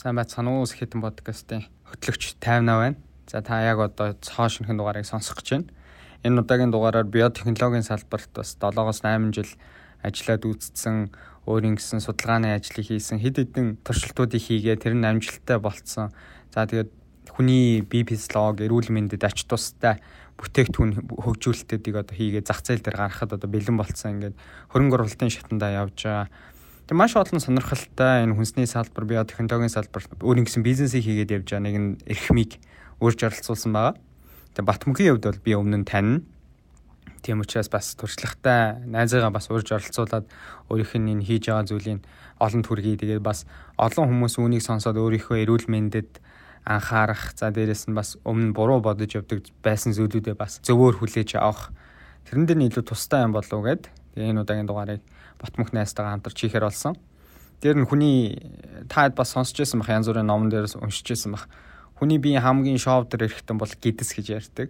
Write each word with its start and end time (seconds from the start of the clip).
Сайн 0.00 0.16
байцгаана 0.16 0.56
уу 0.56 0.64
Сэхэтэн 0.64 1.04
подкастын 1.04 1.68
хөтлөгч 1.84 2.40
58 2.40 2.64
байна. 2.64 2.96
За 3.28 3.44
та 3.44 3.60
яг 3.60 3.84
одоо 3.84 4.16
цоо 4.16 4.48
шинхэн 4.48 4.80
дугаарыг 4.80 5.04
сонсох 5.04 5.44
гэж 5.44 5.48
байна. 5.52 5.68
Энэ 6.24 6.40
удаагийн 6.40 6.72
дугаараар 6.72 7.04
биотехнологийн 7.04 7.84
салбарт 7.84 8.32
бас 8.32 8.56
7-оос 8.56 9.04
8 9.04 9.28
жил 9.36 9.52
ажиллаад 10.00 10.48
үзсэн 10.48 11.12
өөрийн 11.44 11.76
гэсэн 11.76 12.00
судалгааны 12.00 12.48
ажлыг 12.48 12.88
хийсэн 12.88 13.20
хэд 13.20 13.44
хэдэн 13.44 13.84
туршилтуудыг 13.84 14.40
хийгээ 14.40 14.80
тэр 14.80 14.96
нь 14.96 15.04
амжилттай 15.04 15.60
болцсон. 15.60 16.16
За 16.48 16.64
тэгээд 16.64 16.88
хүний 17.36 17.84
бие 17.84 18.08
физиолог, 18.08 18.56
эрүүл 18.64 18.88
мэндэд 18.88 19.20
ач 19.20 19.44
тустай 19.44 20.00
бүтээгдэхүүн 20.40 21.12
хөгжүүлэлтүүдийг 21.12 21.96
одоо 22.00 22.16
хийгээ 22.16 22.48
зах 22.48 22.64
зээл 22.64 22.80
дээр 22.80 22.96
гаргахад 22.96 23.36
одоо 23.36 23.48
бэлэн 23.52 23.76
болцсон. 23.76 24.16
Ингээд 24.16 24.40
хөрөнгө 24.72 24.96
оруулалтын 24.96 25.28
шатандаа 25.28 25.84
явж 25.84 26.08
байгаа 26.08 26.32
Тэг 26.90 26.98
маш 26.98 27.14
олон 27.14 27.38
сонирхолтой 27.38 28.26
энэ 28.26 28.34
хүнсний 28.34 28.66
салбар, 28.66 29.06
биотехнологийн 29.06 29.70
салбар 29.70 30.02
өөрийн 30.26 30.42
гэсэн 30.42 30.66
бизнесийг 30.66 31.06
хийгээд 31.06 31.30
явж 31.38 31.46
байгаа 31.54 31.62
нэг 31.70 32.02
эрхмийг 32.02 32.58
өөрж 32.98 33.30
оролцуулсан 33.30 33.70
байгаа. 33.70 33.94
Тэг 34.58 34.66
Батмөнхийн 34.66 35.14
хувьд 35.14 35.30
бол 35.30 35.38
би 35.38 35.54
өмнө 35.54 35.78
нь 35.78 35.86
танина. 35.86 36.26
Тийм 37.22 37.46
учраас 37.46 37.70
бас 37.70 37.94
туршлагатай 37.94 38.82
найзаагаа 38.90 39.30
бас 39.30 39.46
урьж 39.54 39.70
оролцуулаад 39.70 40.26
өөрийнх 40.66 40.98
нь 40.98 41.10
энэ 41.14 41.26
хийж 41.30 41.46
байгаа 41.46 41.70
зүйлийг 41.70 42.02
олонд 42.42 42.66
хүргэе. 42.66 42.98
Тэгээд 42.98 43.22
бас 43.22 43.46
олон 43.78 44.10
хүмүүс 44.10 44.42
үүнийг 44.42 44.66
сонсоод 44.66 44.98
өөрийнхөө 44.98 45.46
эрүүл 45.46 45.70
мэндэд 45.70 46.18
анхаарах, 46.66 47.38
за 47.38 47.54
дээрэс 47.54 47.86
нь 47.86 47.94
бас 47.94 48.18
өмнө 48.26 48.50
буруу 48.50 48.82
бодож 48.82 49.14
явдаг 49.14 49.46
байсан 49.62 49.94
зүйлүүдээ 49.94 50.34
бас 50.34 50.58
зөвөөр 50.66 50.98
хүлээж 50.98 51.38
авах. 51.38 51.70
Тэрэн 52.26 52.50
дээр 52.50 52.58
нь 52.58 52.66
илүү 52.66 52.82
тустай 52.82 53.22
юм 53.22 53.30
болов 53.30 53.54
уу 53.54 53.62
гэд. 53.62 53.86
Энэ 54.18 54.42
удаагийн 54.42 54.66
дугаарыг 54.66 55.06
Ботмөх 55.40 55.72
найстайгаа 55.72 56.20
хамтарч 56.20 56.36
хийхээр 56.36 56.68
болсон. 56.68 56.94
Тэр 57.64 57.80
нь 57.80 57.88
хүний 57.88 58.36
таад 58.92 59.16
бас 59.16 59.32
сонсч 59.32 59.56
байсан 59.56 59.80
бах 59.80 59.88
янз 59.88 60.06
бүрийн 60.08 60.28
номон 60.28 60.52
дээрээс 60.52 60.76
уншиж 60.76 61.08
байсан 61.08 61.32
бах. 61.32 61.48
Хүний 61.96 62.20
биеийн 62.20 62.44
хамгийн 62.44 62.78
шов 62.80 63.08
дээр 63.08 63.28
эрэхтэн 63.28 63.56
бол 63.56 63.72
гидс 63.72 64.12
гэж 64.12 64.26
ярьдаг. 64.36 64.68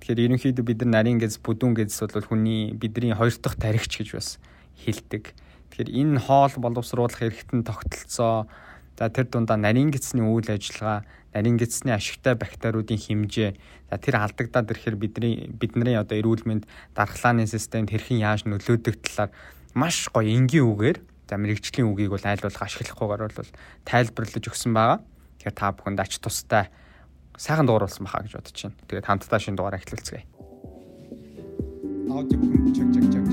Тэгэхээр 0.00 0.24
ерөнхийдөө 0.28 0.64
бид 0.64 0.80
нар 0.84 1.04
нарийн 1.04 1.20
гэз 1.20 1.40
бүдүүн 1.44 1.76
гэз 1.76 2.00
бол 2.08 2.28
хүний 2.28 2.72
бидний 2.72 3.12
хоёр 3.12 3.32
дахь 3.36 3.56
тарихч 3.60 4.00
гэж 4.00 4.08
бас 4.16 4.28
хэлдэг. 4.80 5.32
Тэгэхээр 5.72 5.90
энэ 5.92 6.20
хоол 6.22 6.54
боловсруулах 6.56 7.20
эрэхтэн 7.24 7.64
тогтолцоо 7.64 8.46
за 8.98 9.08
тэр 9.08 9.30
дундаа 9.30 9.56
нарийн 9.56 9.94
гэцний 9.94 10.26
үйл 10.26 10.50
ажиллагаа, 10.50 11.06
нарийн 11.30 11.54
гэцний 11.54 11.94
ашигтай 11.94 12.34
бактериудын 12.34 12.98
хэмжээ, 12.98 13.50
за 13.90 13.94
тэр 13.94 14.18
алдагдаад 14.18 14.74
ирэхээр 14.74 14.96
бидний 14.98 15.34
бидний 15.54 15.94
одоо 15.94 16.18
эрүүл 16.18 16.42
мэнд 16.42 16.66
дархлааны 16.98 17.46
системд 17.46 17.94
хэрхэн 17.94 18.18
яаж 18.18 18.42
нөлөөдөг 18.50 18.98
талаар 19.06 19.30
маш 19.74 20.08
гоё 20.08 20.28
энгийн 20.28 20.64
үгээр 20.64 20.98
за 21.28 21.36
мэрэгжлийн 21.36 21.88
үгийг 21.92 22.12
бол 22.14 22.24
айл 22.24 22.40
болох 22.40 22.62
ашиглахгүйгээр 22.64 23.36
бол 23.36 23.52
тайлбарлаж 23.84 24.44
өгсөн 24.48 24.72
байгаа. 24.72 24.98
Тэгэхээр 25.40 25.56
та 25.56 25.72
бүхэнд 25.76 26.00
ач 26.00 26.12
тустай 26.22 26.72
сайхан 27.36 27.68
дуурулсан 27.68 28.08
баха 28.08 28.24
гэж 28.24 28.32
бодож 28.40 28.56
байна. 28.56 28.80
Тэгээд 28.88 29.08
хамтдаа 29.08 29.38
шинэ 29.38 29.56
дугаар 29.60 29.76
эхлүүлцгээе. 29.76 30.24
Аудио 32.08 32.36
бүхэн 32.40 32.72
чак 32.72 32.88
чак 32.96 33.06
чак. 33.12 33.26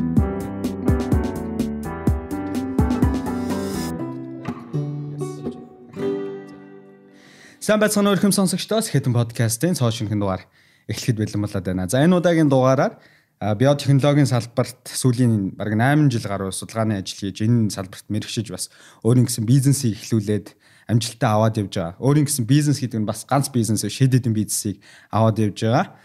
Сайн 7.65 7.81
байцгаана 7.81 8.13
уу 8.13 8.17
ихэм 8.19 8.29
сонсогчдоо 8.29 8.85
Хэтэн 8.85 9.09
подкастын 9.09 9.73
цоо 9.73 9.89
шинхэн 9.89 10.21
дугаар 10.21 10.45
эхлэхэд 10.85 11.17
бэлэн 11.17 11.41
болоод 11.41 11.65
байна. 11.65 11.89
За 11.89 11.97
энэ 11.97 12.13
удаагийн 12.21 12.45
дугаараар 12.45 13.01
биотехнологийн 13.41 14.29
салбарт 14.29 14.87
сүүлийн 14.87 15.55
бараг 15.59 15.75
8 15.75 16.07
жил 16.07 16.23
гаруй 16.23 16.51
судалгааны 16.55 17.01
ажил 17.03 17.27
хийж 17.27 17.43
энэ 17.43 17.67
салбарт 17.69 18.07
мэрэгшиж 18.07 18.47
бас 18.47 18.71
өөрийн 19.03 19.27
гэсэн 19.27 19.43
бизнесийг 19.43 19.99
эхлүүлээд 19.99 20.55
амжилттай 20.87 21.29
аваад 21.29 21.59
явж 21.59 21.73
байгаа. 21.75 21.99
Өөрийн 21.99 22.25
гэсэн 22.29 22.47
бизнес 22.47 22.79
гэдэг 22.79 22.99
нь 23.03 23.09
бас 23.09 23.27
ганц 23.27 23.51
бизнес 23.51 23.83
шид 23.83 24.15
хэдэн 24.15 24.31
бизнесийг 24.31 24.79
аваад 25.11 25.39
явж 25.43 25.59
байгаа. 25.67 25.99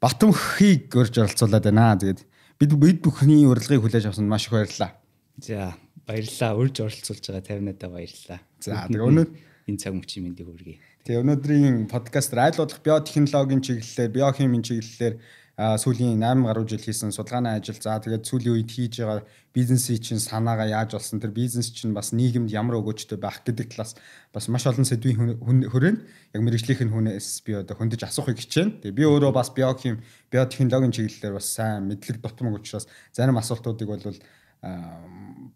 Батмөхийг 0.00 0.88
өрж 0.96 1.14
оролцуулаад 1.20 1.66
байна. 1.68 1.98
Тэгээд 2.00 2.20
бид 2.56 2.72
бид 2.80 2.98
бүхний 3.04 3.44
урилгыг 3.44 3.84
хүлээж 3.84 4.08
авсанд 4.08 4.32
маш 4.32 4.48
их 4.48 4.56
баярлалаа. 4.56 4.96
За 5.36 5.76
баярлалаа. 6.08 6.56
Урьж 6.56 6.76
оролцуулж 6.80 7.20
байгаа 7.20 7.44
50-надаа 7.52 7.90
баярлалаа. 7.92 8.40
За 8.64 8.88
тэгээд 8.88 9.08
өнөө 9.12 9.26
энэ 9.68 9.78
цаг 9.78 9.92
мөчийн 9.92 10.24
мэндийг 10.26 10.48
хүргэе. 10.48 10.78
Тэгээ 11.02 11.22
өнөөдрийн 11.22 11.76
подкаст 11.90 12.34
айл 12.34 12.58
болох 12.62 12.80
биотехнологийн 12.82 13.62
чиглэлээр, 13.62 14.10
биохимийн 14.14 14.62
чиглэлээр 14.62 15.14
сүүлийн 15.62 16.16
8 16.18 16.48
гаруй 16.48 16.66
жил 16.66 16.80
хийсэн 16.82 17.12
судалгааны 17.12 17.54
ажил 17.54 17.76
за 17.76 18.00
тэгээд 18.00 18.24
сүүлийн 18.24 18.56
үед 18.56 18.70
хийж 18.72 19.04
байгаа 19.04 19.22
бизнесийн 19.54 20.00
чинь 20.00 20.18
санаагаа 20.18 20.66
яаж 20.66 20.96
болсон 20.96 21.20
тэр 21.20 21.30
бизнес 21.30 21.68
чинь 21.70 21.92
бас 21.92 22.10
нийгэмд 22.16 22.48
ямар 22.48 22.80
өгөөжтэй 22.80 23.20
байх 23.20 23.44
гэдэг 23.44 23.76
талаас 23.76 23.92
бас 24.32 24.48
маш 24.48 24.64
олон 24.66 24.88
сэдвийн 24.88 25.38
хүрээнд 25.68 26.00
яг 26.34 26.40
мэрэгжлийнх 26.40 26.82
нь 26.88 26.94
хүнээс 26.96 27.44
би 27.44 27.52
одоо 27.60 27.76
хөндөж 27.76 28.00
асуухыг 28.00 28.40
хичээнэ. 28.40 28.80
Тэгээ 28.80 28.96
би 28.96 29.04
өөрөө 29.04 29.32
бас 29.36 29.52
биохим 29.52 30.00
биотехнологийн 30.32 30.96
чиглэлээр 30.96 31.36
бас 31.36 31.52
сайн 31.52 31.84
мэдлэг 31.84 32.24
дутмаг 32.24 32.56
учраас 32.56 32.88
зарим 33.12 33.36
асуултуудыг 33.36 33.88
бол 33.92 34.02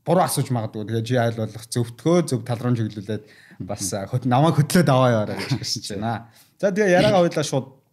буруу 0.05 0.25
асууж 0.29 0.53
магадгүй. 0.53 0.93
Тэгээ 0.93 1.07
жи 1.09 1.17
айл 1.17 1.41
болох 1.41 1.65
зөвтгөө 1.73 2.19
зөв 2.29 2.45
тал 2.45 2.61
руу 2.61 2.77
чиглүүлээд 2.77 3.25
бас 3.65 3.97
намайг 4.29 4.61
хөтлөөд 4.61 4.89
аваа 4.93 5.25
яваарай 5.25 5.41
гэж 5.41 5.57
хэлсэн 5.57 6.05
байна. 6.05 6.29
За 6.61 6.69
тэгээ 6.69 7.01
яриагаа 7.01 7.23
уйлаа 7.25 7.47
шууд 7.47 7.86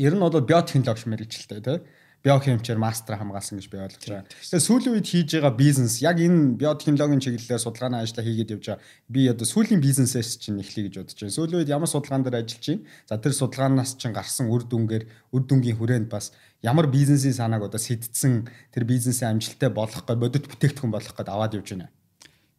Ер 0.00 0.16
нь 0.16 0.22
бол 0.24 0.32
биотехнологи 0.32 1.12
мэрэгчлээ 1.12 1.60
тий. 1.60 1.78
Биохимчээр 2.24 2.80
мастер 2.80 3.20
хамгаалсан 3.20 3.60
гэж 3.60 3.68
би 3.68 3.76
ойлгож 3.80 4.04
байгаа. 4.04 4.28
Тэгээ 4.28 4.64
сүүлийн 4.64 4.92
үед 4.96 5.08
хийж 5.08 5.28
байгаа 5.36 5.52
бизнес 5.56 6.00
яг 6.00 6.20
энэ 6.20 6.56
биотехнологийн 6.56 7.20
чиглэлээр 7.20 7.60
судалгааны 7.60 8.00
ажлаа 8.00 8.24
хийгээд 8.24 8.52
явж 8.56 8.64
байгаа. 8.64 8.84
Би 9.12 9.28
одоо 9.28 9.44
сүүлийн 9.44 9.80
бизнесээс 9.80 10.40
чинь 10.40 10.60
эхлэе 10.60 10.88
гэж 10.88 10.94
бодож 11.00 11.16
байна. 11.20 11.36
Сүүлийн 11.36 11.60
үед 11.60 11.72
ямар 11.72 11.88
судалгаан 11.88 12.24
дээр 12.24 12.40
ажиллаж 12.44 12.64
байна? 12.64 12.84
За 13.08 13.20
тэр 13.20 13.34
судалгаанаас 13.36 13.92
чинь 14.00 14.16
гарсан 14.16 14.48
үр 14.52 14.64
дүнгээр 14.68 15.04
үр 15.36 15.42
дүнгийн 15.48 15.76
хүрээнд 15.80 16.08
бас 16.12 16.32
ямар 16.60 16.88
бизнесийн 16.92 17.36
санааг 17.36 17.68
одоо 17.68 17.80
сэтдсэн 17.80 18.48
тэр 18.72 18.84
бизнесийн 18.84 19.36
амжилттай 19.36 19.72
болох 19.72 20.04
гой 20.04 20.16
бодит 20.16 20.44
бүтээгдэхүүн 20.48 20.92
болох 20.92 21.12
гээд 21.16 21.28
аваад 21.28 21.56
явж 21.56 21.72
байна. 21.72 21.88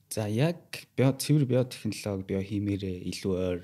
За 0.10 0.26
яг 0.26 0.90
био 0.98 1.14
цэвэр 1.14 1.46
биотехнологи 1.46 2.34
биохимиэрээ 2.34 2.98
илүү 3.14 3.34
ойр 3.38 3.62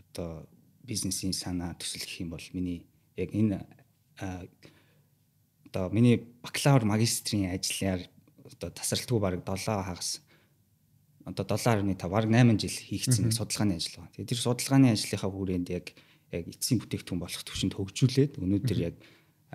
одоо 0.00 0.48
бизнесийн 0.80 1.36
санаа 1.36 1.76
төсөл 1.76 2.08
гэх 2.08 2.24
юм 2.24 2.32
бол 2.32 2.48
миний 2.56 2.88
яг 3.16 3.30
энэ 3.32 3.64
одоо 5.70 5.90
миний 5.90 6.22
бакалавр 6.42 6.84
магистрийн 6.84 7.52
ажлаар 7.52 8.04
одоо 8.44 8.70
тасралтгүй 8.70 9.20
баг 9.20 9.34
7 9.44 9.82
хагас 9.82 10.22
одоо 11.26 11.44
7.5 11.44 12.08
баг 12.08 12.24
8 12.30 12.60
жил 12.60 12.70
хийгдсэн 12.70 13.34
судалгааны 13.34 13.76
ажил 13.76 13.98
байна. 13.98 14.12
Тэгээд 14.14 14.30
тэр 14.30 14.40
судалгааны 14.40 14.94
ажлынхаа 14.94 15.30
хүрээнд 15.30 15.68
яг 15.74 15.86
яг 16.30 16.44
эцсийн 16.46 16.78
бүтээгдэхүүн 16.78 17.22
болох 17.22 17.42
төвшөнд 17.42 17.74
хөгжүүлээд 17.74 18.32
өнөөдөр 18.38 18.78
яг 18.78 18.94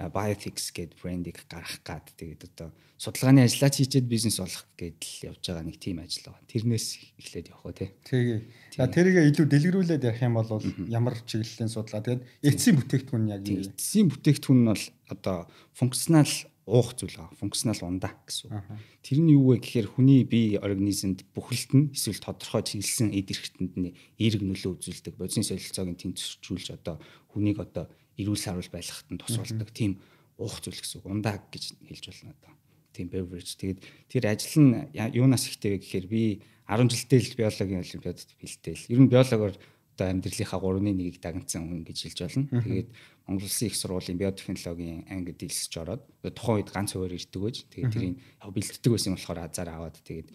Biothix 0.09 0.73
гэдэг 0.73 0.97
брендийг 0.97 1.45
гаргах 1.45 1.84
гад 1.85 2.09
тэгээд 2.17 2.50
одоо 2.50 2.73
судалгааны 3.01 3.45
ажлаач 3.45 3.81
хийчихэд 3.81 4.06
бизнес 4.06 4.38
болох 4.38 4.66
гэдэл 4.78 5.34
явж 5.34 5.41
байгаа 5.41 5.66
нэг 5.66 5.78
тим 5.81 6.00
ажил 6.01 6.29
байна. 6.29 6.45
Тэрнээс 6.50 6.88
эхлээд 7.17 7.50
явах 7.50 7.66
уу 7.66 7.73
те. 7.73 7.94
Тэгээ. 8.06 8.39
За 8.78 8.85
тэрийг 8.85 9.17
илүү 9.25 9.45
дэлгэрүүлээд 9.50 10.06
ярих 10.06 10.22
юм 10.22 10.38
бол 10.38 10.62
ямар 10.85 11.17
чиглэлийн 11.25 11.69
судалгаа 11.69 12.06
тэгээд 12.06 12.23
эцсийн 12.45 12.78
бүтээгдэхүүн 12.78 13.25
яг 13.34 13.41
юу 13.50 13.57
вэ? 13.62 13.73
Эцсийн 13.73 14.07
бүтээгдэхүүн 14.09 14.59
нь 14.62 14.69
бол 14.69 14.85
одоо 15.09 15.38
функционал 15.73 16.33
уух 16.69 16.94
зүйл 16.94 17.18
байгаа. 17.18 17.41
Функционал 17.41 17.81
ундаа 17.89 18.13
гэсэн 18.22 18.53
үг. 18.53 18.63
Тэр 19.01 19.19
нь 19.25 19.33
юу 19.33 19.50
вэ 19.50 19.66
гэхээр 19.66 19.88
хүний 19.97 20.22
бие 20.22 20.62
организмд 20.62 21.25
бүхэлд 21.33 21.72
нь 21.73 21.89
эсвэл 21.97 22.22
тодорхой 22.22 22.62
чиглэсэн 22.62 23.09
эд 23.18 23.33
эрхтэнд 23.33 23.73
нь 23.81 23.97
эерэг 24.22 24.45
нөлөө 24.45 24.78
үзүүлдэг. 24.78 25.18
Бодисын 25.18 25.41
солилцоог 25.41 25.89
нь 25.89 26.00
тэнцвэржүүлж 26.00 26.78
одоо 26.78 27.01
хүнийг 27.33 27.59
одоо 27.66 27.89
эрүүл 28.22 28.40
сарвал 28.40 28.70
байлгахад 28.72 29.09
нь 29.09 29.20
тус 29.20 29.38
болдог 29.38 29.70
тийм 29.74 29.98
уух 30.38 30.62
зүйл 30.62 30.78
гэсэн 30.78 31.02
үг. 31.02 31.09
Ундаа 31.09 31.42
гэж 31.50 31.78
хэлж 31.82 32.06
болно 32.09 32.34
одоо. 32.38 32.52
Тийм 32.94 33.08
beverage. 33.09 33.58
Тэгээд 33.58 33.80
тэр 34.09 34.24
ажил 34.30 34.56
нь 34.62 34.74
юунаас 34.94 35.48
ихтэй 35.50 35.78
вэ 35.78 35.84
гэхээр 35.84 36.08
би 36.08 36.24
10 36.70 36.88
жилдээ 36.88 37.20
л 37.20 37.40
биологийн 37.40 37.84
олимпиадад 37.84 38.30
бэлдээл. 38.40 38.90
Ер 38.92 39.00
нь 39.00 39.12
биологоор 39.12 39.56
одоо 39.95 40.07
амьдралынхаа 40.07 40.60
3-1-ийг 40.60 41.18
дагнцсан 41.19 41.68
хүн 41.68 41.84
гэж 41.84 41.98
хэлж 42.10 42.19
болно. 42.25 42.48
Тэгээд 42.48 42.90
Монгол 43.28 43.48
Улсын 43.48 43.68
их 43.68 43.75
сургуулийн 43.75 44.18
биотехнологийн 44.18 45.00
ангид 45.12 45.38
дэлсэж 45.38 45.74
ороод 45.78 46.04
тухайн 46.24 46.57
үед 46.63 46.69
ганц 46.72 46.95
хуваар 46.95 47.16
ирдэг 47.16 47.42
байж. 47.42 47.57
Тэгээд 47.69 47.94
тэрийг 47.94 48.16
яг 48.18 48.51
бэлддэг 48.51 48.92
байсан 48.92 49.13
болохоор 49.16 49.40
азар 49.45 49.69
аваад 49.69 49.98
тэгээд 50.01 50.30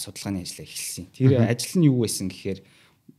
судалгааны 0.00 0.42
ажлаа 0.42 0.66
эхэлсэн. 0.66 1.06
Тэр 1.14 1.30
ажил 1.44 1.74
нь 1.78 1.86
юу 1.86 2.02
байсан 2.02 2.26
гэхээр 2.30 2.58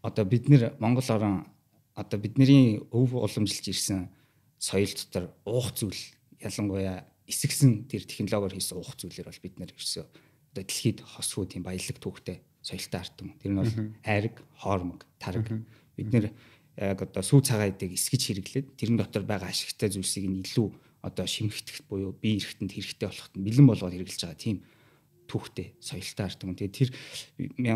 одоо 0.01 0.25
бид 0.25 0.49
нэр 0.49 0.75
Монгол 0.79 1.07
орон 1.07 1.47
одоо 1.97 2.21
бидний 2.21 2.77
өв 2.93 3.17
уламжилж 3.17 3.65
ирсэн 3.73 4.13
соёл 4.61 4.93
дотор 4.93 5.33
уух 5.49 5.73
зүйл 5.73 5.97
ялангуяа 6.37 7.09
эсэгсэн 7.25 7.89
тэр 7.89 8.05
технологиор 8.05 8.53
хийсэн 8.53 8.77
уух 8.77 8.93
зүйлэр 8.93 9.25
бол 9.25 9.41
бид 9.41 9.57
нэр 9.57 9.73
ерөөсөө 9.73 10.05
одоо 10.05 10.61
дэлхийд 10.61 11.01
хосгүй 11.01 11.45
тийм 11.49 11.65
баялаг 11.65 11.97
түүхтэй 11.97 12.37
соёлтой 12.61 12.99
ард 13.01 13.17
юм. 13.25 13.33
Тэр 13.41 13.51
нь 13.51 13.59
бол 13.59 13.73
айраг, 14.05 14.35
хоормог, 14.61 15.01
тараг. 15.17 15.49
Бид 15.97 16.09
нэр 16.13 16.25
яг 16.77 17.01
одоо 17.01 17.23
сүү 17.25 17.41
цагаан 17.41 17.73
эдэг 17.73 17.97
эсгэж 17.97 18.21
хэрэглээд 18.29 18.67
тэрэн 18.77 18.97
дотор 19.01 19.25
байгаа 19.25 19.49
ашигтай 19.49 19.89
зүйлсийг 19.89 20.29
нь 20.29 20.45
илүү 20.45 20.69
одоо 21.01 21.25
шимэгтгэх 21.25 21.89
буюу 21.89 22.13
бие 22.13 22.37
эрхтэнд 22.37 22.73
хэрэгтэй 22.73 23.09
болоход 23.09 23.33
бэлэн 23.33 23.67
болгоод 23.67 23.93
хэрэглэж 23.97 24.21
байгаа 24.21 24.37
тийм 24.37 24.57
түүхтэй 25.25 25.73
соёлтой 25.81 26.23
хардаг. 26.29 26.55
Тэгээд 26.55 26.77
тэр 26.77 26.89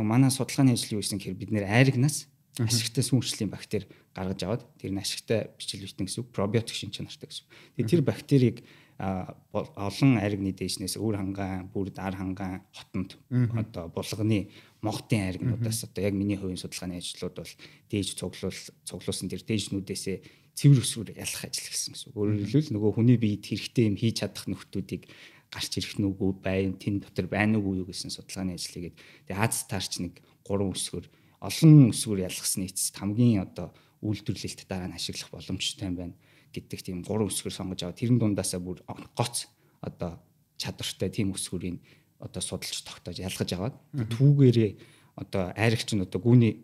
манай 0.06 0.31
судалгааны 0.31 0.77
ажил 0.77 0.95
юу 0.95 1.03
гэсэн 1.03 1.19
гэхээр 1.19 1.41
бид 1.41 1.51
нэр 1.51 1.65
айрагнаас 1.68 2.31
ашигтай 2.59 3.03
сүүнчлийн 3.06 3.51
бактери 3.51 3.88
гаргаж 4.12 4.44
аваад 4.44 4.63
тэр 4.75 4.92
нь 4.92 5.00
ашигтай 5.00 5.51
бичил 5.56 5.88
битэн 5.88 6.07
гэсэн 6.07 6.21
үг 6.25 6.36
пробиотик 6.36 6.75
шин 6.75 6.92
чанартай 6.92 7.31
гэсэн. 7.31 7.48
Тэгээд 7.80 7.92
тэр 7.92 8.03
бактерийг 8.03 8.57
олон 9.00 10.12
айрагны 10.19 10.51
дээшнээс 10.51 11.00
үр 11.00 11.15
хангаан, 11.18 11.71
бүр 11.71 11.89
дар 11.89 12.13
хангаан, 12.13 12.62
хотонд 12.75 13.18
одоо 13.31 13.88
булганы 13.89 14.51
могтын 14.83 15.31
айрагнуудаас 15.31 15.89
одоо 15.89 16.06
яг 16.06 16.13
миний 16.13 16.38
хувийн 16.38 16.59
судалгааны 16.59 17.01
ажлууд 17.01 17.36
бол 17.39 17.53
дээж 17.89 18.19
цуглуул 18.19 18.59
цуглуулсан 18.86 19.31
тэр 19.31 19.42
дээжнүүдээсээ 19.42 20.18
цэвэр 20.54 20.83
өсвөр 20.83 21.09
ялах 21.18 21.42
ажил 21.47 21.71
гэсэн 21.71 21.97
үг. 21.97 22.13
Өөрөөр 22.13 22.45
хэлбэл 22.45 22.75
нөгөө 22.77 22.92
хүний 22.94 23.18
биед 23.18 23.47
хэрэгтэй 23.47 23.89
юм 23.89 23.97
хийж 23.97 24.21
чадах 24.21 24.45
нөхдүүдийг 24.51 25.09
гарч 25.50 25.71
ирэх 25.80 25.95
нүгүү 25.97 26.31
байн 26.44 26.75
тэн 26.77 27.01
дотор 27.01 27.25
байна 27.31 27.57
уу 27.57 27.81
юу 27.81 27.88
гэсэн 27.88 28.12
судалгааны 28.13 28.56
ажлыг 28.56 28.94
тэгээд 29.27 29.39
Аз 29.39 29.65
таарч 29.65 30.00
нэг 30.04 30.21
гурван 30.45 30.75
өсвөр 30.75 31.07
олон 31.42 31.90
өсвөр 31.90 32.22
ялгасны 32.24 32.70
эцэст 32.70 32.96
хамгийн 33.02 33.42
одоо 33.44 33.74
үйлдвэрлэлт 34.06 34.70
дараа 34.70 34.90
нь 34.90 34.98
ашиглах 34.98 35.30
боломжтой 35.34 35.90
юм 35.90 35.96
байна 35.98 36.16
гэдэг 36.54 36.80
тийм 36.86 37.02
гурван 37.02 37.34
өсгөр 37.34 37.54
сонгож 37.54 37.82
аваад 37.82 37.98
тэрэн 37.98 38.22
дундаасаа 38.22 38.62
бүр 38.62 38.82
гоц 39.18 39.50
одоо 39.82 40.22
чадвартай 40.62 41.10
тийм 41.10 41.34
өсгөрийг 41.34 41.82
одоо 42.22 42.42
судалж 42.42 42.86
тогтоож 42.86 43.18
ялгаж 43.18 43.50
аваад 43.58 43.76
түүгээрээ 43.98 44.72
одоо 45.18 45.54
айрагч 45.58 45.98
нь 45.98 46.06
одоо 46.06 46.22
гүний 46.22 46.62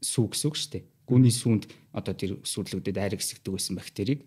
сүү 0.00 0.26
гэсэн 0.30 0.48
үг 0.48 0.56
шүү 0.56 0.70
дээ. 0.78 0.84
Гүний 1.10 1.34
сүүнд 1.34 1.64
одоо 1.92 2.14
тэр 2.14 2.38
өсвөрлөгдөд 2.40 2.96
айраг 2.96 3.20
хэсэгдэг 3.20 3.52
байсан 3.52 3.74
бактерийг 3.76 4.20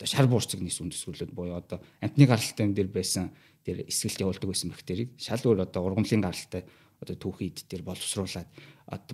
одоо 0.00 0.08
шар 0.08 0.26
буурцгийн 0.26 0.72
сүнд 0.72 0.96
өсвөрлөд 0.96 1.30
буюу 1.36 1.60
одоо 1.60 1.78
амтны 2.00 2.24
гаралтай 2.26 2.64
юм 2.66 2.74
дээр 2.74 2.88
байсан 2.88 3.30
тэр 3.62 3.84
эсгэлт 3.86 4.24
явуулдаг 4.24 4.48
байсан 4.48 4.72
бактерийг 4.72 5.14
шал 5.20 5.44
өөр 5.44 5.68
одоо 5.68 5.84
ургамлын 5.86 6.24
гаралтай 6.24 6.64
одоо 7.02 7.16
түүхийд 7.18 7.66
тэр 7.66 7.82
боловсруулад 7.82 8.48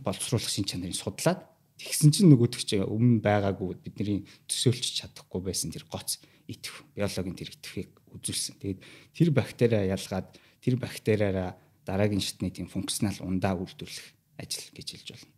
боловсруулах 0.05 0.53
шин 0.53 0.69
чанарыг 0.69 0.95
судлаад 0.95 1.41
Тэгсэн 1.79 2.11
чинь 2.11 2.31
нөгөөдөг 2.35 2.63
чи 2.67 2.83
өмнө 2.83 3.23
байгаагүй 3.23 3.79
бидний 3.87 4.27
төсөөлч 4.51 4.99
чадахгүй 4.99 5.47
байсан 5.47 5.71
тэр 5.71 5.87
гоц 5.87 6.19
итгэв 6.51 6.83
биологийн 6.99 7.39
тэр 7.39 7.55
итгэвийг 7.55 7.91
үзүүлсэн. 8.19 8.59
Тэгээд 8.59 8.81
тэр 9.15 9.29
бактериа 9.31 9.87
ялгаад 9.87 10.27
тэр 10.59 10.75
бактериараа 10.75 11.55
дараагийн 11.87 12.19
шатны 12.19 12.51
тийм 12.51 12.67
функционал 12.67 13.15
ундаа 13.23 13.55
үйлдвэрлэх 13.63 14.07
ажил 14.43 14.67
гэж 14.75 14.89
хэлж 14.91 15.09
болно. 15.15 15.31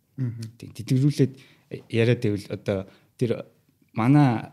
Тийм 0.57 0.73
тэтгэрүүлээд 0.73 1.33
яриад 1.93 2.21
байвал 2.25 2.47
одоо 2.49 2.79
тэр 3.21 3.31
манай 3.93 4.49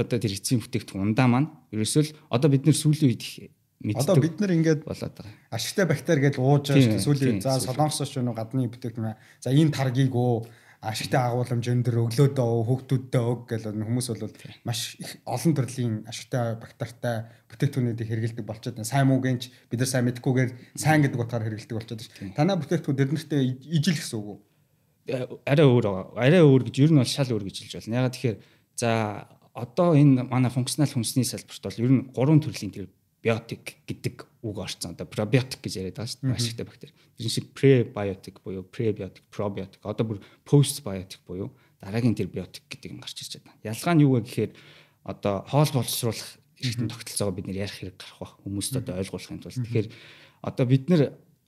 одоо 0.00 0.16
тэр 0.16 0.32
эцсийн 0.40 0.64
бүтээгдэхүүн 0.64 1.12
ундаа 1.12 1.28
маань 1.28 1.52
ерөөсөө 1.68 2.02
л 2.08 2.16
одоо 2.32 2.48
бид 2.48 2.64
нэр 2.64 2.80
сүүлийн 2.80 3.12
үед 3.12 3.20
мэддэг. 3.20 3.52
Одоо 3.92 4.16
бид 4.16 4.40
нэр 4.40 4.56
ингээд 4.56 4.88
болоод 4.88 5.12
байгаа. 5.12 5.34
Ашигтай 5.52 5.84
бактери 5.84 6.20
гэж 6.24 6.40
ууж 6.40 6.72
байгаа 6.72 7.04
сүүлийн 7.04 7.44
за 7.44 7.60
солонгосч 7.60 8.16
юу 8.16 8.32
гадны 8.32 8.64
бүтээгдэхүүн. 8.72 9.16
За 9.44 9.52
энэ 9.52 9.76
таргийг 9.76 10.16
өө 10.16 10.48
ашигтай 10.84 11.20
агуулмж 11.20 11.68
өндөр 11.72 11.96
өглөөдөө 12.08 12.64
хүүхдүүдтэй 12.68 13.22
өг 13.24 13.40
гэл 13.48 13.72
хүмүүс 13.72 14.08
бол 14.12 14.32
маш 14.68 14.96
их 15.00 15.20
олон 15.24 15.52
төрлийн 15.56 15.94
ашигтай 16.08 16.56
бактеритай 16.60 17.16
бүтээгдэхүүнүүдийг 17.48 18.08
хэрэгэлдэг 18.08 18.44
болчиход 18.44 18.76
байна. 18.76 18.88
Сайн 18.88 19.08
муугийнч 19.08 19.48
бид 19.72 19.80
нар 19.80 19.88
сайн 19.88 20.04
мэдхгүйгээр 20.08 20.50
сайн 20.76 21.00
гэдэг 21.04 21.20
утгаар 21.20 21.44
хэрэгэлдэг 21.48 21.76
болчиход 21.76 22.04
байна. 22.04 22.36
Танаа 22.36 22.56
бүтээгдэхүүн 22.60 23.00
эднэртээ 23.00 23.42
ижил 23.64 23.96
гэсэн 23.96 24.16
үг 24.20 24.28
үү? 24.28 24.38
Э, 25.08 25.28
арай 25.48 25.66
өөр. 25.68 25.84
Арай 26.16 26.42
өөр 26.44 26.68
гэж 26.68 26.76
ер 26.84 26.92
нь 26.92 27.00
бол 27.00 27.08
шал 27.08 27.32
өөр 27.32 27.44
гэж 27.48 27.56
хэлж 27.64 27.88
байна. 27.88 28.04
Ягаад 28.04 28.16
тэгэхээр 28.16 28.38
за 28.76 28.90
одоо 29.56 29.96
энэ 29.96 30.28
манай 30.28 30.52
функционал 30.52 30.92
хүнсний 30.92 31.24
салбарт 31.24 31.64
бол 31.64 31.80
ер 31.80 31.92
нь 31.92 32.04
гурван 32.12 32.40
төрлийн 32.44 32.72
тэр 32.72 32.88
биотик 33.24 33.80
гэдэг 33.88 34.28
үг 34.44 34.56
орцсон. 34.60 34.92
Одоо 34.92 35.08
пробиотик 35.08 35.64
гэж 35.64 35.80
яриад 35.80 35.96
байгаа 35.96 36.12
шүү 36.12 36.20
дээ. 36.28 36.36
Ашигтай 36.36 36.66
бактери. 36.68 36.92
Тэр 37.16 37.32
шиг 37.32 37.48
пребиотик 37.56 38.44
буюу 38.44 38.62
пребиотик, 38.68 39.24
пробиотик. 39.32 39.80
Одоо 39.80 40.04
бүр 40.04 40.18
постбиотик 40.44 41.24
буюу 41.24 41.56
дараагийн 41.80 42.14
тэр 42.14 42.28
биотик 42.28 42.68
гэдэг 42.68 42.92
юм 42.92 43.00
гарч 43.00 43.16
ирж 43.24 43.40
байна. 43.40 43.56
Ялгаа 43.64 43.94
нь 43.96 44.04
юу 44.04 44.20
вэ 44.20 44.28
гэхээр 44.28 44.52
одоо 45.08 45.44
хоол 45.48 45.72
боловсруулах 45.72 46.36
эрхтэн 46.60 46.92
тогтолцоогоо 46.92 47.34
бид 47.36 47.48
нэр 47.48 47.64
ярих 47.64 47.76
хэрэг 47.80 47.96
гарах 47.96 48.20
ба 48.20 48.28
хүмүүст 48.44 48.76
одоо 48.76 49.00
ойлгуулахын 49.00 49.40
тулд. 49.40 49.56
Тэгэхээр 49.56 49.88
одоо 50.44 50.64
бид 50.68 50.84
нэр 50.92 51.02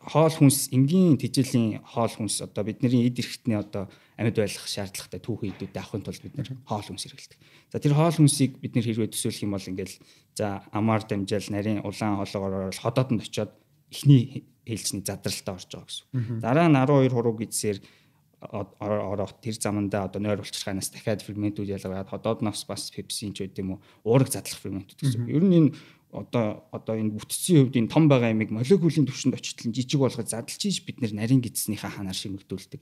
хоол 0.07 0.31
хүнс 0.31 0.71
энгийн 0.71 1.19
тэжээлийн 1.19 1.83
хоол 1.83 2.15
хүнс 2.15 2.39
одоо 2.47 2.63
бидний 2.63 3.11
эд 3.11 3.19
эрхтний 3.19 3.59
одоо 3.59 3.91
амьд 4.15 4.39
байх 4.39 4.55
шаардлагатай 4.55 5.19
түүхэн 5.19 5.51
идүүдэд 5.59 5.77
авахын 5.77 6.07
тулд 6.07 6.23
бид 6.23 6.35
нэр 6.39 6.49
хоол 6.63 6.87
хүнс 6.87 7.05
хэрэглэдэг. 7.11 7.39
За 7.75 7.83
тэр 7.83 7.95
хоол 7.99 8.15
хүнсийг 8.15 8.63
бид 8.63 8.79
нэр 8.79 8.87
хэрвээ 8.87 9.11
төсөөлөх 9.11 9.43
юм 9.43 9.53
бол 9.59 9.67
ингээл 9.67 9.97
за 10.39 10.63
амаар 10.71 11.03
дамжаал 11.03 11.51
нарийн 11.51 11.83
улаан 11.83 12.23
хоолоогоор 12.23 12.71
ходоодонд 12.71 13.27
очиод 13.27 13.51
эхний 13.91 14.47
хэлцний 14.63 15.03
задралтаа 15.03 15.59
орж 15.59 15.71
байгаа 15.75 15.91
гэсэн. 15.91 16.41
Дараа 16.41 16.67
нь 16.71 16.79
12 16.79 17.11
хурууг 17.11 17.43
идсээр 17.43 17.79
ороод 18.47 19.41
тэр 19.41 19.57
заманда 19.57 20.05
одоо 20.05 20.21
нойр 20.21 20.39
булчирхаанаас 20.45 20.93
дахиад 20.93 21.25
ферментүүд 21.25 21.73
ялгаад 21.73 22.11
ходоодноос 22.11 22.69
бас 22.69 22.93
пепсин 22.93 23.33
ч 23.33 23.49
үт 23.49 23.59
юм 23.59 23.79
уу 23.79 23.81
уураг 24.05 24.29
задлах 24.29 24.61
ферментүүд 24.61 25.01
гэсэн. 25.01 25.27
Ер 25.27 25.43
нь 25.43 25.57
энэ 25.57 25.71
одоо 26.17 26.65
одоо 26.73 26.95
энэ 26.97 27.13
бүтцийн 27.13 27.69
хувьд 27.69 27.77
энэ 27.77 27.93
том 27.93 28.09
байгаа 28.09 28.33
ямиг 28.33 28.49
молекулын 28.49 29.05
түвшинд 29.05 29.37
очтол 29.37 29.73
жижиг 29.73 30.01
болгож 30.01 30.33
задлж 30.33 30.63
ийж 30.65 30.81
бид 30.89 31.05
нэр 31.05 31.13
нарийн 31.13 31.45
гидснийхаа 31.45 31.93
ханаар 31.93 32.17
шимэгдүүлдэг. 32.17 32.81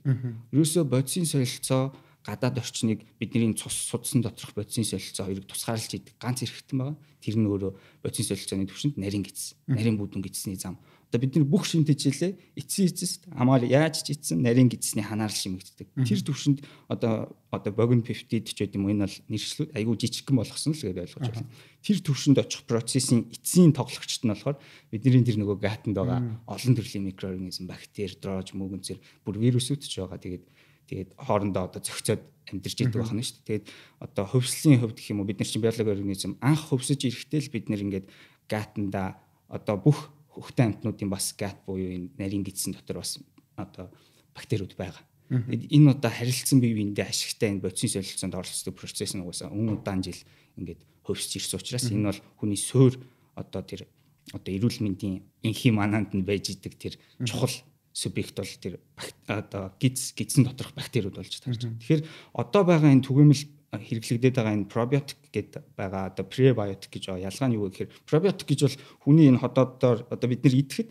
Ерөөсөө 0.55 0.83
бодисын 0.87 1.27
солилцоо 1.27 1.91
гадаад 2.25 2.57
орчныг 2.57 3.05
бидний 3.19 3.53
цус 3.53 3.75
судсан 3.91 4.23
доторх 4.23 4.55
бодисын 4.55 4.87
солилцоо 4.87 5.29
хоёрыг 5.29 5.45
тусгаарлаж 5.45 5.93
идэг 5.93 6.15
ганц 6.17 6.41
эрхтэн 6.41 6.79
байгаа. 6.79 6.97
Тэр 7.21 7.35
нь 7.37 7.45
өөрөө 7.45 7.71
бодисын 8.01 8.33
солилцооны 8.33 8.65
түвшинд 8.65 8.97
нарийн 8.97 9.21
гидс, 9.21 9.53
нарийн 9.69 9.99
бүдүүн 9.99 10.25
гидсний 10.25 10.57
зам 10.57 10.81
Одоо 11.09 11.19
бид 11.21 11.35
нар 11.37 11.45
бүх 11.45 11.63
шинэ 11.69 11.87
тэжээлээ 11.87 12.59
эцсийн 12.59 12.89
эцэст 12.89 13.29
амаар 13.31 13.63
яаж 13.63 14.03
ч 14.03 14.17
эцсэн 14.17 14.41
нарийн 14.41 14.67
гидсний 14.67 15.05
ханаар 15.05 15.31
шимэгддэг. 15.31 15.87
Тэр 16.01 16.19
төвшөнд 16.25 16.65
одоо 16.91 17.35
одоо 17.53 17.71
богино 17.71 18.03
пептид 18.03 18.51
ч 18.51 18.57
гэдэг 18.65 18.75
юм 18.75 18.89
энэ 18.89 19.05
бол 19.05 19.17
нэршлүүд 19.31 19.69
айгүй 19.77 19.95
жижигхэн 19.95 20.35
болгосон 20.35 20.73
л 20.73 20.83
гэдэг 20.83 21.03
ойлгож 21.07 21.29
байна. 21.29 21.49
Тэр 21.85 21.97
төвшөнд 22.03 22.37
очих 22.41 22.63
процессын 22.67 23.29
эцсийн 23.31 23.71
тоглогчт 23.71 24.25
нь 24.25 24.31
болохоор 24.33 24.57
бидний 24.91 25.23
тэр 25.23 25.39
нөгөө 25.39 25.57
гатанд 25.61 25.95
байгаа 25.95 26.19
олон 26.49 26.73
төрлийн 26.75 27.07
микроорганизм, 27.07 27.69
бактери, 27.69 28.17
дрож, 28.19 28.51
мөгөнцөр 28.51 28.97
бүр 29.23 29.35
вирусүүд 29.39 29.81
ч 29.85 30.03
байгаа. 30.03 30.19
Тэгээд 30.19 30.45
тэгээд 30.85 31.09
хоорондоо 31.17 31.69
одоо 31.69 31.81
зохицоод 31.81 32.21
амьдарч 32.51 32.77
идэг 32.77 32.93
байна 32.93 33.23
шүү 33.25 33.41
дээ. 33.41 33.65
Тэгээд 33.65 33.65
одоо 33.99 34.25
хөвслийн 34.29 34.79
хувьд 34.81 34.97
гэх 35.01 35.09
юм 35.09 35.21
уу 35.21 35.29
бид 35.29 35.41
нар 35.41 35.49
чинь 35.49 35.63
биологи 35.65 35.89
организм 35.89 36.37
анх 36.41 36.69
хөвсөж 36.69 37.01
ирэхдээ 37.09 37.41
л 37.41 37.53
бид 37.53 37.65
нэр 37.69 37.81
ингээд 37.89 38.07
гатанда 38.45 39.17
одоо 39.49 39.75
бүх 39.81 40.13
хөхтэй 40.35 40.65
амтнуудын 40.67 41.09
бас 41.09 41.33
гат 41.39 41.57
буюу 41.65 41.89
энэ 41.91 42.11
нарийн 42.19 42.43
гидсэн 42.43 42.75
дотор 42.75 42.99
бас 42.99 43.19
одоо 43.55 43.89
бактериуд 44.35 44.75
байгаа. 44.75 45.03
Тэгэд 45.31 45.73
энэ 45.73 45.89
удаа 45.95 46.11
харилцсан 46.11 46.61
бие 46.61 46.75
биендээ 46.77 47.09
ашигтай 47.09 47.49
энэ 47.55 47.63
бодисын 47.65 47.97
солилцоонд 47.97 48.35
оролцдог 48.35 48.75
процесс 48.77 49.15
нь 49.15 49.23
угаасаа 49.23 49.49
өн 49.49 49.73
удаан 49.73 50.05
жил 50.05 50.21
ингээд 50.59 50.81
хөвсөж 51.01 51.31
ирсэн 51.41 51.57
учраас 51.57 51.89
энэ 51.89 52.09
бол 52.13 52.21
хүний 52.37 52.59
суур 52.61 52.93
одоо 53.33 53.61
тэр 53.65 53.89
одоо 54.35 54.51
эрүүл 54.53 54.85
мэндийн 54.85 55.25
инхи 55.41 55.73
мананд 55.73 56.13
нь 56.13 56.27
байж 56.27 56.53
идэг 56.53 56.77
тэр 56.77 56.93
чухал 57.25 57.53
субъект 57.89 58.37
бол 58.37 58.53
тэр 58.61 58.77
одоо 59.25 59.73
гиз 59.79 60.13
гидсэн 60.13 60.45
доторх 60.45 60.75
бактериуд 60.75 61.15
болж 61.17 61.31
тарж 61.41 61.63
байгаа. 61.63 61.79
Тэгэхээр 61.79 62.01
одоо 62.33 62.63
байгаа 62.67 62.91
энэ 62.91 63.07
түгээмэл 63.07 63.43
хэрэглэгдээд 63.81 64.35
байгаа 64.35 64.55
энэ 64.55 64.71
пробиотик 64.71 65.19
гэдэг 65.31 65.63
байгаа 65.75 66.11
одоо 66.13 66.25
пребиотик 66.25 66.91
гэж. 66.91 67.15
Ялгаа 67.19 67.47
нь 67.49 67.57
юу 67.57 67.69
гэхээр 67.69 67.91
пробиотик 68.05 68.47
гэж 68.47 68.59
бол 68.65 68.77
хүний 69.03 69.27
энэ 69.27 69.41
ходоодоор 69.41 70.07
одоо 70.09 70.27
бид 70.29 70.43
нэр 70.43 70.55
идэхэд 70.61 70.89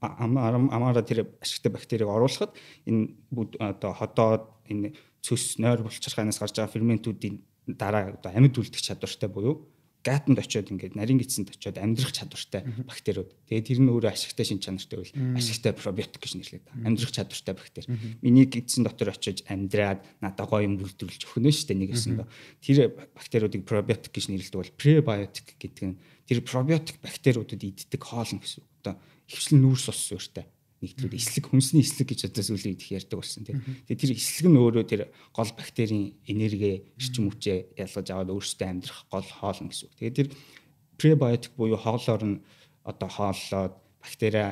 амаараа 0.00 1.02
тэр 1.02 1.28
ашигтай 1.40 1.72
бактерийг 1.72 2.08
оруулахад 2.08 2.52
энэ 2.86 3.16
одоо 3.58 3.92
ходоод 3.92 4.44
энэ 4.70 4.94
цөс 5.22 5.58
нойр 5.58 5.82
булчирхаанаас 5.82 6.38
гарч 6.38 6.54
байгаа 6.56 6.74
ферментүүдийн 6.74 7.36
дараа 7.66 8.14
одоо 8.14 8.30
амьд 8.30 8.54
үлдэх 8.58 8.82
чадвартай 8.82 9.28
буюу 9.28 9.66
гатанд 10.06 10.38
очиод 10.38 10.70
ингээд 10.70 10.94
нарийн 10.94 11.18
гидсэнд 11.18 11.50
очиод 11.50 11.82
амьдрах 11.82 12.14
чадвартай 12.14 12.62
бактериуд. 12.86 13.34
Тэгээд 13.50 13.66
тэр 13.66 13.80
нь 13.82 13.90
өөрөө 13.90 14.14
ашигтай 14.14 14.46
шин 14.46 14.62
чанартай 14.62 15.02
байл 15.02 15.12
ашигтай 15.34 15.74
пробиотик 15.74 16.22
гэж 16.22 16.32
нэрлэдэг. 16.38 16.70
Амьдрах 16.86 17.10
чадвартай 17.10 17.54
бактери. 17.58 17.90
Миний 18.22 18.46
гидсэн 18.46 18.86
дотор 18.86 19.10
очиж 19.10 19.42
амьдраад 19.50 20.06
надад 20.22 20.46
гоё 20.46 20.62
юм 20.62 20.78
бүрдүүлж 20.78 21.26
өгнө 21.26 21.50
шүү 21.50 21.66
дээ 21.74 21.80
нэг 21.82 21.90
өсөндөө. 21.98 22.26
Тэр 22.62 22.76
бактериудыг 23.18 23.66
пробиотик 23.66 24.14
гэж 24.14 24.30
нэрлэдэг 24.30 24.60
бол 24.62 24.78
пребиотик 24.78 25.58
гэдэг 25.58 25.84
нь 25.90 25.98
тэр 26.30 26.38
пробиотик 26.46 27.02
бактериудад 27.02 27.60
иддэг 27.66 28.00
хоолн 28.00 28.38
гэсэн. 28.38 28.62
Одоо 28.86 28.94
хөвчлэн 29.26 29.58
нүүрс 29.58 29.90
ус 29.90 30.00
суурьтай 30.06 30.46
нэгтлүүд 30.84 31.14
эслэг 31.16 31.44
хүнсний 31.48 31.80
эслэг 31.80 32.12
гэж 32.12 32.28
одоо 32.28 32.44
сүүлийн 32.44 32.76
их 32.76 32.92
ярьдаг 32.92 33.16
болсон 33.16 33.48
тийм. 33.48 33.64
Тэгээ 33.88 33.96
тэр 33.96 34.12
эслэг 34.12 34.46
нь 34.52 34.60
өөрөө 34.60 34.84
тэр 34.84 35.02
гол 35.32 35.50
бактерийн 35.56 36.16
энерги 36.28 36.84
эрчим 37.00 37.32
хүчээ 37.32 37.80
ялгаж 37.80 38.06
аваад 38.12 38.30
өөрсдөө 38.36 38.68
амьдрах 38.68 39.00
гол 39.08 39.24
хоолн 39.24 39.72
гэсэн 39.72 39.88
үг. 39.88 39.96
Тэгээ 39.96 40.16
тэр 40.20 40.28
пребиотик 41.00 41.52
буюу 41.56 41.80
хоолоор 41.80 42.22
нь 42.28 42.36
одоо 42.84 43.08
хооллоод 43.08 43.74
бактери 44.04 44.44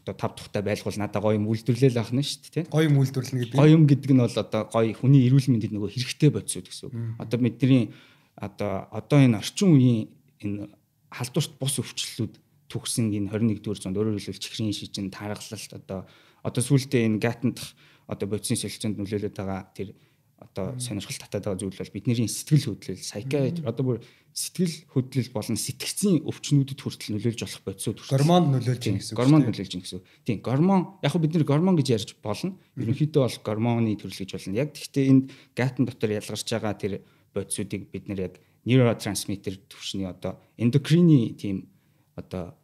одоо 0.00 0.14
тав 0.14 0.32
тухтай 0.36 0.62
байлгуул 0.62 0.96
надаа 0.96 1.22
гоё 1.22 1.36
юм 1.36 1.48
үйлдвэрлэл 1.48 2.00
авах 2.00 2.12
нь 2.12 2.24
шүү 2.24 2.40
дээ 2.40 2.52
тийм. 2.64 2.72
Гоё 2.72 2.88
юм 2.88 2.96
үйлдвэрлэнэ 3.00 3.40
гэдэг. 3.44 3.56
Гоё 3.60 3.72
юм 3.76 3.84
гэдэг 3.84 4.10
нь 4.12 4.22
бол 4.24 4.36
одоо 4.36 4.62
гоё 4.72 4.92
хүний 4.96 5.22
эрүүл 5.28 5.48
мэндэд 5.52 5.72
нөгөө 5.72 5.90
хэрэгтэй 5.92 6.30
бодисууд 6.32 6.66
гэсэн 6.68 6.86
үг. 6.88 6.94
Одоо 7.20 7.38
бидний 7.40 7.92
одоо 8.36 8.88
одоо 8.92 9.18
энэ 9.20 9.40
орчин 9.40 9.72
үеийн 9.72 10.08
энэ 10.40 10.68
халдварт 11.12 11.52
бус 11.56 11.74
өвчлөлүүд 11.80 12.34
төгсөн 12.68 13.14
энэ 13.14 13.30
21-р 13.30 13.78
зуунд 13.78 13.98
өөрөөр 13.98 14.18
хэлбэл 14.18 14.42
чихрийн 14.42 14.74
шижин 14.74 15.10
таргалалт 15.10 15.72
одоо 15.74 16.06
одоо 16.42 16.62
сүүлдээ 16.62 17.06
энэ 17.06 17.22
гатанд 17.22 17.58
одоо 18.06 18.26
бодисын 18.30 18.58
солилцоонд 18.58 18.98
нөлөөлөд 18.98 19.34
байгаа 19.34 19.70
тэр 19.74 19.94
одоо 20.38 20.76
сонирхол 20.78 21.16
татаад 21.16 21.44
байгаа 21.44 21.60
зүйл 21.60 21.80
бол 21.80 21.94
бидний 21.96 22.28
сэтгэл 22.28 22.76
хөдлөл 22.76 23.00
psychiatry 23.00 23.64
одоо 23.64 23.84
бүр 23.86 23.98
сэтгэл 24.36 24.74
хөдлөл 24.92 25.30
болон 25.32 25.56
сэтгцийн 25.56 26.20
өвчнүүдэд 26.28 26.76
хүртэл 26.76 27.16
нөлөөлж 27.16 27.40
болох 27.40 27.62
бодисууд 27.64 27.98
гормонд 28.04 28.48
нөлөөлж 28.52 28.82
байна 28.84 29.00
гэсэн. 29.00 29.16
Гормонд 29.16 29.44
нөлөөлж 29.48 29.72
байна 29.72 29.84
гэсэн. 29.88 30.04
Тийм, 30.28 30.38
гормон 30.44 30.80
яг 31.00 31.10
хөө 31.16 31.22
бид 31.24 31.32
нэр 31.32 31.48
гормон 31.48 31.76
гэж 31.80 31.88
ярьж 31.96 32.10
болно. 32.20 32.52
Ерөнхийдөө 32.76 33.22
бол 33.24 33.38
гормоны 33.48 33.96
төрөл 33.96 34.20
гэж 34.20 34.30
болно. 34.36 34.60
Яг 34.60 34.76
гэхдээ 34.76 35.04
энд 35.08 35.24
гатан 35.56 35.88
дотор 35.88 36.12
ялгарч 36.12 36.44
байгаа 36.52 36.74
тэр 36.76 36.92
бодисуудыг 37.32 37.88
бид 37.88 38.04
нэр 38.12 38.20
яг 38.28 38.34
нейротрансмиттер 38.68 39.56
төвшний 39.72 40.04
одоо 40.04 40.36
эндокрины 40.60 41.32
тийм 41.32 41.72
одоо 42.16 42.56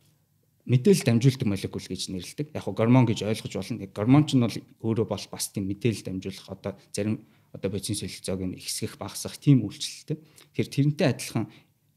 мэдээлэл 0.66 1.06
дамжуулдаг 1.06 1.48
молекул 1.48 1.82
гэж 1.82 2.08
нэрлэдэг. 2.08 2.54
Яг 2.54 2.64
хөө 2.64 2.74
гормон 2.74 3.06
гэж 3.06 3.26
ойлгож 3.26 3.54
болно. 3.54 3.86
Гормон 3.86 4.24
ч 4.26 4.38
нь 4.38 4.42
бол 4.42 4.58
өөрөө 4.82 5.06
бол 5.06 5.26
бас 5.30 5.44
тийм 5.52 5.68
мэдээлэл 5.68 6.06
дамжуулах 6.08 6.48
одоо 6.48 6.72
зарим 6.94 7.26
одоо 7.52 7.68
бодисын 7.70 7.98
солилцоог 7.98 8.40
нь 8.46 8.58
ихсгэх 8.58 8.96
багасгах 8.96 9.36
тийм 9.36 9.66
үйлчлэлтэй. 9.66 10.16
Тэгэхээр 10.56 10.70
тэрнтэй 10.70 11.06
адилхан 11.10 11.44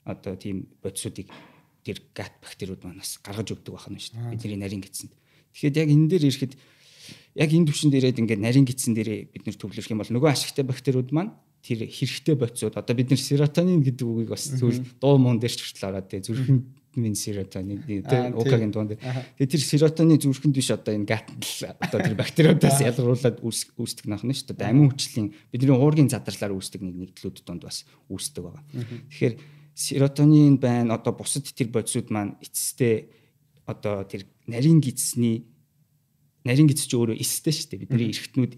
одоо 0.03 0.33
тийм 0.35 0.67
бодисуудыг 0.81 1.29
тэр 1.85 2.01
гат 2.17 2.33
бактериуд 2.41 2.81
манаас 2.83 3.21
гаргаж 3.21 3.53
өгдөг 3.53 3.74
байна 3.77 4.01
шүү 4.01 4.17
дээ. 4.17 4.33
Бидний 4.33 4.59
нарийн 4.59 4.81
гидсэнд. 4.81 5.13
Тэгэхээр 5.53 5.77
яг 5.85 5.89
энэ 5.93 6.09
дээр 6.09 6.25
ирэхэд 6.27 6.53
яг 7.38 7.50
энэ 7.53 7.67
төвшин 7.69 7.91
дээрээд 7.93 8.21
ингээд 8.25 8.41
нарийн 8.41 8.65
гидсэн 8.65 8.97
дээрээ 8.97 9.19
бид 9.29 9.43
нэр 9.45 9.57
төвлөрөх 9.62 9.91
юм 9.93 10.01
бол 10.01 10.09
нөгөө 10.09 10.31
ашигтай 10.33 10.65
бактериуд 10.65 11.13
маань 11.13 11.38
тэр 11.62 11.85
хэрэгтэй 11.85 12.35
бодисууд 12.35 12.75
одоо 12.81 12.95
бид 12.97 13.13
нэр 13.13 13.21
серотонин 13.21 13.85
гэдэг 13.85 14.05
үгийг 14.05 14.33
бас 14.33 14.50
зүйл 14.50 14.81
дуу 14.97 15.21
муун 15.21 15.38
дээр 15.38 15.53
ч 15.53 15.62
хүртэл 15.62 15.89
ороод 15.93 16.07
тэ 16.09 16.25
зүрхэнд 16.25 16.63
минь 16.98 17.16
серотонин 17.16 17.84
тийм 17.84 18.04
укагийн 18.36 18.72
дунд. 18.72 18.96
Тэгээ 18.96 19.52
тэр 19.52 19.64
серотонин 19.64 20.20
зүрхэнд 20.20 20.56
биш 20.56 20.72
одоо 20.72 20.96
энэ 20.96 21.08
гатл 21.08 21.36
одоо 21.80 22.00
тэр 22.02 22.16
бактериудаас 22.16 22.80
ялгаруулад 22.82 23.40
үүсдэг 23.44 24.06
нөх 24.08 24.24
нь 24.24 24.34
шүү 24.36 24.56
дээ. 24.56 24.72
Амин 24.72 24.92
хүчлийн 24.92 25.32
бидний 25.52 25.75
уургийн 25.75 26.10
задарлаар 26.12 26.56
үүсдэг 26.56 26.82
нэг 26.82 26.96
нэгдлүүд 27.16 27.44
донд 27.46 27.68
бас 27.68 27.84
үүсдэг 28.10 28.44
байгаа. 28.44 28.64
Тэгэхээр 29.12 29.36
серотонин 29.75 30.58
байна 30.58 30.96
одоо 30.96 31.14
бусад 31.14 31.48
тэр 31.52 31.70
бодисууд 31.70 32.10
маань 32.10 32.40
эцэстээ 32.40 32.96
одоо 33.68 34.06
тэр 34.08 34.24
нарийн 34.48 34.80
гидсний 34.80 35.50
нарийн 36.46 36.70
гидс 36.70 36.86
ч 36.86 36.94
өөрөө 36.94 37.18
эстэй 37.18 37.54
шүү 37.54 37.68
дээ. 37.74 37.82
Бидний 37.84 38.10
эргэтнүүд 38.14 38.54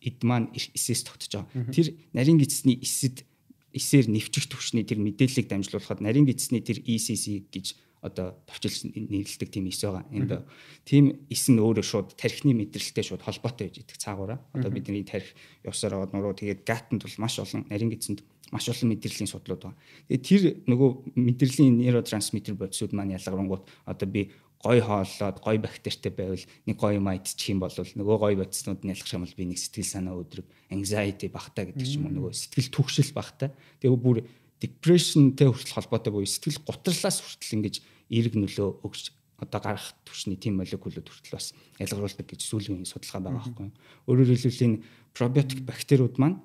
эд 0.00 0.18
маань 0.24 0.48
эсээс 0.56 1.04
тогтож 1.04 1.44
байгаа. 1.44 1.70
Тэр 1.70 1.92
нарийн 2.16 2.40
гидсний 2.40 2.80
эсэд 2.80 3.28
эсээр 3.76 4.08
нэвчих 4.08 4.48
төвшний 4.48 4.88
тэр 4.88 4.98
мэдээллийг 5.04 5.46
дамжуулахад 5.52 6.00
нарийн 6.00 6.24
гидсний 6.24 6.64
тэр 6.64 6.80
ECC 6.80 7.44
гэж 7.52 7.76
одоо 8.06 8.38
товчилж 8.46 8.92
нэрлдэг 8.94 9.48
тийм 9.50 9.66
эс 9.68 9.82
байгаа. 9.82 10.04
Энд 10.12 10.44
тийм 10.84 11.26
эс 11.28 11.48
нь 11.50 11.58
өөрөө 11.58 11.84
шууд 11.84 12.08
тархины 12.14 12.54
мэдрэлтэй 12.54 13.04
шууд 13.04 13.22
холбоотой 13.24 13.68
байж 13.68 13.82
идэг 13.82 13.98
цаагаараа. 13.98 14.38
Одоо 14.54 14.70
бидний 14.70 15.02
тарих 15.02 15.34
явсаар 15.64 15.98
аваад 15.98 16.12
нуруу 16.14 16.36
тэгээд 16.36 16.62
гатанд 16.62 17.02
бол 17.02 17.16
маш 17.18 17.38
олон 17.42 17.66
нарийн 17.68 17.90
гидсэнд 17.90 18.20
маш 18.52 18.68
олон 18.70 18.94
мэдрэлийн 18.94 19.26
судлууд 19.26 19.62
байна. 19.64 19.78
Тэгээд 20.06 20.22
тэр 20.22 20.42
нөгөө 20.70 20.90
мэдрэлийн 21.18 21.82
нейротрансмиттер 21.82 22.54
бодисууд 22.54 22.94
маань 22.94 23.18
ялгарнгууд 23.18 23.64
одоо 23.90 24.08
би 24.08 24.30
гой 24.66 24.80
хооллоод 24.82 25.38
гой 25.38 25.56
бактеритэй 25.62 26.10
байвал 26.10 26.44
нэг 26.66 26.76
гой 26.76 26.98
юм 26.98 27.06
идчих 27.14 27.54
юм 27.54 27.62
бол 27.62 27.70
нөгөө 27.70 28.16
гой 28.18 28.34
бодиснууд 28.34 28.82
нь 28.82 28.90
ялах 28.90 29.14
юм 29.14 29.22
бол 29.22 29.38
би 29.38 29.44
нэг 29.46 29.58
сэтгэл 29.62 29.94
санаа 29.94 30.18
өдрөг 30.18 30.46
anxiety 30.74 31.30
багтаа 31.30 31.70
гэдэг 31.70 31.86
ч 31.86 32.02
юм 32.02 32.10
уу 32.10 32.14
нөгөө 32.18 32.34
сэтгэл 32.34 32.74
түгшил 32.74 33.10
багтаа 33.14 33.54
тэгээ 33.78 34.02
бүр 34.02 34.26
depressionтэй 34.58 35.46
хүртэл 35.46 35.76
холбоотой 35.78 36.12
буюу 36.12 36.26
сэтгэл 36.26 36.64
гутралаас 36.66 37.22
хүртэл 37.22 37.56
ингэж 37.62 37.76
эерэг 38.10 38.34
нөлөө 38.34 38.82
өгч 38.82 39.12
одоо 39.36 39.60
гарах 39.60 39.92
түвшний 40.08 40.40
тийм 40.40 40.56
молекулууд 40.56 41.04
хүртэл 41.04 41.36
бас 41.36 41.52
ялгаруулдаг 41.76 42.24
гэж 42.24 42.40
сүүлийн 42.40 42.88
судалгаа 42.88 43.20
байгаа 43.20 43.44
байхгүй. 43.44 43.68
Өөрөөр 44.08 44.30
хэлбэл 44.32 44.64
энэ 44.64 44.82
пробиотик 45.12 45.60
бактериуд 45.60 46.16
маань 46.16 46.40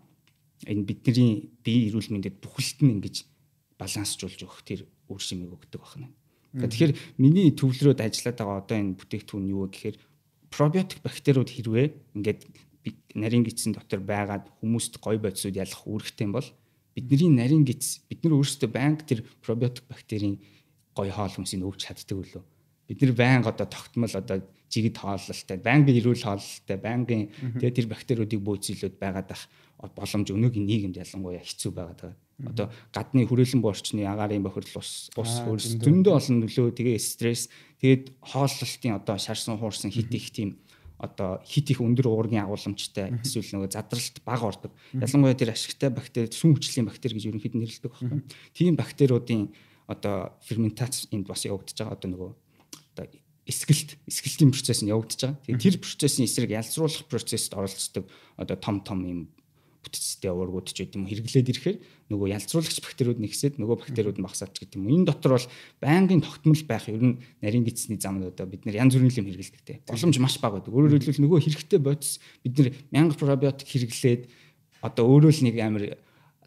энэ 0.67 0.83
бидний 0.83 1.55
бие 1.63 1.87
эрүүл 1.87 2.11
мэндэд 2.11 2.43
бүхэлд 2.43 2.83
нь 2.83 2.99
ингэж 2.99 3.15
балансжуулж 3.79 4.43
өгөх 4.43 4.61
тэр 4.67 4.79
үр 5.07 5.21
шимийг 5.23 5.55
өгдөг 5.55 5.79
байна. 5.79 6.11
Тэгэхээр 6.51 6.93
миний 7.15 7.55
төвлөрөөд 7.55 8.03
ажиллаад 8.03 8.37
байгаа 8.37 8.59
одоо 8.59 8.77
энэ 8.77 8.97
бүтээгдэхүүн 8.99 9.51
юу 9.55 9.67
вэ 9.67 9.71
гэхээр 9.71 9.97
пробиотик 10.51 10.99
бактериуд 10.99 11.47
хэрвээ 11.47 11.87
ингээд 12.19 12.41
нарийн 13.15 13.47
гидсэн 13.47 13.71
дотор 13.71 14.03
байгаад 14.03 14.51
хүмүүст 14.59 14.99
гой 14.99 15.15
бодисууд 15.15 15.55
ялах 15.55 15.87
үүрэгтэй 15.87 16.27
юм 16.27 16.35
бол 16.35 16.49
бидний 16.91 17.31
нарийн 17.31 17.63
гидс 17.63 18.03
бид 18.11 18.27
нар 18.27 18.35
өөрсдөө 18.35 18.67
байнга 18.67 19.07
тэр 19.07 19.23
пробиотик 19.39 19.87
бактерийн 19.87 20.43
гой 20.91 21.07
хоол 21.07 21.31
хүнсийг 21.31 21.63
өвч 21.63 21.87
чаддаг 21.87 22.19
үлээ. 22.19 22.43
Бид 22.91 22.99
нар 22.99 23.15
байнга 23.15 23.55
одоо 23.55 23.67
тогтмол 23.71 24.11
одоо 24.11 24.43
жигд 24.67 24.99
хооллолтой 24.99 25.55
байнгын 25.55 25.99
эрүүл 26.03 26.23
хооллолтой 26.27 26.77
байнгын 26.83 27.23
тэгээ 27.63 27.75
тэр 27.79 27.87
бактериудыг 27.87 28.41
бөөцөлөд 28.43 28.95
байгаад 28.99 29.29
ах 29.31 29.43
боломж 29.95 30.27
өнөөгийн 30.35 30.67
нийгэмд 30.67 30.99
ялангуяа 30.99 31.43
хэцүү 31.43 31.71
байгаад 31.71 31.99
байгаа 32.03 32.19
Одоо 32.47 32.71
гадны 32.93 33.27
хүрээлэн 33.27 33.61
буурчны 33.61 34.01
агаарын 34.07 34.43
бохирдол 34.43 34.81
ус 34.81 35.09
ус 35.13 35.33
хөрс 35.45 35.77
зөндөө 35.77 36.13
олон 36.17 36.37
нөлөө 36.41 36.73
тэгээ 36.73 36.97
стресс 36.97 37.49
тэгээд 37.81 38.17
хооллолтын 38.21 38.97
одоо 38.97 39.17
шарсан 39.21 39.61
хуурсан 39.61 39.93
хит 39.93 40.09
их 40.09 40.31
тийм 40.33 40.57
одоо 41.01 41.41
хит 41.41 41.73
их 41.73 41.81
өндөр 41.81 42.07
уургийн 42.13 42.45
агуулмжтай 42.45 43.09
эсвэл 43.25 43.57
нөгөө 43.57 43.73
задралт 43.73 44.21
бага 44.21 44.45
ордог. 44.53 44.71
Ялангуяа 44.93 45.33
тэр 45.33 45.49
ашигтай 45.49 45.89
бактери 45.89 46.29
сүм 46.29 46.53
хүчлийн 46.53 46.85
бактери 46.85 47.17
гэж 47.17 47.25
ерөнхийд 47.33 47.57
нэрлэдэг 47.57 47.89
байхгүй. 47.89 48.21
Тийм 48.53 48.77
бактериудын 48.77 49.49
одоо 49.89 50.37
ферментац 50.45 51.09
энд 51.09 51.25
бас 51.25 51.41
явагдаж 51.49 51.73
байгаа 51.73 51.97
одоо 51.97 52.09
нөгөө 52.13 52.31
одоо 52.93 53.05
эсгэлт 53.49 53.97
эсгэлтийн 54.05 54.53
процесс 54.53 54.85
нь 54.85 54.93
явагдаж 54.93 55.19
байгаа. 55.25 55.41
Тэгээ 55.49 55.65
тэр 55.65 55.77
процессын 55.81 56.29
эсрэг 56.29 56.53
ялцруулах 56.53 57.09
процессд 57.09 57.51
оролцдог 57.57 58.05
одоо 58.37 58.55
том 58.61 58.85
том 58.85 59.01
юм 59.01 59.19
бүтцтэй 59.81 60.31
уургууд 60.31 60.69
ч 60.69 60.85
гэдэг 60.85 60.97
юм 60.97 61.09
хэрэглээд 61.09 61.51
ирэхээр 61.51 61.77
нөгөө 62.13 62.27
ялцруулагч 62.37 62.77
бактериуд 62.85 63.19
нэгсээд 63.21 63.57
нөгөө 63.57 63.77
бактериуд 63.81 64.17
нь 64.21 64.25
багасаад 64.25 64.53
ч 64.53 64.65
гэдэг 64.65 64.77
юм. 64.77 64.89
Энэ 64.93 65.09
дотор 65.09 65.41
бол 65.41 65.47
байнгын 65.81 66.21
тогтмол 66.21 66.63
байх 66.69 66.85
ер 66.87 67.01
нь 67.01 67.17
нарийн 67.41 67.65
гидсний 67.65 67.97
замд 67.97 68.29
одоо 68.29 68.45
бид 68.45 68.65
нар 68.69 68.77
янз 68.77 68.93
бүрийн 68.93 69.25
юм 69.25 69.27
хэрэглэдэг 69.33 69.63
те. 69.65 69.81
Боломж 69.89 70.17
маш 70.21 70.37
бага 70.37 70.61
байдаг. 70.61 70.73
Өөрөөр 70.73 70.93
хэлбэл 71.01 71.23
нөгөө 71.25 71.39
хэрэгтэй 71.49 71.79
бодис 71.81 72.21
бид 72.45 72.53
нар 72.61 72.69
мянга 72.93 73.15
пробиотик 73.17 73.67
хэрэглээд 73.67 74.21
одоо 74.85 75.03
өөрөө 75.09 75.31
л 75.33 75.45
нэг 75.49 75.55
амар 75.57 75.83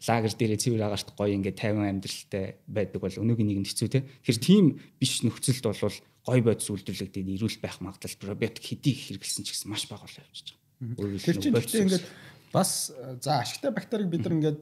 лагер 0.07 0.33
дээрээ 0.35 0.59
цэвэр 0.59 0.83
агаарт 0.85 1.09
гоё 1.15 1.33
ингээд 1.33 1.57
50 1.59 1.91
амьдралтай 1.91 2.45
байдаг 2.67 2.99
бол 3.01 3.15
өнөөгийн 3.15 3.47
нийгэмд 3.47 3.69
хэцүү 3.71 3.89
те. 3.89 4.03
Тэгэхээр 4.23 4.39
тийм 4.43 4.65
биш 4.99 5.23
нөхцөлд 5.23 5.65
бол 5.65 5.97
гой 6.25 6.39
бодис 6.43 6.67
үйлдвэрлэгдээд 6.69 7.27
ирүүл 7.39 7.59
байх 7.63 7.79
магадлал 7.79 8.19
пробиотик 8.19 8.65
хэдий 8.65 8.93
хэрэглэсэн 8.93 9.43
ч 9.45 9.55
гэсэн 9.55 9.69
маш 9.71 9.87
бага 9.87 10.03
болоо 10.05 10.25
явчихж 10.25 10.47
байгаа. 10.51 10.99
Өөрөөр 10.99 11.21
хэлбэл 11.23 11.81
ингээд 11.85 12.05
бас 12.55 12.71
за 13.19 13.41
ашигтай 13.43 13.75
бактерийг 13.75 14.09
бид 14.09 14.23
нар 14.23 14.35
ингээд 14.39 14.59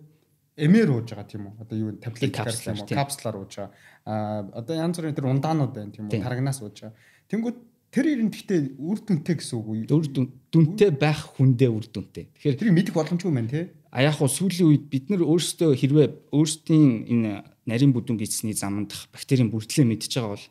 эмээр 0.58 0.90
ууж 0.94 1.14
байгаа 1.14 1.30
тийм 1.30 1.46
үү? 1.50 1.62
Одоо 1.62 1.78
юу 1.78 1.92
таблет 2.02 2.34
капсулаар 2.34 2.78
юм 2.78 2.82
уу? 2.82 2.98
Капсулаар 2.98 3.38
ууж 3.38 3.54
байгаа. 3.54 3.72
Аа 4.06 4.42
одоо 4.58 4.76
янз 4.78 4.98
бүрийн 4.98 5.18
тэр 5.18 5.30
ундаанууд 5.30 5.74
байна 5.74 5.94
тийм 5.94 6.10
үү? 6.10 6.22
Тарагнаас 6.22 6.62
ууж 6.62 6.78
байгаа. 6.82 6.98
Тэнгүүд 7.30 7.58
тэр 7.94 8.06
ер 8.10 8.22
нь 8.26 8.34
гэхдээ 8.34 8.60
үр 8.82 9.00
дүнтэй 9.02 9.36
гэсэн 9.38 9.58
үг 9.62 9.68
үү? 9.70 9.78
Үр 9.94 10.06
дүнтэй 10.50 10.90
байх 10.94 11.38
хүндээ 11.38 11.70
үр 11.70 11.86
дүнтэй. 11.90 12.34
Тэгэхээр 12.34 12.58
тэрийг 12.58 12.78
мэдэх 12.78 12.98
боломжгүй 12.98 13.34
байна 13.34 13.50
тий. 13.54 13.66
А 13.94 14.02
яг 14.02 14.18
хуу 14.18 14.30
сүүлийн 14.30 14.70
үед 14.74 14.86
бид 14.90 15.14
нар 15.14 15.22
өөрсдөө 15.22 15.78
хэрвээ 15.78 16.34
өөрсдийн 16.34 17.06
энэ 17.06 17.32
нарийн 17.70 17.94
бүдүүн 17.94 18.18
гисний 18.18 18.58
замдах 18.58 19.06
бактерийн 19.14 19.54
бүрдлээ 19.54 19.86
мэдчихэж 19.86 20.18
байгаа 20.18 20.34
бол 20.34 20.48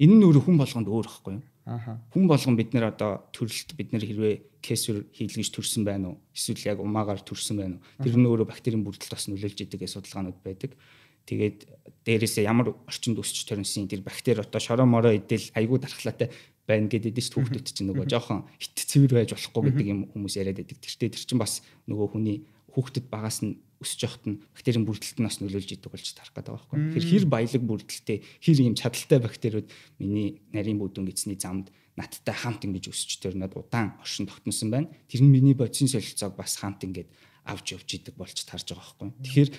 энэ 0.00 0.14
нь 0.16 0.24
өөрөө 0.24 0.42
хүн 0.48 0.56
болгонд 0.56 0.88
өөр 0.88 1.06
ихгүй 1.08 1.32
юу? 1.36 1.44
Хүн 1.66 2.30
болгон 2.30 2.54
бид 2.54 2.70
нэр 2.78 2.94
одоо 2.94 3.26
төрөлт 3.34 3.74
бид 3.74 3.90
нэр 3.90 4.06
хэрвээ 4.06 4.62
кесүр 4.62 5.10
хийлгэж 5.10 5.50
төрсэн 5.50 5.82
байна 5.82 6.14
уу? 6.14 6.22
Эсвэл 6.30 6.62
яг 6.70 6.78
умаагаар 6.78 7.26
төрсэн 7.26 7.58
байна 7.58 7.74
уу? 7.82 8.06
Тэр 8.06 8.14
нь 8.14 8.26
өөрөө 8.26 8.46
бактерийн 8.46 8.86
бүрдэлт 8.86 9.10
бас 9.10 9.26
нөлөөлж 9.26 9.66
идэг 9.66 9.82
судалгаанууд 9.90 10.38
байдаг. 10.46 10.78
Тэгээд 11.26 11.58
дээрээсээ 12.06 12.46
ямар 12.46 12.70
орчинд 12.86 13.18
өсч 13.18 13.50
төрнсөн 13.50 13.90
тэр 13.90 14.06
бактери 14.06 14.46
одоо 14.46 14.62
шороо 14.62 14.86
мороо 14.86 15.10
идэл 15.10 15.50
айгүй 15.58 15.82
дархлаатай 15.82 16.30
байна 16.70 16.86
гэдэг 16.86 17.18
дэс 17.18 17.34
түүхтүүд 17.34 17.66
чинь 17.66 17.90
нөгөө 17.90 18.06
жоохон 18.06 18.46
хит 18.62 18.78
цэвэр 18.78 19.26
байж 19.26 19.34
болохгүй 19.34 19.62
гэдэг 19.70 19.86
юм 19.90 20.00
хүмүүс 20.14 20.38
яриад 20.38 20.62
байдаг. 20.62 20.78
Тэртээ 20.78 21.18
тэр 21.18 21.24
чинь 21.26 21.42
бас 21.42 21.66
нөгөө 21.90 22.14
хүний 22.14 22.46
хүүхдэд 22.76 23.08
багаас 23.08 23.40
нь 23.40 23.56
өсөж 23.80 24.00
явахт 24.04 24.24
нь 24.28 24.40
бактерийн 24.52 24.84
бүрдэлт 24.84 25.16
нь 25.20 25.26
бас 25.28 25.40
нөлөөлж 25.40 25.70
идэг 25.80 25.88
болж 25.88 26.06
тарах 26.12 26.32
гэдэг 26.36 26.52
байхгүй. 26.52 26.76
Тэгэхээр 26.92 27.08
хэр 27.08 27.24
баялаг 27.24 27.62
бүрдэлтэй 27.64 28.18
хэр 28.44 28.58
юм 28.68 28.76
чадaltaй 28.76 29.18
бактериуд 29.20 29.68
миний 29.96 30.44
нарийн 30.52 30.80
бүдүүн 30.80 31.08
гэсний 31.08 31.40
замд 31.40 31.72
надтай 31.96 32.36
хамт 32.36 32.68
ингэж 32.68 32.92
өсөж 32.92 33.20
төрнөд 33.20 33.56
удаан 33.56 33.96
оршин 34.00 34.28
тогтносон 34.28 34.68
байна. 34.68 34.92
Тэр 35.08 35.24
нь 35.24 35.32
миний 35.32 35.56
бодисын 35.56 35.88
солилцоог 35.88 36.36
бас 36.36 36.60
хамт 36.60 36.84
ингэж 36.84 37.08
авч 37.48 37.76
явж 37.76 37.88
идэг 37.88 38.16
болж 38.16 38.36
тарж 38.44 38.68
байгаа 38.68 38.84
байхгүй. 38.84 39.08
Тэгэхээр 39.24 39.50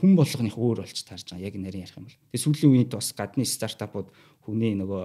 хүн 0.00 0.12
болгоных 0.16 0.56
өөр 0.60 0.84
болж 0.84 0.98
тарж 1.04 1.32
байгаа. 1.32 1.48
Яг 1.48 1.54
нарийн 1.56 1.84
ярих 1.84 1.96
юм 1.96 2.08
бол. 2.08 2.20
Тэгээ 2.32 2.44
сүүлийн 2.44 2.72
үед 2.76 2.92
бас 2.92 3.12
гадны 3.16 3.44
стартапууд 3.48 4.08
хүний 4.44 4.76
нөгөө 4.76 5.04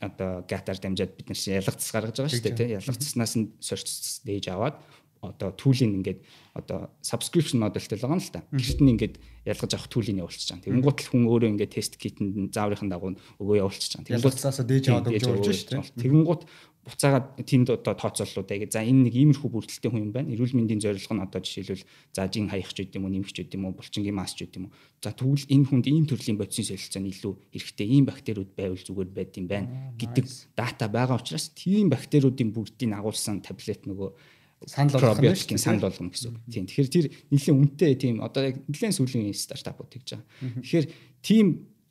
одоо 0.00 0.44
гатаар 0.48 0.78
дамжаад 0.80 1.12
бид 1.16 1.28
нар 1.28 1.40
ялгацс 1.40 1.92
гаргаж 1.92 2.16
байгаа 2.16 2.32
шүү 2.32 2.44
дээ 2.44 2.56
тийм 2.56 2.74
ялгацснаас 2.80 3.34
нь 3.36 3.52
сорьц 3.60 4.24
дээж 4.24 4.48
аваад 4.48 4.80
одоо 5.20 5.52
түүлийн 5.52 6.00
ингээд 6.00 6.20
одоо 6.56 6.90
subscription 7.04 7.60
modelтэй 7.60 8.00
л 8.00 8.04
байгаа 8.08 8.16
юм 8.16 8.24
л 8.24 8.32
та. 8.32 8.44
Гэрт 8.50 8.80
нь 8.80 8.92
ингээд 8.96 9.14
ялгаж 9.44 9.72
авах 9.76 9.88
түүлийн 9.92 10.20
явуулчих 10.24 10.48
чана. 10.48 10.64
Тэгэн 10.64 10.80
гутал 10.80 11.08
хүн 11.12 11.28
өөрөө 11.28 11.50
ингээд 11.54 11.76
тест 11.76 12.00
китэнд 12.00 12.52
зааврынхаа 12.56 12.88
дагуу 12.88 13.16
өгөө 13.40 13.56
явуулчих 13.60 13.92
чана. 13.92 14.08
Тэгэн 14.08 14.24
гутсаасаа 14.24 14.64
дээж 14.64 14.84
аваад 14.88 15.12
өгч 15.12 15.26
болж 15.28 15.46
шүү 15.52 15.68
дээ. 15.76 16.00
Тэгэн 16.00 16.24
гут 16.24 16.42
буцаагаад 16.80 17.44
тэнд 17.44 17.68
одоо 17.76 17.94
тооцооллуудаа 17.94 18.56
ингэ 18.56 18.72
за 18.72 18.80
энэ 18.80 19.12
нэг 19.12 19.14
иймэрхүү 19.14 19.50
бүрдэлтэй 19.52 19.90
хүн 19.92 20.04
юм 20.08 20.12
байна. 20.16 20.32
Эрүүл 20.32 20.56
мэндийн 20.56 20.80
зорилго 20.80 21.12
нь 21.12 21.24
одоо 21.28 21.40
жишээлбэл 21.44 21.84
за 22.16 22.24
жин 22.32 22.48
хаях 22.48 22.72
ч 22.72 22.88
гэдэм 22.88 23.04
үү, 23.04 23.12
нэмэх 23.20 23.32
ч 23.36 23.44
гэдэм 23.44 23.68
үү, 23.68 23.76
булчингийн 23.76 24.16
мас 24.16 24.32
ч 24.32 24.48
гэдэм 24.48 24.64
үү. 24.64 24.72
За 25.04 25.12
тэгвэл 25.12 25.44
энэ 25.44 25.68
хүнд 25.68 25.86
ийм 25.92 26.04
төрлийн 26.08 26.40
бодисын 26.40 26.72
солилцоо 26.72 27.00
нь 27.04 27.12
илүү 27.12 27.32
хэрэгтэй 27.52 27.84
ийм 27.84 28.04
бактериуд 28.08 28.50
байвал 28.56 28.80
зүгээр 28.80 29.10
байд 29.12 29.32
юм 29.36 29.46
байна 29.46 29.68
гэдэг 30.00 30.24
дата 30.56 30.88
байгаа 30.88 31.20
учраас 31.20 31.52
тийм 31.52 31.92
бактериудын 31.92 32.48
бүрдийг 32.48 32.96
агуулсан 32.96 33.44
таблет 33.44 33.84
нөгөө 33.84 34.39
санал 34.66 35.00
болгох 35.00 35.20
нь 35.24 35.56
санал 35.56 35.88
болгоно 35.88 36.12
гэсэн 36.12 36.36
үг. 36.36 36.40
Тийм. 36.52 36.66
Тэгэхээр 36.68 36.88
тэр 36.92 37.06
нэлийн 37.32 37.56
үнэтэй 37.56 37.94
тийм 37.96 38.20
одоо 38.20 38.52
яг 38.52 38.60
нэлийн 38.68 38.92
сүүлийн 38.92 39.32
стартапууд 39.32 39.88
гэж 39.88 40.20
байгаа. 40.20 40.26
Тэгэхээр 40.60 40.86
тийм 41.24 41.46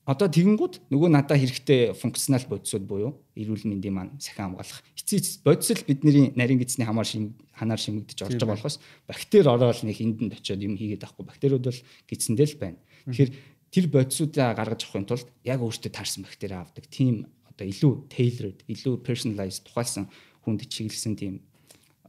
одоо 0.09 0.25
тэгэнгүүт 0.25 0.89
нөгөө 0.89 1.09
надад 1.13 1.37
хэрэгтэй 1.37 1.93
функционал 1.93 2.45
бодисууд 2.49 2.85
буюу 2.85 3.11
эрүүл 3.37 3.69
мэндийн 3.69 3.93
маань 3.93 4.17
сахин 4.17 4.57
хамгаалах. 4.57 4.81
Эцэц 4.97 5.45
бодисол 5.45 5.81
бидний 5.85 6.33
нарийн 6.33 6.57
гидсний 6.57 6.85
хамаар 6.85 7.05
шим 7.05 7.37
ханаар 7.53 7.77
шимэгдэж 7.77 8.25
орж 8.25 8.41
байгаа 8.41 8.57
болохоос 8.57 8.77
бактери 9.05 9.45
ороод 9.45 9.85
нэг 9.85 10.01
энд 10.01 10.17
нь 10.25 10.33
очиод 10.33 10.65
юм 10.65 10.77
хийгээд 10.81 11.05
авахгүй. 11.05 11.29
Бактериуд 11.29 11.61
бол 11.61 11.81
гидсэндээ 12.09 12.47
л 12.49 12.57
байна. 12.57 12.81
Тэгэхээр 13.05 13.31
тэр 13.69 13.85
бодисуудаа 13.93 14.57
гаргаж 14.57 14.81
авахын 14.89 15.05
тулд 15.05 15.29
яг 15.45 15.61
өөртөө 15.61 15.93
таарсан 15.93 16.25
бактери 16.25 16.57
авдаг. 16.57 16.89
Тийм 16.89 17.29
одоо 17.45 17.69
илүү 17.69 17.93
tailored, 18.09 18.59
илүү 18.65 19.05
personalized 19.05 19.69
тухайлсан 19.69 20.09
хүнд 20.41 20.65
чиглэсэн 20.65 21.13
тийм 21.21 21.45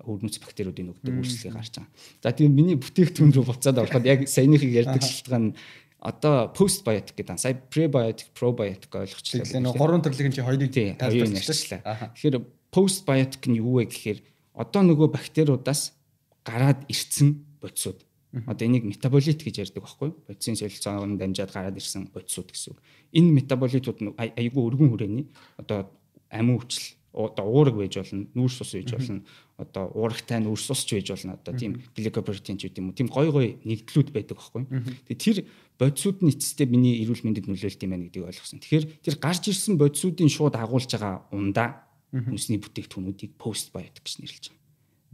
өвдмөц 0.05 0.41
бактериудын 0.41 0.93
өгдөг 0.95 1.15
үйлчлэгийг 1.21 1.55
гарч 1.55 1.75
байгаа. 1.77 1.91
За 2.23 2.33
тийм 2.33 2.55
миний 2.57 2.77
бүтээгдэхүүн 2.81 3.33
рүү 3.37 3.45
буцаад 3.45 3.81
ороход 3.81 4.07
яг 4.09 4.25
саяныхыг 4.29 4.73
ярьдаг 4.73 5.03
шалтгаан 5.03 5.45
нь 5.53 5.57
одоо 6.01 6.49
postbiotic 6.57 7.15
гэдэг. 7.17 7.37
Сая 7.37 7.55
prebiotic, 7.57 8.33
probiotic 8.33 8.89
ойлгочлаа. 8.89 9.45
Тэгэхээр 9.45 9.77
гурван 9.77 10.01
төрлийн 10.01 10.33
чи 10.33 10.41
хоёрыг 10.41 10.73
тайлбарлажлаа. 10.73 12.17
Тэгэхээр 12.17 12.37
postbiotic 12.73 13.45
нь 13.45 13.61
юу 13.61 13.85
вэ 13.85 13.93
гэхээр 13.93 14.19
одоо 14.57 14.83
нөгөө 14.89 15.13
бактериудаас 15.13 15.93
гараад 16.45 16.89
ирсэн 16.89 17.45
бодисууд. 17.61 18.01
Одоо 18.47 18.65
энийг 18.65 18.87
метаболит 18.89 19.43
гэж 19.43 19.57
ярьдаг 19.69 19.85
байхгүй 19.85 20.09
юу? 20.09 20.17
Бодисын 20.25 20.57
солилцоонд 20.57 21.19
дамжаад 21.21 21.51
гараад 21.53 21.77
ирсэн 21.77 22.09
бодисууд 22.15 22.49
гэсэн 22.49 22.73
үг. 22.73 22.81
Энэ 23.13 23.31
метаболитууд 23.43 23.99
айгүй 24.17 24.63
өргөн 24.71 24.89
хүрээний 24.95 25.27
одоо 25.59 25.91
амин 26.31 26.63
хүчил 26.63 26.95
одоо 27.13 27.47
уураг 27.51 27.75
байж 27.75 27.99
болно, 27.99 28.31
нүүрс 28.39 28.63
ус 28.63 28.73
байж 28.79 28.95
болно, 28.95 29.23
одоо 29.61 29.93
уурагтай 29.95 30.41
нүүрс 30.41 30.73
усч 30.73 30.97
байж 30.97 31.09
болно. 31.13 31.37
Одоо 31.37 31.55
тийм 31.55 31.85
гликопротеин 31.93 32.57
ч 32.57 32.73
гэдэм 32.73 32.91
үү. 32.91 32.97
Тийм 32.97 33.09
гой 33.13 33.29
гой 33.31 33.49
нэгдлүүд 33.63 34.09
байдаг 34.11 34.41
байхгүй. 34.41 34.65
Тэгээ 35.07 35.21
тэр 35.21 35.39
бодисууд 35.77 36.19
нь 36.25 36.33
эцэстээ 36.33 36.67
миний 36.67 37.01
эрүүл 37.05 37.25
мэндэд 37.25 37.47
нөлөөлт 37.47 37.85
юм 37.85 37.93
байна 37.93 38.05
гэдгийг 38.09 38.29
ойлгосон. 38.29 38.61
Тэгэхээр 38.65 38.85
тэр 39.05 39.17
гарч 39.21 39.43
ирсэн 39.53 39.77
бодисуудын 39.77 40.33
шууд 40.33 40.57
агуулж 40.57 40.91
байгаа 40.91 41.29
ундаа 41.31 41.89
хүнсний 42.11 42.59
бүтээгдэхүүнүүдийг 42.59 43.39
постбиотик 43.39 44.03
гэж 44.03 44.15
нэрлэж 44.19 44.45
байгаа. 44.51 44.65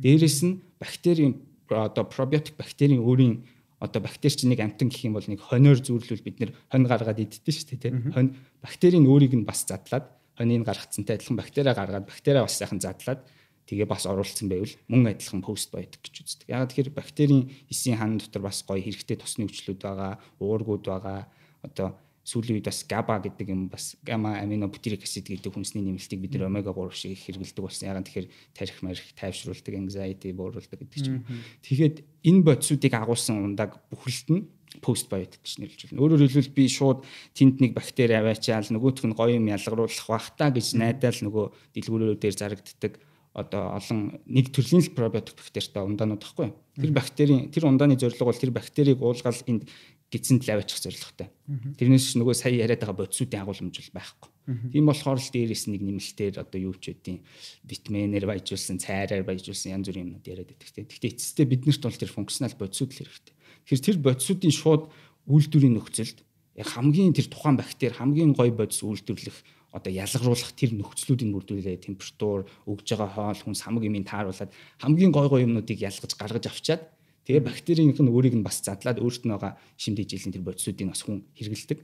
Дээрээс 0.01 0.39
нь 0.47 0.55
бактерийн 0.81 1.35
одоо 1.69 2.05
пробиотик 2.07 2.57
бактерийн 2.57 3.03
өөрийн 3.03 3.45
одоо 3.81 4.01
бактери 4.01 4.33
чинь 4.33 4.51
нэг 4.51 4.61
амтан 4.61 4.89
гэх 4.89 5.05
юм 5.05 5.17
бол 5.17 5.29
нэг 5.29 5.41
хониор 5.41 5.77
зүүрлүүл 5.77 6.25
бид 6.25 6.41
нэр 6.41 6.51
хонь 6.73 6.89
гаргаад 6.89 7.21
иддэг 7.21 7.53
шүү 7.53 7.77
дээ 7.77 7.83
тийм 7.93 8.13
хонь 8.13 8.31
бактерийн 8.65 9.05
өөрийг 9.05 9.37
нь 9.37 9.45
бас 9.45 9.69
задлаад 9.69 10.09
хонийг 10.37 10.65
гаргацсантай 10.65 11.21
адилхан 11.21 11.37
бактериа 11.37 11.77
гаргаад 11.77 12.09
бактериа 12.09 12.49
бас 12.49 12.57
сайхан 12.57 12.81
задлаад 12.81 13.21
тэгээ 13.67 13.87
бас 13.91 14.07
оруулсан 14.07 14.49
байвал 14.49 14.75
мөн 14.87 15.11
адилхан 15.11 15.43
постбиотик 15.43 16.01
гэж 16.03 16.15
үздэг. 16.23 16.47
Яг 16.49 16.71
тэгэхээр 16.71 16.95
бактерийн 16.95 17.51
эсийн 17.67 17.99
хан 17.99 18.19
дотор 18.23 18.47
бас 18.47 18.63
гоё 18.63 18.79
хэрэгтэй 18.79 19.19
тосны 19.19 19.51
хүчлүүд 19.51 19.83
байгаа, 19.83 20.23
уургууд 20.39 20.87
байгаа. 20.87 21.27
Одоо 21.67 21.99
сүүлийн 22.27 22.59
үед 22.59 22.67
бас 22.67 22.83
GABA 22.83 23.23
гэдэг 23.23 23.47
юм 23.55 23.71
бас 23.71 23.95
gamma 24.03 24.35
aminobutyric 24.43 25.07
acid 25.07 25.31
гэдэг 25.31 25.55
хүнсний 25.55 25.87
нэмэлтийг 25.87 26.19
бид 26.19 26.35
нэр 26.35 26.51
омега 26.51 26.75
3 26.75 26.91
шиг 26.91 27.19
хэрэгэлдэг 27.23 27.63
болсон. 27.63 27.87
Яг 27.87 28.03
тэгэхээр 28.03 28.27
тарих 28.51 28.79
марих 28.83 29.07
тайвшруулдаг, 29.15 29.75
anxiety 29.79 30.35
бууруулдаг 30.35 30.75
гэдэг 30.75 30.99
чинь. 30.99 31.23
Тэгэхээр 31.63 31.95
энэ 32.27 32.43
бодисуудыг 32.43 32.93
агуулсан 32.99 33.47
ундаг 33.47 33.79
бүхэлд 33.95 34.29
нь 34.35 34.43
постбиотик 34.83 35.39
гэж 35.39 35.55
нэрлэж 35.63 35.81
байна. 35.87 36.03
Өөрөөр 36.03 36.23
хэлбэл 36.27 36.51
би 36.51 36.65
шууд 36.67 37.07
тэнд 37.39 37.63
нэг 37.63 37.73
бактери 37.79 38.19
аваачаал 38.19 38.69
нөгөөх 38.75 39.07
нь 39.07 39.15
гоё 39.15 39.39
юм 39.39 39.47
ялгаруулах 39.47 40.07
бах 40.11 40.35
та 40.35 40.51
гэж 40.51 40.75
найдаал 40.75 41.21
нөгөө 41.23 41.47
дэлгүүрөө 41.79 42.19
дээр 42.19 42.37
зарагддаг 42.37 42.99
одоо 43.37 43.77
олон 43.77 44.17
нэг 44.25 44.49
төрлийн 44.49 44.81
л 44.81 44.97
пробиотик 44.97 45.37
бактеритай 45.37 45.85
ундаанууд 45.85 46.25
тахгүй. 46.25 46.57
Тэр 46.73 46.93
бактерийн 46.97 47.53
тэр 47.53 47.69
ундааны 47.69 48.01
зорилго 48.01 48.33
бол 48.33 48.41
тэр 48.41 48.49
бактерийг 48.57 49.05
уулгаал 49.05 49.37
энд 49.45 49.69
гидсэнд 50.09 50.49
л 50.49 50.57
аваачих 50.57 50.81
зорилготой. 50.81 51.29
Тэрнээс 51.77 52.17
нөгөө 52.17 52.33
сая 52.33 52.57
яриад 52.57 52.81
байгаа 52.81 53.05
бодисуудын 53.05 53.45
агуулмж 53.45 53.77
бол 53.77 53.93
байхгүй. 54.01 54.31
Тийм 54.73 54.87
болохоор 54.87 55.19
л 55.21 55.33
дээрээс 55.35 55.67
нэг 55.69 55.83
нэмэлтээр 55.85 56.35
одоо 56.41 56.59
юу 56.63 56.75
ч 56.79 56.95
үдийн 56.95 57.21
витаминээр 57.67 58.25
баяжуулсан, 58.25 58.79
цайраар 58.79 59.27
баяжуулсан 59.27 59.75
янз 59.75 59.91
бүрийн 59.91 60.07
юмнууд 60.17 60.25
яриад 60.31 60.55
байдаг. 60.55 60.87
Гэхдээ 60.87 61.13
эцэстээ 61.13 61.47
биднэрт 61.51 61.83
бол 61.83 61.99
тэр 61.99 62.15
функционал 62.15 62.55
бодисууд 62.55 62.95
л 62.95 63.01
хэрэгтэй. 63.03 63.35
Тэгэхээр 63.67 63.85
тэр 63.85 63.99
бодисуудын 64.01 64.55
шууд 64.55 64.83
үйлдвэрийн 65.27 65.75
нөхцөлд 65.75 66.19
яг 66.57 66.69
хамгийн 66.71 67.13
тэр 67.13 67.27
тухайн 67.27 67.59
бактери 67.59 67.91
хамгийн 67.91 68.33
гой 68.33 68.55
бодис 68.55 68.81
үйлдвэрлэх 68.87 69.37
одоо 69.77 69.93
ялгаруулах 69.93 70.57
тэр 70.57 70.73
нөхцлүүдийн 70.73 71.37
бүрдүүлээ 71.37 71.77
температур 71.85 72.49
өгж 72.65 72.97
байгаа 72.97 73.13
хоол 73.13 73.41
хүнс 73.45 73.61
хамаг 73.61 73.85
юмыг 73.85 74.09
тааруулаад 74.09 74.51
хамгийн 74.81 75.13
гой 75.13 75.29
гой 75.29 75.45
юмнуудыг 75.45 75.77
ялгаж 75.77 76.17
гаргаж 76.17 76.49
авчаад 76.49 76.83
тэгээ 77.27 77.43
бактерийнх 77.43 77.99
нь 77.99 78.09
өөрийг 78.09 78.39
нь 78.39 78.47
бас 78.47 78.63
задлаад 78.63 79.03
өөрт 79.03 79.27
нь 79.27 79.35
байгаа 79.35 79.59
шимдэж 79.75 80.15
жилийн 80.15 80.33
тэр 80.33 80.47
бодисуудыг 80.47 80.87
бас 80.87 81.03
хүн 81.03 81.27
хэрэгэлдэг. 81.35 81.79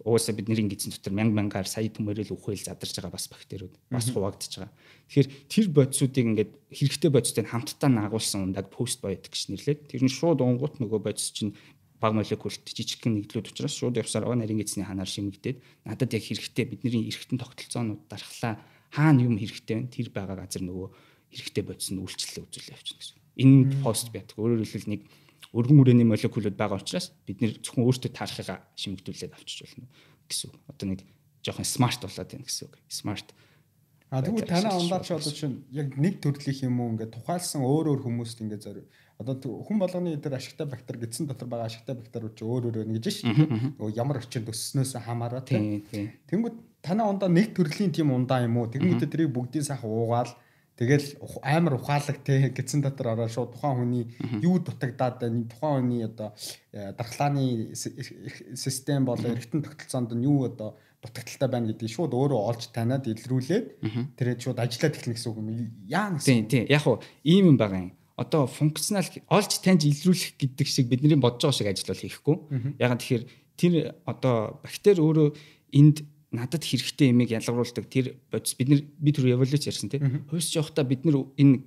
Угаасаа 0.00 0.32
бидний 0.32 0.64
гидсэн 0.64 0.96
дотор 0.96 1.12
мянга 1.12 1.36
мянгаар 1.36 1.68
сая 1.68 1.92
төмөрөл 1.92 2.32
үхэл 2.32 2.56
задарч 2.56 2.96
байгаа 2.96 3.12
бас 3.12 3.28
бактериуд 3.28 3.76
бас 3.92 4.08
хуваагдж 4.08 4.48
байгаа. 4.48 4.72
Тэгэхээр 5.12 5.28
тэр 5.52 5.66
бодисуудыг 5.76 6.24
ингээд 6.24 6.52
хэрэгтэй 6.72 7.10
бодистой 7.12 7.44
хамтдаа 7.44 7.90
наагуулсан 7.92 8.48
ундаг 8.48 8.72
постбиотик 8.72 9.28
гэж 9.36 9.52
нэрлээд 9.52 9.80
тэр 9.92 10.02
нь 10.08 10.12
шууд 10.12 10.40
унгууд 10.40 10.80
нөгөө 10.80 11.00
бодис 11.04 11.36
чинь 11.36 11.52
баг 11.98 12.12
молекулт 12.14 12.64
жижигхэн 12.64 13.14
нэгдлүүд 13.18 13.50
учраас 13.50 13.74
шууд 13.74 13.98
явсаар 13.98 14.26
оо 14.26 14.34
нарийн 14.38 14.62
эзний 14.62 14.86
ханаар 14.86 15.10
шимэгдээд 15.10 15.58
надад 15.84 16.14
яг 16.14 16.22
хэрэгтэй 16.24 16.64
бидний 16.66 17.10
эргэтэн 17.10 17.42
тогтолцоонууд 17.42 18.06
дарахлаа 18.06 18.62
хаана 18.94 19.26
юм 19.26 19.36
хэрэгтэй 19.38 19.76
вэ 19.76 19.90
тэр 19.90 20.08
байгаа 20.14 20.46
газар 20.46 20.62
нөгөө 20.62 20.88
хэрэгтэй 21.34 21.64
бодис 21.66 21.90
нь 21.90 22.00
үйлчлэлээ 22.00 22.44
үзүүлээ 22.46 22.76
явчихна 22.78 23.02
гэсэн 23.02 23.18
энэ 23.38 23.82
пост 23.82 24.10
байдаг. 24.10 24.34
Өөрөөр 24.34 24.66
хэлбэл 24.66 24.92
нэг 24.98 25.02
өргөн 25.54 25.78
хүрээний 25.78 26.08
молекулууд 26.10 26.56
байгаа 26.58 26.82
учраас 26.82 27.14
бид 27.22 27.38
нэр 27.38 27.62
зөвхөн 27.62 27.86
өөртөө 27.86 28.10
таарахыгаа 28.10 28.58
шимэгдүүлээд 28.74 29.32
авчиж 29.38 29.58
болно 29.62 29.86
гэсэн. 30.26 30.50
Одоо 30.66 30.86
нэг 30.90 31.00
жоохон 31.46 31.64
смарт 31.64 32.02
болоод 32.02 32.30
байна 32.34 32.44
гэсэн 32.44 32.66
үг. 32.66 32.74
Смарт. 32.90 33.28
А 34.10 34.22
тэгвэл 34.24 34.48
танаа 34.48 34.74
ундаач 34.74 35.06
одоо 35.14 35.32
чинь 35.32 35.62
яг 35.70 35.94
нэг 35.94 36.18
төрлийнх 36.18 36.66
юм 36.66 36.82
уу 36.82 36.90
ингээд 36.98 37.14
тухайлсан 37.14 37.62
өөр 37.62 37.94
өөр 37.94 38.00
хүмүүст 38.02 38.42
ингээд 38.42 38.64
зорив. 38.66 38.86
Одоо 39.18 39.66
хүн 39.66 39.78
болгоны 39.82 40.14
дээр 40.16 40.38
ашигтай 40.38 40.66
бактери 40.70 41.02
гидсэн 41.02 41.26
дотор 41.26 41.48
байгаа 41.50 41.66
ашигтай 41.66 41.98
бактериуд 41.98 42.38
ч 42.38 42.46
өөр 42.46 42.70
өөр 42.70 42.76
байна 42.86 42.94
гэж 42.94 43.06
шээ. 43.18 43.34
Нөгөө 43.74 43.98
ямар 43.98 44.22
орчинд 44.22 44.46
өсснөөс 44.46 44.94
хамаараа 45.02 45.42
тийм. 45.42 45.82
Тэнгүүд 46.30 46.56
танаа 46.86 47.10
ундаа 47.10 47.26
нэг 47.26 47.50
төрлийн 47.50 47.90
тийм 47.90 48.14
ундаа 48.14 48.46
юм 48.46 48.62
уу? 48.62 48.70
Тэгмэд 48.70 49.10
тэрийг 49.10 49.34
бүгдийг 49.34 49.66
сайхан 49.66 49.90
уугаал 49.90 50.30
Тэгэл 50.78 51.18
амар 51.42 51.74
ухаалаг 51.74 52.22
те 52.22 52.38
гидсэн 52.56 52.86
дотор 52.86 53.18
ороод 53.18 53.34
шууд 53.34 53.50
тухайн 53.50 53.82
хүний 53.82 54.04
юу 54.46 54.62
дутагдаад 54.62 55.18
байна 55.18 55.42
тухайн 55.50 55.82
хүний 55.82 56.06
одоо 56.06 56.30
э, 56.70 56.94
дархлааны 56.94 57.74
систем 57.74 59.02
болоо 59.02 59.34
эргэтэн 59.34 59.66
тогтолцоонд 59.66 60.14
нь 60.14 60.22
юу 60.22 60.46
одоо 60.46 60.78
дутагдaltaй 61.02 61.50
байна 61.50 61.74
гэдгийг 61.74 61.90
шууд 61.90 62.14
өөрөө 62.14 62.40
олж 62.46 62.70
таниад 62.70 63.10
илрүүлээд 63.10 63.66
тэрээ 64.14 64.38
шууд 64.38 64.62
ажиллаад 64.62 64.94
эхлэх 64.94 65.18
гэсэн 65.18 65.30
үг 65.34 65.38
юм. 65.42 65.50
Яа 65.90 66.14
гэсэн. 66.14 66.46
Тийм 66.46 66.46
тийм. 66.46 66.64
Яг 66.70 66.86
уу 66.86 67.02
ийм 67.26 67.44
юм 67.50 67.56
байгаа 67.58 67.82
юм. 67.82 67.92
Одоо 68.18 68.50
функционал 68.50 69.06
олж 69.30 69.52
таньж 69.62 69.86
илрүүлэх 69.86 70.34
гэдэг 70.42 70.66
шиг 70.66 70.90
бидний 70.90 71.14
бодож 71.14 71.46
байгаа 71.46 71.54
шиг 71.54 71.70
ажил 71.70 71.88
бол 71.88 72.02
хийхгүй. 72.02 72.36
Яг 72.82 72.98
тэгэхээр 72.98 73.24
тэр 73.54 73.72
одоо 74.04 74.58
бактери 74.62 74.98
өөрөө 74.98 75.28
энд 75.72 76.02
надад 76.34 76.66
хэрэгтэй 76.66 77.14
юмыг 77.14 77.30
ялгаруулдаг 77.30 77.86
тэр 77.88 78.18
бодис 78.30 78.58
бид 78.58 78.68
нар 78.68 78.82
би 78.98 79.10
түр 79.14 79.32
эволюц 79.32 79.64
ярьсан 79.64 79.88
тийм 79.88 80.28
хөөс 80.28 80.50
жоохта 80.52 80.84
бид 80.84 81.06
нар 81.08 81.24
энэ 81.40 81.64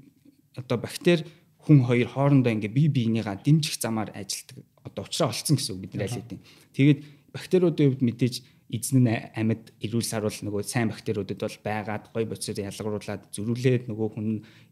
одоо 0.54 0.78
бактери 0.78 1.26
хүн 1.66 1.82
хоёр 1.86 2.08
хоорондоо 2.14 2.54
ингээ 2.54 2.70
бие 2.70 2.90
биенийгаа 2.90 3.42
дэмжих 3.42 3.82
замаар 3.82 4.14
ажилтдаг 4.14 4.62
одоо 4.86 5.06
уучраа 5.06 5.34
олцсон 5.34 5.58
гэсэн 5.58 5.74
үг 5.76 5.82
бид 5.82 5.94
нар 5.98 6.06
аль 6.10 6.18
хэдийн. 6.18 6.42
Тэгээд 6.78 7.00
бактериудын 7.34 7.88
хувьд 7.90 8.04
мэдээж 8.06 8.36
эзэн 8.72 9.04
нь 9.04 9.12
амьд 9.36 9.76
эрүүл 9.84 10.08
саруул 10.08 10.32
нөгөө 10.32 10.64
сайн 10.64 10.88
бактериудад 10.88 11.40
бол 11.44 11.60
байгаад 11.60 12.06
гой 12.16 12.24
бодисоор 12.24 12.64
ялгаруулад 12.72 13.28
зөрүүлээд 13.36 13.92
нөгөө 13.92 14.08
хүн 14.16 14.28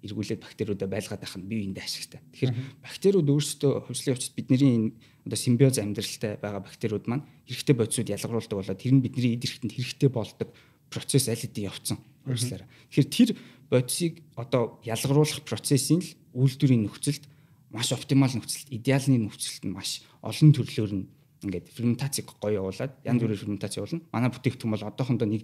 эргүүлээд 0.08 0.40
бактериудаа 0.40 0.88
байлгаад 0.88 1.20
байх 1.20 1.36
нь 1.36 1.44
бие 1.44 1.60
биендээ 1.68 1.84
ашигтай. 1.84 2.24
Тэгэхээр 2.32 2.56
бактериуд 2.80 3.28
өөрсдөө 3.28 3.72
хувьслын 3.92 4.16
хувьд 4.16 4.36
бидний 4.40 4.96
одоо 5.28 5.36
симбиоз 5.36 5.78
амьдралтай 5.84 6.40
байгаа 6.40 6.64
бактериуд 6.64 7.06
маань 7.12 7.28
хэрэгтэй 7.44 7.76
бодисууд 7.76 8.10
ялгаруулдаг 8.16 8.56
болоод 8.56 8.80
тэр 8.80 8.94
нь 8.96 9.04
бидний 9.04 9.36
эд 9.36 9.44
эрхтэнд 9.44 9.76
хэрэгтэй 9.76 10.10
болдог 10.10 10.50
процесс 10.88 11.28
аль 11.28 11.44
хэдийн 11.44 11.68
явцсан. 11.68 12.00
Өөрөслөөр. 12.24 12.64
Тэгэхээр 12.96 13.10
тэр 13.12 13.30
бодисыг 13.68 14.24
одоо 14.40 14.80
ялгаруулах 14.88 15.44
процессын 15.44 16.00
л 16.00 16.10
үйлдвэрийн 16.40 16.88
нөхцөлд 16.88 17.28
маш 17.70 17.92
оптимал 17.92 18.32
нөхцөлд 18.32 18.72
идеалны 18.74 19.28
нөхцөлд 19.28 19.64
нь 19.68 19.76
маш 19.76 20.02
олон 20.24 20.50
төрлөөр 20.56 20.94
нь 20.96 21.06
ингээд 21.44 21.68
ферментацийг 21.72 22.28
гоё 22.40 22.62
явуулаад 22.62 22.94
янз 23.06 23.20
бүрийн 23.22 23.40
ферментац 23.40 23.78
явуулна. 23.78 24.04
Манай 24.12 24.30
бүтээгдэхүүн 24.32 24.74
бол 24.74 24.90
одоохондоо 24.90 25.28
нэг 25.28 25.44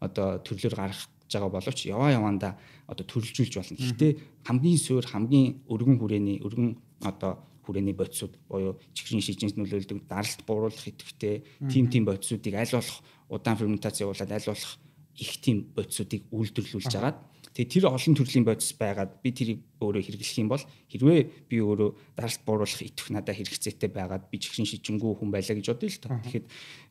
одоо 0.00 0.38
төрлөөр 0.46 0.74
гарах 0.74 1.08
байгаа 1.32 1.50
боловч 1.50 1.86
яваа 1.86 2.12
яваанда 2.12 2.58
одоо 2.86 3.04
төрөлжүүлж 3.06 3.54
болно. 3.58 3.78
Гэхдээ 3.80 4.12
хамгийн 4.46 4.78
суур 4.78 5.06
хамгийн 5.06 5.64
өргөн 5.66 5.98
хүрээний 5.98 6.38
өргөн 6.46 6.78
одоо 7.02 7.42
хүрээний 7.64 7.96
бодисууд 7.96 8.36
буюу 8.48 8.78
чихрийн 8.92 9.24
шижинс 9.24 9.56
нөлөөлдөг 9.56 10.04
даралт 10.06 10.40
бууруулах 10.46 10.86
идэвхтэй 10.86 11.42
тим 11.72 11.88
тим 11.88 12.04
бодисуудыг 12.04 12.54
аль 12.54 12.70
болох 12.70 13.00
удаан 13.28 13.56
ферментац 13.56 13.98
явуулаад 14.04 14.30
аль 14.30 14.48
болох 14.52 14.72
их 15.16 15.32
тим 15.40 15.72
бодисуудыг 15.74 16.28
үйлдвэрлүүлж 16.30 16.94
агаад 16.94 17.18
тэгээ 17.54 17.70
тэр 17.70 17.84
олон 17.86 18.14
төрлийн 18.18 18.42
бодис 18.42 18.74
байгаад 18.74 19.22
би 19.22 19.30
тэрийг 19.30 19.60
өөрөө 19.78 20.02
хэрэглэх 20.02 20.42
юм 20.42 20.50
бол 20.50 20.64
хэрвээ 20.90 21.46
би 21.46 21.56
өөрөө 21.62 21.90
даралт 22.18 22.42
бууруулах 22.42 22.82
идэвх 22.82 23.14
надад 23.14 23.38
хэрэгцээтэй 23.38 23.90
байгаад 23.94 24.26
би 24.26 24.42
чихрийн 24.42 24.66
шижингүү 24.66 25.22
хүн 25.22 25.30
байлаа 25.30 25.54
гэж 25.54 25.66
бодъё 25.70 25.86
л 25.86 26.02
тоо. 26.02 26.18
Тэгэхэд 26.18 26.46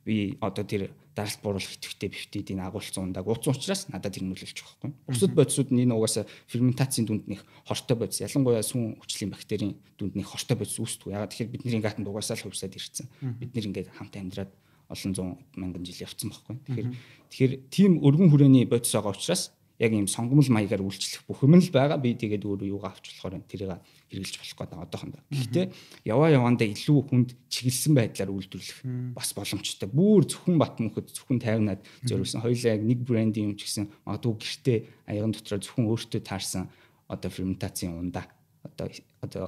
би 0.08 0.16
одоо 0.40 0.64
тэр 0.64 0.96
даралт 1.12 1.40
бууруулах 1.44 1.76
идэвхтэй 1.76 2.10
пептидийг 2.16 2.64
агуулсан 2.64 3.12
ундаг 3.12 3.28
ууцсан 3.28 3.52
учраас 3.52 3.92
надад 3.92 4.16
тэр 4.16 4.24
нөлөөлж 4.24 4.58
байгаа 4.64 4.88
байхгүй. 4.88 5.12
Бусад 5.12 5.36
бодисууд 5.36 5.70
нь 5.76 5.84
энэ 5.84 5.96
угаасаа 6.00 6.24
ферментацийн 6.48 7.06
дүнднийх 7.12 7.44
хортой 7.68 7.98
бодис 8.00 8.24
ялангуяа 8.24 8.64
сүн 8.64 8.96
хүчлийн 9.04 9.36
бактерийн 9.36 9.76
дүнднийх 10.00 10.32
хортой 10.32 10.56
бодис 10.56 10.80
үүсдэг. 10.80 11.12
Ягаад 11.12 11.36
тэгэхээр 11.36 11.54
бидний 11.60 11.84
гатанд 11.84 12.08
угаасаа 12.08 12.40
л 12.40 12.48
хувьсаад 12.48 12.72
ирсэн. 12.72 13.12
Бид 13.20 13.52
нэр 13.52 13.68
ингээд 13.68 13.92
хамт 14.00 14.16
амьдраад 14.16 14.52
олон 14.88 15.12
зуун 15.12 15.38
мянган 15.60 15.84
жил 15.84 16.08
явцсан 16.08 16.32
байхгүй. 16.32 16.56
Тэгэхээр 16.72 16.90
тэгэхээр 17.30 17.54
тийм 17.68 17.92
өргөн 18.00 18.30
хүрээний 18.32 18.66
бодис 18.68 18.96
байгаа 18.96 19.12
учраас 19.16 19.52
яг 19.80 19.92
ийм 19.92 20.06
сонгомл 20.06 20.46
маягаар 20.54 20.86
үйлчлэх 20.86 21.26
бүх 21.26 21.42
юм 21.42 21.58
л 21.58 21.70
байгаа. 21.74 21.98
Би 21.98 22.14
тэгээд 22.14 22.46
өөрөө 22.46 22.70
юугаа 22.70 22.94
авч 22.94 23.10
болохоор 23.10 23.42
тэрийг 23.50 23.82
хэрэгжилж 24.14 24.38
болох 24.38 24.58
гэдэг 24.62 24.84
одоохондоо. 24.86 25.22
Гэхдээ 25.34 25.66
яваа 26.06 26.30
явандаа 26.30 26.68
илүү 26.70 27.00
хүнд 27.10 27.30
чиглэсэн 27.50 27.94
байдлаар 27.98 28.32
үйлдвэрлэх 28.34 28.80
бас 29.18 29.30
боломжтой. 29.34 29.90
Бүүр 29.90 30.24
зөвхөн 30.30 30.58
бат 30.62 30.78
мөнхөд 30.78 31.10
зөвхөн 31.10 31.42
тайвнаад 31.42 31.82
зориулсан. 32.06 32.46
Хоёулаа 32.46 32.78
яг 32.78 32.84
нэг 32.86 33.00
брендийн 33.02 33.50
юм 33.50 33.58
ч 33.58 33.66
гэсэн 33.66 33.90
магадгүй 34.06 34.34
гэртээ 34.38 34.78
аяган 35.10 35.34
дотроо 35.34 35.58
зөвхөн 35.58 35.90
өөртөө 35.90 36.22
таарсан 36.22 36.70
одоо 37.10 37.30
ферментацийн 37.34 37.98
ундаа 37.98 38.30
одоо 38.62 38.88
одоо 39.26 39.46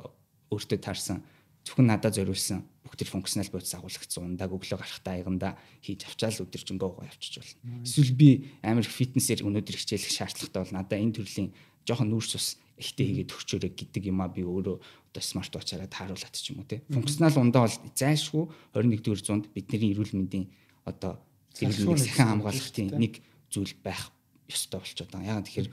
өөртөө 0.49 0.79
таарсан 0.81 1.21
зөвхөн 1.65 1.89
надад 1.89 2.13
зориулсан 2.13 2.61
бүх 2.85 2.93
тэр 2.93 3.09
функционал 3.09 3.49
бодис 3.49 3.73
агуулгдсан 3.73 4.37
ундааг 4.37 4.53
өглөө 4.53 4.77
гарахтаа 4.77 5.17
аяганда 5.17 5.57
хийж 5.81 6.05
авчаал 6.05 6.45
өдөржингөө 6.45 6.89
гоо 6.93 7.05
явчих 7.09 7.41
болно. 7.41 7.81
Эсвэл 7.81 8.13
би 8.13 8.29
амар 8.61 8.85
фитнесээр 8.85 9.41
өнөөдөр 9.41 9.73
хичээлэх 9.73 10.13
шаардлагатай 10.13 10.61
бол 10.61 10.75
надад 10.77 11.01
энэ 11.01 11.17
төрлийн 11.17 11.49
жоохон 11.89 12.09
нүүрс 12.13 12.37
ус 12.37 12.47
ихтэй 12.77 13.25
хийгээд 13.25 13.33
өгчөөрэй 13.33 13.71
гэдэг 13.73 14.03
юм 14.13 14.21
а 14.21 14.29
би 14.29 14.45
өөрөө 14.45 14.77
одоо 14.77 15.23
смарт 15.23 15.57
уучаараа 15.57 15.89
тааруулаад 15.89 16.35
ч 16.37 16.53
юм 16.53 16.61
уу 16.61 16.69
те. 16.69 16.85
Функционал 16.93 17.41
ундаа 17.41 17.65
бол 17.65 17.77
зайлшгүй 17.97 18.45
21-р 18.75 19.21
зуунд 19.25 19.45
бидний 19.55 19.95
эрүүл 19.95 20.13
мэндийн 20.13 20.45
одоо 20.85 21.17
мэндийг 21.55 22.03
сахин 22.03 22.29
хамгаалалтын 22.35 22.99
нэг 22.99 23.23
зүйл 23.49 23.73
байх 23.79 24.11
ёстой 24.51 24.83
болчиход 24.83 25.09
байгаа. 25.09 25.39
Яг 25.39 25.47
тэгэхээр 25.47 25.69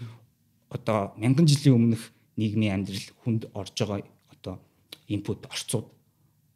одоо 0.70 1.12
мянган 1.18 1.46
жилийн 1.50 1.76
өмнөх 1.76 2.14
нийгмийн 2.38 2.81
амьдрал 2.81 3.09
хүнд 3.26 3.50
орж 3.52 3.74
байгаа 3.76 4.07
инпут 5.09 5.47
орцууд 5.47 5.87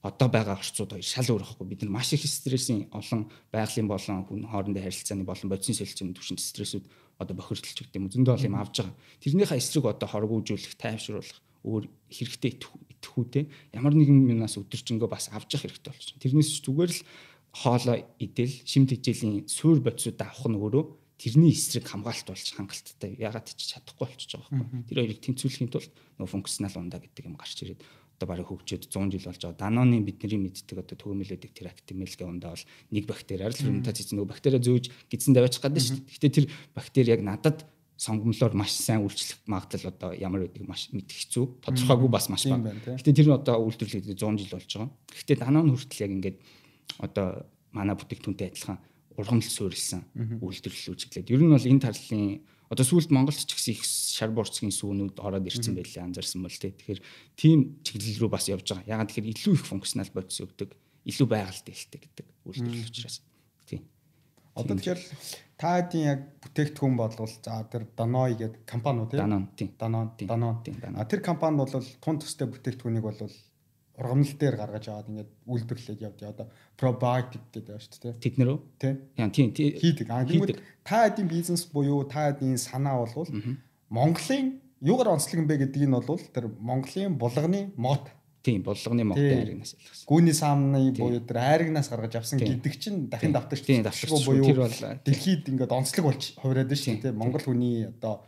одоо 0.06 0.28
байгаа 0.28 0.56
орцууд 0.60 0.94
хоёр 0.94 1.06
шал 1.06 1.26
өөр 1.34 1.42
байхгүй 1.42 1.66
бид 1.66 1.82
нар 1.82 1.92
маш 1.98 2.12
их 2.14 2.22
стрессийн 2.26 2.86
олон 2.94 3.26
байгалийн 3.50 3.88
болон 3.90 4.26
хүн 4.28 4.46
хоорондын 4.46 4.84
харилцааны 4.86 5.24
болон 5.26 5.50
бодисын 5.50 5.74
солилцооны 5.74 6.14
түвшинд 6.14 6.40
стрессүүд 6.40 6.84
одоо 7.18 7.34
бохирдолч 7.36 7.74
гэдэг 7.74 7.96
юм 7.98 8.10
зөндөө 8.12 8.34
бол 8.36 8.48
юм 8.48 8.56
авж 8.60 8.74
байгаа. 8.84 8.94
Тэрнийхээ 9.24 9.58
эсрэг 9.58 9.84
одоо 9.88 10.08
хоргоожүүлэх, 10.08 10.76
тайвшруулах 10.76 11.40
өөр 11.64 11.84
хэрэгтэй 12.12 12.50
идэхүүтэй 12.60 13.44
ямар 13.74 13.94
нэгэн 13.96 14.30
юмнаас 14.36 14.60
өдөржингөө 14.60 15.08
бас 15.10 15.32
авч 15.32 15.56
явах 15.56 15.64
хэрэгтэй 15.66 15.90
байна. 15.90 16.22
Тэрнээс 16.22 16.50
зүгээр 16.62 16.92
л 16.92 17.00
хоолоо 17.56 17.96
идэл 18.20 18.54
шимт 18.68 18.92
хичээлийн 18.92 19.48
суур 19.48 19.80
бодисууд 19.80 20.20
авах 20.20 20.46
нь 20.46 20.60
өөрөө 20.60 20.84
тэрний 21.16 21.56
эсрэг 21.56 21.88
хамгаалт 21.88 22.28
болж 22.28 22.46
хангалттай 22.52 23.16
ягаад 23.16 23.48
ч 23.48 23.72
чадахгүй 23.72 24.04
болчихж 24.04 24.36
байгаа 24.36 24.52
байхгүй. 24.52 24.84
Тэр 24.84 24.98
хоёрыг 25.00 25.20
тэнцвүүлэхийн 25.24 25.72
тулд 25.72 25.92
нөгөө 26.20 26.32
функционал 26.36 26.76
ундаа 26.76 27.00
гэдэг 27.00 27.24
юм 27.24 27.40
гарч 27.40 27.56
ирээд 27.64 27.80
одоо 28.16 28.26
барыг 28.32 28.48
хөгжөөд 28.48 28.88
100 28.88 29.12
жил 29.12 29.28
болж 29.28 29.40
байгаа. 29.44 29.60
Даноны 29.60 30.00
бидний 30.00 30.40
мэддэг 30.40 30.80
одоо 30.80 30.96
төгөөмөлөдөг 30.96 31.52
тэр 31.52 31.68
актимелгээ 31.68 32.24
ундаа 32.24 32.56
бол 32.56 32.64
нэг 32.90 33.04
бактериар 33.04 33.52
л 33.52 33.60
ферментац 33.60 34.00
хийж 34.00 34.16
нөгөө 34.16 34.32
бактериа 34.32 34.60
зөөж 34.64 34.84
гидсэн 35.12 35.36
даваачих 35.36 35.60
гадаг 35.60 35.84
шүү 35.84 36.00
дээ. 36.00 36.08
Гэхдээ 36.16 36.32
тэр 36.32 36.46
бактери 36.72 37.12
яг 37.12 37.20
надад 37.20 37.68
сонгомлоор 37.96 38.52
маш 38.56 38.72
сайн 38.72 39.04
үйлчлэх 39.04 39.44
магадлал 39.48 39.92
одоо 39.92 40.10
ямар 40.16 40.48
байдаг 40.48 40.64
маш 40.68 40.88
мэдэх 40.92 41.16
хэцүү. 41.16 41.44
Тодорхойгүй 41.64 42.10
бас 42.12 42.28
маш 42.28 42.44
бага. 42.48 42.72
Гэхдээ 42.72 43.16
тэр 43.16 43.28
нь 43.28 43.36
одоо 43.36 43.56
үйлдвэрлэгдээ 43.64 44.16
100 44.16 44.40
жил 44.40 44.52
болж 44.52 44.68
байгаа. 44.68 44.90
Гэхдээ 45.12 45.36
данон 45.40 45.72
хүртэл 45.72 46.04
яг 46.04 46.12
ингээд 46.12 46.38
одоо 47.00 47.28
манай 47.72 47.96
бүтээгдэхүүнтэй 47.96 48.48
адилхан 48.52 48.78
ургамал 49.16 49.48
суурилсан 49.48 50.04
үйлдвэрлэлүүд 50.44 51.00
чиглээд. 51.08 51.32
Ер 51.32 51.40
нь 51.40 51.52
бол 51.56 51.70
энэ 51.72 51.84
тарлын 51.84 52.44
одоо 52.70 52.84
сүүлд 52.84 53.14
Монголд 53.14 53.38
ч 53.38 53.52
гэсэн 53.54 53.72
их 53.78 53.82
шар 53.86 54.30
бурцгийн 54.34 54.74
сүүнүүд 54.74 55.22
ороод 55.22 55.46
ирсэн 55.46 55.76
байлээ 55.78 56.02
анзаарсан 56.02 56.42
бол 56.42 56.50
тий. 56.50 56.74
Тэгэхээр 56.74 57.00
тийм 57.38 57.78
чиглэл 57.86 58.26
рүү 58.26 58.30
бас 58.32 58.50
явж 58.50 58.66
байгаа. 58.66 58.90
Ягаад 58.98 59.10
тэгэхээр 59.14 59.30
илүү 59.34 59.54
их 59.54 59.64
функционал 59.70 60.10
бодис 60.10 60.38
өгдөг, 60.42 60.70
илүү 61.06 61.26
байгальтай 61.30 61.74
хэлтэй 61.74 62.00
гэдэг 62.02 62.26
үйлдвэрлэл 62.42 62.90
учраас. 62.90 63.22
Тий. 63.70 63.80
Одоо 64.58 64.74
тэгэхээр 64.74 65.00
таадын 65.62 66.02
яг 66.02 66.20
бүтээгдэхүүн 66.42 66.96
болвол 66.98 67.30
за 67.30 67.62
тэр 67.70 67.86
Даной 67.94 68.34
гэдэг 68.34 68.66
компани 68.66 68.98
уу 69.04 69.08
тий? 69.08 69.20
Данон 69.22 69.44
тий. 69.54 69.68
Данон 69.78 70.10
Данон 70.18 70.56
тий. 70.66 70.74
Тэр 70.74 71.20
компани 71.22 71.56
бол 71.62 71.70
тун 71.70 72.18
төстэй 72.18 72.50
бүтээгдэхүүнийг 72.50 73.04
бол 73.06 73.20
ургамал 73.96 74.32
дээр 74.36 74.56
гаргаж 74.60 74.84
аваад 74.88 75.08
ингээд 75.08 75.30
үйлдвэрлээд 75.48 76.04
явд. 76.04 76.20
Одоо 76.22 76.46
probiotic 76.76 77.42
гэдэг 77.52 77.64
байна 77.64 77.80
шүү 77.80 78.02
дээ. 78.04 78.14
Тэд 78.20 78.34
нэр 78.36 78.50
үү? 78.52 78.60
Тий. 78.76 78.92
Яа 79.16 79.30
тийм 79.32 79.48
хийдэг. 79.56 80.06
Аа 80.12 80.28
тэгвэл 80.28 80.60
та 80.84 81.08
хэдийн 81.08 81.28
бизнес 81.28 81.64
буюу 81.64 82.04
та 82.04 82.28
хэдийн 82.28 82.60
санаа 82.60 83.00
бол 83.00 83.28
Монголын 83.88 84.60
юугаар 84.80 85.16
онцлог 85.16 85.40
юм 85.40 85.48
бэ 85.48 85.64
гэдгийг 85.64 85.88
нь 85.88 85.96
бол 85.96 86.20
тэр 86.20 86.52
Монголын 86.60 87.16
булганы 87.16 87.72
мод 87.76 88.04
тийм 88.44 88.62
булганы 88.62 89.04
модын 89.08 89.40
айрагнаас 89.40 89.72
ялгсан. 89.72 90.04
Гүүний 90.06 90.36
саамны 90.36 90.92
буюу 90.92 91.24
тэр 91.24 91.38
айрагнаас 91.40 91.88
гаргаж 91.88 92.20
авсан 92.20 92.38
гэдэг 92.38 92.74
чинь 92.76 93.08
дахин 93.08 93.32
давтагч 93.32 93.64
давтагч 93.64 94.26
буюу 94.28 94.44
тэр 94.44 94.60
бол 94.60 94.78
дэлхийд 95.00 95.48
ингээд 95.48 95.72
онцлог 95.72 96.04
болж 96.04 96.22
хувираад 96.36 96.68
байна 96.68 96.82
шүү 96.84 97.00
дээ. 97.02 97.16
Монгол 97.16 97.42
хүний 97.42 97.88
одоо 97.88 98.22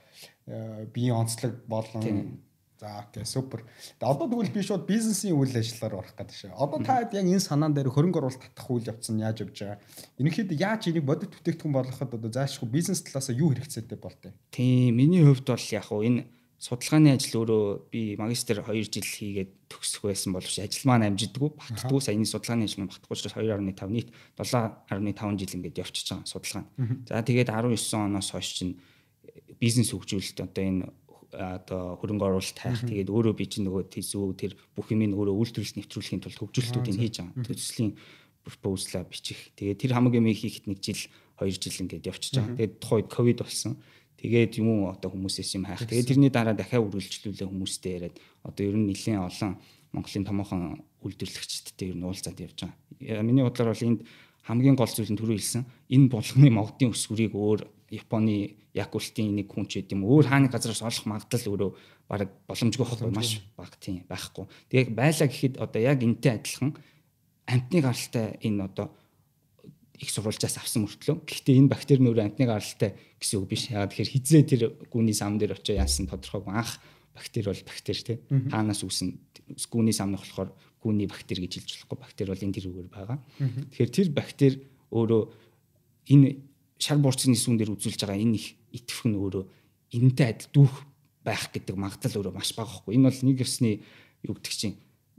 э, 0.48 0.87
биеийн 0.88 1.20
онцлог 1.20 1.52
болон 1.68 2.40
За 2.78 3.02
окей 3.02 3.26
супер. 3.26 3.66
Тэгээ 3.98 4.06
одоо 4.06 4.30
тэгвэл 4.30 4.54
би 4.54 4.62
шууд 4.62 4.86
бизнесийн 4.86 5.34
үйл 5.34 5.50
ажиллагаар 5.50 5.98
орох 5.98 6.14
гэдэг 6.14 6.36
шээ. 6.38 6.54
Одоо 6.54 6.78
та 6.86 7.02
яг 7.02 7.10
энэ 7.10 7.42
санаан 7.42 7.74
дээр 7.74 7.90
хөрөнгө 7.90 8.22
оруулалт 8.22 8.54
татах 8.54 8.70
үйл 8.70 8.86
явц 8.86 9.10
нь 9.10 9.18
яаж 9.18 9.42
явж 9.42 9.58
байгаа? 9.58 9.82
Энэхэд 10.22 10.54
яаж 10.54 10.86
энийг 10.86 11.02
бодит 11.02 11.34
бүтээгдэхүүн 11.34 11.74
болгоход 11.74 12.14
одоо 12.14 12.30
заашгүй 12.30 12.70
бизнес 12.70 13.02
талаас 13.02 13.34
юу 13.34 13.50
хэрэгцээтэй 13.50 13.98
болтой? 13.98 14.30
Тийм 14.54 14.94
миний 14.94 15.26
хувьд 15.26 15.42
бол 15.42 15.66
яг 15.74 15.90
хуу 15.90 16.06
энэ 16.06 16.30
судалгааны 16.58 17.14
ажил 17.14 17.42
өөрөө 17.42 17.90
би 17.90 18.14
магистр 18.18 18.62
2 18.66 18.82
жил 18.90 19.06
хийгээд 19.06 19.50
төгсөх 19.70 20.10
байсан 20.10 20.34
боловч 20.34 20.58
ажил 20.58 20.90
маань 20.90 21.06
амжидггүй 21.06 21.54
багтдгүй 21.54 22.00
сая 22.02 22.18
энэ 22.18 22.26
судалгааны 22.26 22.66
ажил 22.66 22.82
маань 22.82 22.90
багтахгүй 22.90 23.14
учраас 23.14 23.34
2.5 23.38 23.90
нийт 23.94 24.10
7.5 24.38 25.38
жил 25.38 25.54
ингээд 25.54 25.82
явчихж 25.82 26.06
байгаа 26.14 26.26
судалгаа. 26.26 26.66
За 27.06 27.22
тэгээд 27.22 27.50
19 27.54 27.94
оноос 27.94 28.30
хойш 28.34 28.50
чинь 28.58 28.74
бизнес 29.62 29.94
хөгжүүлэлт 29.94 30.42
одоо 30.42 30.62
энэ 30.66 30.90
одоо 31.32 32.00
хөрөнгө 32.00 32.24
оруулалт 32.24 32.58
хайх 32.58 32.82
тэгээд 32.88 33.12
өөрөө 33.12 33.34
би 33.36 33.44
чинь 33.44 33.68
нөгөө 33.68 33.92
тийсүү 33.92 34.24
тэр 34.38 34.52
бүх 34.72 34.88
юм 34.88 35.04
өөрөө 35.12 35.36
үйлдвэрлэлд 35.36 35.76
нэвтрүүлэхийн 35.84 36.22
тулд 36.24 36.40
хөгжүүлэлтүүдийг 36.40 36.96
хийж 36.96 37.16
байгаа. 37.20 37.44
Төслийн 37.44 37.92
пропозал 38.48 39.04
бичих. 39.04 39.52
Тэгээд 39.60 39.82
тэр 39.84 39.92
хамаг 39.92 40.16
юм 40.16 40.24
хийхэд 40.24 40.72
нэг 40.72 40.80
жил 40.80 41.04
2 41.36 41.52
жил 41.52 41.80
ингээд 41.84 42.08
явчихж 42.08 42.34
байгаа. 42.40 42.56
Тэгээд 42.56 42.74
тухайд 42.80 43.06
ковид 43.12 43.38
болсон. 43.44 43.76
Тэгээд 44.16 44.58
юм 44.58 44.88
одоо 44.88 45.12
хүмүүсээс 45.12 45.52
юм 45.60 45.68
хайх. 45.68 45.84
Тэгээд 45.84 46.08
тэрний 46.16 46.32
дараа 46.32 46.56
дахиад 46.56 46.88
үргэлжлүүлээ 46.88 47.44
хүмүүстэй 47.44 47.92
яриад 48.08 48.16
одоо 48.42 48.62
ер 48.64 48.76
нь 48.80 48.88
нэлээд 48.88 49.20
олон 49.20 49.60
Монголын 49.92 50.24
томоохон 50.26 50.62
үйлдвэрлэгчдтэй 51.04 51.92
ер 51.92 51.96
нь 51.96 52.04
уулзаад 52.08 52.40
явж 52.40 52.66
байгаа. 52.66 53.22
Миний 53.22 53.44
бодлоор 53.46 53.72
бол 53.72 53.86
энд 53.86 54.00
хамгийн 54.48 54.76
гол 54.76 54.90
зүйл 54.90 55.12
нь 55.12 55.20
түрүү 55.20 55.36
хэлсэн 55.38 55.64
энэ 55.92 56.08
болгоны 56.08 56.50
модын 56.50 56.92
өсвөрийг 56.92 57.32
өөр 57.36 57.60
Японы 57.90 58.57
Якультын 58.77 59.33
нэг 59.35 59.48
хүн 59.48 59.66
ч 59.66 59.81
гэдэм 59.81 60.05
өөр 60.05 60.29
хааны 60.29 60.53
газараас 60.53 60.85
олох 60.85 61.07
магадлал 61.09 61.48
өөрөө 61.48 61.70
баг 62.09 62.29
боломжгүй 62.44 62.85
байхгүй 62.85 63.12
маш 63.12 63.40
бага 63.57 63.77
тийм 63.81 64.05
байхгүй. 64.05 64.44
Тэгээ 64.68 64.92
байлаа 64.92 65.29
гэхэд 65.29 65.55
одоо 65.57 65.81
яг 65.81 66.05
энтэй 66.05 66.37
адилхан 66.37 66.77
амтны 67.48 67.79
гаралтай 67.81 68.37
энэ 68.44 68.64
одоо 68.68 68.92
их 69.98 70.11
сурвалжаас 70.12 70.61
авсан 70.61 70.85
мөртлөө. 70.87 71.27
Гэхдээ 71.27 71.59
энэ 71.59 71.72
бактери 71.72 72.01
нь 72.05 72.09
өөрөө 72.12 72.24
амтны 72.29 72.44
гаралтай 72.46 72.94
гэсэн 73.18 73.37
үг 73.40 73.46
биш. 73.51 73.72
Ягаад 73.72 73.90
тэгэхээр 73.96 74.12
хизээ 74.14 74.42
тэр 74.46 74.62
гүний 74.92 75.16
сам 75.16 75.40
дээр 75.40 75.59
очиж 75.59 75.74
яасан 75.74 76.07
тодорхойгүй 76.07 76.55
анх 76.55 76.79
бактери 77.16 77.51
бол 77.51 77.62
бактери 77.66 78.01
те 78.05 78.14
хаанаас 78.53 78.85
үүсэн 78.87 79.09
гүний 79.72 79.96
самнах 79.96 80.22
болохоор 80.22 80.55
гүний 80.79 81.11
бактери 81.11 81.44
гэж 81.44 81.53
хэлж 81.59 81.70
болохгүй 81.83 81.98
бактери 81.98 82.31
бол 82.31 82.44
энэ 82.46 82.57
тэрүүгээр 82.57 82.88
байгаа. 82.94 83.18
Тэгэхээр 83.74 83.90
тэр 83.90 84.09
бактери 84.14 84.57
өөрөө 84.94 85.22
энэ 86.14 86.29
шар 86.78 86.98
буурчны 87.02 87.34
сүүн 87.34 87.58
дээр 87.58 87.74
үзүүлж 87.74 88.00
байгаа 88.06 88.18
энэ 88.18 88.38
их 88.38 88.46
итгэх 88.72 89.06
нь 89.10 89.18
өөрөө 89.18 89.44
энэтэй 89.98 90.26
адил 90.30 90.50
дүүх 90.54 90.74
байх 91.26 91.50
гэдэг 91.52 91.76
магадлал 91.76 92.18
өөрөө 92.22 92.34
маш 92.34 92.54
бага 92.54 92.70
байхгүй. 92.70 92.94
Энэ 92.96 93.06
бол 93.10 93.20
нэг 93.26 93.38
ёсны 93.42 93.70
юу 94.24 94.34
гэдэг 94.38 94.54
чинь 94.54 94.76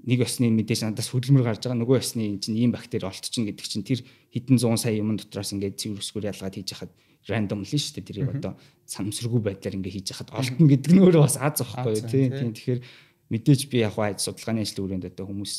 нэг 0.08 0.20
ёсны 0.24 0.48
мэдээж 0.50 0.88
надаас 0.88 1.12
хөдөлмөр 1.12 1.44
гарч 1.44 1.62
байгаа 1.68 1.80
нөгөө 1.84 2.00
ёсны 2.00 2.22
энэ 2.24 2.40
чинь 2.40 2.58
ийм 2.58 2.72
бактери 2.72 3.04
олтчихно 3.04 3.52
гэдэг 3.52 3.66
чинь 3.68 3.84
тэр 3.84 4.00
хэдэн 4.32 4.58
100 4.58 4.80
сая 4.80 4.96
юм 4.96 5.20
дотроос 5.20 5.52
ингээд 5.52 5.76
цэвэрсгүүр 5.76 6.30
ялгаад 6.32 6.56
хийж 6.56 6.70
хахад 6.72 6.92
рандом 7.28 7.68
л 7.68 7.68
нь 7.68 7.76
шүү 7.76 8.00
дээ. 8.00 8.08
Тэрийг 8.08 8.30
одоо 8.40 8.54
санамсргүй 8.88 9.42
байдлаар 9.44 9.76
ингээд 9.76 9.96
хийж 10.00 10.10
хахад 10.16 10.32
олтно 10.32 10.66
гэдэг 10.72 10.92
нь 10.96 11.04
өөрөө 11.04 11.24
бас 11.28 11.36
аз 11.36 11.60
واخхой 11.60 12.00
тий. 12.00 12.32
тий. 12.32 12.48
Тэгэхээр 12.56 12.82
мэдээж 13.30 13.62
би 13.70 13.84
яг 13.84 13.94
хаа 13.94 14.18
судалгааны 14.18 14.66
ажлын 14.66 14.86
үрээнд 14.88 15.06
одоо 15.14 15.26
хүмүүс 15.30 15.54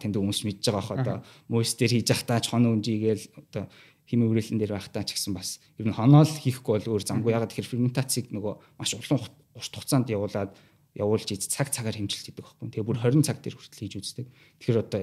танд 0.00 0.16
хүмүүс 0.16 0.40
мэдж 0.48 0.64
байгаа 0.64 0.86
хаа 0.86 0.96
одоо 1.02 1.16
мөс 1.52 1.76
дээр 1.76 2.00
хийж 2.00 2.08
хахтаач 2.08 2.48
хон 2.48 2.70
үнжигээл 2.72 3.24
одоо 3.36 3.68
химийн 4.08 4.30
үрэлэн 4.30 4.58
дээр 4.58 4.74
байх 4.76 4.88
таа 4.90 5.06
ч 5.06 5.14
гэсэн 5.14 5.34
бас 5.34 5.62
ер 5.78 5.86
нь 5.86 5.96
хоноол 5.96 6.28
хийхгүй 6.28 6.72
бол 6.82 6.90
өөр 6.98 7.02
замгүй 7.06 7.32
ягаад 7.32 7.50
тэгэхээр 7.54 7.72
ферментацийг 7.72 8.26
нөгөө 8.34 8.54
маш 8.78 8.94
улам 8.98 9.22
урт 9.22 9.72
хугацаанд 9.72 10.10
явуулаад 10.10 10.52
явуулж 10.96 11.28
ийз 11.32 11.48
цаг 11.48 11.72
цагаар 11.72 11.96
хэмжилт 11.96 12.28
хийдэг 12.28 12.44
байхгүй. 12.44 12.68
Тэгээ 12.68 12.88
бүр 12.88 13.00
20 13.00 13.24
цаг 13.24 13.40
дээр 13.40 13.56
хүртэл 13.56 13.80
хийж 13.80 13.94
үздэг. 13.96 14.26
Тэгэхээр 14.60 14.82
одоо 14.84 15.02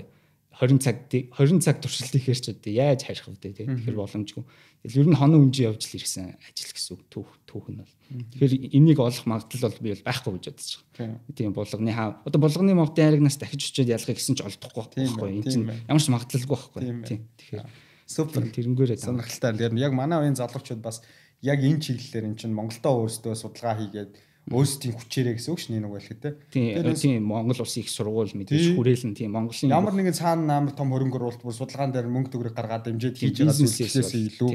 20 0.59 0.83
цаг 0.83 0.95
20 1.09 1.63
цаг 1.63 1.81
туршилт 1.81 2.13
хийхээр 2.13 2.39
ч 2.39 2.45
одоо 2.53 2.73
яаж 2.73 3.01
харих 3.07 3.25
вэ 3.25 3.37
те. 3.41 3.65
Тэгэхээр 3.65 3.97
боломжгүй. 3.97 4.43
Тэгэл 4.83 4.99
ер 5.01 5.09
нь 5.09 5.17
хоног 5.17 5.39
үнжи 5.49 5.65
явж 5.65 5.81
л 5.87 5.97
ирсэн 5.97 6.35
ажил 6.35 6.73
гэсэн 6.75 6.91
үг 6.93 7.01
түүх 7.09 7.29
түүх 7.47 7.65
нь 7.73 7.79
бол. 7.79 7.95
Тэгэхээр 8.35 8.53
энийг 8.75 8.99
олох 8.99 9.25
магадлал 9.25 9.71
бол 9.71 9.81
би 9.81 9.89
бол 9.95 10.05
байхгүй 10.05 10.31
гэж 10.35 10.45
бодож 10.51 10.69
байгаа. 10.93 11.19
Тийм 11.33 11.53
булганы 11.55 11.91
хаа 11.95 12.09
одоо 12.27 12.39
булганы 12.43 12.73
мовдын 12.75 13.07
айрагнаас 13.07 13.39
дахиж 13.39 13.71
очиод 13.71 13.87
ялахыг 13.87 14.19
гэсэн 14.19 14.35
ч 14.35 14.41
олдохгүй 14.43 14.83
байхгүй. 14.99 15.29
Энэ 15.39 15.47
чинь 15.47 15.67
ямар 15.87 16.03
ч 16.03 16.07
магадлалгүй 16.11 16.57
байхгүй. 16.59 16.81
Тийм. 17.07 17.21
Тэгэхээр 17.39 17.63
супер. 18.09 18.49
Тэрнгээрээ 18.49 18.97
сонирхолтой. 18.97 19.53
Тэр 19.69 19.77
яг 19.77 19.93
манай 19.93 20.17
үеийн 20.25 20.39
залуучууд 20.41 20.81
бас 20.81 21.05
яг 21.45 21.61
энэ 21.61 21.77
чиглэлээр 21.77 22.25
эн 22.33 22.35
чинь 22.41 22.57
Монголдо 22.57 22.89
өөрсдөө 23.05 23.37
судалгаа 23.37 23.77
хийгээд 23.77 24.11
өөрсдийн 24.49 24.97
хүчээрээ 24.97 25.35
гэсэн 25.37 25.53
үг 25.53 25.61
шнэ 25.61 25.77
нэг 25.77 25.93
байлгүй 25.93 26.17
те. 26.17 26.33
Тийм 26.49 26.81
тийм 26.97 27.21
Монгол 27.29 27.61
улсын 27.61 27.85
их 27.85 27.93
сургууль 27.93 28.33
мэдээж 28.33 28.73
хүрээлэн 28.73 29.13
тийм 29.13 29.37
Монголын 29.37 29.69
ямар 29.69 29.93
нэгэн 29.93 30.17
цаана 30.17 30.57
амар 30.57 30.73
том 30.73 30.89
хөрөнгө 30.89 31.21
оруулалт 31.21 31.45
бүр 31.45 31.53
судалгаан 31.53 31.93
дээр 31.93 32.09
мөнгө 32.09 32.33
төгрөг 32.33 32.55
гаргаад 32.57 32.89
дэмжиж 32.89 33.21
хийж 33.21 33.45
байгаа 33.45 33.61
зүйлсээс 33.61 34.13
илүү 34.17 34.49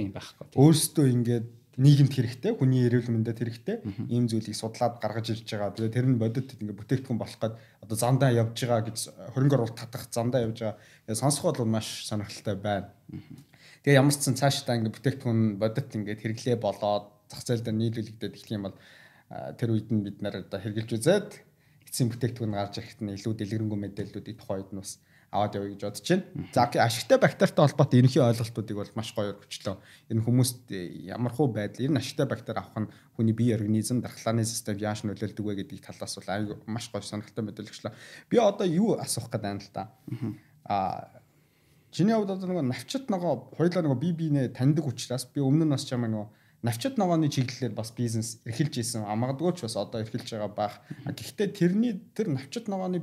өөрсдөө 0.58 1.06
ингээд 1.14 1.46
нийгэмд 1.76 2.12
хэрэгтэй 2.14 2.52
хүний 2.54 2.86
эрүүл 2.86 3.10
мэндэд 3.10 3.38
хэрэгтэй 3.38 3.76
ийм 4.10 4.30
зүйлийг 4.30 4.54
судлаад 4.54 5.02
гаргаж 5.02 5.34
ирж 5.34 5.48
байгаа. 5.48 5.74
Тэгээ 5.74 5.94
тэр 5.94 6.06
нь 6.06 6.20
бодит 6.22 6.54
ингээд 6.54 6.78
бүтээгдэхүүн 6.78 7.18
болох 7.18 7.38
гээд 7.42 7.54
одоо 7.82 7.96
замдаа 7.98 8.30
явж 8.30 8.54
байгаа 8.54 8.86
гэж 8.86 8.98
хөрөнгө 9.34 9.56
оруулалт 9.58 9.78
татах 9.82 10.06
замдаа 10.10 10.46
явж 10.46 10.58
байгаа. 10.62 10.78
Тэгээ 11.10 11.22
сонсох 11.22 11.44
бол 11.50 11.66
маш 11.66 12.06
сонирхолтой 12.06 12.54
байна. 12.54 12.94
Тэгээ 13.82 13.98
ямар 13.98 14.14
ч 14.14 14.22
сан 14.22 14.38
цаашдаа 14.38 14.78
ингээд 14.78 14.96
бүтээгдэхүүн 14.96 15.40
бодит 15.58 15.90
ингээд 15.90 16.22
хэрэглээ 16.22 16.56
болоод 16.62 17.10
зах 17.26 17.42
зээл 17.42 17.66
дээр 17.66 17.78
нийлүүлэгдээд 17.82 18.36
эхлэх 18.38 18.54
юм 18.54 18.66
бол 18.70 18.76
тэр 19.58 19.70
үед 19.74 19.88
нь 19.90 20.04
бид 20.06 20.18
нар 20.22 20.46
одоо 20.46 20.58
хэрглэж 20.62 20.90
үзээд 20.94 21.30
эцсийн 21.90 22.08
бүтээгдэхүүн 22.14 22.54
гарч 22.54 22.74
ирэхэд 22.78 23.00
нь 23.02 23.14
илүү 23.18 23.34
дэлгэрэнгүй 23.34 23.78
мэдээллүүдийг 23.82 24.38
тухайн 24.38 24.62
үед 24.62 24.70
нь 24.72 24.80
бас 24.80 25.02
аваад 25.34 25.58
явъя 25.58 25.74
гэж 25.74 25.82
бодож 25.82 26.06
байна. 26.06 26.24
За 26.54 26.62
ашигтай 26.86 27.18
бактеритай 27.18 27.66
холбоотой 27.66 27.98
ерөнхий 27.98 28.22
ойлголтуудыг 28.22 28.76
бол 28.78 28.92
маш 28.94 29.10
гоё 29.18 29.34
өгчлөө. 29.34 29.76
Энэ 30.14 30.22
хүмүүст 30.22 30.70
ямархуу 31.10 31.50
байдал, 31.50 31.90
нь 31.90 31.98
ашигтай 31.98 32.26
бактери 32.30 32.62
авах 32.62 32.78
нь 32.78 32.90
хүний 33.18 33.34
бие 33.34 33.58
организм, 33.58 33.98
дархлааны 33.98 34.46
систем 34.46 34.78
яаж 34.78 35.02
нөлөөлдөг 35.02 35.42
вэ 35.42 35.54
гэдгийг 35.66 35.82
талаас 35.82 36.14
бол 36.14 36.30
аюу 36.30 36.62
маш 36.70 36.86
гоё 36.94 37.02
сонирхолтой 37.02 37.44
мэдээлэлчлээ. 37.50 37.92
Би 38.30 38.38
одоо 38.38 38.66
юу 38.66 38.94
асуух 38.94 39.26
гэдэг 39.26 39.50
юм 39.50 39.58
л 39.58 39.70
да. 39.74 39.90
Аа 40.70 41.10
чиний 41.90 42.14
хувьд 42.14 42.30
одоо 42.30 42.46
нөгөө 42.50 42.66
навчит 42.70 43.10
нөгөө 43.10 43.58
хоёлаа 43.58 43.82
нөгөө 43.86 44.00
бие 44.02 44.14
биенээ 44.14 44.54
таньдаг 44.54 44.86
учраас 44.86 45.26
би 45.30 45.38
өмнө 45.42 45.66
нь 45.66 45.74
бас 45.74 45.86
чамаа 45.86 46.10
нөгөө 46.10 46.28
навчит 46.66 46.98
ногооны 46.98 47.28
чиглэлээр 47.28 47.76
бас 47.76 47.92
бизнес 47.94 48.40
эрхэлж 48.48 48.80
исэн 48.82 49.04
амгадгүй 49.06 49.52
ч 49.54 49.68
бас 49.68 49.76
одоо 49.76 50.00
эрхэлж 50.02 50.32
байгаа 50.32 50.50
бах. 50.50 50.74
Гэхдээ 51.06 51.48
тэрний 51.54 52.00
тэр 52.16 52.32
навчит 52.34 52.66
ногооны 52.66 52.98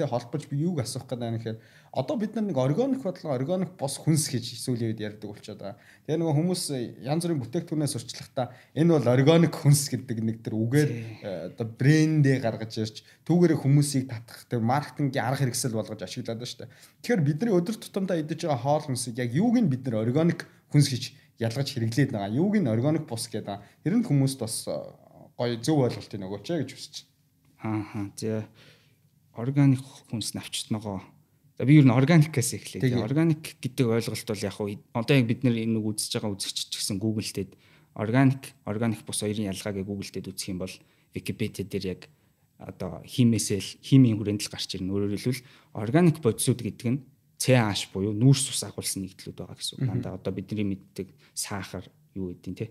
бизнестэй 0.00 0.06
холбож 0.08 0.48
би 0.48 0.56
юуг 0.56 0.80
асуух 0.80 1.04
гэдэг 1.04 1.28
юм 1.28 1.36
гэхээр 1.36 1.58
одоо 1.92 2.16
бид 2.16 2.34
нар 2.34 2.44
нэг 2.44 2.56
органик 2.56 3.02
бодлого 3.02 3.34
органик 3.34 3.76
бос 3.76 3.98
хүнс 3.98 4.28
гэж 4.30 4.56
сүүлийн 4.56 4.92
үед 4.94 5.00
ярьдаг 5.00 5.28
болчиход 5.30 5.60
байгаа. 5.60 5.76
Тэгээ 6.06 6.20
нөгөө 6.20 6.36
хүмүүс 6.38 6.62
янз 7.04 7.22
бүрийн 7.24 7.42
бүтээгдэхүүнээс 7.44 7.94
сурчлахдаа 7.94 8.46
энэ 8.74 8.92
бол 8.96 9.08
органик 9.08 9.54
хүнс 9.54 9.90
гэдэг 9.90 10.18
нэг 10.24 10.36
тэр 10.40 10.54
үгээр 10.56 10.90
э, 10.90 11.52
одоо 11.52 11.66
брэндээ 11.66 12.36
гаргаж 12.40 12.72
ирж 12.80 12.96
түүгээрээ 13.26 13.58
хүмүүсийг 13.60 14.04
татах 14.08 14.46
тэр 14.48 14.60
маркетингийн 14.64 15.24
арга 15.24 15.44
хэрэгсэл 15.44 15.76
болгож 15.76 16.00
ашиглаад 16.00 16.40
байна 16.40 16.48
шүү 16.48 16.60
дээ. 16.64 16.72
Тэгэхээр 17.04 17.26
бидний 17.26 17.52
өдөр 17.52 17.76
тутамдаа 17.76 18.16
идэж 18.22 18.40
байгаа 18.46 18.64
хоол 18.64 18.84
хүнсийг 18.86 19.18
яг 19.18 19.30
юуг 19.34 19.58
нь 19.58 19.68
бид 19.68 19.84
нар 19.84 20.06
органик 20.06 20.46
хүнс 20.70 20.88
гэж 20.88 21.04
ялгаж 21.42 21.68
хэрэглээд 21.74 22.14
байгаа. 22.14 22.32
Юуг 22.32 22.54
нь 22.56 22.70
органик 22.70 23.04
бус 23.10 23.26
гэдэг. 23.26 23.60
Тэр 23.82 23.98
нь 23.98 24.06
хүмүүст 24.06 24.38
бас 24.38 24.64
э, 24.70 24.78
гоё 25.34 25.58
зөв 25.58 25.82
ойлголтыг 25.82 26.22
өгөөч 26.22 26.46
гэж 26.54 26.70
хүсэж 26.70 26.94
байна. 27.02 27.10
Аа 27.60 28.08
за 28.16 28.48
органик 29.34 29.84
хүнс 30.10 30.34
навчт 30.34 30.70
ногоо. 30.70 31.02
За 31.58 31.64
би 31.64 31.76
ер 31.76 31.84
нь 31.84 31.92
органикээс 31.92 32.56
эхлэе. 32.56 33.04
Органик 33.04 33.60
гэдэг 33.60 33.86
ойлголт 33.86 34.26
бол 34.26 34.46
яг 34.46 34.56
одоо 34.94 35.14
яг 35.16 35.26
бид 35.28 35.44
нэр 35.44 35.60
энэ 35.60 35.78
үзэж 35.78 36.16
байгаа 36.16 36.32
үзэгч 36.32 36.72
гэсэн 36.72 36.98
Google 36.98 37.28
дээр 37.28 37.52
органик, 37.94 38.56
органик 38.64 39.04
бус 39.04 39.20
хоёрын 39.20 39.52
ялгааг 39.52 39.84
Google 39.84 40.08
дээр 40.08 40.32
үзэх 40.32 40.48
юм 40.50 40.58
бол 40.64 40.74
Википедиа 41.14 41.66
дээр 41.68 41.86
яг 41.98 42.02
одоо 42.56 43.04
химээсэл 43.04 43.80
химийн 43.84 44.16
хүрээнд 44.16 44.42
л 44.46 44.52
гарч 44.52 44.76
ирнэ. 44.76 44.92
Өөрөөр 44.92 45.16
хэлбэл 45.16 45.46
органик 45.76 46.18
бодисууд 46.20 46.60
гэдэг 46.60 46.88
нь 46.88 47.02
CH 47.40 47.88
буюу 47.92 48.12
нүүрс 48.12 48.52
ус 48.52 48.62
агуулсан 48.68 49.04
нэгдлүүд 49.04 49.36
байгаа 49.36 49.56
гэсэн 49.56 49.74
үг. 49.80 49.84
Дандаа 49.88 50.20
одоо 50.20 50.32
бидний 50.32 50.64
мэддэг 50.76 51.08
сахар 51.32 51.88
юу 52.14 52.34
гэдэг 52.34 52.54
те 52.58 52.66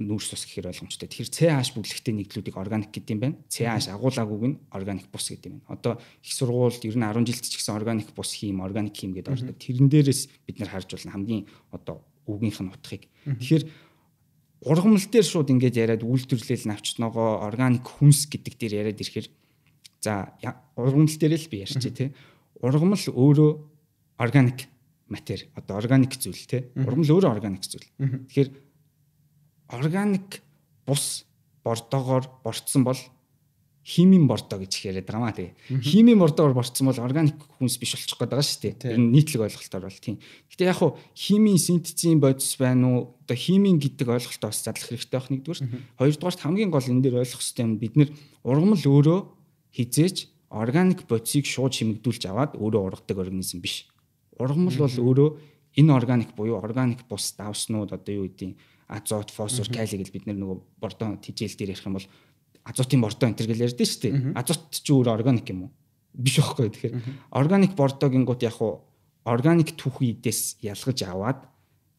нүүрс 0.00 0.32
ус 0.32 0.44
гэхээр 0.48 0.72
ойлгомжтой. 0.72 1.08
Тэгэхээр 1.08 1.34
CH 1.34 1.76
бүлэгтэй 1.76 2.14
нэгдлүүдийг 2.16 2.56
органик 2.56 2.90
гэдэг 2.96 3.12
юм 3.12 3.20
байна. 3.20 3.36
CH 3.52 3.92
агуулгаагүй 3.92 4.48
нь 4.48 4.58
органик 4.72 5.08
бус 5.12 5.28
гэдэг 5.28 5.52
юм 5.52 5.60
байна. 5.60 5.72
Одоо 5.76 5.92
их 6.24 6.32
сургуульд 6.32 6.82
ер 6.84 6.96
нь 6.96 7.04
10 7.04 7.28
жилд 7.28 7.44
ч 7.44 7.54
гэсэн 7.60 7.76
органик 7.76 8.10
бус 8.16 8.30
хийм, 8.32 8.64
органик 8.64 8.96
хийм 8.96 9.12
гэдэг 9.12 9.32
ордог. 9.36 9.56
Тэрэн 9.60 9.88
дээрээс 9.92 10.22
бид 10.48 10.56
нар 10.60 10.72
харж 10.72 10.96
болно 10.96 11.12
хамгийн 11.12 11.44
одоо 11.76 12.00
үгийнх 12.24 12.60
нь 12.64 12.72
утгыг. 12.72 13.04
Тэгэхээр 13.28 13.64
ургамал 14.64 15.04
дээр 15.04 15.26
шууд 15.28 15.52
ингэж 15.52 15.74
яриад 15.76 16.02
үйлдвэрлэл 16.02 16.68
навчт 16.72 16.96
ногоо 16.96 17.44
органик 17.44 17.84
хүнс 17.84 18.32
гэдэг 18.32 18.54
дээр 18.56 18.74
яриад 18.80 19.00
ирэхээр 19.00 19.28
за 20.00 20.32
ургамал 20.76 21.12
дээр 21.12 21.36
л 21.36 21.50
би 21.52 21.60
ярьчих 21.60 21.92
тий. 21.92 22.08
Ургамал 22.64 22.96
өөрөө 22.96 23.50
органик 24.16 24.64
матери 25.08 25.50
одоо 25.54 25.76
органик 25.76 26.16
зүйл 26.16 26.46
те 26.46 26.70
ургамал 26.74 27.20
өөрөө 27.20 27.32
органик 27.36 27.64
зүйл. 27.64 27.88
Тэгэхээр 27.98 28.50
органик 29.68 30.42
бус 30.86 31.24
бордоогоор 31.64 32.28
борцсон 32.44 32.84
бол 32.84 32.98
химийн 33.84 34.24
бордоо 34.26 34.58
гэж 34.64 34.72
яриад 34.88 35.04
байгаа 35.04 35.20
маа 35.28 35.36
тэгээ. 35.36 35.80
Химийн 35.84 36.16
бордоогоор 36.16 36.56
борцсон 36.56 36.88
бол 36.88 37.04
органик 37.04 37.36
хүнс 37.60 37.76
биш 37.76 37.92
болчих 37.92 38.16
гээд 38.16 38.32
байгаа 38.32 38.48
шүү 38.48 38.60
дээ. 38.80 38.96
Энэ 38.96 39.12
нийтлэг 39.12 39.44
ойлголтоор 39.44 39.84
бол 39.84 40.00
тийм. 40.00 40.16
Гэтэ 40.48 40.64
яг 40.72 40.80
хуу 40.80 40.96
химийн 41.12 41.60
синтезийн 41.60 42.16
бодис 42.16 42.56
байна 42.56 42.88
уу? 42.88 43.00
Одоо 43.28 43.36
химийн 43.36 43.76
гэдэг 43.76 44.08
ойлголтоо 44.08 44.48
бас 44.48 44.64
задлах 44.64 44.88
хэрэгтэй 44.88 45.20
байх 45.20 45.28
нэгдүгээр. 45.28 45.60
Хоёрдугаарт 46.00 46.40
хамгийн 46.40 46.72
гол 46.72 46.88
энэ 46.88 47.02
дээр 47.04 47.20
ойлгох 47.20 47.44
хэрэгтэй 47.44 47.66
нь 47.68 47.76
бид 47.76 47.94
нэр 48.00 48.10
ургамал 48.40 48.84
өөрөө 48.88 49.20
хизээч 49.76 50.16
органик 50.48 51.04
бодисыг 51.04 51.44
шууд 51.44 51.76
чимэгдүүлж 51.76 52.24
аваад 52.24 52.56
өөрөө 52.56 52.82
ургадаг 52.88 53.20
организм 53.20 53.60
биш 53.60 53.84
Ургамал 54.38 54.78
бол 54.78 54.96
өөрөө 54.98 55.28
энэ 55.78 55.92
органик 55.94 56.34
буюу 56.34 56.58
органик 56.58 57.06
бус 57.08 57.34
давснууд 57.38 57.92
одоо 57.92 58.14
юу 58.14 58.26
гэдэг 58.28 58.56
азот, 58.88 59.30
фосфор, 59.30 59.68
кали 59.68 59.96
гэж 59.96 60.10
бид 60.12 60.26
нөгөө 60.26 60.56
бордон 60.80 61.18
тижэл 61.18 61.56
дээр 61.56 61.74
ярих 61.74 61.86
юм 61.86 61.98
бол 61.98 62.08
азотын 62.64 63.00
бордоо 63.00 63.28
энэ 63.28 63.38
гэж 63.38 63.60
ярьдэн 63.72 63.86
шүү 63.86 64.00
дээ. 64.02 64.14
Азот 64.34 64.70
ч 64.70 64.86
өөр 64.92 65.08
органик 65.12 65.48
юм 65.50 65.68
уу? 65.68 65.70
Биш 66.12 66.38
байхгүй. 66.38 66.70
Тэгэхээр 66.70 66.94
органик 67.30 67.72
бордогийн 67.74 68.24
гут 68.24 68.42
яг 68.42 68.60
уу 68.60 68.84
органик 69.24 69.72
түүхийдээс 69.74 70.60
ялгаж 70.62 70.98
аваад 71.08 71.40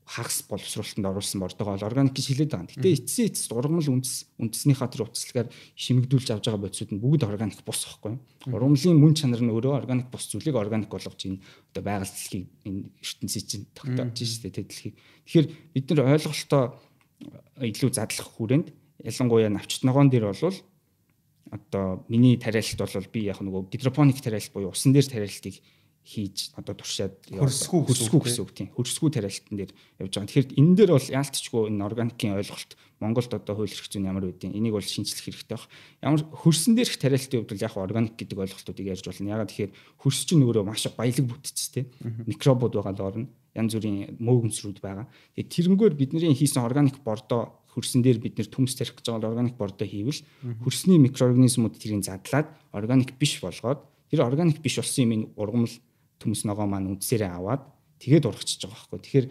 хагас 0.06 0.46
боловсруулалтанд 0.46 1.10
оруулсан 1.10 1.41
бордогоо 1.41 1.82
органик 1.82 2.13
гэж 2.13 2.26
хэлээд 2.30 2.52
байгаа. 2.54 2.70
Гэтэ 2.78 2.94
эцсийн 2.94 3.30
эцэст 3.34 3.50
ургамал 3.50 3.89
үндэс 3.89 4.30
үндэснийхаа 4.38 4.89
тэр 4.94 5.10
утаслагаар 5.10 5.50
шимэгдүүлж 5.74 6.30
авж 6.30 6.46
байгаа 6.46 6.62
бодисууд 6.62 6.94
нь 6.94 7.02
бүгд 7.02 7.26
органик 7.26 7.65
бус 7.65 7.82
байхгүй. 7.89 8.13
Ургамлын 8.54 9.02
мөн 9.02 9.13
чанар 9.18 9.41
нь 9.41 9.50
өөрөө 9.50 9.74
органик 9.82 10.13
бус 10.13 10.30
зүйлийг 10.30 10.62
органик 10.62 10.94
болгож 10.94 11.18
ийн 11.26 11.41
одоо 11.74 11.82
байгаль 11.82 12.06
дэлхийг 12.06 12.46
энэ 12.70 12.94
ертөнцийн 13.02 13.46
чинь 13.50 13.65
тогтоож 13.74 14.13
штэ 14.22 14.54
тэ 14.54 14.62
дэлхийг. 14.70 14.96
Тэгэхээр 15.26 15.48
бид 15.74 15.86
нар 15.89 16.02
ойлголтоо 16.13 16.63
илүү 17.65 17.89
задлах 17.89 18.30
хүрээнд 18.38 18.68
ялангуяа 19.02 19.50
навчт 19.50 19.82
ногоон 19.82 20.13
дээр 20.13 20.30
бол 20.30 20.54
одоо 21.50 22.06
миний 22.10 22.38
тариалт 22.38 22.78
бол 22.78 23.10
би 23.10 23.26
яг 23.26 23.41
нөгөө 23.41 23.70
гидропоник 23.74 24.22
тариалт 24.22 24.54
буюу 24.54 24.70
усан 24.70 24.94
дээр 24.94 25.10
тариалтыг 25.10 25.62
хийж 26.06 26.54
одоо 26.54 26.78
туршаад 26.78 27.18
хөрсгүү 27.34 27.82
хөрсгүү 27.89 28.22
гэсэн 28.22 28.41
үг 28.46 28.52
тийм 28.54 28.70
хөрсгүү 28.78 29.10
тариалтан 29.10 29.58
дээр 29.58 29.72
явж 30.06 30.13
байгаа. 30.13 30.30
Тэгэхээр 30.30 30.54
энэ 30.54 30.76
дээр 30.78 30.91
бол 30.94 31.10
яалтчгүй 31.18 31.62
энэ 31.74 31.82
органикийн 31.82 32.38
ойлголт 32.38 32.78
Монголд 33.02 33.34
одоо 33.34 33.54
хууль 33.58 33.74
эрх 33.74 33.89
зүйн 33.89 34.06
ямар 34.06 34.30
байдیں۔ 34.30 34.54
Энийг 34.54 34.78
бол 34.78 34.86
шинжлэх 34.86 35.26
хэрэгтэй 35.26 35.58
баг. 35.58 35.65
Ямар 36.06 36.22
хөрсөн 36.30 36.78
дээрх 36.78 36.96
тариалтын 37.02 37.41
хувьд 37.41 37.52
бол 37.58 37.65
яг 37.65 37.74
органик 37.76 38.13
гэдэг 38.22 38.38
ойлголтуудыг 38.38 38.86
ярьж 38.86 39.06
болно. 39.10 39.34
Ягаад 39.34 39.50
тэгэхээр 39.50 39.74
хөрс 40.00 40.22
чинь 40.30 40.46
өөрөө 40.46 40.63
маш 40.63 40.86
баялаг 40.94 41.26
бүтц 41.26 41.74
тийм 41.74 41.89
микробууд 42.30 42.78
байгаа 42.78 42.94
л 42.94 43.04
орно. 43.10 43.28
Янз 43.58 43.74
бүрийн 43.74 44.15
мөөгөнцрүүд 44.22 44.80
байгаа. 44.80 45.10
Тэгээд 45.36 45.52
тэрнгөөр 45.52 45.94
бидний 45.98 46.32
хийсэн 46.38 46.63
органик 46.63 47.02
бордоо 47.04 47.65
хөрсөн 47.76 48.00
дээр 48.00 48.24
бид 48.24 48.39
нэр 48.39 48.48
төмс 48.48 48.80
тарих 48.80 48.96
гэж 48.96 49.12
байгаа 49.12 49.36
органик 49.36 49.60
бордоо 49.60 49.84
хийвэл 49.84 50.24
хөрсний 50.63 50.96
микроорганизмууд 51.04 51.76
тэрийг 51.76 52.08
задлаад 52.08 52.48
органик 52.72 53.20
биш 53.20 53.44
болгоод 53.44 53.84
тэр 54.08 54.24
органик 54.24 54.63
биш 54.63 54.80
болсон 54.80 55.12
юм 55.12 55.22
ургамал 55.36 55.72
төмс 56.21 56.43
ногоо 56.47 56.67
маань 56.67 56.89
үндсээрээ 56.95 57.32
аваад 57.32 57.63
тэгээд 57.99 58.28
урагчиж 58.28 58.65
байгаа 58.65 58.75
байхгүй. 58.75 58.99
Тэгэхээр 59.01 59.28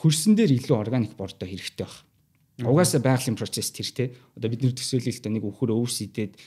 хөрсөн 0.00 0.32
дээр 0.36 0.52
илүү 0.58 0.76
органик 0.76 1.12
бордоо 1.16 1.48
хэрэгтэй 1.48 1.86
байна. 1.86 2.70
Угаасаа 2.70 3.02
байгалийн 3.02 3.36
процесс 3.36 3.74
тэр 3.74 3.88
те. 3.90 4.04
Одоо 4.38 4.48
бид 4.48 4.62
нэр 4.62 4.74
төсөөлөлтөд 4.78 5.32
нэг 5.34 5.44
өхөр 5.44 5.74
өвсөдөд 5.74 6.38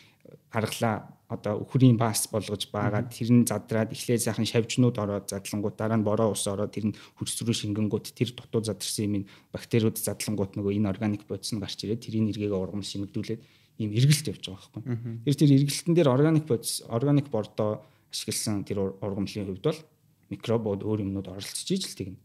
гаргалаа 0.51 1.17
одоо 1.27 1.59
өхрийн 1.63 1.99
бас 1.99 2.27
болгож 2.31 2.71
баагаад 2.71 3.11
тэр 3.11 3.31
нь 3.35 3.43
задраад 3.43 3.91
эхлээ 3.91 4.15
сайхан 4.23 4.47
шавжнууд 4.47 4.95
ороод 4.95 5.27
задлангууд 5.27 5.75
дараа 5.75 5.99
нь 5.99 6.07
бороо 6.07 6.31
ус 6.31 6.47
ороод 6.47 6.71
тэр 6.71 6.91
нь 6.91 6.97
хөрс 7.19 7.43
рүү 7.43 7.55
шингэнгүүт 7.67 8.15
тэр 8.15 8.31
дутуу 8.31 8.63
задарсан 8.63 9.11
юм 9.11 9.23
бактериуд 9.51 9.99
задлангууд 9.99 10.55
нөгөө 10.55 10.71
энэ 10.79 10.87
органик 10.87 11.27
бодис 11.27 11.51
нь 11.51 11.59
гарч 11.59 11.83
ирээд 11.83 12.03
тэрийн 12.07 12.31
эргээгээ 12.31 12.63
ургамал 12.63 12.87
шимэгдүүлээд 12.87 13.41
ийм 13.83 13.91
эргэлт 13.91 14.27
явж 14.31 14.43
байгаа 14.47 14.71
байхгүй. 14.71 14.83
Тэр 15.27 15.35
тэр 15.35 15.51
эргэлтэн 15.51 15.93
дээр 15.99 16.09
органик 16.15 16.45
бодис 16.47 16.79
органик 16.87 17.27
бордоо 17.27 17.83
ашигласан 18.11 18.63
тэр 18.63 18.95
ургамлын 19.01 19.47
хувьд 19.47 19.63
бол 19.63 19.81
микробууд 20.29 20.81
өөр 20.83 21.03
юмнууд 21.03 21.27
оролцож 21.27 21.67
ижил 21.71 21.95
тэгнэ. 21.95 22.17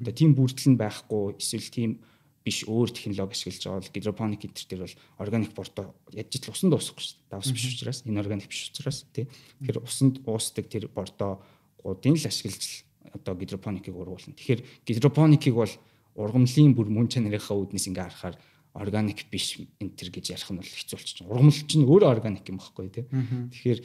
Одоо 0.00 0.12
тийм 0.12 0.36
бүрдэл 0.36 0.72
нь 0.72 0.80
байхгүй 0.80 1.40
эсвэл 1.40 1.68
тийм 1.72 1.90
биш 2.44 2.64
өөр 2.64 2.88
технологи 2.92 3.36
ашиглаж 3.36 3.64
байгаа 3.64 3.80
бол 3.80 3.94
гидропоник 3.94 4.40
гитэр 4.40 4.66
дээр 4.68 4.82
бол 4.88 4.96
органик 5.20 5.52
бордоо 5.52 5.92
ядж 6.12 6.32
ижил 6.36 6.52
усан 6.56 6.70
дуусахгүй 6.72 7.04
шүү 7.04 7.16
дээ. 7.20 7.30
Давс 7.32 7.52
биш 7.52 7.66
учраас 7.68 8.00
энэ 8.08 8.20
органик 8.20 8.48
биш 8.48 8.72
учраас 8.72 9.04
тий. 9.12 9.28
Тэгэхээр 9.60 9.84
усанд 9.84 10.14
уусдаг 10.24 10.68
тэр 10.72 10.88
бордоо 10.88 11.44
гудын 11.84 12.16
л 12.16 12.24
ашиглаж 12.24 12.84
одоо 13.12 13.34
гидропоникийг 13.36 13.96
ургуулна. 13.96 14.36
Тэгэхээр 14.36 14.64
гидропоникийг 14.88 15.54
бол 15.54 15.72
ургамлын 16.16 16.72
бүр 16.72 16.88
мөн 16.88 17.08
чанарынхаа 17.12 17.56
үүднээс 17.60 17.88
ингээ 17.92 18.08
харахаар 18.08 18.36
органик 18.72 19.26
биш 19.30 19.60
энэ 19.80 19.96
төр 19.98 20.08
гэж 20.14 20.32
ярих 20.32 20.48
нь 20.48 20.60
бол 20.60 20.64
хэцүү 20.64 20.96
болчих. 20.96 21.26
Ургамал 21.26 21.60
чинь 21.66 21.84
өөрөө 21.84 22.08
органик 22.08 22.46
юм 22.48 22.56
багхгүй 22.62 22.88
тий. 22.88 23.04
Тэгэхээр 23.10 23.80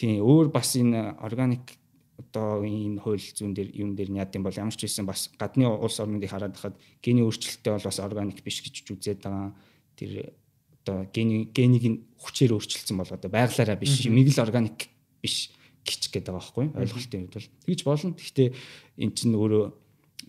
тийм 0.00 0.24
өөр 0.24 0.48
бас 0.48 0.72
энэ 0.80 1.20
органик 1.20 1.76
одоо 2.16 2.64
энэ 2.64 3.04
хууль 3.04 3.20
зүүн 3.20 3.52
дээр 3.52 3.70
юм 3.76 3.92
дээр 3.92 4.16
яад 4.16 4.32
юм 4.32 4.48
бол 4.48 4.56
ямар 4.56 4.72
ч 4.72 4.88
байсан 4.88 5.04
бас 5.04 5.28
гадны 5.36 5.68
улс 5.68 6.00
орнуудыг 6.00 6.32
хараад 6.32 6.56
хахад 6.56 6.80
гений 7.04 7.20
өөрчлөлттэй 7.20 7.72
бол 7.76 7.84
бас 7.84 8.00
органик 8.00 8.40
биш 8.40 8.64
гэж 8.64 8.88
үзээд 8.88 9.20
байгаа. 9.28 9.52
Тэр 10.00 10.32
одоо 10.80 11.04
гений 11.12 11.52
генийг 11.52 12.08
хүчээр 12.16 12.56
өөрчилсөн 12.56 12.96
бол 12.96 13.12
одоо 13.12 13.28
байглаараа 13.28 13.76
биш 13.76 14.08
юмыг 14.08 14.32
л 14.32 14.40
органик 14.40 14.88
биш 15.20 15.52
гिच 15.84 16.08
гээд 16.08 16.32
байгаа 16.32 16.40
байхгүй 16.40 16.66
ойлголтын 16.80 17.20
хувьд 17.28 17.36
бол 17.36 17.48
тэгж 17.68 17.80
болно. 17.84 18.16
Гэхдээ 18.16 18.48
эн 19.04 19.12
чинь 19.12 19.36
өөрөө 19.36 19.64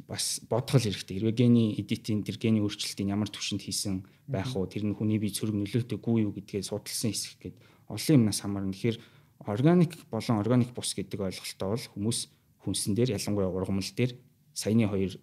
бас 0.08 0.44
бодгол 0.48 0.84
хэрэгтэй. 0.84 1.20
Хэрвээ 1.20 1.36
гений 1.36 1.76
эдитийн 1.80 2.24
тэр 2.24 2.36
гений 2.40 2.64
өөрчлөлтийн 2.64 3.12
ямар 3.12 3.32
төвшөнд 3.32 3.64
хийсэн 3.64 4.04
байх 4.28 4.56
уу 4.56 4.68
тэр 4.68 4.88
нь 4.88 4.96
хүний 4.96 5.20
бие 5.20 5.36
цөрөг 5.36 5.56
нөлөөтэйгүй 5.56 6.24
юу 6.24 6.32
гэдгээ 6.36 6.64
судалсан 6.64 7.12
хэсэг 7.12 7.40
гээд 7.40 7.58
олон 7.92 8.16
юмнаас 8.24 8.40
хамаарна. 8.44 8.72
Тэгэхээр 8.72 8.98
органик 9.46 9.96
болон 10.12 10.40
органик 10.40 10.74
бус 10.74 10.94
гэдэг 10.94 11.20
ойлголтоо 11.20 11.70
бол 11.74 11.86
хүмүүс 11.96 12.20
хүнсэн 12.66 12.94
дээр 12.96 13.18
ялангуяа 13.18 13.50
ургамал 13.50 13.92
дээр 13.96 14.18
саяны 14.54 14.88
хоёр 14.88 15.18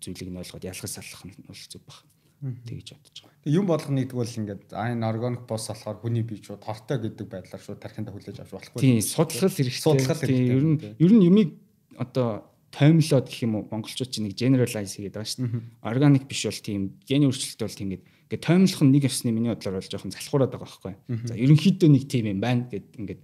зүйлийг 0.00 0.30
нь 0.30 0.40
ойлгоод 0.40 0.64
ялгаж 0.64 0.90
салах 0.90 1.22
нь 1.24 1.34
бол 1.46 1.56
зөв 1.56 1.82
баг. 1.86 2.02
Тэгж 2.44 2.88
бодож 2.92 3.18
байгаа. 3.24 3.40
Тэг 3.44 3.52
юм 3.54 3.66
болгоно 3.66 4.00
гэдэг 4.04 4.18
бол 4.18 4.36
ингээд 4.36 4.62
а 4.76 4.92
энэ 4.92 5.06
органик 5.06 5.42
бус 5.48 5.64
болохоор 5.70 5.98
хүний 6.02 6.24
бие 6.26 6.42
шууд 6.44 6.60
тортой 6.60 6.98
гэдэг 7.00 7.26
байдлаар 7.30 7.62
шууд 7.62 7.80
тархинд 7.80 8.12
хүлээж 8.12 8.38
авч 8.42 8.52
болохгүй. 8.52 8.80
Тийм 8.84 9.00
судлал 9.00 9.48
хэрэгтэй. 9.48 9.80
Судлал 9.80 10.18
хэрэгтэй. 10.18 10.52
Ер 10.52 10.64
нь 10.66 10.78
ер 11.00 11.12
нь 11.14 11.24
юмыг 11.24 11.50
одоо 11.96 12.52
таймлоод 12.74 13.30
гэх 13.30 13.48
юм 13.48 13.54
уу 13.56 13.64
монголчууд 13.70 14.10
чинь 14.12 14.28
нэг 14.28 14.36
generalize 14.36 14.92
хийгээд 14.92 15.14
байгаа 15.14 15.30
шүү 15.30 15.46
дээ. 15.46 15.88
Органик 15.88 16.24
биш 16.28 16.42
бол 16.44 16.60
тийм 16.60 16.80
гений 17.08 17.30
өөрчлөлт 17.30 17.62
бол 17.64 17.78
тийм 17.78 17.88
ингээд 17.94 18.04
ингээд 18.28 18.44
таймлах 18.44 18.82
нь 18.82 18.92
нэг 18.92 19.04
ёсны 19.08 19.30
миний 19.30 19.52
бодлоор 19.54 19.78
бол 19.78 19.88
жоохон 19.88 20.12
залхуураад 20.12 20.52
байгаа 20.52 20.68
байхгүй. 20.68 20.94
За 21.30 21.34
ерөнхийдөө 21.38 21.88
нэг 21.88 22.04
тийм 22.10 22.24
юм 22.28 22.40
байна 22.42 22.66
гэд 22.66 22.98
ингээд 22.98 23.20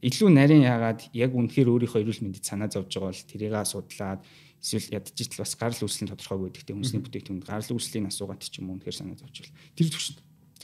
илүү 0.00 0.28
нарийн 0.32 0.64
яагаад 0.64 1.12
яг 1.12 1.32
үнэхээр 1.36 1.68
өөрийнхөө 1.68 2.00
эрүүл 2.00 2.24
мэндэд 2.24 2.44
санаа 2.44 2.72
зовж 2.72 2.88
байгаа 2.96 3.12
бол 3.12 3.28
тэрийг 3.28 3.54
судлаад 3.68 4.20
эсвэл 4.60 4.96
ядчихдээ 4.96 5.40
бас 5.40 5.56
гарал 5.56 5.84
үүслийн 5.84 6.08
тодорхойгүй 6.12 6.48
гэдэгтэй 6.52 6.74
хүмүүсийн 6.76 7.04
бүтээгдэхүүнд 7.04 7.48
гарал 7.48 7.72
үүслийн 7.76 8.08
асуугаад 8.08 8.40
ч 8.44 8.60
юм 8.60 8.72
уу 8.72 8.80
үнэхээр 8.80 8.96
санаа 8.96 9.16
зовж 9.16 9.36
бол 9.44 9.56
тэр 9.76 9.88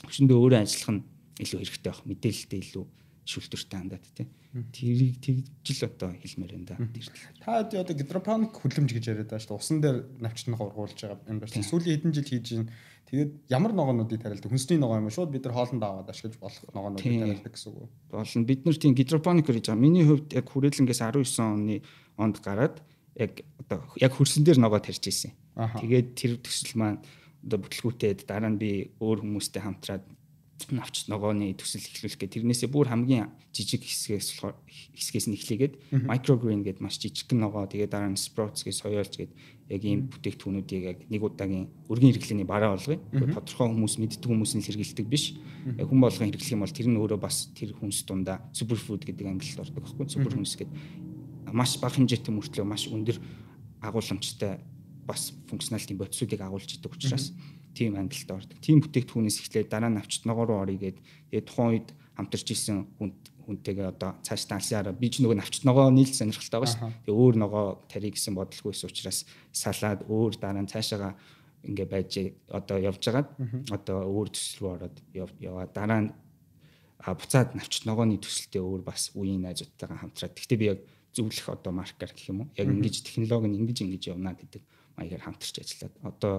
төвшөндөө 0.05 0.37
өөрөө 0.37 0.61
ажиллах 0.61 0.91
нь 0.93 1.01
илүү 1.41 1.57
хэрэгтэй 1.61 1.89
байх 1.89 2.01
мэдээлэлтэй 2.05 2.61
илүү 2.65 2.85
шүлтүртэй 3.27 3.77
хандаад 3.77 4.05
тий. 4.15 4.27
Тэрийг 4.71 5.19
тэгжил 5.19 5.83
одоо 5.91 6.15
хэлмээр 6.15 6.55
энэ 6.55 6.67
да. 6.71 6.75
Та 7.43 7.59
одоо 7.61 7.93
гидропоник 7.93 8.55
хүлэмж 8.55 8.89
гэж 8.95 9.05
яриад 9.11 9.29
байгаа 9.29 9.43
шүү 9.43 9.51
дээ. 9.51 9.59
Усан 9.59 9.79
дээр 9.83 9.97
навчтныг 10.23 10.61
ургуулж 10.63 10.95
байгаа 10.95 11.27
юм 11.27 11.43
байна. 11.43 11.67
Сүүлийн 11.67 11.93
хэдэн 11.99 12.15
жил 12.15 12.31
хийж 12.31 12.47
байна. 12.55 12.71
Тэгээд 13.07 13.47
ямар 13.47 13.71
ногоонуудыг 13.71 14.19
тариалдаг? 14.19 14.51
Хүнсний 14.51 14.75
ногоо 14.75 14.99
юм 14.99 15.07
шууд 15.07 15.31
бид 15.31 15.47
нар 15.47 15.55
хоолнд 15.55 15.79
аваад 15.79 16.11
ашиглаж 16.11 16.35
болох 16.43 16.59
ногоонуудыг 16.75 17.07
тариалдаг 17.07 17.53
гэсэн 17.55 17.71
үг 17.71 17.77
үү? 17.79 17.89
Болно. 18.11 18.43
Бид 18.43 18.61
нар 18.67 18.75
тийм 18.75 18.93
гидропоник 18.99 19.47
гэж 19.47 19.71
байгаа. 19.71 19.79
Миний 19.79 20.03
хувьд 20.03 20.35
яг 20.35 20.45
хүрээлэнгээс 20.51 20.99
19 20.99 21.23
оны 21.39 21.75
онд 22.19 22.35
гараад 22.43 22.83
яг 23.15 23.47
одоо 23.63 23.79
яг 23.95 24.11
хөрсөн 24.11 24.43
дээр 24.43 24.59
ногоо 24.59 24.83
тарьж 24.83 25.07
ийсэн. 25.07 25.31
Тэгээд 25.55 26.07
тэр 26.19 26.31
төсөл 26.43 26.75
маань 26.75 26.99
одоо 27.47 27.63
бүтлгүүтээд 27.63 28.27
дараа 28.27 28.51
нь 28.51 28.59
би 28.59 28.91
өөр 28.99 29.23
хүмүүстэй 29.23 29.63
хамтраад 29.63 30.03
навч 30.73 31.05
ногооны 31.07 31.53
төсөл 31.53 31.85
эхлүүлэх 31.85 32.17
гэх 32.17 32.33
тэрнээсээ 32.33 32.69
бүр 32.73 32.89
хамгийн 32.89 33.29
жижиг 33.53 33.85
хэсгээс 33.85 34.27
болохоор 34.41 34.55
хэсгээс 34.67 35.27
нь 35.29 35.37
эхлэгээд 35.37 35.73
microgreen 36.09 36.65
гэдэг 36.65 36.81
маш 36.81 36.97
жижигхэн 36.97 37.39
ногоо 37.39 37.69
тэгээд 37.69 37.93
дараа 37.93 38.09
нь 38.09 38.17
sprouts 38.17 38.65
гэж 38.65 38.75
соёолж 38.81 39.13
гээд 39.17 39.31
яг 39.69 39.81
ийм 39.85 40.09
бүтээгдэхүүнүүдийг 40.09 40.83
яг 40.83 40.99
нэг 41.07 41.21
удаагийн 41.21 41.69
өргөн 41.91 42.11
хэрэглээний 42.15 42.47
бараа 42.47 42.73
болгоё. 42.73 42.97
Тодорхой 43.37 43.67
хүмүүс 43.69 43.95
мэддэг 44.01 44.25
хүмүүс 44.25 44.53
нь 44.57 44.65
хэрэгэлдэг 44.65 45.07
биш. 45.07 45.37
Яг 45.77 45.87
хүн 45.91 46.01
болгон 46.01 46.31
хэрэглэх 46.31 46.55
юм 46.55 46.63
бол 46.63 46.73
тэр 46.73 46.87
нь 46.87 46.97
өөрөө 46.97 47.19
бас 47.19 47.51
тэр 47.53 47.75
хүнс 47.75 48.07
дундаа 48.07 48.41
superfood 48.55 49.03
гэдэг 49.03 49.27
ангилалд 49.27 49.61
ордог 49.67 49.83
байхгүй 49.83 50.07
супер 50.07 50.33
хүнс 50.33 50.55
гэдэг 50.55 50.75
маш 51.51 51.77
бага 51.79 51.95
хэмжээтэй 51.99 52.33
мөртлөө 52.33 52.65
маш 52.65 52.87
өндөр 52.87 53.19
агуулмжтай 53.83 54.59
бас 55.07 55.31
функционалитийн 55.47 55.99
бодисуудыг 55.99 56.41
агуулж 56.41 56.67
идэг 56.75 56.91
учраас 56.91 57.31
тийм 57.77 57.93
ангилалд 58.01 58.31
ордог. 58.33 58.57
Тийм 58.57 58.81
бүтээгдэхүүнээс 58.81 59.37
эхлээд 59.45 59.69
дараа 59.69 59.93
нь 59.93 60.01
авчт 60.01 60.25
ногоо 60.25 60.45
руу 60.49 60.59
орё 60.65 60.73
гээд 60.81 60.97
тэгээ 61.29 61.45
тухайн 61.45 61.69
үед 61.77 61.89
хамтарч 62.17 62.47
исэн 62.49 62.89
хүн 62.97 63.13
хүнтэйгээ 63.47 63.87
одоо 63.93 64.11
цааш 64.25 64.43
талсаараа 64.49 64.91
би 64.91 65.07
ч 65.07 65.23
нөгөө 65.23 65.37
навчт 65.39 65.63
ногоо 65.63 65.87
нийл 65.93 66.11
сонирхолтой 66.11 66.59
байгаа 66.59 66.73
шүү. 66.73 66.91
Тэгээ 67.07 67.21
өөр 67.21 67.35
ногоо 67.39 67.65
тарий 67.87 68.11
гэсэн 68.11 68.35
бодлого 68.35 68.73
байсан 68.75 68.91
учраас 68.91 69.19
салаад 69.55 70.03
өөр 70.09 70.33
дараа 70.35 70.63
нь 70.65 70.71
цаашаага 70.73 71.15
ингээ 71.63 71.87
байж 71.87 72.11
одоо 72.51 72.77
явж 72.81 73.01
байгаад 73.07 73.29
одоо 73.71 73.97
өөр 74.03 74.27
төсөл 74.35 74.59
рүү 74.59 74.71
ороод 74.75 74.97
яваа 75.39 75.65
дараа 75.71 76.01
нь 76.03 76.11
буцаад 77.07 77.55
навчт 77.55 77.87
ногооны 77.87 78.19
төсөлтэй 78.19 78.59
өөр 78.59 78.81
бас 78.83 79.15
үеийн 79.15 79.47
найзуудтайгаа 79.47 80.01
хамтраад. 80.01 80.35
Гэхдээ 80.35 80.59
би 80.59 80.67
яг 80.75 80.79
зөвлөх 81.15 81.47
одоо 81.49 81.71
маркер 81.71 82.11
гэх 82.11 82.27
юм 82.27 82.43
уу? 82.43 82.51
Яг 82.57 82.67
ингэж 82.67 83.05
технологи 83.05 83.47
нь 83.47 83.57
ингэж 83.63 83.77
ингэж 83.85 84.03
явна 84.11 84.35
гэдэг 84.35 84.61
маягаар 84.97 85.23
хамтарч 85.23 85.55
ажиллаад 85.61 85.95
одоо 86.03 86.33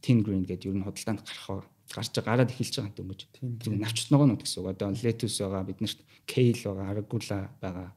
Tin 0.00 0.22
Green 0.22 0.46
гэдэг 0.46 0.70
ер 0.70 0.78
нь 0.78 0.86
худалдаанд 0.86 1.26
гарах 1.26 1.66
гарч 1.90 2.14
гараад 2.22 2.50
эхэлж 2.50 2.74
байгаа 2.78 2.90
юм 2.90 2.96
дөнгөж. 2.96 3.20
Тийм 3.60 3.74
навчт 3.82 4.08
ногоонууд 4.10 4.40
гэсэн 4.40 4.62
үг. 4.62 4.72
Одоо 4.72 4.88
lettuce 4.94 5.38
байгаа, 5.42 5.68
биднэрт 5.68 6.00
kale 6.24 6.60
байгаа, 6.64 6.86
arugula 6.90 7.38
байгаа. 7.60 7.90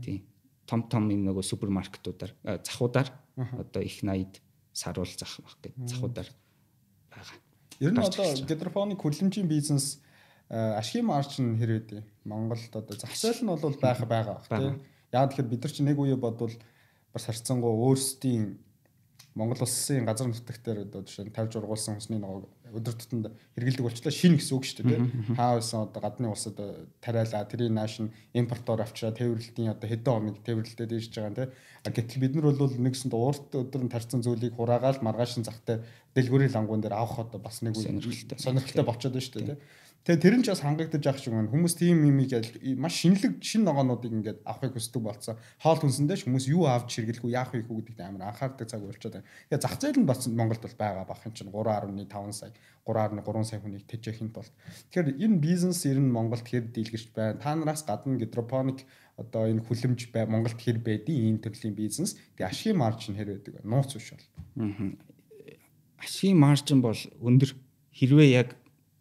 Тийм. 0.00 0.24
Том 0.66 0.80
том 0.88 1.10
энэ 1.10 1.30
нөгөө 1.30 1.44
супермаркетуудаар 1.44 2.32
захуудаар 2.64 3.08
одоо 3.36 3.82
их 3.82 4.02
80-д 4.02 4.40
саруул 4.72 5.12
зах 5.12 5.40
баг 5.42 5.56
гэдэг 5.62 5.88
захуудаар 5.88 6.28
байгаа. 7.12 7.36
Ер 7.80 7.92
нь 7.92 8.00
одоо 8.00 8.26
гидропоник 8.48 9.00
хөлөмжийн 9.02 9.46
бизнес 9.46 10.00
ашигын 10.48 11.12
маржин 11.12 11.58
хэрэг 11.60 11.92
үү? 11.92 12.02
Монголд 12.24 12.72
одоо 12.72 12.96
зах 12.96 13.14
зээл 13.14 13.44
нь 13.44 13.52
бол 13.52 13.76
байх 13.78 14.00
байгаа 14.08 14.40
бах 14.40 14.48
тийм. 14.48 14.80
Яг 15.12 15.30
тэгэхээр 15.30 15.50
бид 15.52 15.62
нар 15.62 15.72
чинь 15.72 15.86
нэг 15.86 15.98
үе 16.00 16.16
бодвол 16.16 16.54
бас 17.12 17.24
харьцангуй 17.28 17.72
өөрсдийн 17.72 18.58
Монгол 19.36 19.60
улсын 19.62 20.08
газар 20.08 20.32
нутагтаар 20.32 20.88
одоо 20.88 21.04
жишээ 21.04 21.28
нь 21.28 21.36
тавьж 21.36 21.60
ургуулсан 21.60 22.00
хүнсний 22.00 22.16
ногоог 22.16 22.48
өдөр 22.72 22.94
тутамд 22.96 23.28
хэрэгэлдэг 23.52 23.84
болчлаа. 23.84 24.08
Шинэ 24.12 24.40
гэсэн 24.40 24.56
үг 24.56 24.64
шүү 24.64 24.76
дээ 24.80 24.96
тийм 24.96 25.36
хаа 25.36 25.60
байсан 25.60 25.84
одоо 25.84 26.00
гадны 26.00 26.26
улсад 26.32 26.56
тариалаа 27.04 27.44
тэрийн 27.44 27.76
нааш 27.76 28.00
нь 28.00 28.12
импортоор 28.32 28.80
авчраа 28.80 29.12
тээвэрлэлтийн 29.12 29.76
одоо 29.76 29.88
хэдэн 29.92 30.12
хоног 30.16 30.36
тээвэрлэлтэд 30.40 30.88
дийж 30.88 31.12
байгаа 31.12 31.52
тийм 31.84 31.92
гэтэл 31.92 32.22
бид 32.24 32.32
нар 32.34 32.46
бол 32.56 32.74
нэгсэнд 32.80 33.14
уурт 33.14 33.52
өдөр 33.52 33.82
нь 33.84 33.92
тарцсан 33.92 34.24
зүйлийг 34.24 34.56
хураагаал 34.56 35.04
маргааш 35.04 35.38
нь 35.38 35.46
захтай 35.46 35.84
дэлгүүрийн 36.16 36.56
лангуун 36.56 36.80
дээр 36.80 36.96
авах 36.96 37.28
одоо 37.28 37.38
бас 37.38 37.60
нэг 37.60 37.76
сонирхолтой. 37.76 38.40
сонирхолтой 38.40 38.84
болчиход 38.88 39.14
байна 39.14 39.26
шүү 39.28 39.36
дээ 39.36 39.46
тийм 39.52 39.60
Тэгээ 40.06 40.22
тэр 40.22 40.34
нь 40.38 40.44
ч 40.46 40.54
бас 40.54 40.62
хангагдаж 40.62 41.02
ах 41.02 41.18
шиг 41.18 41.34
байна. 41.34 41.50
Хүмүүс 41.50 41.74
тийм 41.82 42.06
юмыг 42.06 42.30
маш 42.78 42.94
шинэлэг 43.02 43.42
шин 43.42 43.66
ногоонуудыг 43.66 44.14
ингээд 44.14 44.38
авахыг 44.46 44.78
хүсдэг 44.78 45.02
болсон. 45.02 45.34
Хоол 45.58 45.82
хүнсэндээ 45.82 46.22
хүмүүс 46.22 46.46
юу 46.46 46.70
авч 46.70 47.02
хэрэглэх 47.02 47.26
үү, 47.26 47.34
яах 47.34 47.50
вэ 47.50 47.66
гэдэгт 47.66 48.06
амар 48.06 48.30
анхаардаг 48.30 48.70
цаг 48.70 48.86
болчиход 48.86 49.18
байна. 49.18 49.26
Тэгээ 49.50 49.62
зах 49.66 49.74
зээл 49.82 49.98
нь 49.98 50.06
бас 50.06 50.22
Монголд 50.30 50.62
бол 50.62 50.78
байгаа 50.78 51.10
бах 51.10 51.26
юм 51.26 51.34
чинь 51.34 51.50
3.5 51.50 52.38
сая, 52.38 52.54
3.3 52.86 53.50
сая 53.50 53.58
хүнийг 53.58 53.82
тэжээхин 53.90 54.30
тулд. 54.30 54.54
Тэгэхээр 54.94 55.18
энэ 55.26 55.42
бизнес 55.42 55.82
ер 55.90 55.98
нь 55.98 56.14
Монголд 56.14 56.46
хэр 56.46 56.70
дийлгэрч 56.70 57.10
байна. 57.10 57.42
Та 57.42 57.58
нараас 57.58 57.82
гадна 57.82 58.14
гидропоник 58.14 58.86
одоо 59.18 59.50
энэ 59.50 59.66
хүлэмж 59.66 60.14
бай 60.14 60.30
Монголд 60.30 60.54
хэр 60.54 60.78
байдیں۔ 60.86 61.18
Энэ 61.18 61.42
төрлийн 61.42 61.74
бизнес. 61.74 62.14
Тэгээ 62.38 62.46
ашигын 62.46 62.78
маржин 62.78 63.18
хэр 63.18 63.42
байдаг 63.42 63.58
вэ? 63.58 63.66
Нууц 63.66 63.90
биш 63.98 64.14
бол. 64.14 64.26
Аа. 64.62 64.94
Ашигын 65.98 66.38
маржин 66.38 66.78
бол 66.78 67.00
өндөр 67.18 67.58
хэрвээ 67.90 68.30
яг 68.30 68.54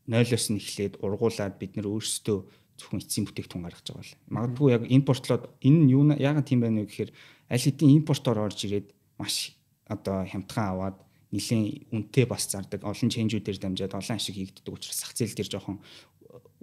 нойлоос 0.07 0.45
нь 0.51 0.59
эхлээд 0.61 1.01
ургуулад 1.01 1.57
бид 1.57 1.75
нэр 1.75 1.87
өөрсдөө 1.89 2.37
зөвхөн 2.77 3.01
эцсийн 3.01 3.25
бүтээгдэхүүн 3.25 3.65
гаргаж 3.65 3.87
байгаа 3.87 4.03
бол 4.03 4.13
магадгүй 4.35 4.69
яг 4.75 4.83
импортлоод 4.91 5.43
энэ 5.63 5.79
нь 5.85 5.91
юу 5.95 6.03
яагаад 6.11 6.47
тийм 6.47 6.59
байна 6.61 6.83
вэ 6.83 6.89
гэхээр 6.91 7.11
аль 7.49 7.65
хэдийн 7.65 7.95
импортоор 8.03 8.39
орж 8.45 8.59
ирээд 8.67 8.87
маш 9.17 9.55
одоо 9.87 10.25
хямдхан 10.27 10.67
аваад 10.75 10.97
нэлийн 11.31 11.87
үнэтэй 11.91 12.25
бас 12.27 12.47
зардаг 12.47 12.83
олон 12.83 13.09
ченжүүдээр 13.09 13.59
дамжаад 13.59 13.93
олон 13.95 14.15
ашиг 14.15 14.35
хийгддэг 14.35 14.73
учраас 14.73 14.99
сах 14.99 15.15
зээл 15.15 15.35
дээр 15.35 15.49
жоохон 15.51 15.79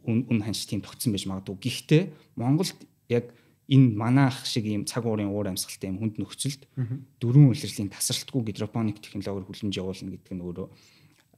үн 0.07 0.41
ханш 0.43 0.67
тийм 0.67 0.83
тогтсон 0.83 1.15
байж 1.15 1.25
магадгүй. 1.29 1.57
Гэхдээ 1.63 2.03
Монголд 2.37 2.79
яг 3.09 3.31
энэ 3.71 3.95
манаах 3.95 4.47
шиг 4.47 4.67
ийм 4.67 4.85
цаг 4.85 5.07
уурын 5.07 5.31
уур 5.31 5.47
амьсгалтай 5.47 5.91
юм 5.93 6.03
хүнд 6.03 6.19
нөхцөлд 6.19 6.67
дөрвөн 7.23 7.53
улирлын 7.55 7.93
тасралтгүй 7.95 8.43
гидропоник 8.51 8.99
технологиор 8.99 9.47
хүлэмж 9.47 9.75
явуулна 9.79 10.11
гэдэг 10.13 10.35
нь 10.35 10.43
өөрөө 10.43 10.67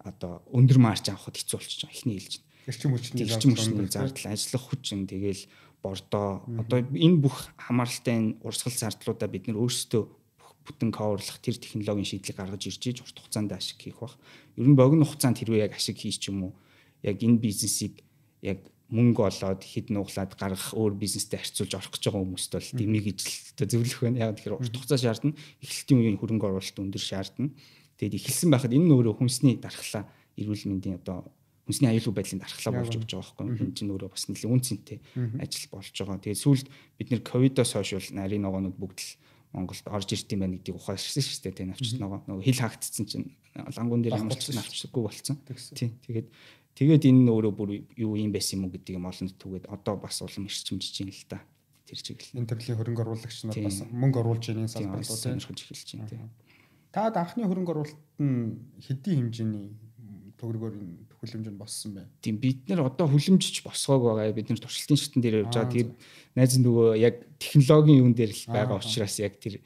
одоо 0.00 0.42
өндөр 0.50 0.78
марж 0.82 1.08
авахд 1.12 1.36
хэцүү 1.38 1.58
болчихж 1.58 1.80
байгаа. 1.84 1.94
Эхний 1.94 2.16
хэлж 2.18 2.34
байна. 2.40 2.52
Эрчим 2.64 2.90
хүчний 2.96 3.22
эрчим 3.28 3.52
хүчний 3.52 3.88
зардал, 3.92 4.32
ажиллах 4.32 4.64
хүчин, 4.72 5.04
тэгээл 5.04 5.42
бордоо 5.84 6.42
одоо 6.48 6.78
энэ 6.80 7.20
бүх 7.20 7.52
хамааралтай 7.60 8.40
урсгал 8.40 8.72
зардлуудаа 8.72 9.28
бид 9.28 9.52
нөр 9.52 9.68
өөрсдөө 9.68 10.02
бүтэн 10.64 10.90
коверлах 10.90 11.38
тэр 11.44 11.60
технологийн 11.60 12.08
шийдлийг 12.08 12.40
гаргаж 12.40 12.64
ирж 12.64 12.82
иж 12.88 12.98
урт 13.04 13.20
хугацаанд 13.20 13.52
ашиг 13.52 13.84
хийх 13.84 14.00
бах. 14.00 14.16
Ер 14.56 14.64
нь 14.64 14.78
богино 14.80 15.04
хугацаанд 15.04 15.36
хэрвээ 15.36 15.68
яг 15.68 15.76
ашиг 15.76 16.00
хийж 16.00 16.24
ч 16.24 16.32
юм 16.32 16.48
уу 16.48 16.52
яг 17.04 17.20
энэ 17.20 17.36
бизнесийг 17.36 18.00
яг 18.40 18.64
мөнгө 18.88 19.28
олоод 19.28 19.60
хэд 19.60 19.92
нуглаад 19.92 20.32
гаргах 20.40 20.72
өөр 20.72 20.96
бизнестэй 20.96 21.36
харьцуулж 21.36 21.72
орох 21.76 21.92
гэж 21.92 22.02
байгаа 22.08 22.22
хүмүүст 22.24 22.52
бол 22.56 22.70
дэмий 22.80 23.02
гэж 23.04 23.20
зөвлөх 23.60 24.00
байна. 24.08 24.24
Яг 24.24 24.40
тэгэхээр 24.40 24.56
урт 24.56 24.72
хугацаа 24.72 25.00
шаардна. 25.00 25.36
Эхлэлтийн 25.60 26.00
үеийн 26.00 26.20
хөрөнгө 26.20 26.48
оруулалт 26.48 26.80
өндөр 26.80 27.02
шаардна. 27.04 27.52
Тэгэд 27.98 28.18
эхэлсэн 28.18 28.50
байхад 28.50 28.72
энэ 28.74 28.86
нь 28.86 28.94
өөрөө 28.94 29.14
хүнсний 29.18 29.56
дархлаа 29.58 30.04
эрүүл 30.34 30.66
мэндийн 30.66 30.98
одоо 30.98 31.30
хүнсний 31.64 31.88
аюулгүй 31.94 32.14
байдлын 32.14 32.42
дархлаа 32.42 32.72
болж 32.76 32.92
өгч 32.92 33.10
байгаа 33.14 33.34
байхгүй 33.40 33.64
энэ 33.64 33.76
чинь 33.78 33.92
өөрөө 33.94 34.10
бас 34.12 34.24
нэлээд 34.28 34.52
үнцэнтэй 34.52 34.98
ажил 35.40 35.66
болж 35.72 35.94
байгаа. 35.96 36.20
Тэгээд 36.20 36.42
сүүлд 36.44 36.66
бид 37.00 37.08
нэр 37.08 37.22
ковидоос 37.24 37.72
хойш 37.72 37.90
бол 37.96 38.10
нарийн 38.20 38.44
ногоонууд 38.44 38.76
бүгд 38.76 38.98
л 39.00 39.10
Монголд 39.54 39.86
орж 39.86 40.10
ирд 40.10 40.28
юм 40.34 40.42
байна 40.42 40.58
гэдгийг 40.58 40.76
ухаарсан 40.76 41.22
шүү 41.22 41.40
дээ. 41.46 41.54
Тэ 41.54 41.70
навчт 41.70 41.94
ногоо 42.02 42.18
нөгөө 42.26 42.42
хил 42.42 42.58
хаагдсан 42.58 43.06
чинь 43.06 43.30
лангуун 43.54 44.02
дээр 44.02 44.18
ямар 44.18 44.34
ч 44.34 44.50
навчсаггүй 44.50 45.02
болсон. 45.06 45.38
Тийм. 45.78 45.94
Тэгээд 46.02 46.28
тэгээд 46.74 47.06
энэ 47.06 47.30
өөрөө 47.30 47.52
бүр 47.54 47.70
юу 47.94 48.18
юм 48.18 48.34
байсан 48.34 48.58
юм 48.58 48.66
уу 48.66 48.74
гэдгийг 48.74 48.98
олонд 48.98 49.38
түгээд 49.38 49.70
одоо 49.70 49.94
бас 49.94 50.18
улам 50.26 50.50
ирчимжиж 50.50 51.06
юм 51.06 51.14
л 51.14 51.24
та. 51.30 51.38
Тэр 51.86 52.02
чиглэл. 52.02 52.34
Энэ 52.34 52.50
төрлийн 52.50 52.78
хөрөнгө 52.82 53.02
оруулагч 53.06 53.38
нар 53.46 53.62
бас 53.62 53.78
мөнгө 53.94 54.18
оруулж 54.26 54.44
байгаа 54.50 54.74
салбарлууд 54.74 55.22
сонирхож 55.22 55.58
эхэлж 55.62 55.88
байна. 56.02 56.26
Тийм. 56.94 57.10
Та 57.10 57.10
анхны 57.10 57.50
хөрөнгө 57.50 57.72
оруулалт 57.74 57.98
нь 58.22 58.62
хэдийн 58.78 59.26
хэмжээний 59.26 59.66
төгрөгөөр 60.38 60.74
энэ 60.78 60.94
хүлэмжэнд 61.18 61.58
боссон 61.58 61.98
байна. 61.98 62.10
Тийм 62.22 62.38
бид 62.38 62.68
нар 62.68 62.86
одоо 62.86 63.10
хүлэмжч 63.10 63.66
босгоог 63.66 64.14
байгаа. 64.14 64.30
Бид 64.36 64.50
нар 64.50 64.62
туршилтын 64.62 64.98
шатн 64.98 65.18
дээр 65.18 65.42
явж 65.42 65.54
байгаа. 65.58 65.72
Тэгээд 65.74 65.92
найз 66.38 66.54
нөгөө 66.60 66.88
яг 67.00 67.14
технологийн 67.42 68.00
юун 68.04 68.14
дээр 68.14 68.30
л 68.30 68.46
байгаа 68.46 68.78
учраас 68.78 69.18
яг 69.18 69.40
тэр 69.40 69.58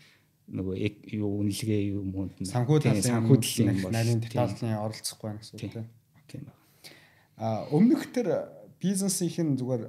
нөгөө 0.49 0.74
юу 1.20 1.45
үнэлгээ 1.45 1.93
юу 1.93 2.03
мөнд 2.09 2.41
санхүү 2.49 2.79
талын 2.81 3.05
санхүү 3.05 3.37
талын 3.45 3.81
бол 3.85 3.93
нарийн 3.93 4.20
детальны 4.24 4.72
оролцохгүй 4.81 5.26
байна 5.29 5.41
гэсэн 5.45 5.57
үг 5.61 5.89
тийм. 6.24 6.45
А 7.37 7.68
өмнөх 7.68 8.09
тэр 8.09 8.49
бизнесийн 8.81 9.61
зүгээр 9.61 9.85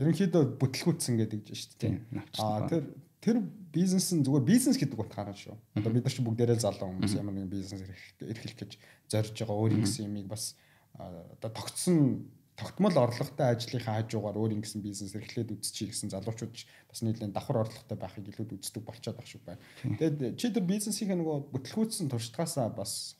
ерөнхийдөө 0.00 0.42
бүтлгүүцсэн 0.56 1.20
гэдэг 1.20 1.40
чинь 1.44 1.60
шүү 1.60 1.76
дээ. 1.76 1.94
А 2.40 2.64
тэр 2.64 2.88
тэр 3.20 3.36
бизнес 3.74 4.06
нь 4.14 4.22
зүгээр 4.22 4.46
бизнес 4.46 4.78
гэдэг 4.78 4.98
утгаараа 5.02 5.34
шүү. 5.34 5.58
Одоо 5.74 5.90
бид 5.90 6.06
нар 6.06 6.14
ч 6.14 6.22
бүгдээрээ 6.22 6.62
залуу 6.62 6.88
хүмүүс 6.94 7.18
ямар 7.18 7.34
нэгэн 7.34 7.50
бизнес 7.50 7.82
эрхлэх 8.22 8.54
гэж 8.54 8.72
зорж 9.10 9.34
байгаа 9.34 9.58
өөр 9.58 9.74
юм 9.74 9.82
гэсэн 9.82 10.06
юмыг 10.06 10.30
бас 10.30 10.54
одоо 10.94 11.50
тогтсон 11.50 12.30
тогтмол 12.54 12.94
орлоготой 12.94 13.50
ажлынхаа 13.50 14.06
хажуугаар 14.06 14.38
өөр 14.38 14.54
ингэсэн 14.62 14.78
бизнес 14.78 15.18
эрхлээд 15.18 15.58
үзчихье 15.58 15.90
гэсэн 15.90 16.14
залуучууд 16.14 16.54
бас 16.54 17.00
нийлэн 17.02 17.34
давхар 17.34 17.66
орлоготой 17.66 17.98
байхыг 17.98 18.30
илүү 18.30 18.62
үздэг 18.62 18.82
болчиход 18.86 19.18
байх 19.18 19.26
шиг 19.26 19.42
байна. 19.42 19.58
Тэгээд 19.82 20.38
чи 20.38 20.54
тэр 20.54 20.62
бизнесийн 20.62 21.18
нөгөө 21.18 21.50
бүтлгүүцсэн 21.50 22.06
туршлагаасаа 22.14 22.70
бас 22.70 23.18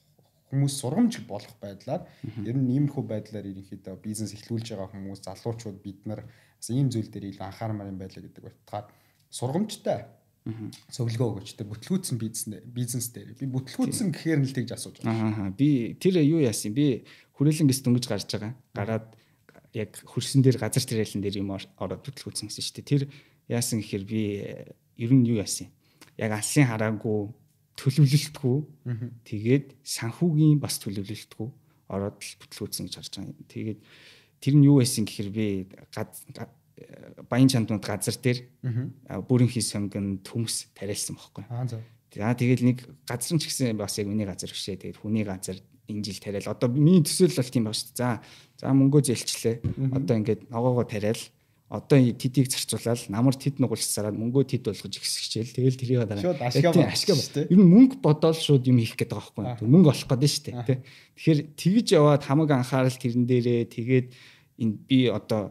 хүмүүс 0.54 0.74
сургамж 0.78 1.26
болох 1.26 1.54
байдлаар 1.58 2.06
ер 2.46 2.54
нь 2.54 2.70
иймэрхүү 2.78 3.02
байдлаар 3.10 3.50
ерөнхийдөө 3.50 3.98
бизнес 4.06 4.38
эхлүүлж 4.38 4.70
байгаа 4.70 4.94
хүмүүс 4.94 5.26
залуучууд 5.26 5.78
бид 5.82 6.06
нар 6.06 6.22
бас 6.22 6.68
ийм 6.70 6.86
зүйл 6.94 7.10
дээр 7.10 7.34
илүү 7.34 7.42
анхаармаар 7.42 7.90
юм 7.90 7.98
байлаа 7.98 8.22
гэдэг 8.22 8.44
утгаар 8.46 8.86
сургамжтай 9.34 10.06
зөвлөгөө 10.44 11.28
өгөөч 11.40 11.50
тэр 11.56 11.68
бүтлгүүцсэн 11.72 12.20
бизнес 12.20 12.60
бизнес 12.68 13.08
дээр 13.16 13.32
би 13.32 13.48
бүтлгүүцсэн 13.48 14.12
гэхээр 14.12 14.40
нь 14.44 14.48
л 14.48 14.52
тэгж 14.52 14.76
асууж 14.76 15.00
байгаа. 15.00 15.48
Аа 15.48 15.56
би 15.56 15.96
тэр 15.96 16.20
юу 16.20 16.44
яасан 16.44 16.76
би 16.76 17.08
хүрээлэнгээс 17.40 17.80
дөнгөж 17.80 18.04
гарч 18.04 18.28
байгаа. 18.28 18.52
Гараад 18.76 19.08
яг 19.72 19.96
хөрсөн 20.04 20.44
дээр 20.44 20.60
газар 20.60 20.84
тариалан 20.84 21.24
дээр 21.24 21.40
юм 21.40 21.56
ороод 21.56 22.04
бүтлгүүцсэн 22.04 22.52
гэсэн 22.52 22.60
шүү 22.60 22.76
дээ. 22.76 22.92
Тэр 22.92 23.02
яасан 23.48 23.80
гэхээр 23.80 24.04
би 24.04 24.20
ер 25.00 25.12
нь 25.16 25.24
юу 25.32 25.40
яасан. 25.40 25.72
Яг 26.20 26.36
алсын 26.36 26.68
хараагүй 26.68 27.32
төлөвлөлтгүй 27.80 28.56
тэгээд 29.24 29.80
санхүүгийн 29.80 30.60
бас 30.60 30.76
төлөвлөлтгүй 30.84 31.48
ороод 31.88 32.20
л 32.20 32.36
бүтлгүүцсэн 32.44 32.84
гэж 32.84 32.94
харж 33.00 33.12
байгаа. 33.16 33.48
Тэгээд 33.48 33.80
тэр 34.44 34.54
нь 34.60 34.66
юу 34.68 34.78
байсан 34.78 35.08
гэхээр 35.08 35.30
би 35.32 35.46
баян 37.30 37.48
чандууд 37.48 37.84
газар 37.84 38.16
дээр 38.18 38.38
бүрэн 39.28 39.48
хий 39.48 39.62
сонгон 39.62 40.18
төмс 40.26 40.70
тариалсан 40.74 41.14
байхгүй. 41.16 41.44
За 42.14 42.34
тэгэл 42.34 42.66
нэг 42.66 42.78
газар 43.06 43.38
ч 43.38 43.46
гэсэн 43.46 43.78
бас 43.78 43.98
яг 43.98 44.06
миний 44.10 44.26
газар 44.26 44.50
бишээ. 44.50 44.78
Тэгээд 44.82 45.02
хүний 45.02 45.22
газар 45.22 45.58
энэ 45.88 46.02
жил 46.02 46.18
тариал. 46.18 46.50
Одоо 46.50 46.68
миний 46.70 47.02
төсөөлөл 47.02 47.42
бол 47.42 47.52
тийм 47.52 47.64
байна 47.66 47.78
шүү 47.78 47.90
дээ. 47.94 47.98
За 47.98 48.20
за 48.58 48.74
мөнгөө 48.74 49.02
зэлчлээ. 49.06 49.56
Одоо 49.94 50.14
ингээд 50.18 50.42
ногоогоо 50.50 50.86
тариал. 50.86 51.22
Одоо 51.74 51.98
тэдийг 51.98 52.50
зарцуулаад 52.52 53.08
намар 53.10 53.34
тэд 53.34 53.58
нугуулсараад 53.58 54.14
мөнгөө 54.14 54.44
тэд 54.46 54.62
болгож 54.68 54.94
ихсгчээл. 54.94 55.54
Тэгэл 55.58 55.80
тэрийг 55.80 56.06
дараа. 56.06 56.22
Шууд 56.22 56.42
ашгаа 56.44 57.16
ба. 57.18 57.50
Ер 57.50 57.58
нь 57.58 57.66
мөнгө 57.66 57.98
бодоол 57.98 58.36
шууд 58.36 58.68
юм 58.68 58.78
хийх 58.78 58.94
гэдэг 58.94 59.16
байгаа 59.16 59.58
байхгүй. 59.58 59.66
Мөнгө 59.66 59.90
олох 59.90 60.06
гэдэг 60.06 60.30
шүү 60.30 60.44
дээ. 60.54 60.78
Тэгэхээр 61.18 61.40
тэгж 61.56 61.86
яваад 61.98 62.22
хамаг 62.22 62.50
анхаарал 62.52 62.94
тэрэн 62.94 63.26
дээрээ 63.26 63.62
тэгээд 63.74 64.06
энэ 64.60 64.74
би 64.86 64.98
одоо 65.10 65.50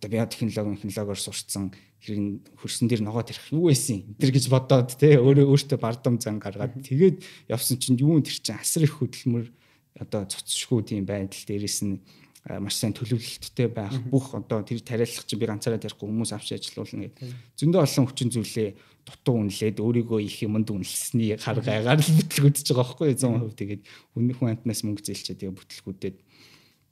одоо 0.00 0.08
био 0.08 0.24
технологи 0.24 0.80
технологиор 0.80 1.20
сурцсан 1.20 1.70
хэрэг 2.00 2.56
хөрсөн 2.56 2.88
дээр 2.88 3.04
ногоо 3.04 3.20
тарих 3.20 3.52
юу 3.52 3.68
байсан 3.68 4.00
энэ 4.00 4.16
төр 4.16 4.32
гэж 4.32 4.44
бодоод 4.48 4.96
те 4.96 5.20
өөрөө 5.20 5.46
өөртөө 5.52 5.78
бардам 5.78 6.16
зан 6.16 6.40
гаргаад 6.40 6.80
тэгээд 6.80 7.20
явсан 7.52 7.76
чинь 7.76 8.00
юу 8.00 8.24
тэр 8.24 8.40
чинь 8.40 8.56
асар 8.56 8.88
их 8.88 8.96
хөдөлмөр 8.96 9.52
одоо 10.00 10.24
цоцшгүй 10.24 10.80
тийм 10.88 11.04
байдал 11.04 11.44
дээрэс 11.44 11.84
нь 11.84 12.00
маш 12.48 12.80
сайн 12.80 12.96
төлөвлөлттэй 12.96 13.68
байх 13.68 13.92
бүх 14.08 14.32
одоо 14.32 14.64
тэр 14.64 14.80
тариалах 14.80 15.28
чинь 15.28 15.36
би 15.36 15.44
ганцаараа 15.44 15.76
тарихгүй 15.76 16.08
хүмүүс 16.08 16.32
авч 16.32 16.56
ажиллуулна 16.56 17.12
гэдэг. 17.12 17.28
Зөндөө 17.60 17.84
олон 17.84 18.06
хүчин 18.08 18.32
зүйлээ 18.32 18.68
дутуу 19.04 19.44
үнэлээд 19.44 19.76
өөрийгөө 19.76 20.20
их 20.24 20.40
юмд 20.48 20.72
үнэлсэний 20.72 21.36
хар 21.36 21.60
гайгаар 21.60 22.00
л 22.00 22.16
бүтлгүүдж 22.16 22.64
байгаа 22.64 22.80
байхгүй 22.80 23.12
100% 23.12 23.60
тэгээд 23.60 23.82
хүн 24.16 24.24
хүн 24.40 24.48
амтнаас 24.56 24.80
мөнгө 24.88 25.04
зээлчээ 25.04 25.36
тэгээ 25.36 25.52
бүтлгүүдэд 25.52 26.16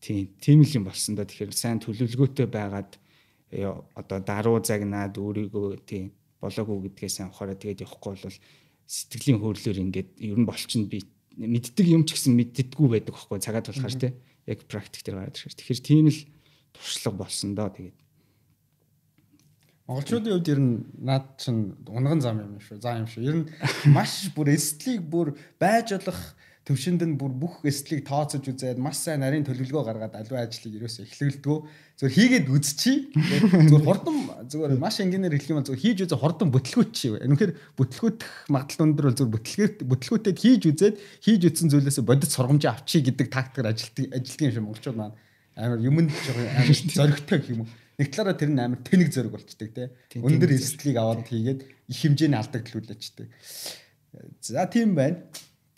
Тийм, 0.00 0.30
тийм 0.38 0.62
л 0.62 0.76
юм 0.78 0.84
болсон 0.86 1.18
да. 1.18 1.26
Тэгэхээр 1.26 1.52
сайн 1.52 1.82
төлөвлөгөөтэй 1.82 2.46
байгаад 2.46 2.98
одоо 3.98 4.18
даруу 4.22 4.62
загнаад 4.62 5.18
өөрийгөө 5.18 5.82
тийм 5.88 6.14
болоогүй 6.38 6.92
гэдгээ 6.92 7.10
сайн 7.10 7.30
ухаараа 7.32 7.58
тэгээд 7.58 7.82
явахгүй 7.82 8.14
бол 8.14 8.38
сэтгэлийн 8.86 9.42
хөөрлөөр 9.42 9.78
ингээд 9.84 10.10
ер 10.22 10.38
нь 10.38 10.46
болчихно 10.48 10.86
би 10.86 11.02
мэддэг 11.34 11.86
юм 11.86 12.02
ч 12.06 12.14
гэсэн 12.14 12.34
мэддэггүй 12.38 12.88
байдаг 12.88 13.14
байхгүй 13.14 13.38
цагаад 13.42 13.66
болохоор 13.68 13.96
тийм 13.98 14.14
яг 14.46 14.58
практик 14.70 15.02
дээр 15.02 15.16
гараад 15.18 15.38
ирэх. 15.38 15.58
Тэгэхээр 15.58 15.80
тийм 15.82 16.06
л 16.08 16.20
туршлага 16.72 17.16
болсон 17.26 17.58
доо 17.58 17.68
тэгээд 17.74 17.98
Монголчуудын 19.88 20.32
хувьд 20.36 20.52
ер 20.52 20.60
нь 20.60 20.84
наад 21.00 21.40
чинь 21.40 21.72
унган 21.88 22.20
зам 22.20 22.44
юм 22.44 22.60
шүү. 22.60 22.76
За 22.76 23.00
юм 23.00 23.08
шүү. 23.08 23.24
Ер 23.24 23.36
нь 23.40 23.46
маш 23.88 24.28
бүр 24.36 24.52
эстлийг 24.52 25.00
бүр 25.08 25.32
байж 25.56 25.96
болох 25.96 26.36
төвшөнд 26.68 27.00
нь 27.00 27.16
бүр 27.16 27.32
бүх 27.32 27.64
эслийг 27.64 28.04
тооцож 28.04 28.44
үзээд 28.44 28.76
маш 28.76 29.00
сайн 29.00 29.24
нарийн 29.24 29.46
төлөвлөгөө 29.48 29.88
гаргаад 29.88 30.14
аливаа 30.20 30.44
ажлыг 30.44 30.76
ерөөсөө 30.76 31.08
эхлүүлдэггүй. 31.08 31.58
Зүгээр 31.96 32.16
хийгээд 32.20 32.46
үзчихье. 32.52 33.08
Зүгээр 33.72 33.86
хурдан 33.88 34.16
зүгээр 34.52 34.76
маш 34.76 35.00
энгийнээр 35.00 35.32
хэлэх 35.32 35.48
юм 35.48 35.58
бол 35.64 35.68
зүгээр 35.72 35.80
хийж 35.80 35.98
үзээ 36.04 36.20
хурдан 36.20 36.52
бүтлгүүч. 36.52 36.96
Үнэхээр 37.24 37.52
бүтлгүүтэх 37.72 38.30
магадлал 38.52 38.84
өндөр 38.84 39.06
бол 39.08 39.16
зүгээр 39.16 39.32
бүтлгээр 39.32 39.72
бүтлгүүтэд 39.88 40.36
хийж 40.36 40.62
үзээд 40.68 40.96
хийж 41.24 41.40
үзсэн 41.48 41.72
зүйлээсээ 41.72 42.04
бодит 42.04 42.30
сургамжаа 42.36 42.76
авчий 42.76 43.00
гэдэг 43.00 43.26
тактикаар 43.32 43.72
ажилтдаг 43.72 44.04
ажилтдаг 44.12 44.52
юм 44.52 44.64
монголчууд 44.68 44.98
маань 45.00 45.16
амар 45.56 45.80
юмд 45.80 46.12
амар 46.12 46.68
зоригтой 46.68 47.38
гэх 47.40 47.52
юм 47.56 47.64
уу. 47.64 47.70
Нэг 47.98 48.14
талаараа 48.14 48.36
тэр 48.36 48.52
нь 48.52 48.60
амар 48.60 48.80
тэнэг 48.84 49.08
зориг 49.10 49.32
болчдөг 49.34 49.70
те. 49.74 49.90
Өндөр 50.20 50.54
эслийг 50.54 51.00
аваад 51.00 51.26
хийгээд 51.26 51.60
их 51.64 51.98
хэмжээний 51.98 52.38
алдагдлуулчихдаг. 52.38 53.26
За 54.38 54.68
тийм 54.70 54.94
байна. 54.94 55.24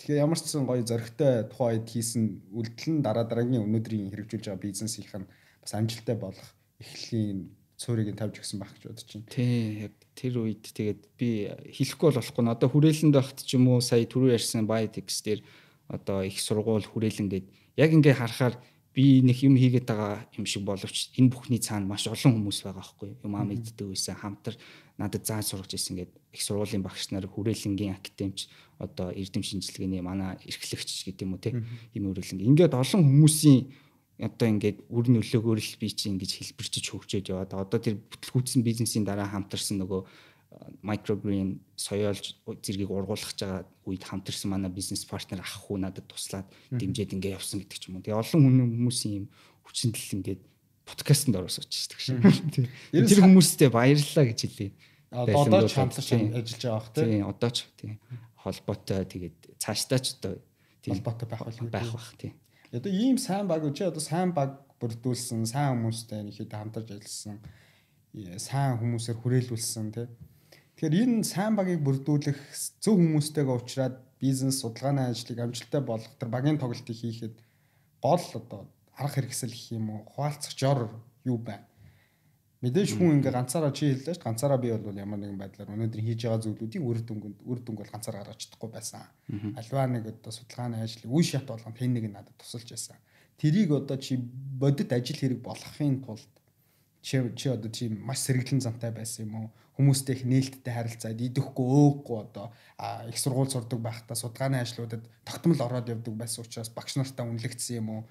Тэгэхээр 0.00 0.24
ямар 0.24 0.40
ч 0.40 0.48
сан 0.48 0.64
гоё 0.64 0.80
зөрөгтэй 0.80 1.52
тухайд 1.52 1.84
хийсэн 1.84 2.40
үйлдэл 2.56 2.88
нь 2.96 3.04
дараа 3.04 3.28
дараагийн 3.28 3.68
өнөөдрийн 3.68 4.08
хэрэгжүүлж 4.08 4.48
байгаа 4.48 4.64
бизнесийнх 4.64 5.12
нь 5.12 5.28
бас 5.60 5.72
амжилттай 5.76 6.16
болох 6.16 6.48
эхлэлийн 6.80 7.52
цөөрийг 7.76 8.08
нь 8.12 8.16
тавьж 8.16 8.40
өгсөн 8.40 8.64
байх 8.64 8.72
гэж 8.80 8.84
бодож 8.88 9.08
байна. 9.12 9.28
Тий, 9.28 9.84
яг 9.84 9.94
тэр 10.16 10.34
үед 10.40 10.64
тэгээд 10.72 11.00
би 11.20 11.52
хэлэхгүй 11.76 12.16
болохгүй. 12.16 12.44
Одоо 12.48 12.68
хүрээлэнд 12.72 13.12
байхад 13.12 13.44
ч 13.44 13.60
юм 13.60 13.68
уу 13.68 13.84
сая 13.84 14.08
түрүү 14.08 14.40
ярьсан 14.40 14.64
Biotex 14.64 15.20
дээр 15.20 15.44
одоо 15.92 16.24
их 16.24 16.40
сургууль 16.40 16.88
хүрээлэн 16.88 17.28
гээд 17.28 17.46
яг 17.76 17.90
ингээ 17.92 18.16
харахаар 18.16 18.56
би 18.92 19.22
нэг 19.22 19.38
юм 19.44 19.54
хийгээд 19.54 19.86
байгаа 19.86 20.26
юм 20.34 20.44
шиг 20.44 20.66
боловч 20.66 21.14
энэ 21.14 21.30
бүхний 21.30 21.62
цаана 21.62 21.86
маш 21.86 22.10
олон 22.10 22.40
хүмүүс 22.42 22.66
байгаа 22.66 22.82
байхгүй 22.82 23.08
юм 23.22 23.34
аа 23.38 23.46
мэддэг 23.46 23.86
байсан 23.86 24.18
хамтар 24.18 24.58
надад 24.98 25.22
зааж 25.22 25.46
сургаж 25.46 25.72
ирсэн 25.78 25.96
гээд 26.02 26.12
их 26.34 26.42
сургуулийн 26.42 26.82
багш 26.82 27.14
нар 27.14 27.30
хүрээлэнгийн 27.30 27.94
академич 27.94 28.50
одоо 28.80 29.12
эрдэм 29.12 29.44
шинжилгээний 29.44 30.00
манай 30.00 30.40
эрхлэгч 30.48 31.04
гэдэг 31.06 31.24
юм 31.28 31.36
уу 31.36 31.44
те 31.44 31.52
юм 31.92 32.04
хүрээлэн 32.10 32.40
ингээд 32.48 32.74
олон 32.74 33.04
хүмүүсийн 33.04 33.60
одоо 34.20 34.48
ингээд 34.48 34.78
үр 34.88 35.06
нөлөөгөөр 35.12 35.60
л 35.60 35.76
би 35.80 35.88
чи 35.92 36.08
ингэж 36.12 36.30
хэлбэрчиж 36.40 36.84
хөгжөөд 36.92 37.30
яваад 37.32 37.52
одоо 37.56 37.78
тэр 37.80 38.00
бүтлгүүцсэн 38.00 38.64
бизнесийн 38.64 39.04
дараа 39.04 39.28
хамтарсан 39.28 39.80
нөгөө 39.80 40.00
microgreen 40.82 41.60
соёолж 41.78 42.36
зэргийг 42.44 42.90
ургуулах 42.90 43.32
байгаа 43.38 43.64
үед 43.86 44.02
хамтарсан 44.04 44.50
манай 44.50 44.70
бизнес 44.70 45.06
партнер 45.06 45.40
ах 45.40 45.54
хүү 45.64 45.78
надад 45.78 46.10
туслаад 46.10 46.48
дэмжиж 46.74 47.14
ингээ 47.14 47.38
явсан 47.38 47.62
гэдэг 47.62 47.78
ч 47.78 47.88
юм 47.88 47.96
уу. 47.96 48.04
Тэгээ 48.04 48.18
олон 48.18 48.40
хүмүүсийн 48.82 49.14
юм 49.24 49.26
хүчнэл 49.62 50.14
ингээд 50.20 50.42
подкастэнд 50.84 51.38
оросооч 51.38 51.70
шүү 51.70 52.18
дээ. 52.18 53.06
Тэр 53.06 53.20
хүмүүстээ 53.22 53.70
баярлалаа 53.70 54.26
гэж 54.26 54.40
хэлээ. 54.42 54.70
Одоо 55.10 55.66
ч 55.66 55.74
хамтарч 55.78 56.08
ажиллаж 56.10 56.62
байгаа 56.66 56.82
бах. 56.82 56.90
Тийм, 56.94 57.26
одоо 57.30 57.50
ч 57.50 57.58
тийм. 57.78 57.98
Холбоотой 58.42 59.04
тэгээд 59.04 59.38
цаашдаа 59.60 60.00
ч 60.00 60.16
одоо 60.18 60.40
холбоотой 60.86 61.28
байх 61.28 61.42
байх 61.44 61.70
байх 61.70 61.92
бах 61.92 62.10
тийм. 62.16 62.34
Одоо 62.72 62.92
ийм 62.92 63.18
сайн 63.18 63.46
баг 63.48 63.64
үчи 63.64 63.84
одоо 63.84 64.00
сайн 64.00 64.32
баг 64.32 64.64
бүрдүүлсэн, 64.80 65.44
сайн 65.44 65.76
хүмүүстэй 65.76 66.24
нэг 66.24 66.34
хэд 66.40 66.52
хамтарч 66.56 66.88
ажилласан, 66.96 67.36
сайн 68.40 68.80
хүмүүсээр 68.80 69.18
хүрээлүүлсэн 69.20 69.86
тийм 69.92 70.08
Тэгэхээр 70.80 71.20
энэ 71.20 71.28
сайн 71.28 71.60
багийг 71.60 71.84
бүрдүүлэх 71.84 72.40
зөв 72.80 72.96
хүмүүстэйгээ 72.96 73.52
уулзраад 73.52 74.00
бизнес 74.16 74.64
судалгааны 74.64 75.12
ажлыг 75.12 75.36
амжилттай 75.36 75.84
болгох 75.84 76.16
тэр 76.16 76.32
багийн 76.32 76.56
тоглолтыг 76.56 76.96
хийхэд 76.96 77.36
гол 78.00 78.24
одоо 78.40 78.64
арга 78.96 79.20
хэрэгсэл 79.20 79.52
гэх 79.52 79.76
юм 79.76 79.92
уу 79.92 80.08
хуваалцах 80.08 80.56
жор 80.56 80.88
юу 81.28 81.36
байна? 81.36 81.68
Мэдээж 82.60 82.92
хүн 83.00 83.24
ингээ 83.24 83.32
ганцаараа 83.32 83.72
чи 83.72 83.88
хэллээ 83.88 84.14
ш 84.14 84.20
ганцаараа 84.20 84.60
би 84.60 84.68
бол 84.68 84.92
ямар 84.92 85.16
нэгэн 85.16 85.40
байдлаар 85.40 85.72
өнөөдөр 85.72 86.02
хийж 86.04 86.28
байгаа 86.28 86.44
зүйлүүдийн 86.44 86.84
үр 86.84 86.98
дүнганд 87.00 87.38
үр 87.40 87.58
дүнг 87.64 87.78
бол 87.80 87.88
ганцаар 87.88 88.20
гаргаж 88.20 88.36
чадахгүй 88.36 88.68
байсан. 88.68 89.00
Альва 89.56 89.88
нэг 89.88 90.04
одоо 90.12 90.28
судалгааны 90.28 90.76
ажлыг 90.84 91.08
үе 91.08 91.24
шат 91.24 91.48
болгоно 91.48 91.72
хэн 91.72 91.96
нэг 91.96 92.12
надад 92.12 92.36
тусалж 92.36 92.68
байсан. 92.68 93.00
Тэрийг 93.40 93.72
одоо 93.72 93.96
чи 93.96 94.20
бодит 94.60 94.92
ажил 94.92 95.16
хэрэг 95.16 95.40
болгохын 95.40 96.04
тулд 96.04 96.28
чи 97.00 97.16
чи 97.32 97.48
одоо 97.48 97.70
тийм 97.72 97.96
маш 98.04 98.28
сэргэлэн 98.28 98.60
замтай 98.60 98.92
байсан 98.92 99.24
юм 99.24 99.34
уу? 99.40 99.48
Хүмүүстэй 99.80 100.20
их 100.20 100.24
нээлттэй 100.28 100.74
харилцаад 100.76 101.16
идэхгүй 101.16 101.64
өөхгүй 101.64 102.16
одоо 102.20 102.52
их 103.08 103.16
сургууль 103.16 103.48
сурдаг 103.48 103.80
байхдаа 103.80 104.16
судалгааны 104.20 104.60
ажлуудад 104.60 105.08
тогтмол 105.24 105.64
ороод 105.64 105.88
явдаг 105.88 106.12
байсан 106.12 106.44
учраас 106.44 106.68
багш 106.68 107.00
нартаа 107.00 107.24
үнэлэгдсэн 107.24 107.80
юм 107.80 107.88
уу? 107.88 108.02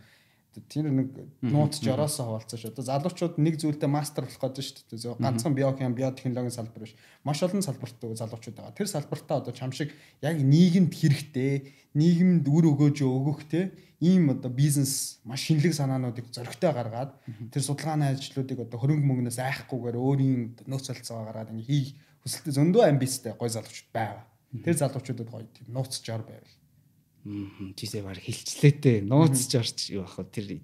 Тэр 0.68 0.92
нэг 0.92 1.16
нууц 1.40 1.80
жороосоо 1.80 2.26
хаваалцаж 2.28 2.66
одоо 2.68 2.84
залуучууд 2.84 3.40
нэг 3.40 3.56
зүйлдээ 3.62 3.88
мастер 3.88 4.28
болох 4.28 4.42
гэдэг 4.42 4.64
шүү 4.66 4.92
дээ. 4.92 5.16
Ганцхан 5.22 5.56
биохим, 5.56 5.96
биотехнологийн 5.96 6.52
салбар 6.52 6.84
биш. 6.84 6.96
Маш 7.24 7.40
олон 7.46 7.64
салбарт 7.64 7.96
залуучууд 8.02 8.58
байгаа. 8.58 8.76
Тэр 8.76 8.88
салбартаа 8.92 9.40
одоо 9.40 9.54
чам 9.56 9.72
шиг 9.72 9.96
яг 10.20 10.36
нийгэмд 10.36 10.92
хэрэгтэй, 10.92 11.72
нийгэмд 11.96 12.46
үр 12.50 12.76
өгөөж 12.76 12.98
өгөх 13.06 13.48
те 13.48 13.72
ийм 14.00 14.30
одоо 14.32 14.52
бизнес 14.52 15.20
маш 15.24 15.44
шинэлэг 15.48 15.74
санаануудыг 15.76 16.32
зөрөгтэй 16.32 16.72
гаргаад 16.72 17.12
тэр 17.52 17.64
судалгааны 17.64 18.16
ажлуудыг 18.16 18.64
одоо 18.64 18.80
хөрөнгө 18.80 19.08
мөнгнөөс 19.08 19.40
айхгүйгээр 19.44 19.98
өөрийн 20.00 20.42
нөөц 20.68 20.86
солилцоо 20.88 21.28
гаргаад 21.28 21.52
ингэ 21.52 21.68
хийх 21.68 21.90
хүсэлтэй 22.24 22.54
зөндөө 22.56 22.84
амбицтай 22.88 23.36
гой 23.36 23.52
залуучууд 23.52 23.92
байгаа. 23.92 24.24
Тэр 24.64 24.76
залуучуудад 24.80 25.28
гоё 25.28 25.48
тийм 25.52 25.68
нууц 25.76 26.00
жор 26.00 26.24
байвал 26.24 26.59
тийсээ 27.24 28.04
баг 28.04 28.20
хилчлээтэй 28.20 29.02
нууц 29.04 29.50
жарч 29.52 29.92
юу 29.92 30.04
ах 30.08 30.20
тэр 30.32 30.62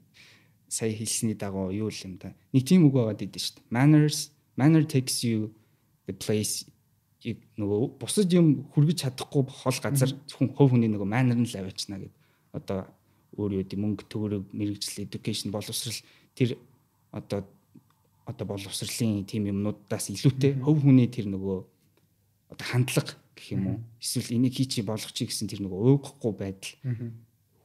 сая 0.70 0.92
хэлсний 0.92 1.36
дагуу 1.36 1.72
юу 1.72 1.90
л 1.92 2.02
юм 2.04 2.18
да. 2.18 2.36
Нэг 2.54 2.64
тийм 2.66 2.88
үг 2.88 2.96
байгаад 2.96 3.24
идэв 3.24 3.42
шүү 3.42 3.56
дээ. 3.60 3.72
Manners 3.72 4.32
manner 4.58 4.84
takes 4.84 5.24
you 5.24 5.52
the 6.08 6.16
place 6.16 6.66
нөгөө 7.26 7.98
бусад 7.98 8.30
юм 8.34 8.70
хүргэж 8.70 9.02
чадахгүй 9.02 9.50
хол 9.50 9.80
газар 9.82 10.14
зөвхөн 10.30 10.54
хувь 10.54 10.72
хүний 10.78 10.90
нөгөө 10.94 11.10
манер 11.10 11.38
нь 11.42 11.50
л 11.50 11.58
аваачна 11.58 11.98
гэдэг. 11.98 12.14
Одоо 12.54 12.86
өөр 13.34 13.52
юу 13.58 13.62
гэдэг 13.66 13.80
мөнгө 13.82 14.04
төгрөг 14.06 14.44
мэрэгжил 14.54 15.10
education 15.10 15.50
боловсрал 15.50 15.98
тэр 16.38 16.54
одоо 17.10 17.50
одоо 18.30 18.46
боловсролын 18.46 19.26
тийм 19.26 19.50
юмнуудаас 19.50 20.14
илүүтэй 20.14 20.62
хувь 20.62 20.86
хүний 20.86 21.10
тэр 21.10 21.26
нөгөө 21.34 21.58
одоо 22.54 22.66
хандлага 22.70 23.18
гэх 23.36 23.48
юм 23.54 23.64
уу? 23.68 23.78
Эсвэл 24.00 24.36
энийг 24.36 24.56
хий 24.56 24.66
чи 24.66 24.82
болгох 24.82 25.12
чи 25.12 25.28
гэсэн 25.28 25.52
тэр 25.52 25.62
нөгөө 25.62 25.80
өөхгүй 26.02 26.34
байдал 26.34 26.72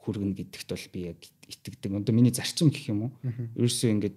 хүргэнэ 0.02 0.34
гэдэгт 0.36 0.68
бол 0.68 0.86
би 0.92 1.00
яг 1.14 1.18
итгэдэг. 1.46 1.90
Одоо 1.94 2.12
миний 2.14 2.34
зарчим 2.34 2.68
гэх 2.68 2.90
юм 2.90 3.08
уу? 3.08 3.12
Ерөөсөө 3.54 3.90
ингээд 3.94 4.16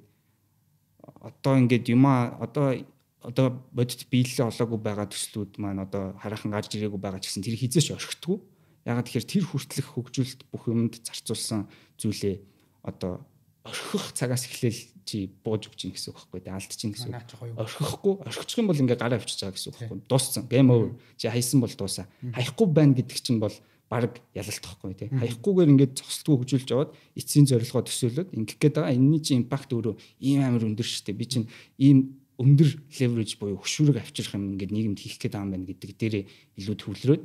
одоо 1.22 1.54
ингээд 1.62 1.86
юмаа 1.93 2.36
одоо 2.41 2.82
одоо 3.24 3.64
бодит 3.72 4.08
биелэлээ 4.12 4.51
олоогүй 4.51 4.80
байгаа 4.84 5.08
төслүүд 5.08 5.60
маань 5.60 5.84
одоо 5.84 6.16
хараахан 6.20 6.51
гарч 6.51 6.76
ирээгүй 6.76 6.99
байгаа 6.99 7.24
ч 7.24 7.32
гэсэн 7.32 7.43
тэр 7.43 7.56
хизээч 7.56 7.95
орхитгүй. 7.95 8.38
Ягаад 8.84 9.08
тэгэхээр 9.08 9.32
тэр 9.32 9.45
хүртэлх 9.47 9.89
хөгжүүлэлт 9.95 10.41
бүх 10.51 10.64
юмд 10.68 10.99
зарцуулсан 11.08 11.72
зүйлээ 11.95 12.36
одоо 12.84 13.24
орхих 13.64 14.11
цагаас 14.14 14.43
эхлээл 14.47 14.82
чи 15.07 15.32
бууж 15.43 15.72
өгч 15.72 15.80
чинь 15.80 15.93
гэсэн 15.95 16.11
үг 16.11 16.20
байхгүй 16.20 16.39
дээ 16.43 16.55
алдчих 16.55 16.80
чинь 16.80 16.91
гэсэн 16.91 17.16
үг. 17.16 17.59
Орхихгүй 17.59 18.14
орхичих 18.28 18.59
юм 18.59 18.68
бол 18.68 18.82
ингээ 18.84 18.99
гараа 18.99 19.20
авчиж 19.20 19.39
байгаа 19.39 19.55
гэсэн 19.55 19.70
үг 19.72 19.78
байхгүй. 19.80 19.99
Дууссан. 20.07 20.43
Game 20.51 20.72
over. 20.72 20.91
Чи 21.16 21.32
хайсан 21.32 21.59
бол 21.64 21.72
дуусаа. 21.72 22.07
Хаяхгүй 22.36 22.68
байна 22.68 22.95
гэдэг 22.99 23.20
чинь 23.24 23.39
бол 23.39 23.55
баг 23.88 24.20
ялалтахгүй 24.36 24.93
тий. 24.97 25.09
Хаяггүйгээр 25.11 25.72
ингээд 25.76 25.93
зогсолтгүй 26.01 26.36
хөгжүүлж 26.43 26.70
аваад 26.74 26.91
эцсийн 27.14 27.45
зорилгоо 27.45 27.84
төсөөлөд 27.86 28.30
ингэх 28.34 28.57
гээд 28.57 28.76
байгаа. 28.80 28.95
Энийний 28.95 29.22
чинь 29.22 29.45
импакт 29.45 29.70
өөрөө 29.70 29.95
ийм 30.24 30.41
амар 30.41 30.66
өндөр 30.66 30.88
дээ. 30.88 31.20
Би 31.20 31.26
чинь 31.30 31.47
ийм 31.78 32.24
өндөр 32.41 32.70
leverage 32.97 33.38
буюу 33.38 33.61
хөшүүрэг 33.61 34.01
авчрах 34.01 34.34
юм 34.34 34.57
ингээд 34.57 34.74
нийгэмд 34.74 34.99
хийх 34.99 35.22
гээд 35.22 35.38
байгаа 35.38 35.45
юм 35.45 35.53
байна 35.53 35.70
гэдэг 35.70 35.91
дээрээ 35.93 36.24
илүү 36.57 36.76
төвлөрөөд 36.82 37.24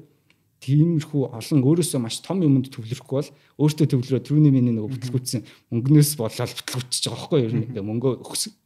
тиймэрхүү 0.58 1.22
олон 1.38 1.60
өөрөөсөө 1.62 2.00
маш 2.02 2.18
том 2.22 2.42
юмд 2.42 2.66
төвлөрөхгүй 2.74 3.16
бол 3.22 3.30
өөртөө 3.62 3.86
төвлөрөө 3.94 4.22
түрүүний 4.26 4.50
миний 4.50 4.74
нөгөө 4.74 4.90
бүтлгүүцсэн 4.90 5.46
мөнгнөөс 5.70 6.10
болоод 6.18 6.54
бүтлгүүчж 6.58 7.04
байгаа 7.06 7.14
байхгүй 7.14 7.40
юу 7.46 7.52
ингээ 7.62 7.84
мөнгөө 7.86 8.12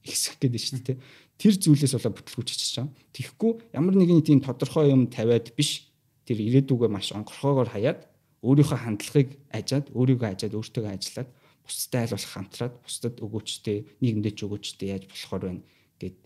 ихсэх 0.09 0.41
гэдэг 0.41 0.63
шүү 0.63 0.81
дээ 0.89 0.97
тэр 1.43 1.59
зүйлээс 1.59 1.95
болоод 1.99 2.17
бүтлгүүчж 2.23 2.61
байгаа. 2.79 2.95
Тэгэхгүй 3.17 3.53
ямар 3.75 3.95
нэгэн 3.99 4.23
тийм 4.23 4.41
тодорхой 4.47 4.95
юм 4.95 5.11
тавиад 5.11 5.51
биш. 5.59 5.91
Тэр 6.23 6.39
ирээдүгөө 6.39 6.87
маш 6.87 7.11
онгорхоогоор 7.11 7.75
хаяад 7.75 8.07
өөрийнхөө 8.47 8.79
хандлагыг 8.79 9.29
ажаад 9.51 9.91
өөрийгөө 9.91 10.29
ажаад 10.39 10.55
өөртөө 10.55 10.87
ажиллаад 10.87 11.31
бусдад 11.67 11.99
айлуулах 11.99 12.31
хамтраад 12.31 12.75
бусдад 12.79 13.15
өгөөчтэй 13.19 13.79
нийгэмдээ 13.99 14.33
ч 14.39 14.41
өгөөчтэй 14.47 14.89
яаж 14.95 15.05
болохоор 15.11 15.43
байна 15.51 15.63
гэд 15.99 16.17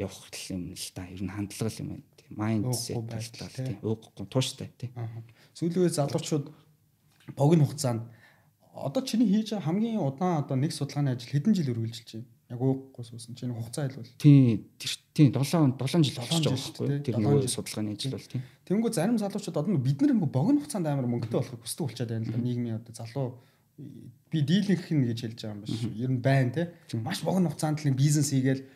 явах 0.00 0.32
юм 0.48 0.72
л 0.72 0.88
та. 0.96 1.04
Ер 1.12 1.20
нь 1.20 1.28
хандлага 1.28 1.76
юм 1.84 1.88
байна 1.92 2.04
майндсет 2.36 2.98
талаа 3.08 3.50
тийм 3.54 3.78
ууггүй 3.82 4.26
тууштай 4.28 4.68
тийм. 4.78 4.92
Сүүлийн 5.54 5.86
үе 5.86 5.90
залуучууд 5.90 6.50
богино 7.36 7.64
хугацаанд 7.64 8.02
одоо 8.74 9.02
чиний 9.02 9.28
хийж 9.28 9.54
байгаа 9.54 9.66
хамгийн 9.66 10.02
удаан 10.02 10.42
одоо 10.42 10.56
нэг 10.56 10.72
судалгааны 10.74 11.14
ажил 11.14 11.30
хэдэн 11.30 11.54
жил 11.54 11.72
үргэлжилж 11.72 12.10
байна? 12.12 12.28
Яг 12.50 12.60
ууггүй 12.60 13.04
суусан 13.06 13.34
чинь 13.38 13.54
хугацаа 13.54 13.86
айлвал. 13.86 14.10
Тийм 14.18 14.66
тийм 15.14 15.30
7 15.32 15.78
7 15.78 16.02
жил 16.02 16.18
болж 16.18 16.30
байгаа 16.34 16.58
байхгүй 16.58 17.00
тэр 17.06 17.14
нөгөө 17.22 17.48
судалгааны 17.48 17.94
ажил 17.94 18.14
бол 18.18 18.28
тийм. 18.28 18.42
Тэнгүү 18.66 18.90
зарим 18.92 19.18
залуучууд 19.18 19.56
одоо 19.62 19.78
бид 19.78 19.98
нар 20.02 20.12
ингээ 20.12 20.34
богино 20.34 20.60
хугацаанд 20.60 20.86
амар 20.90 21.06
мөнгөтэй 21.06 21.38
болох 21.38 21.62
хүсдэг 21.62 21.84
болчиход 21.86 22.10
байна 22.10 22.26
л 22.26 22.34
да 22.34 22.38
нийгмийн 22.42 22.78
одоо 22.82 22.92
залуу 22.98 23.28
би 24.30 24.38
дийлэнх 24.42 24.86
нь 24.90 25.06
гэж 25.06 25.18
хэлж 25.22 25.38
байгаа 25.38 25.54
юм 25.54 25.62
биш. 25.62 25.78
Ер 25.94 26.10
нь 26.10 26.20
байна 26.20 26.50
те. 26.50 26.62
Маш 26.98 27.22
богино 27.22 27.50
хугацаанд 27.50 27.78
л 27.86 27.94
бизнес 27.94 28.34
хийгээл 28.34 28.66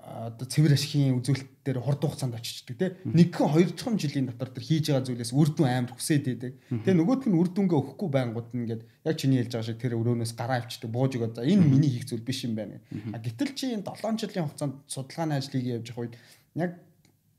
одоо 0.00 0.46
цэвэр 0.48 0.74
ашигын 0.74 1.20
үзүүлэлт 1.20 1.50
дээр 1.60 1.78
хурд 1.84 2.00
хугацаанд 2.00 2.34
очиждаг 2.40 2.76
тий. 2.80 2.90
Нэгхэн 3.04 3.52
хоёр 3.52 3.70
дахь 3.76 4.00
жилийн 4.00 4.32
дотор 4.32 4.48
тэр 4.48 4.64
хийж 4.64 4.88
байгаа 4.88 5.04
зүйлээс 5.04 5.32
үр 5.36 5.48
дүн 5.52 5.68
амар 5.68 5.92
хүсээд 5.92 6.26
идэг. 6.40 6.52
Тэгээ 6.72 6.96
нөгөөх 6.96 7.28
нь 7.28 7.36
үр 7.36 7.48
дүнгээ 7.52 7.78
өгөхгүй 7.78 8.08
байнгут 8.08 8.48
нь 8.56 8.64
ингээд 8.64 8.82
яг 9.04 9.14
чиний 9.20 9.44
хэлж 9.44 9.52
байгаа 9.52 9.68
шиг 9.68 9.78
тэр 9.78 10.00
өрөөнөөс 10.00 10.32
гараа 10.32 10.64
авчдаг 10.64 10.88
бууж 10.88 11.12
өгöd 11.20 11.36
за 11.36 11.44
энэ 11.44 11.68
миний 11.68 11.92
хийх 11.92 12.08
зүйл 12.08 12.24
биш 12.24 12.48
юм 12.48 12.56
байна. 12.56 12.80
А 13.12 13.20
гэтэл 13.20 13.52
чи 13.52 13.76
энэ 13.76 13.84
7 13.84 14.16
жилийн 14.24 14.48
хугацаанд 14.48 14.74
судалгааны 14.88 15.36
ажлыг 15.36 15.64
явьж 15.68 15.92
явах 15.92 16.00
үед 16.08 16.14
яг 16.56 16.72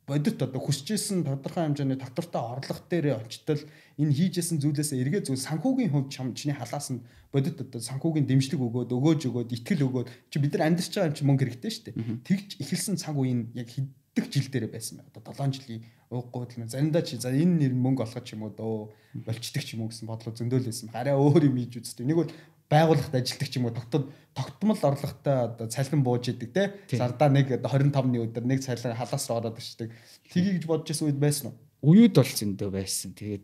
бодит 0.06 0.42
одоо 0.42 0.62
хүсэжсэн 0.62 1.24
тодорхой 1.26 1.66
хэмжээний 1.66 1.98
доктортой 1.98 2.42
орлого 2.42 2.82
дээр 2.90 3.26
очтол 3.26 3.62
энэ 3.98 4.12
хийжсэн 4.12 4.60
зүйлээс 4.60 4.92
эргээ 4.98 5.22
зүйл 5.26 5.40
санхүүгийн 5.40 5.92
хувьд 5.94 6.12
чиний 6.36 6.58
халаас 6.58 6.92
нь 6.92 7.02
бодит 7.32 7.58
одоо 7.64 7.80
санхүүгийн 7.80 8.28
дэмжлэг 8.28 8.60
өгөөд 8.60 8.92
өгөөж 8.92 9.22
өгөөд 9.32 9.50
итгэл 9.56 9.88
өгөөд 9.88 10.08
чи 10.30 10.38
бид 10.44 10.54
нар 10.60 10.68
амьдарч 10.68 10.92
байгаа 10.92 11.10
юм 11.10 11.16
чи 11.16 11.24
мөнгө 11.24 11.44
хэрэгтэй 11.48 11.72
шүү 11.72 11.86
дээ. 11.88 11.96
Тэгж 12.28 12.50
эхэлсэн 12.60 12.96
цаг 13.00 13.16
үеийн 13.16 13.56
яг 13.56 13.72
хэддэг 13.72 14.26
жил 14.28 14.48
дээр 14.52 14.68
байсан 14.68 15.00
байна. 15.00 15.16
Одоо 15.16 15.34
7 15.48 15.56
жилийн 15.56 15.82
ууггүй 16.12 16.44
л 16.60 16.68
заримдаа 16.68 17.04
чи 17.08 17.16
за 17.16 17.32
энэ 17.32 17.72
нэр 17.72 17.74
мөнгө 17.74 18.04
олоход 18.04 18.28
ч 18.28 18.36
юм 18.36 18.44
уу 18.44 18.52
дөө 18.52 19.24
болчдөг 19.24 19.64
ч 19.64 19.80
юм 19.80 19.88
уу 19.88 19.92
гэсэн 19.96 20.12
бодлоо 20.12 20.36
зөндөөлөөсөн. 20.36 20.92
Арай 20.92 21.16
өөр 21.16 21.48
юм 21.48 21.56
хийж 21.56 21.80
үзтээ. 21.80 22.04
Нэг 22.04 22.20
бол 22.20 22.32
байгууллагт 22.68 23.16
ажилладаг 23.16 23.48
ч 23.48 23.56
юм 23.56 23.66
уу 23.68 23.76
тогтод 23.76 24.12
тогтмол 24.36 24.80
орлоготой 24.80 25.38
одоо 25.48 25.68
цалин 25.72 26.04
бууж 26.04 26.28
идэг 26.32 26.52
те. 26.52 26.64
Сардаа 26.92 27.32
нэг 27.32 27.48
25-ны 27.64 28.28
өдөр 28.28 28.44
нэг 28.48 28.60
цалин 28.60 28.96
халаас 28.96 29.28
ороод 29.32 29.60
ичдэг 29.60 29.92
тгий 30.28 30.60
гэж 30.60 30.68
бодож 30.68 30.92
исэн 30.92 31.12
үед 31.12 31.20
байсан 31.20 31.52
уу? 31.52 31.56
Уюуд 31.84 32.16
бол 32.16 32.32
зөндөө 32.32 32.70
байсан. 32.72 33.12
Тэгээд 33.16 33.44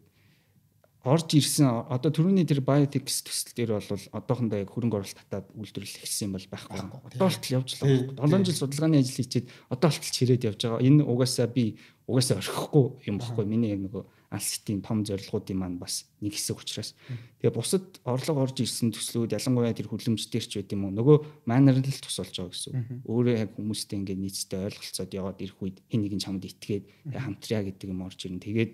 орж 1.06 1.30
ирсэн 1.38 1.88
одоо 1.93 2.10
түрүүний 2.10 2.48
тэр 2.48 2.62
biotech 2.66 3.06
төсөл 3.06 3.54
дээр 3.54 3.72
бол 3.78 4.04
одоохондоо 4.18 4.58
яг 4.64 4.72
хөрөнгө 4.74 4.98
оруулалт 4.98 5.22
татаад 5.30 5.48
үйлдвэрлэл 5.54 6.00
эхэлсэн 6.02 6.34
бол 6.34 6.48
байхгүй. 6.50 6.78
Одоо 6.82 7.28
болтол 7.28 7.56
явж 7.58 7.70
байгаа. 7.78 8.28
7 8.28 8.45
жил 8.48 8.60
судалгааны 8.66 8.98
ажил 9.00 9.20
хийчихэд 9.22 9.48
одоо 9.70 9.88
болтол 9.88 10.16
чирээд 10.18 10.48
явж 10.50 10.60
байгаа. 10.66 10.84
Энэ 10.84 11.06
угаасаа 11.06 11.48
би 11.48 11.78
угаасаа 12.10 12.41
орхихгүй 12.41 12.86
юм 13.08 13.18
багхгүй. 13.22 13.45
Миний 13.45 13.72
яг 13.72 13.82
нөгөө 13.86 14.04
алситийн 14.28 14.82
том 14.84 15.06
зорилгоудын 15.08 15.56
маань 15.56 15.80
бас 15.80 16.04
нэг 16.20 16.36
хэсэг 16.36 16.60
учраас. 16.60 16.91
Тэгээ 17.39 17.56
бусад 17.56 18.04
орлого 18.04 18.43
орж 18.43 18.60
ирсэн 18.60 18.91
төслүүд 18.91 19.32
ялангуяа 19.32 19.72
тэр 19.72 19.88
хүлэмжтэр 19.88 20.43
ч 20.43 20.60
байт 20.60 20.76
юм 20.76 20.91
уу. 20.91 20.91
Нөгөө 20.91 21.48
манер 21.48 21.80
л 21.80 21.88
тус 21.88 22.20
болж 22.20 22.36
байгаа 22.36 22.52
гэсэн. 22.52 23.08
Өөрөө 23.08 23.36
яг 23.39 23.56
хүмүүстэй 23.56 24.04
ингээд 24.04 24.20
нийцтэй 24.20 24.68
ойлголцоод 24.68 25.12
яваад 25.16 25.39
ирэх 25.39 25.60
үед 25.64 25.80
хин 25.88 26.04
нэгэн 26.04 26.20
чамд 26.20 26.43
итгээд 26.43 26.84
хамтраа 27.08 27.64
гэдэг 27.72 27.88
юм 27.88 28.04
орж 28.04 28.20
ирнэ. 28.28 28.43
Тэгээд 28.43 28.72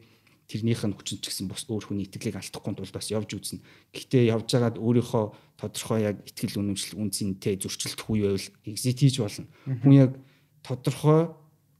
тэрнийх 0.47 0.83
нь 0.83 0.95
хүчин 0.95 1.19
ч 1.23 1.31
гэсэн 1.31 1.47
бус 1.47 1.63
өөр 1.67 1.87
хүний 1.87 2.05
итгэлийг 2.05 2.37
алдахгүй 2.37 2.73
тулд 2.75 2.93
бас 2.93 3.07
явж 3.09 3.29
үзнэ. 3.33 3.63
Гэхдээ 3.95 4.31
явж 4.31 4.47
байгаад 4.51 4.77
өөрийнхөө 4.77 5.25
тодорхой 5.55 5.99
яг 6.03 6.19
итгэл 6.27 6.59
үнэмшил 6.59 6.99
үнцэнтэй 6.99 7.57
зөрчилдөх 7.63 8.07
үе 8.11 8.27
байвал 8.35 8.49
exit 8.67 8.99
хийж 8.99 9.15
болно. 9.23 9.47
Хүн 9.63 9.93
яг 9.95 10.11
тодорхой 10.61 11.31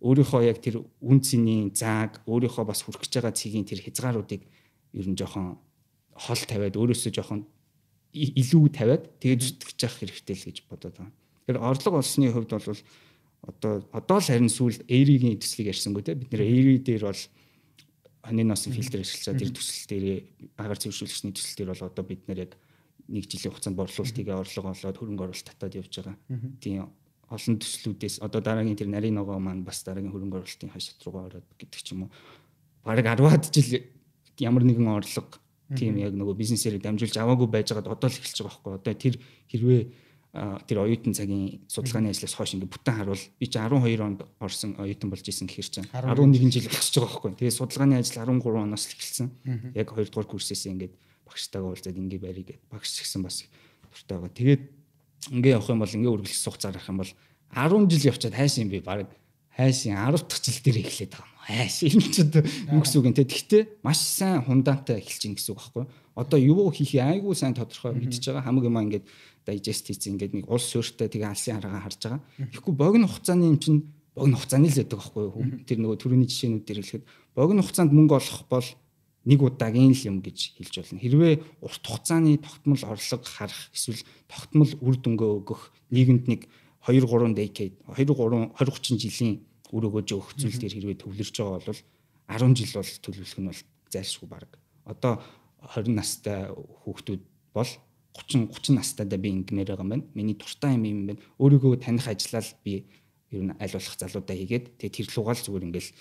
өөрийнхөө 0.04 0.42
яг 0.48 0.60
тэр 0.64 0.84
үнцний 1.04 1.72
зааг 1.76 2.24
өөрийнхөө 2.28 2.66
бас 2.68 2.84
хүрэх 2.84 3.04
гэж 3.04 3.12
байгаа 3.20 3.36
цэгийн 3.36 3.68
тэр 3.68 3.84
хязгааруудыг 3.84 4.42
ер 4.96 5.08
нь 5.08 5.16
жоохон 5.20 5.60
хол 6.16 6.42
тавиад 6.44 6.76
өөрөөсөө 6.76 7.12
жоохон 7.16 7.48
илүү 8.14 8.64
тавиад 8.76 9.04
тэгээд 9.24 9.42
зүтгэж 9.44 9.80
явах 9.84 9.98
хэрэгтэй 10.04 10.36
л 10.38 10.48
гэж 10.48 10.58
бодоод 10.70 10.96
байна. 11.00 11.16
Тэгэхээр 11.48 11.60
орлого 11.60 11.98
олсны 12.04 12.30
хувьд 12.30 12.52
бол 12.52 12.80
одоо 13.44 13.74
одоо 13.92 14.18
л 14.20 14.28
харин 14.28 14.52
сүүл 14.52 14.86
Эригийн 14.88 15.40
төслийг 15.40 15.74
ярьсангүй 15.74 16.04
те 16.04 16.16
бид 16.16 16.32
нэр 16.32 16.46
Эри 16.46 16.78
дээр 16.80 17.10
бол 17.10 17.22
хонины 18.24 18.50
носын 18.50 18.74
фильтр 18.74 19.04
ашиглаж 19.04 19.38
тэр 19.38 19.52
төсөл 19.52 19.88
дээр 19.92 20.06
агаар 20.58 20.80
цэвэршүүлэгчний 20.80 21.36
төсөл 21.36 21.58
дээр 21.60 21.70
бол 21.76 21.88
одоо 21.92 22.04
бид 22.08 22.24
нэр 22.32 22.40
яг 22.48 22.52
нэг 23.12 23.28
жилийн 23.28 23.52
хугацаанд 23.52 23.78
борлуулалтыг 23.78 24.28
орлого 24.32 24.72
олоод 24.72 24.98
хөрөнгө 24.98 25.24
оруулалт 25.28 25.48
татаад 25.52 25.76
явж 25.76 25.92
байгаа. 26.00 26.16
Тийм 26.64 26.88
олон 27.28 27.56
төслүүдээс 27.60 28.16
одоо 28.24 28.40
дараагийн 28.40 28.80
тэр 28.80 28.88
нарийн 28.88 29.20
ногоо 29.20 29.40
маань 29.40 29.68
бас 29.68 29.84
дараагийн 29.84 30.14
хөрөнгө 30.16 30.40
оруулалтын 30.40 30.72
хашид 30.72 31.04
руугаа 31.04 31.28
ороод 31.28 31.48
гэдэг 31.60 31.82
ч 31.84 31.92
юм 31.92 32.08
уу. 32.08 32.12
Бараг 32.88 33.06
10-аад 33.12 33.44
жил 33.52 33.84
ямар 34.40 34.64
нэгэн 34.64 34.88
орлого 34.88 35.36
тийм 35.76 35.98
яг 35.98 36.14
нөгөө 36.14 36.36
бизнесээр 36.38 36.80
дамжуулж 36.80 37.16
аваагүй 37.18 37.48
байж 37.50 37.74
байгаад 37.74 37.92
одоо 37.92 38.10
л 38.10 38.20
эхэлж 38.20 38.40
байгаа 38.40 38.54
байхгүй. 38.54 38.74
Одоо 38.78 38.94
тэр 38.94 39.16
хэрвээ 39.50 39.82
тэр 40.34 40.82
оюутан 40.82 41.14
цагийн 41.14 41.62
судалгааны 41.70 42.10
ажлаас 42.10 42.34
хойш 42.34 42.58
ингээд 42.58 42.74
бүтэн 42.74 42.98
харуул 42.98 43.22
би 43.38 43.46
чи 43.46 43.62
12 43.62 44.02
онд 44.02 44.26
орсон 44.42 44.74
оюутан 44.82 45.14
болж 45.14 45.22
исэн 45.30 45.46
гэхэр 45.46 45.70
чинь 45.70 45.90
11 45.94 46.50
жил 46.50 46.74
болчихж 46.74 46.98
байгаа 46.98 47.22
байхгүй. 47.22 47.32
Тэгээ 47.38 47.54
судалгааны 47.54 48.02
ажил 48.02 48.18
13 48.26 48.42
оноос 48.42 48.90
эхэлсэн. 48.90 49.30
Яг 49.78 49.94
2 49.94 50.10
дугаар 50.10 50.26
курсээс 50.26 50.66
ингээд 50.74 50.98
багштайгаа 51.30 51.70
уулзаад 51.70 52.02
ингээд 52.02 52.26
барий 52.26 52.46
гэд 52.50 52.66
багш 52.66 52.98
гэсэн 52.98 53.22
бас 53.22 53.46
дуртай 53.94 54.18
байгаа. 54.18 54.34
Тэгээд 54.34 54.64
ингээд 55.38 55.54
явах 55.54 55.70
юм 55.70 55.82
бол 55.86 55.94
ингээд 55.94 56.14
үргэлж 56.18 56.34
сух 56.42 56.58
зарах 56.58 56.90
юм 56.90 56.98
бол 56.98 57.14
10 57.54 57.94
жил 57.94 58.10
явчаад 58.10 58.34
хайсан 58.34 58.66
юм 58.66 58.70
би 58.74 58.82
баг 58.82 59.14
хайсан 59.54 59.94
10 59.94 60.18
дахь 60.18 60.42
жил 60.42 60.60
дээр 60.66 60.82
эхлээд 60.82 61.14
байгаа 61.14 61.30
юм. 61.30 61.42
Хайсан 61.46 61.90
юм 61.94 62.02
ч 62.10 62.18
юу 62.26 62.82
гэсэн 62.82 62.98
үг 62.98 63.06
юм 63.06 63.14
те. 63.14 63.30
Гэхдээ 63.30 63.64
маш 63.86 64.02
сайн 64.02 64.42
хундаантай 64.42 64.98
эхэлж 64.98 65.30
ийн 65.30 65.38
гэсэн 65.38 65.54
үг 65.54 65.62
байхгүй. 65.62 65.86
Одоо 66.18 66.40
юу 66.42 66.74
хийхээ 66.74 67.22
айгүй 67.22 67.38
сайн 67.38 67.54
тодорхой 67.54 67.94
мэдчихэж 67.94 68.34
байгаа. 68.34 68.46
Хамаг 68.50 68.66
юм 68.66 68.78
ингээд 68.82 69.06
digest 69.46 69.88
хийсэн 69.88 70.16
ингээд 70.16 70.34
нэг 70.34 70.46
улс 70.48 70.68
суурьтай 70.72 71.08
тэгээ 71.12 71.30
алсын 71.30 71.60
хараагаа 71.60 71.84
харж 71.88 72.00
байгаа. 72.04 72.22
Тэгэхгүй 72.52 72.76
богино 72.76 73.08
хугацааны 73.08 73.46
юм 73.52 73.58
чинь 73.60 73.80
богино 74.16 74.38
хугацааны 74.40 74.68
л 74.68 74.78
байдаг 74.80 75.00
байхгүй 75.00 75.24
юу? 75.24 75.44
Тэр 75.68 75.80
нөгөө 75.84 75.98
төрөний 76.00 76.28
жишээнүүд 76.28 76.64
дээр 76.64 76.80
хэлэхэд 76.82 77.06
богино 77.36 77.62
хугацаанд 77.64 77.92
мөнгө 77.92 78.16
олох 78.18 78.42
бол 78.48 78.68
нэг 79.24 79.40
удаагийн 79.40 79.96
л 79.96 80.08
юм 80.08 80.18
гэж 80.20 80.60
хэлж 80.60 80.74
болно. 80.84 81.00
Хэрвээ 81.00 81.34
урт 81.64 81.84
хугацааны 81.84 82.38
тогтмол 82.44 82.84
орлого 82.84 83.24
харах 83.24 83.62
эсвэл 83.72 84.04
тогтмол 84.28 84.72
үр 84.84 84.96
дүнгээ 85.00 85.32
өгөх 85.40 85.62
нийгэмд 85.92 86.26
нэг 86.28 86.42
2 86.84 87.00
3 87.08 87.32
decade 87.32 87.76
2 87.88 88.04
3 88.04 88.52
20 88.52 88.60
30 88.60 89.00
жилийн 89.00 89.36
үр 89.72 89.84
өгөөж 89.88 90.10
өгөх 90.12 90.36
зүйл 90.36 90.60
дээр 90.60 90.76
хэрвээ 90.76 90.98
төвлөрж 91.00 91.36
байгаа 91.40 91.64
бол 91.64 91.82
10 92.28 92.56
жил 92.60 92.74
бол 92.78 92.92
төлөвлөх 93.00 93.40
нь 93.40 93.48
бол 93.48 93.62
зайлшгүй 93.88 94.28
баг. 94.28 94.52
Одоо 94.84 95.24
20 95.72 95.96
настай 95.96 96.52
хүүхдүүд 96.84 97.22
бол 97.56 97.72
30 98.14 98.54
30 98.54 98.78
настайдаа 98.78 99.18
би 99.18 99.30
ингэмээр 99.42 99.74
байгаа 99.74 99.86
юм 99.86 99.92
байна. 99.94 100.06
Миний 100.14 100.38
дуртай 100.38 100.78
юм 100.78 100.86
юм 100.86 101.02
байна. 101.10 101.22
Өөрийгөө 101.42 101.82
таних 101.82 102.08
ажиллал 102.08 102.50
би 102.62 102.86
ер 103.34 103.44
нь 103.50 103.56
аль 103.58 103.74
болох 103.74 103.98
залуудаа 103.98 104.38
хийгээд 104.38 104.66
тэгээ 104.78 104.94
тэр 104.94 105.08
лугаал 105.18 105.42
зүгээр 105.42 105.68
ингээл 105.74 105.92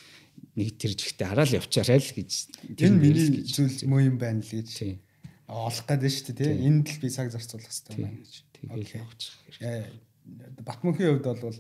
нэг 0.61 0.69
тэр 0.77 0.93
жигтэй 0.93 1.27
хараал 1.27 1.57
явчаарай 1.57 2.01
л 2.01 2.13
гэж 2.13 2.31
энэ 2.77 3.01
миний 3.01 3.41
зүйл 3.49 3.79
муу 3.89 4.05
юм 4.05 4.17
байна 4.21 4.45
л 4.45 4.53
гэж 4.53 5.01
олох 5.49 5.85
гэдэг 5.89 6.13
шүү 6.13 6.35
дээ. 6.37 6.53
Энд 6.69 6.87
л 6.93 7.01
би 7.01 7.09
цаг 7.09 7.33
зарцуулах 7.33 7.69
хэрэгтэй 7.69 7.97
байна 7.97 8.21
гэж. 8.21 8.33
Тэгээд 8.53 8.91
явчих 9.01 9.33
хэрэгтэй. 9.49 9.81
Батмөнхийн 10.65 11.11
хувьд 11.17 11.41
бол 11.41 11.57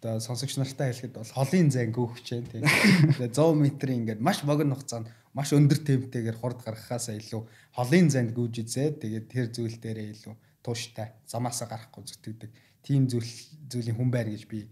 одоо 0.00 0.20
сонсогч 0.20 0.56
нартай 0.60 0.92
хэлэхэд 0.92 1.16
бол 1.16 1.32
холын 1.32 1.68
зайн 1.72 1.92
гөөхч 1.92 2.24
जैन 2.24 2.44
тий. 2.46 2.60
Тэгээ 3.16 3.32
100 3.32 3.56
м 3.56 3.64
ингээд 3.64 4.20
маш 4.20 4.44
богино 4.44 4.76
хугацаанд 4.76 5.08
маш 5.36 5.52
өндөр 5.52 5.84
темптэйгээр 5.84 6.40
хурд 6.40 6.64
гаргахаасаа 6.64 7.20
илүү 7.20 7.42
холын 7.76 8.08
занд 8.08 8.32
гүйж 8.32 8.64
үзээ. 8.64 8.88
Тэгээд 9.04 9.26
тэр 9.28 9.46
зүйл 9.52 9.76
дээрээ 9.76 10.08
илүү 10.16 10.34
тууштай 10.64 11.12
замаасаа 11.28 11.68
гарахгүй 11.68 12.02
зүтгэдэг. 12.08 12.50
Тийм 12.80 13.04
зүйл 13.04 13.28
зүйлийн 13.68 14.00
хүн 14.00 14.08
байр 14.08 14.32
гэж 14.32 14.48
би 14.48 14.64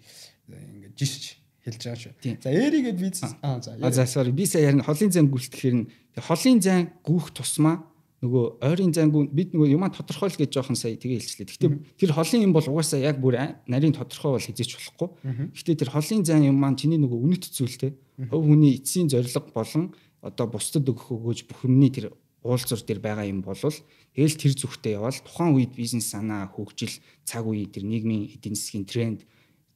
ингээд 0.48 0.96
жишж 0.96 1.36
хэлж 1.68 1.80
байгаа 1.84 2.00
шүү. 2.00 2.14
За 2.40 2.48
эригээд 2.48 2.96
би 2.96 3.08
аа 3.44 3.60
за. 3.60 3.76
За 3.92 4.08
sorry 4.08 4.32
би 4.32 4.48
сая 4.48 4.72
ярина 4.72 4.84
холын 4.88 5.12
зан 5.12 5.28
гүйлтгэхээр 5.28 5.76
нь 5.76 5.86
холын 6.16 6.58
зан 6.64 6.88
гүөх 7.04 7.36
тусмаа 7.36 7.84
нөгөө 8.24 8.44
ойрын 8.64 8.92
зангуу 8.96 9.28
бид 9.28 9.52
нөгөө 9.52 9.68
юмаа 9.76 9.92
тодорхойл 9.92 10.32
гэж 10.32 10.50
жоохон 10.56 10.78
сая 10.80 10.96
тэгээ 10.96 11.20
хэлчихлээ. 11.20 11.48
Гэхдээ 11.60 11.72
тэр 12.00 12.12
холын 12.16 12.44
юм 12.48 12.52
бол 12.56 12.64
угаасаа 12.64 13.00
яг 13.04 13.20
бүр 13.20 13.36
нарийн 13.68 13.92
тодорхой 13.92 14.36
бол 14.36 14.44
хизээч 14.44 14.80
болохгүй. 14.80 15.08
Гэхдээ 15.52 15.76
тэр 15.84 15.90
холын 15.92 16.24
зан 16.24 16.40
юм 16.48 16.56
маань 16.56 16.78
чиний 16.80 16.96
нөгөө 16.96 17.20
үнэт 17.20 17.44
зүйлтэй. 17.52 17.92
Хөв 18.32 18.40
хүний 18.40 18.80
эцсийн 18.80 19.12
зорилго 19.12 19.52
болон 19.52 19.92
одоо 20.24 20.46
бусдад 20.48 20.88
өгөх 20.88 21.12
өгөөж 21.12 21.40
бүх 21.44 21.68
юмний 21.68 21.92
тэр 21.92 22.16
уулзур 22.40 22.80
дээр 22.80 23.00
байгаа 23.00 23.28
юм 23.28 23.44
бол 23.44 23.56
тэгэл 23.56 24.40
тэр 24.40 24.52
зүгтээ 24.56 24.96
явал 24.96 25.16
тухайн 25.20 25.52
үед 25.52 25.72
бизнес 25.76 26.12
санаа 26.12 26.48
хөгжил 26.48 26.92
цаг 27.28 27.44
үе 27.44 27.68
тэр 27.68 27.84
нийгмийн 27.84 28.32
эдийн 28.32 28.56
засгийн 28.56 28.88
тренд 28.88 29.20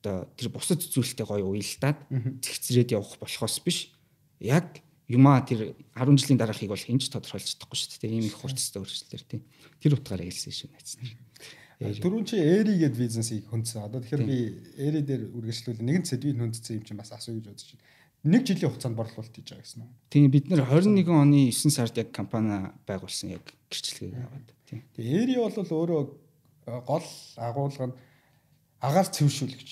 одоо 0.01 0.28
тэр 0.36 0.49
бусад 0.53 0.80
зүйлтэй 0.80 1.26
гоё 1.28 1.49
уялдаад 1.53 1.99
зэгцрээд 2.40 2.96
явах 2.96 3.16
болохоос 3.20 3.61
биш 3.64 3.92
яг 4.40 4.80
юмаа 5.09 5.40
тэр 5.44 5.76
10 5.96 6.20
жилийн 6.20 6.40
дараахыг 6.40 6.68
бол 6.68 6.80
хинж 6.80 7.09
тодорхойлж 7.09 7.57
чадахгүй 7.57 7.76
шүү 7.80 8.01
дээ. 8.05 8.12
Ийм 8.12 8.28
их 8.28 8.36
хурцтай 8.36 8.78
өөрчлөлтөр 8.84 9.22
тийм. 9.24 9.42
Тэр 9.80 9.96
утгаараа 9.96 10.28
хэлсэн 10.28 10.53
шүү 10.53 10.68
найз 10.68 11.01
нар. 11.01 11.16
Дөрөв 11.96 12.28
чи 12.28 12.36
эри 12.36 12.76
гээд 12.76 12.94
бизнесийг 12.94 13.49
хүндсэн. 13.49 13.88
Одоо 13.88 14.05
тэгэхээр 14.05 14.28
би 14.28 14.38
эри 14.76 15.01
дээр 15.01 15.32
үргэлжлүүл 15.32 15.80
нэгэн 15.80 16.05
сэдвийг 16.05 16.36
хүндсэн 16.36 16.76
юм 16.76 16.84
чинь 16.84 17.01
бас 17.01 17.16
асуу 17.16 17.40
гэж 17.40 17.49
бодож 17.49 17.68
байна 17.72 17.97
нэг 18.29 18.43
жилийн 18.45 18.68
хугацаанд 18.68 18.97
борлуулалт 18.97 19.33
хийж 19.33 19.49
байгаа 19.49 19.64
гэсэн 19.64 19.83
үү? 19.83 19.91
Тийм 20.12 20.29
бид 20.29 20.47
нэр 20.53 20.62
21 20.68 21.09
оны 21.09 21.49
9 21.49 21.72
сард 21.72 21.97
яг 21.97 22.12
компани 22.12 22.68
байгуулсан 22.85 23.33
яг 23.33 23.45
гэрчлэгээ 23.72 24.20
аваад. 24.20 24.49
Тийм. 24.68 24.85
Тэгээ 24.93 25.16
Эри 25.24 25.35
бол 25.41 25.57
өөрөө 25.57 26.03
э, 26.68 26.81
гол 26.85 27.09
агуулга 27.41 27.87
нь 27.89 27.97
агаар 28.85 29.09
цэвэршүүлэгч. 29.09 29.70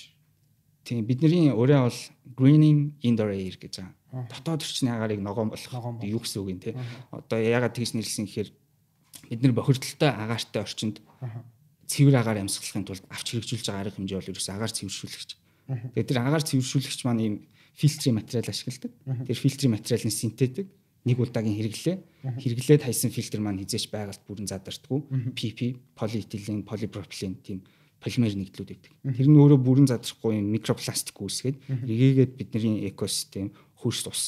Тийм 0.89 1.05
бидний 1.05 1.53
өөрөө 1.53 1.81
бол 1.85 2.01
greening 2.39 2.97
in 3.03 3.17
the 3.21 3.27
air 3.29 3.57
гэж 3.61 3.85
байгаа. 3.85 4.31
Дотоод 4.31 4.63
орчны 4.65 4.89
агаарыг 4.89 5.21
ногоон 5.21 5.51
болгох 5.51 6.01
юу 6.01 6.21
гэсэн 6.23 6.41
үг 6.41 6.49
юм 6.49 6.61
те. 6.63 6.73
Одоо 7.11 7.39
ягаад 7.43 7.75
тэгж 7.77 7.99
нэрлсэн 7.99 8.25
гэхээр 8.25 8.51
бид 9.29 9.41
нар 9.43 9.53
бохирдолтой 9.53 10.11
агаартай 10.11 10.63
орчинд 10.63 11.03
цэвэр 11.91 12.17
агаар 12.23 12.41
амьсгалахын 12.43 12.87
тулд 12.87 13.05
авч 13.11 13.27
хэрэгжүүлж 13.35 13.67
байгаа 13.67 13.83
арга 13.91 13.99
хэмжээ 13.99 14.19
бол 14.19 14.31
ерөөс 14.31 14.49
агаар 14.51 14.73
цэвэршүүлэгч. 14.75 15.31
Тэгээд 15.95 16.09
тэр 16.11 16.19
агаар 16.23 16.45
цэвэршүүлэгч 16.47 17.01
маань 17.07 17.23
ийм 17.23 17.35
фильтрийн 17.77 18.17
материал 18.17 18.49
ашигладаг. 18.49 18.93
Тэр 19.05 19.37
фильтрийн 19.37 19.77
материал 19.77 20.03
нь 20.09 20.11
синтетик 20.11 20.67
нэг 21.05 21.21
удаагийн 21.21 21.61
хэрэглээ. 21.61 21.97
Хэрэглээд 22.41 22.83
хайсан 22.89 23.13
фильтр 23.13 23.45
маань 23.45 23.61
хизээч 23.61 23.93
байгальд 23.93 24.25
бүрэн 24.27 24.49
задардггүй. 24.49 25.37
PP, 25.37 25.95
полиэтилен, 25.95 26.65
полипропилен 26.65 27.37
тийм 27.45 27.63
полимер 28.01 28.35
нэгдлүүд 28.35 28.71
байдаг. 28.73 28.93
Тэр 29.05 29.29
нь 29.29 29.39
өөрөө 29.39 29.61
бүрэн 29.61 29.89
задрахгүй 29.93 30.41
микропластик 30.41 31.17
үүсгээд 31.21 31.57
эргээгээд 31.87 32.33
бидний 32.35 32.89
экосистем 32.91 33.53
хөрс 33.79 34.03
ус. 34.09 34.23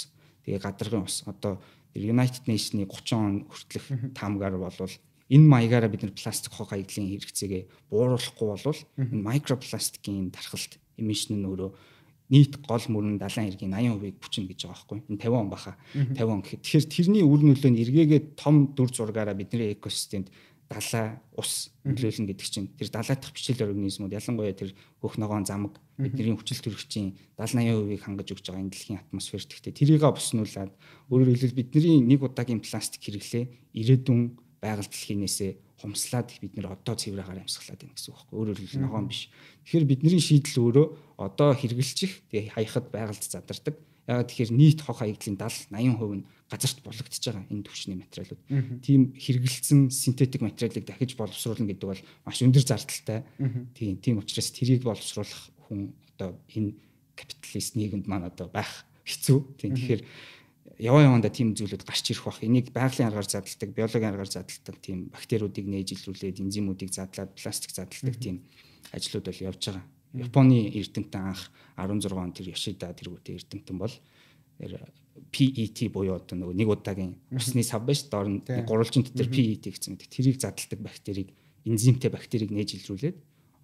Тэгээ 0.44 0.62
гадаргын 0.62 1.05
ус. 1.05 1.24
Одоо 1.26 1.61
United 1.94 2.46
Nation-ы 2.46 2.86
30 2.86 3.12
он 3.16 3.34
хүртэлх 3.51 4.14
таамгаар 4.14 4.57
болвол 4.57 4.94
энэ 5.28 5.46
маягаараа 5.46 5.90
бид 5.90 6.03
нар 6.07 6.14
пластик 6.16 6.53
хог 6.53 6.70
хаягдлын 6.72 7.11
хэрэгцээгээ 7.11 7.92
бууруулахгүй 7.92 8.46
болвол 8.49 8.80
энэ 8.96 9.18
микропластикийн 9.18 10.30
тархалт 10.32 10.80
эмишн 10.96 11.36
нь 11.36 11.49
өөрөө 11.49 11.70
нийт 12.29 12.61
гол 12.64 12.85
мөрөн 12.93 13.16
70 13.16 13.57
эргийн 13.57 13.72
80%-ийг 13.72 14.16
бүчнэ 14.20 14.49
гэж 14.53 14.68
байгаа 14.68 14.76
байхгүй. 14.76 14.99
Энэ 15.09 15.22
50 15.24 15.41
он 15.41 15.49
баха. 15.49 15.72
50 15.97 16.29
он 16.29 16.41
гэхэд 16.45 16.62
тэгэхээр 16.64 16.87
тэрний 16.93 17.24
үр 17.24 17.41
нөлөө 17.41 17.70
нь 17.72 17.81
эргээгээд 17.83 18.26
том 18.37 18.72
дүр 18.76 18.93
зургаараа 18.93 19.33
бидний 19.33 19.72
экосистемд 19.72 20.29
далай 20.68 21.16
ус 21.33 21.72
нөлөөлнө 21.89 22.29
гэдэг 22.29 22.49
чинь 22.53 22.68
тэр 22.76 22.93
далайтах 22.93 23.33
бичил 23.33 23.57
организмууд 23.57 24.12
ялангуяа 24.12 24.53
тэр 24.53 24.76
хөх 25.01 25.16
ногоон 25.16 25.49
замаг 25.49 25.81
бидний 25.97 26.37
хүчил 26.37 26.61
төрөгчийн 26.61 27.16
70 27.41 27.97
80%-ийг 27.97 28.05
хангаж 28.05 28.29
өгч 28.37 28.45
байгаа 28.53 28.61
энэ 28.61 28.72
дэлхийн 28.76 29.01
атмосферт 29.01 29.49
гэхдээ 29.49 29.72
тэрийг 29.72 30.05
боснуулаад 30.05 30.72
өөрөөр 31.09 31.33
хэлбэл 31.33 31.57
бидний 31.57 32.05
нэг 32.05 32.20
удаагийн 32.20 32.61
пластик 32.61 33.01
хэрэглээ 33.01 33.45
ирээдүйн 33.81 34.37
байгаль 34.61 34.93
дэлхийнээсээ 34.93 35.53
хумслаад 35.79 36.29
бид 36.43 36.55
нэр 36.59 36.74
одоо 36.74 36.95
цэврээр 36.99 37.47
амьсгалаад 37.47 37.81
байна 37.81 37.95
гэсэн 37.95 38.11
үг 38.11 38.18
байхгүй 38.18 38.37
өөрөөр 38.39 38.59
хэлбэл 38.59 38.85
ногоон 38.85 39.07
биш. 39.07 39.31
Тэгэхээр 39.62 39.87
бидний 39.87 40.18
шийдэл 40.18 40.59
өөрөө 40.59 40.87
одоо 41.22 41.51
хэрэгжилчих 41.55 42.12
тэгээ 42.31 42.55
хаяхад 42.59 42.87
байгальд 42.91 43.22
задардаг. 43.22 43.74
Ягаад 44.11 44.29
тэгэхээр 44.29 44.53
нийт 44.59 44.81
хог 44.83 44.99
хаягдлын 44.99 45.39
70 45.39 45.70
80% 45.70 46.18
нь 46.18 46.26
газарт 46.49 46.79
булгагдж 46.83 47.24
байгаа 47.29 47.45
энэ 47.53 47.66
төвчний 47.68 47.99
материалууд. 48.01 48.43
Тийм 48.81 49.12
хэрэгэлсэн 49.14 49.93
синтетик 49.93 50.41
материалыг 50.41 50.85
дахиж 50.89 51.12
боловсруулна 51.14 51.68
гэдэг 51.68 51.87
бол 51.87 52.03
маш 52.24 52.41
өндөр 52.41 52.64
зардалтай. 52.64 53.22
Тийм 53.76 54.01
тийм 54.01 54.18
учраас 54.18 54.49
тэрийг 54.51 54.83
боловсруулах 54.83 55.53
хүн 55.68 55.93
одоо 56.16 56.41
энэ 56.57 56.72
капиталист 57.14 57.76
нийгэмд 57.76 58.09
маань 58.09 58.33
одоо 58.33 58.49
байх 58.49 58.89
хэцүү. 59.05 59.39
Тийм 59.61 59.76
тэгэхээр 59.76 60.03
яваа 60.79 61.03
явандаа 61.03 61.31
тийм 61.35 61.59
зүйлүүд 61.59 61.83
гарч 61.83 62.14
ирэх 62.14 62.24
бах. 62.24 62.43
Энийг 62.43 62.70
байгалийн 62.70 63.11
аргаар 63.11 63.26
задалдаг, 63.26 63.70
биологийн 63.74 64.14
аргаар 64.14 64.31
задалдаг 64.31 64.76
тийм 64.79 65.11
бактериудыг 65.11 65.66
нээж 65.66 65.99
илрүүлээд 65.99 66.39
энзимүүдийг 66.39 66.95
задлаад 66.95 67.35
пластик 67.35 67.74
задалдаг 67.74 68.16
тийм 68.16 68.47
ажлууд 68.95 69.26
бол 69.26 69.45
явж 69.51 69.62
байгаа. 69.66 69.85
Японы 70.14 70.70
эрдэмтэн 70.72 71.20
анх 71.20 71.51
16 71.76 72.14
он 72.14 72.33
тэр 72.33 72.55
Yoshida 72.55 72.95
тэргүүтэй 72.95 73.37
эрдэмтэн 73.43 73.76
бол 73.76 73.95
PET 74.59 75.79
буюу 75.91 76.16
одоо 76.16 76.39
нөгөө 76.39 76.55
нэг 76.55 76.68
удаагийн 76.70 77.18
усны 77.35 77.66
сав 77.66 77.83
байж 77.83 78.07
доор 78.07 78.31
нь 78.31 78.41
гурвалжин 78.47 79.03
дотор 79.03 79.29
PET 79.29 79.66
гэсэн 79.74 79.99
гэдэг. 79.99 80.09
Тэрийг 80.09 80.39
задалдаг 80.39 80.79
бактерийг 80.79 81.35
энзимтэй 81.66 82.11
бактерийг 82.11 82.55
нээж 82.55 82.79
илрүүлээд 82.79 83.16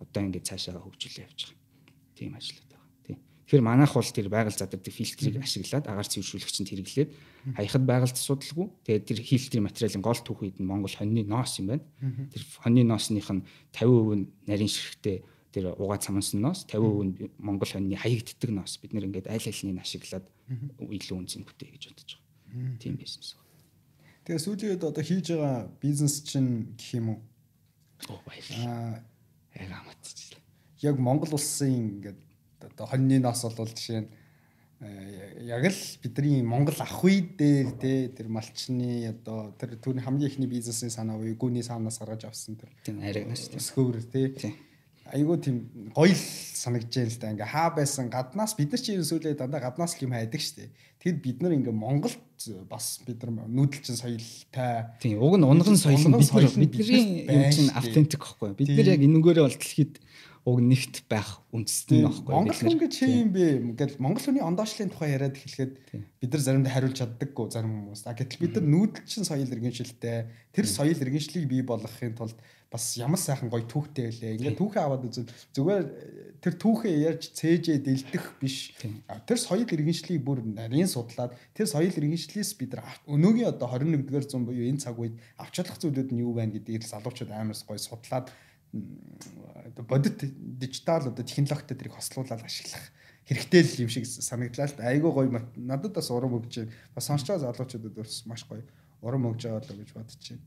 одоо 0.03 0.21
ингээд 0.21 0.49
цаашаа 0.51 0.83
хөгжүүлээ 0.83 1.25
явж 1.25 1.41
байгаа. 1.47 1.63
Тийм. 2.19 2.35
Тийм. 2.35 2.64
Тэгэхээр 3.55 3.71
манайх 3.71 3.95
бол 3.95 4.03
тэр 4.03 4.27
байгаль 4.35 4.51
задардаг 4.51 4.91
фильтрийг 4.91 5.39
ашиглаад 5.39 5.87
агаар 5.87 6.11
цэвэршүүлэгчэнд 6.11 6.75
хэрэглээд 6.75 7.11
хаяхад 7.55 7.87
байгальд 7.87 8.19
асуудалгүй. 8.19 8.67
Тэгээд 8.83 9.07
тэр 9.07 9.19
фильтрийн 9.23 9.63
материалын 9.71 10.03
гол 10.03 10.19
түүхийд 10.19 10.59
нь 10.59 10.67
Монгол 10.67 10.91
хоньны 10.91 11.23
ноос 11.23 11.63
юм 11.63 11.71
байна. 11.71 11.87
Тэр 12.35 12.43
хоньны 12.59 12.83
ноосных 12.83 13.31
нь 13.31 13.47
50% 13.71 14.11
нь 14.19 14.27
нарийн 14.51 14.67
ширхтээ 14.67 15.23
тэр 15.55 15.71
угаа 15.79 16.03
цамансан 16.03 16.43
ноос 16.43 16.67
50% 16.67 17.15
нь 17.15 17.31
Монгол 17.39 17.71
хоньны 17.71 17.95
хаягддаг 17.95 18.51
ноос 18.51 18.75
бид 18.83 18.91
нэр 18.91 19.07
ингээд 19.07 19.31
аль 19.31 19.47
алиныг 19.47 19.87
ашиглаад 19.87 20.27
илүү 20.83 21.15
үнцэн 21.15 21.47
бүтээ 21.47 21.79
гэж 21.79 21.83
бодож 21.95 22.11
байгаа. 22.19 22.83
Тийм 22.83 22.99
бизнес. 22.99 23.39
Тэгээ 24.27 24.43
сүүлийн 24.43 24.71
үед 24.75 24.83
одоо 24.83 25.05
хийж 25.07 25.31
байгаа 25.31 25.71
бизнес 25.79 26.27
чинь 26.27 26.75
гэх 26.75 26.99
юм 26.99 27.07
уу? 27.15 27.19
Оо 28.11 28.19
баярлалаа. 28.27 28.99
Яг 29.55 29.71
амтчихлаа. 29.71 30.43
Яг 30.83 30.99
Монгол 30.99 31.39
улсын 31.39 32.03
ингээд 32.03 32.19
одоо 32.71 32.87
хоньны 32.87 33.21
ноос 33.21 33.45
бол 33.57 33.69
жишээ 33.69 34.01
нь 34.01 34.09
яг 35.49 35.65
л 35.65 35.81
бидний 36.03 36.43
Монгол 36.43 36.77
ах 36.81 37.05
үе 37.05 37.23
дээр 37.23 37.69
те 37.81 38.09
тэр 38.09 38.29
малчны 38.29 39.09
одоо 39.09 39.55
тэр 39.59 39.79
түүний 39.81 40.05
хамгийн 40.05 40.31
ихний 40.31 40.51
бизнесийн 40.51 40.91
санаа 40.91 41.17
буюу 41.17 41.37
гүний 41.37 41.63
саамнаас 41.63 41.99
гаргаж 42.01 42.29
авсан 42.29 42.57
тэр 42.57 42.71
тийм 42.85 43.01
аригнаас 43.01 43.49
тийм 43.49 43.61
өсгөөр 43.63 43.97
те 44.13 44.53
айгуу 45.13 45.37
тийм 45.37 45.69
гоё 45.93 46.13
л 46.17 46.17
санагдаж 46.17 46.89
байна 46.97 47.13
л 47.13 47.21
да. 47.21 47.31
Ингээ 47.37 47.53
хаа 47.53 47.69
байсан 47.77 48.09
гаднаас 48.09 48.57
бид 48.57 48.73
нар 48.73 48.81
чи 48.81 48.97
ерөөсөө 48.97 49.37
дандаа 49.37 49.61
гаднаас 49.61 50.01
л 50.01 50.05
юм 50.09 50.17
хайдаг 50.17 50.41
штэ. 50.41 50.73
Тэгэд 51.05 51.19
бид 51.21 51.39
нар 51.45 51.53
ингээ 51.53 51.77
Монголд 51.77 52.17
бас 52.69 53.05
бид 53.05 53.21
нар 53.21 53.45
нүүдэлчин 53.45 54.01
соёлтой. 54.01 54.89
Тийм 55.05 55.21
уг 55.21 55.37
нь 55.37 55.45
унган 55.45 55.77
соёл 55.77 56.01
бидний 56.57 57.29
юм 57.29 57.45
чинь 57.53 57.69
автентик 57.77 58.25
байхгүй. 58.25 58.57
Бид 58.57 58.69
нар 58.73 58.97
яг 58.97 59.01
энэнгээрээ 59.05 59.45
бол 59.45 59.53
дэлхийд 59.61 60.01
уг 60.45 60.61
нэгт 60.61 61.09
байх 61.09 61.41
үндэстэй 61.57 62.05
байхгүй 62.05 62.33
Монгол 62.37 62.61
хүн 62.61 62.81
гэж 62.85 62.93
чи 62.93 63.09
юм 63.09 63.33
бэ? 63.33 63.73
Ингээл 63.73 63.97
Монгол 63.97 64.21
хүний 64.21 64.45
ондоошлын 64.45 64.93
тухай 64.93 65.17
яриад 65.17 65.41
эхлэхэд 65.41 65.73
бид 66.21 66.31
нар 66.37 66.43
заримдаа 66.45 66.73
хариулж 66.77 67.01
чаддаггүй 67.01 67.49
зарим 67.49 67.73
хүмүүс. 67.73 68.05
А 68.05 68.13
гэтэл 68.13 68.45
бид 68.45 68.53
нар 68.61 68.67
нүүдэлчин 68.69 69.25
соёл 69.25 69.49
иргэншилтэй. 69.49 70.29
Тэр 70.53 70.67
соёл 70.69 71.01
иргэншлийг 71.01 71.49
бий 71.49 71.65
болгохын 71.65 72.13
тулд 72.13 72.37
бас 72.69 72.93
ямар 73.01 73.17
сайхан 73.17 73.49
гоё 73.49 73.65
түүхтэй 73.65 74.13
байлээ. 74.13 74.37
Ингээд 74.37 74.59
түүхээ 74.61 74.83
аваад 74.85 75.07
үзвэл 75.09 75.33
зүгээр 75.57 75.85
тэр 76.45 76.55
түүхээ 76.61 76.95
ярьж 77.09 77.23
цээжээ 77.39 77.79
дэлдэх 77.81 78.25
биш. 78.37 78.77
Тэр 79.25 79.39
соёл 79.41 79.65
иргэншлийг 79.65 80.21
бүр 80.21 80.45
нарийн 80.45 80.91
судлаад 80.91 81.33
тэр 81.57 81.71
соёл 81.71 81.89
иргэншлээс 81.89 82.53
бид 82.61 82.77
нар 82.77 82.85
өнөөгийн 83.09 83.49
одоо 83.49 83.71
21-р 83.79 84.27
зуун 84.29 84.45
буюу 84.45 84.67
энэ 84.67 84.83
цаг 84.83 84.99
үед 84.99 85.17
авч 85.41 85.57
чадах 85.57 85.79
зүйлүүд 85.81 86.13
нь 86.13 86.21
юу 86.27 86.35
байна 86.35 86.53
гэдгийг 86.53 86.83
залуучууд 86.83 87.31
амарс 87.31 87.63
гоё 87.63 87.79
судлаад 87.79 88.29
бодит 89.89 90.25
дижитал 90.59 91.07
одоо 91.09 91.25
технологитой 91.25 91.77
тэрийг 91.77 91.95
хослуулаад 91.95 92.43
ашиглах 92.45 92.91
хэрэгтэй 93.29 93.63
л 93.63 93.83
юм 93.87 93.91
шиг 93.91 94.05
санагдлаа 94.07 94.69
л 94.69 94.81
айгүй 94.85 95.11
гоё 95.11 95.29
надад 95.57 95.95
бас 95.97 96.11
урам 96.11 96.37
өгч. 96.37 96.69
Бас 96.95 97.09
сонсч 97.09 97.27
байгаа 97.27 97.53
залуучуудад 97.53 97.95
бас 97.97 98.25
маш 98.27 98.45
гоё 98.45 98.63
урам 99.01 99.33
өгж 99.33 99.49
байгаа 99.49 99.65
л 99.65 99.81
гэж 99.81 99.91
бодож 99.97 100.21
байна. 100.29 100.45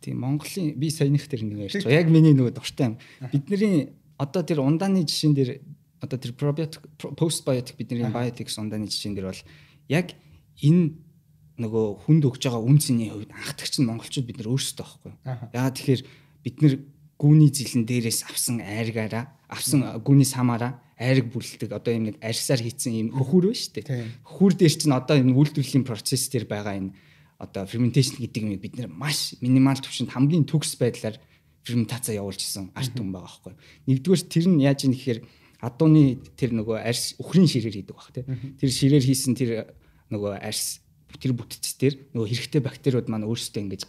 Тийм 0.00 0.20
Монголын 0.20 0.76
би 0.76 0.88
саяных 0.90 1.28
тэр 1.28 1.44
нэг 1.44 1.68
ярьж 1.68 1.84
байгаа. 1.84 2.00
Яг 2.00 2.08
миний 2.08 2.32
нөгөө 2.32 2.56
дуртай 2.56 2.92
юм. 2.92 2.98
Бидний 3.32 3.92
одоо 4.16 4.42
тэр 4.42 4.60
ундааны 4.64 5.04
жишээн 5.04 5.34
дээр 5.36 5.50
одоо 6.00 6.18
тэр 6.18 6.32
probiotic 6.32 6.80
postbiotic 6.96 7.76
бидний 7.76 8.08
biotics 8.08 8.56
ундааны 8.56 8.88
жишээн 8.88 9.16
дээр 9.16 9.28
бол 9.28 9.42
яг 9.88 10.16
энэ 10.60 10.96
нөгөө 11.60 11.86
хүнд 12.04 12.22
өгж 12.26 12.42
байгаа 12.48 12.62
үнцний 12.64 13.08
хувьд 13.12 13.30
анхдагч 13.30 13.78
нь 13.78 13.88
монголчууд 13.88 14.26
бид 14.26 14.38
нар 14.42 14.50
өөрсдөө 14.50 14.84
байхгүй. 14.84 15.12
Ягаад 15.54 15.76
тэгэхээр 15.78 16.02
бид 16.44 16.60
нар 16.60 16.74
гүүний 17.18 17.50
зилэн 17.50 17.88
дээрээс 17.88 18.28
авсан 18.28 18.60
айргаараа 18.60 19.32
авсан 19.48 19.80
гүүний 20.04 20.28
самаараа 20.28 20.84
айраг 20.98 21.32
бүрлдэг 21.32 21.72
одоо 21.72 21.92
юм 21.94 22.12
нэг 22.12 22.16
арьсаар 22.22 22.62
хийцэн 22.62 22.94
юм 22.94 23.08
хөхүүр 23.16 23.50
байна 23.50 23.58
шүү 23.58 23.72
дээ. 23.82 24.04
Хөхүүр 24.22 24.54
дээр 24.54 24.74
чинь 24.78 24.94
одоо 24.94 25.16
энэ 25.18 25.34
үйлдвэрлэлийн 25.34 25.86
процесс 25.88 26.30
дээр 26.30 26.46
байгаа 26.46 26.74
энэ 26.78 26.94
одоо 27.42 27.66
fermentation 27.66 28.22
гэдэг 28.22 28.42
юм 28.44 28.60
бид 28.62 28.74
нэр 28.78 28.88
маш 28.92 29.34
минимал 29.42 29.78
түвшинд 29.78 30.14
хамгийн 30.14 30.46
төгс 30.46 30.78
байдлаар 30.78 31.18
ферментацаа 31.66 32.14
явуулж 32.14 32.40
исэн 32.44 32.70
арт 32.78 32.94
хүн 32.94 33.10
байгаа 33.10 33.26
байхгүй. 33.26 33.54
Нэгдүгээр 33.90 34.22
тэр 34.30 34.46
нь 34.52 34.62
яаж 34.62 34.86
юм 34.86 34.94
гэхээр 34.94 35.20
адууны 35.64 36.20
тэр 36.38 36.50
нөгөө 36.54 36.78
арьс 36.78 37.18
үхрийн 37.18 37.48
ширээр 37.48 37.74
хийдэг 37.82 37.96
баг 37.96 38.10
тий. 38.14 38.24
Тэр 38.60 38.70
ширээр 38.70 39.04
хийсэн 39.04 39.34
тэр 39.34 39.50
нөгөө 40.12 40.44
арьс 40.44 40.84
тэр 41.18 41.32
бүтц 41.34 41.74
дээр 41.80 41.94
нөгөө 42.14 42.28
хэрэгтэй 42.30 42.60
бактериуд 42.62 43.08
маань 43.08 43.26
өөрсдөө 43.26 43.62
ингэж 43.64 43.82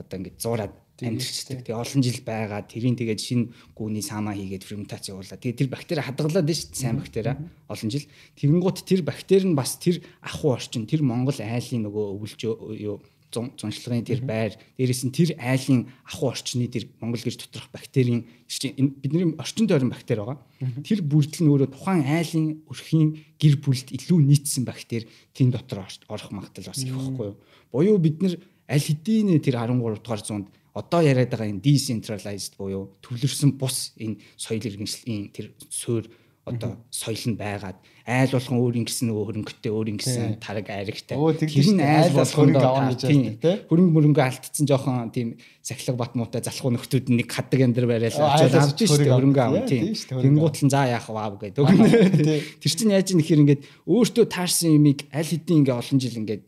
одоо 0.00 0.16
ингэж 0.18 0.34
зуураад 0.40 0.72
амьдчихдээ. 1.06 1.62
Тэгээ 1.62 1.78
олон 1.78 2.02
жил 2.02 2.20
байгаа. 2.26 2.60
Тэрийн 2.66 2.98
тэгээд 2.98 3.20
шинэ 3.22 3.44
гүүний 3.78 4.02
саамаа 4.02 4.34
хийгээд 4.34 4.66
ферментац 4.66 5.06
явуулаад 5.06 5.38
тэгээ 5.38 5.58
тэр 5.62 5.68
бактери 5.70 6.02
хадгалаад 6.02 6.48
шүү 6.50 6.74
дээ 6.74 6.82
сайн 6.82 6.98
бактери 6.98 7.38
олон 7.70 7.90
жил. 7.94 8.06
Тэгэнгუთ 8.34 8.78
тэр 8.82 9.00
бактери 9.06 9.46
нь 9.46 9.54
бас 9.54 9.78
тэр 9.78 10.02
ахуй 10.26 10.58
орчин 10.58 10.90
тэр 10.90 11.06
Монгол 11.06 11.38
айлын 11.38 11.86
нөгөө 11.86 12.04
өвлж 12.18 12.40
юу 12.42 12.98
зуншлагын 13.30 14.04
тэр 14.08 14.24
байр. 14.24 14.56
Дээрээс 14.80 15.04
нь 15.04 15.12
тэр 15.12 15.36
айлын 15.36 15.86
ахуй 16.08 16.32
орчны 16.32 16.66
тэр 16.66 16.88
Монгол 16.98 17.20
гэрж 17.20 17.46
доторх 17.46 17.68
бактерийн 17.70 18.24
бидний 18.48 19.36
орчин 19.36 19.68
тойрон 19.68 19.92
бактери 19.92 20.24
байгаа. 20.24 20.40
Тэр 20.82 21.04
бүрдэл 21.04 21.44
нь 21.44 21.52
өөрөө 21.52 21.68
тухайн 21.76 22.04
айлын 22.08 22.46
өрхийн 22.72 23.20
гэр 23.36 23.60
бүлд 23.60 23.92
илүү 23.92 24.18
нийцсэн 24.18 24.64
бактери 24.64 25.06
тэн 25.36 25.52
дотор 25.52 25.84
орох 26.08 26.30
магадлал 26.32 26.72
бас 26.72 26.80
их 26.80 26.96
байхгүй 26.96 27.26
юу. 27.30 27.36
Буюу 27.70 27.98
бид 28.00 28.18
нар 28.24 28.34
аль 28.64 28.80
хэдийн 28.80 29.36
тэр 29.44 29.60
13 29.60 29.76
дугаар 29.76 30.22
зуунд 30.24 30.48
одоо 30.74 31.00
яриад 31.02 31.30
байгаа 31.32 31.48
энэ 31.48 31.64
decentralized 31.64 32.56
буюу 32.58 32.96
төвлөрсөн 33.04 33.56
бус 33.60 33.92
энэ 33.98 34.20
соёл 34.36 34.64
иргэншлийн 34.64 35.32
тэр 35.32 35.52
суурь 35.70 36.08
одоо 36.48 36.76
соёл 36.90 37.24
нь 37.28 37.36
байгаад 37.36 37.78
айл 38.08 38.32
болгон 38.32 38.58
өөр 38.64 38.74
ингэсэн 38.80 39.12
хөрөнгөтэй 39.12 39.72
өөр 39.72 39.88
ингэсэн 39.92 40.40
тараг 40.40 40.66
айрагтай 40.72 41.16
тэр 41.16 41.68
нь 41.76 41.84
айл 41.84 42.16
болгон 42.16 42.48
тийм 42.96 43.20
хөрөнгө 43.68 43.92
мөрөнгө 43.92 44.22
алдсан 44.24 44.64
жоохон 44.64 45.12
тийм 45.12 45.36
сахилга 45.60 46.00
бат 46.00 46.16
муутай 46.16 46.40
залхуу 46.40 46.72
нөхдүүд 46.72 47.12
нэг 47.12 47.28
хаддаг 47.28 47.60
амдэр 47.68 47.84
барайл 47.84 48.16
авч 48.16 48.56
авч 48.56 48.80
штэ 48.88 49.12
хөрөнгө 49.12 49.40
аав 49.44 49.68
тийм 49.68 49.92
тэнгуутлан 49.92 50.72
заа 50.72 50.88
яах 50.88 51.08
ваа 51.12 51.36
гэдэг. 51.36 51.68
Тэр 52.64 52.72
чинь 52.72 52.96
яаж 52.96 53.12
нэхэр 53.12 53.44
ингээд 53.44 53.62
өөртөө 53.84 54.24
таарсан 54.32 54.72
юмыг 54.72 55.04
аль 55.12 55.28
хэдийн 55.28 55.68
ингээ 55.68 55.76
олон 55.76 55.98
жил 56.00 56.16
ингээд 56.16 56.42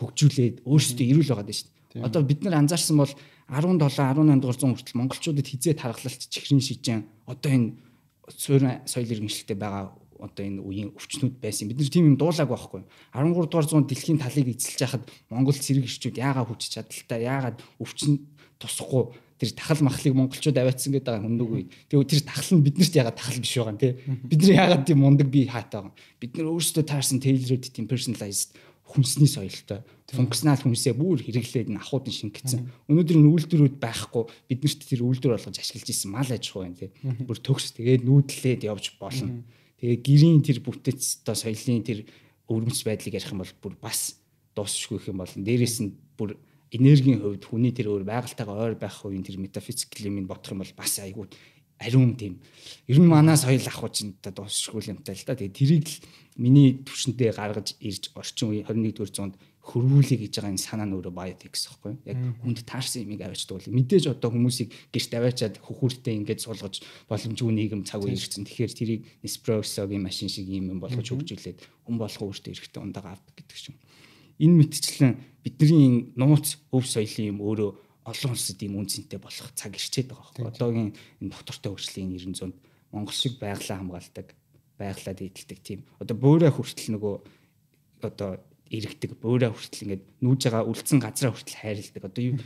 хөгжүүлээд 0.00 0.56
өөрсдөө 0.64 1.06
ирүүл 1.12 1.28
байгаа 1.28 1.44
даа 1.44 1.58
штэ. 1.60 2.00
Одоо 2.00 2.24
бид 2.24 2.40
нар 2.40 2.56
анзаарсан 2.56 2.96
бол 2.96 3.12
17 3.48 3.78
18 3.78 4.40
дугаар 4.40 4.58
зуун 4.58 4.74
хүртэл 4.74 4.98
монголчуудад 5.00 5.46
хизээ 5.46 5.74
тархалт 5.74 6.28
чихрийн 6.30 6.62
шижэн 6.62 7.06
одоо 7.26 7.50
энэ 7.50 7.74
суурин 8.30 8.84
соёл 8.86 9.10
иргэншилтэд 9.10 9.58
байгаа 9.58 9.92
одоо 10.22 10.46
энэ 10.46 10.62
үеийн 10.62 10.90
өвчнүүд 10.94 11.42
байсан. 11.42 11.66
Бид 11.68 11.82
нар 11.82 11.90
тийм 11.90 12.14
юм 12.14 12.16
дуулааг 12.16 12.48
байхгүй. 12.48 12.82
13 13.10 13.50
дугаар 13.50 13.66
зуунд 13.66 13.90
дэлхийн 13.90 14.22
талыг 14.22 14.54
эзэлж 14.54 14.80
яхад 14.86 15.04
Монгол 15.28 15.58
цэрэг 15.58 15.84
ирчүүд 15.90 16.16
яагаад 16.22 16.46
хүч 16.46 16.62
чадaltaй 16.70 17.20
яагаад 17.26 17.58
өвчин 17.82 18.22
тусахгүй 18.62 19.10
тэр 19.42 19.50
тахал 19.58 19.82
махлыг 19.82 20.14
монголчууд 20.14 20.54
аваатсан 20.54 20.94
гэдэг 20.94 21.10
байгаа 21.10 21.26
хүндэг 21.26 21.50
үе. 21.50 21.66
Тэгээ 21.90 22.06
тэр 22.06 22.22
тахал 22.22 22.50
нь 22.54 22.62
биднэрт 22.62 22.94
яагаад 22.94 23.18
тахал 23.18 23.42
биш 23.42 23.54
байгаа 23.58 23.74
юм 23.74 23.82
те. 23.82 23.98
Бид 24.30 24.40
нар 24.46 24.54
яагаад 24.62 24.86
тийм 24.86 24.98
мундаг 25.02 25.26
бие 25.26 25.50
хаатай 25.50 25.82
байгаа. 25.82 25.98
Бид 26.22 26.32
нар 26.38 26.46
өөрсдөө 26.54 26.84
таарсан 26.86 27.18
tailored 27.18 27.66
тийм 27.74 27.90
personalized 27.90 28.54
хүнсний 28.92 29.26
соёлтой 29.28 29.80
функционал 30.12 30.60
хүнсээ 30.60 30.92
бүр 30.92 31.24
хэрэглээд 31.24 31.72
н 31.72 31.80
ахуудын 31.80 32.12
шингэсэн. 32.12 32.68
Өнөөдөр 32.92 33.16
энэ 33.16 33.32
үйлдвэрүүд 33.32 33.76
байхгүй 33.80 34.22
биднэрт 34.52 34.80
тэр 34.84 35.00
үйлдвэр 35.08 35.34
болгож 35.40 35.56
ашиглаж 35.56 35.88
исэн 35.88 36.12
мал 36.12 36.28
аж 36.28 36.44
ахуй 36.52 36.68
байна 36.68 36.76
тий. 36.76 36.90
Бүр 37.24 37.38
төгс 37.40 37.72
тэгээд 37.72 38.04
нүүдлээд 38.04 38.68
явж 38.68 39.00
болно. 39.00 39.40
Тэгээ 39.80 39.98
гэрийн 40.04 40.44
тэр 40.44 40.60
бүтэц 40.60 41.24
одоо 41.24 41.32
соёлын 41.32 41.80
тэр 41.80 42.04
өвөрмц 42.52 42.84
байдлыг 42.84 43.16
ярих 43.16 43.32
юм 43.32 43.40
бол 43.40 43.54
бүр 43.64 43.74
бас 43.80 44.20
дуусчихгүй 44.52 45.00
их 45.00 45.08
юм 45.08 45.24
болно. 45.24 45.40
Дээрээс 45.40 45.76
нь 45.80 45.96
бүр 46.20 46.36
энергийн 46.72 47.24
хувьд 47.24 47.44
хүний 47.48 47.72
тэр 47.72 47.88
өөр 47.88 48.04
байгальтайгаа 48.04 48.68
ойр 48.68 48.76
байх 48.76 49.00
хувийн 49.00 49.24
тэр 49.24 49.40
метафизикл 49.40 50.12
юм 50.12 50.28
бодох 50.28 50.52
юм 50.52 50.60
бол 50.60 50.72
бас 50.76 51.00
айгүй 51.00 51.28
ариун 51.82 52.14
тийм. 52.16 52.38
Ер 52.86 52.98
нь 53.02 53.10
манай 53.10 53.36
соёл 53.36 53.66
ах 53.66 53.82
чинь 53.90 54.14
одоо 54.22 54.46
дуусчихгүй 54.46 54.94
юмтай 54.94 55.18
л 55.18 55.26
да. 55.26 55.34
Тэгээ 55.34 55.58
тэрийг 55.58 55.86
л 55.90 55.98
миний 56.38 56.80
төвшөнтэй 56.86 57.34
гаргаж 57.34 57.76
ирж 57.82 58.14
орчин 58.14 58.54
үеийн 58.54 58.66
21-р 58.70 59.10
зуунд 59.10 59.34
хөрвүүлэх 59.62 60.26
гэж 60.26 60.42
байгаа 60.42 60.52
энэ 60.58 60.66
санаа 60.66 60.86
нь 60.90 60.94
өөрөө 60.98 61.14
биотик 61.14 61.54
гэсэн 61.54 61.70
юм. 61.86 61.98
Яг 62.02 62.18
хүнд 62.42 62.66
таарсан 62.66 63.06
юмыг 63.06 63.22
аваачдаг 63.22 63.62
бол 63.62 63.76
мэдээж 63.78 64.04
одоо 64.10 64.30
хүмүүсийг 64.34 64.74
гэрт 64.90 65.12
аваачаад 65.14 65.54
хөхүүртэй 65.62 66.14
ингээд 66.18 66.42
суулгаж 66.42 66.82
боломжгүй 67.06 67.52
нийгэм 67.54 67.86
цаг 67.86 68.02
үе 68.02 68.18
ирсэн. 68.18 68.42
Тэгэхээр 68.42 68.72
тэрийг 68.74 69.00
Nespresso-гийн 69.22 70.02
машин 70.02 70.26
шиг 70.26 70.50
юм 70.50 70.82
болгож 70.82 71.06
хөгжүүлээд 71.06 71.58
хүн 71.86 71.94
болгоо 71.94 72.26
өөртөө 72.26 72.50
эрэхтэй 72.58 72.82
ундагаа 72.82 73.14
авдаг 73.14 73.34
гэдэг 73.38 73.58
шиг. 73.62 73.78
Энэ 74.42 74.58
мэтчлэн 74.66 75.14
бидний 75.46 76.10
нууц 76.18 76.58
өв 76.74 76.82
соёлын 76.82 77.30
юм 77.30 77.38
өөрөө 77.38 77.70
олон 78.02 78.34
улсад 78.34 78.58
ийм 78.62 78.78
үнцэнтэй 78.82 79.18
болох 79.22 79.48
цаг 79.54 79.78
ирчээд 79.78 80.10
байгаа 80.10 80.26
байхгүй. 80.34 80.46
Одоогийн 80.50 80.90
энэ 81.22 81.30
доктортой 81.30 81.70
хөгжлийн 81.72 82.18
900-д 82.18 82.54
Монгол 82.90 83.14
шиг 83.14 83.38
байглаа 83.38 83.78
хамгаалдаг, 83.78 84.26
байглаа 84.76 85.14
дийдэлдэг 85.14 85.58
тийм. 85.62 85.80
Одоо 86.02 86.16
бөөрэ 86.18 86.50
хүртэл 86.50 86.98
нөгөө 86.98 87.14
одоо 88.02 88.42
иргэдэг, 88.68 89.16
бөөрэ 89.22 89.54
хүртэл 89.54 89.84
ингээд 89.86 90.04
нүүж 90.18 90.40
байгаа 90.50 90.66
үлдсэн 90.66 90.98
газраа 90.98 91.32
хүртэл 91.32 91.60
хайрладаг. 91.62 92.02
Одоо 92.04 92.22
юу 92.22 92.36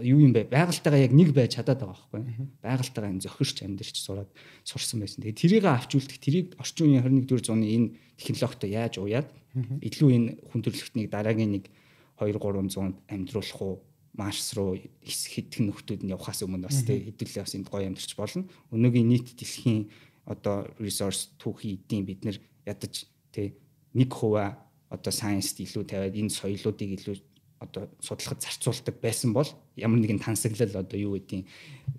юу 0.00 0.18
юм 0.24 0.32
бэ? 0.32 0.48
Байгальтайгаа 0.48 1.04
яг 1.04 1.12
нэг 1.12 1.36
байж 1.36 1.60
чадаад 1.60 1.84
байгаа 1.84 1.92
байхгүй. 1.92 2.22
Байгальтайгаа 2.64 3.12
энэ 3.12 3.24
зохирч 3.28 3.60
амьдэрч 3.60 3.96
сураад 4.00 4.30
сурсан 4.64 5.04
байсан. 5.04 5.20
Тэгээ 5.20 5.36
тэрийг 5.36 5.64
авч 5.68 5.92
үлдэх, 6.00 6.16
тэрийг 6.16 6.56
орчин 6.56 6.96
үеийн 6.96 7.04
21-р 7.04 7.44
зууны 7.44 7.68
энэ 7.68 7.92
технологитой 8.16 8.70
яаж 8.72 8.96
уяад 8.96 9.28
илүү 9.52 10.08
энэ 10.16 10.28
хүн 10.48 10.60
төрөлхтнийг 10.64 11.12
дараагийн 11.12 11.60
нэг 11.60 11.68
2 12.16 12.32
300 12.40 13.04
амьдруулах 13.12 13.60
уу 13.60 13.84
Марс 14.12 14.52
руу 14.52 14.76
хэдхэн 14.76 15.72
нөхдүүд 15.72 16.04
нь 16.04 16.12
явахаас 16.12 16.44
өмнө 16.44 16.68
бас 16.68 16.84
тэ 16.84 17.00
хэдүүлээ 17.08 17.44
бас 17.44 17.56
энд 17.56 17.68
гоё 17.72 17.88
амьдарч 17.88 18.12
болно. 18.12 18.44
Өнөөгийн 18.68 19.08
нийт 19.08 19.32
дэлхийн 19.32 19.88
одоо 20.28 20.68
resource 20.76 21.32
түүхий 21.40 21.80
эдийн 21.80 22.04
бид 22.04 22.20
нэр 22.22 22.36
ядаж 22.68 23.08
тэ 23.32 23.56
нэг 23.96 24.12
хуваа 24.12 24.60
одоо 24.92 25.12
сайенст 25.12 25.56
илүү 25.64 25.84
тавиад 25.88 26.12
энэ 26.12 26.28
соёлоодыг 26.28 26.90
илүү 27.00 27.16
одоо 27.62 27.88
судлахад 28.02 28.42
зарцуулдаг 28.42 28.96
байсан 28.98 29.32
бол 29.32 29.46
ямар 29.78 30.02
нэгэн 30.02 30.18
тансаглал 30.18 30.82
одоо 30.82 30.98
юу 30.98 31.14
гэдгийг 31.16 31.46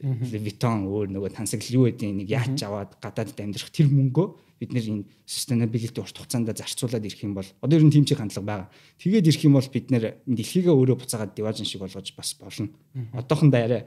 Vuitton 0.03 0.85
өөр 0.91 1.07
нөгөө 1.15 1.31
тансаглал 1.31 1.77
юу 1.79 1.85
гэдгийг 1.87 2.13
нэг 2.23 2.27
яаж 2.27 2.59
аваад 2.67 2.99
гадаадд 2.99 3.39
амьдрах 3.39 3.71
тэр 3.71 3.87
мөнгөө 3.87 4.27
бид 4.59 4.71
нэр 4.75 4.85
энэ 4.91 5.07
sustainability 5.27 5.99
урт 5.99 6.15
хугацаанд 6.15 6.51
зарцуулаад 6.51 7.03
ирэх 7.03 7.23
юм 7.23 7.33
бол 7.35 7.47
одоо 7.63 7.75
ер 7.79 7.83
нь 7.83 7.91
тийм 7.91 8.05
чиг 8.05 8.19
хандлага 8.19 8.47
байгаа. 8.47 8.69
Тэгээд 8.99 9.27
ирэх 9.27 9.43
юм 9.43 9.55
бол 9.59 9.67
бид 9.67 9.87
нэр 9.91 10.03
дэлхийгээ 10.27 10.71
өөрөө 10.71 10.97
буцаагаад 11.03 11.35
диважн 11.35 11.67
шиг 11.67 11.83
болгож 11.83 12.11
бас 12.15 12.35
болно. 12.39 12.71
Одоохондоо 13.11 13.59
арай 13.59 13.81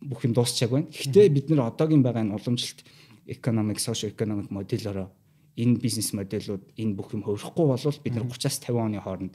бүх 0.00 0.24
юм 0.24 0.32
дуусчааг 0.36 0.70
байна. 0.72 0.88
Гэхдээ 0.92 1.28
бид 1.32 1.46
нэр 1.48 1.64
одоогийн 1.64 2.04
байгаа 2.04 2.24
энэ 2.28 2.36
уламжлалт 2.36 2.80
economic 3.28 3.78
social 3.80 4.12
economic 4.12 4.52
модельороо 4.52 5.08
энэ 5.56 5.80
бизнес 5.82 6.12
модельүүд 6.14 6.76
энэ 6.78 6.94
бүх 6.94 7.12
юм 7.16 7.26
хөвөрөхгүй 7.26 7.66
бол 7.66 8.02
бид 8.04 8.14
нар 8.14 8.26
30-аас 8.30 8.62
50 8.62 8.78
оны 8.78 9.00
хооронд 9.02 9.34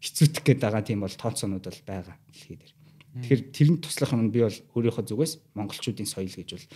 хэцүүтэх 0.00 0.42
гээд 0.44 0.60
байгаа 0.64 0.82
тийм 0.84 1.04
бол 1.04 1.12
тооцоонууд 1.12 1.64
бол 1.64 1.82
байгаа 1.86 2.16
дэлхий 2.28 2.56
дээр. 2.56 2.74
Тэгэхээр 3.10 3.42
тэрний 3.50 3.80
туслах 3.82 4.14
юм 4.14 4.30
би 4.30 4.46
бол 4.46 4.54
өөрийнхөө 4.54 5.02
зүгээс 5.02 5.32
монголчуудын 5.58 6.06
соёл 6.06 6.30
гэж 6.30 6.50
бол 6.54 6.66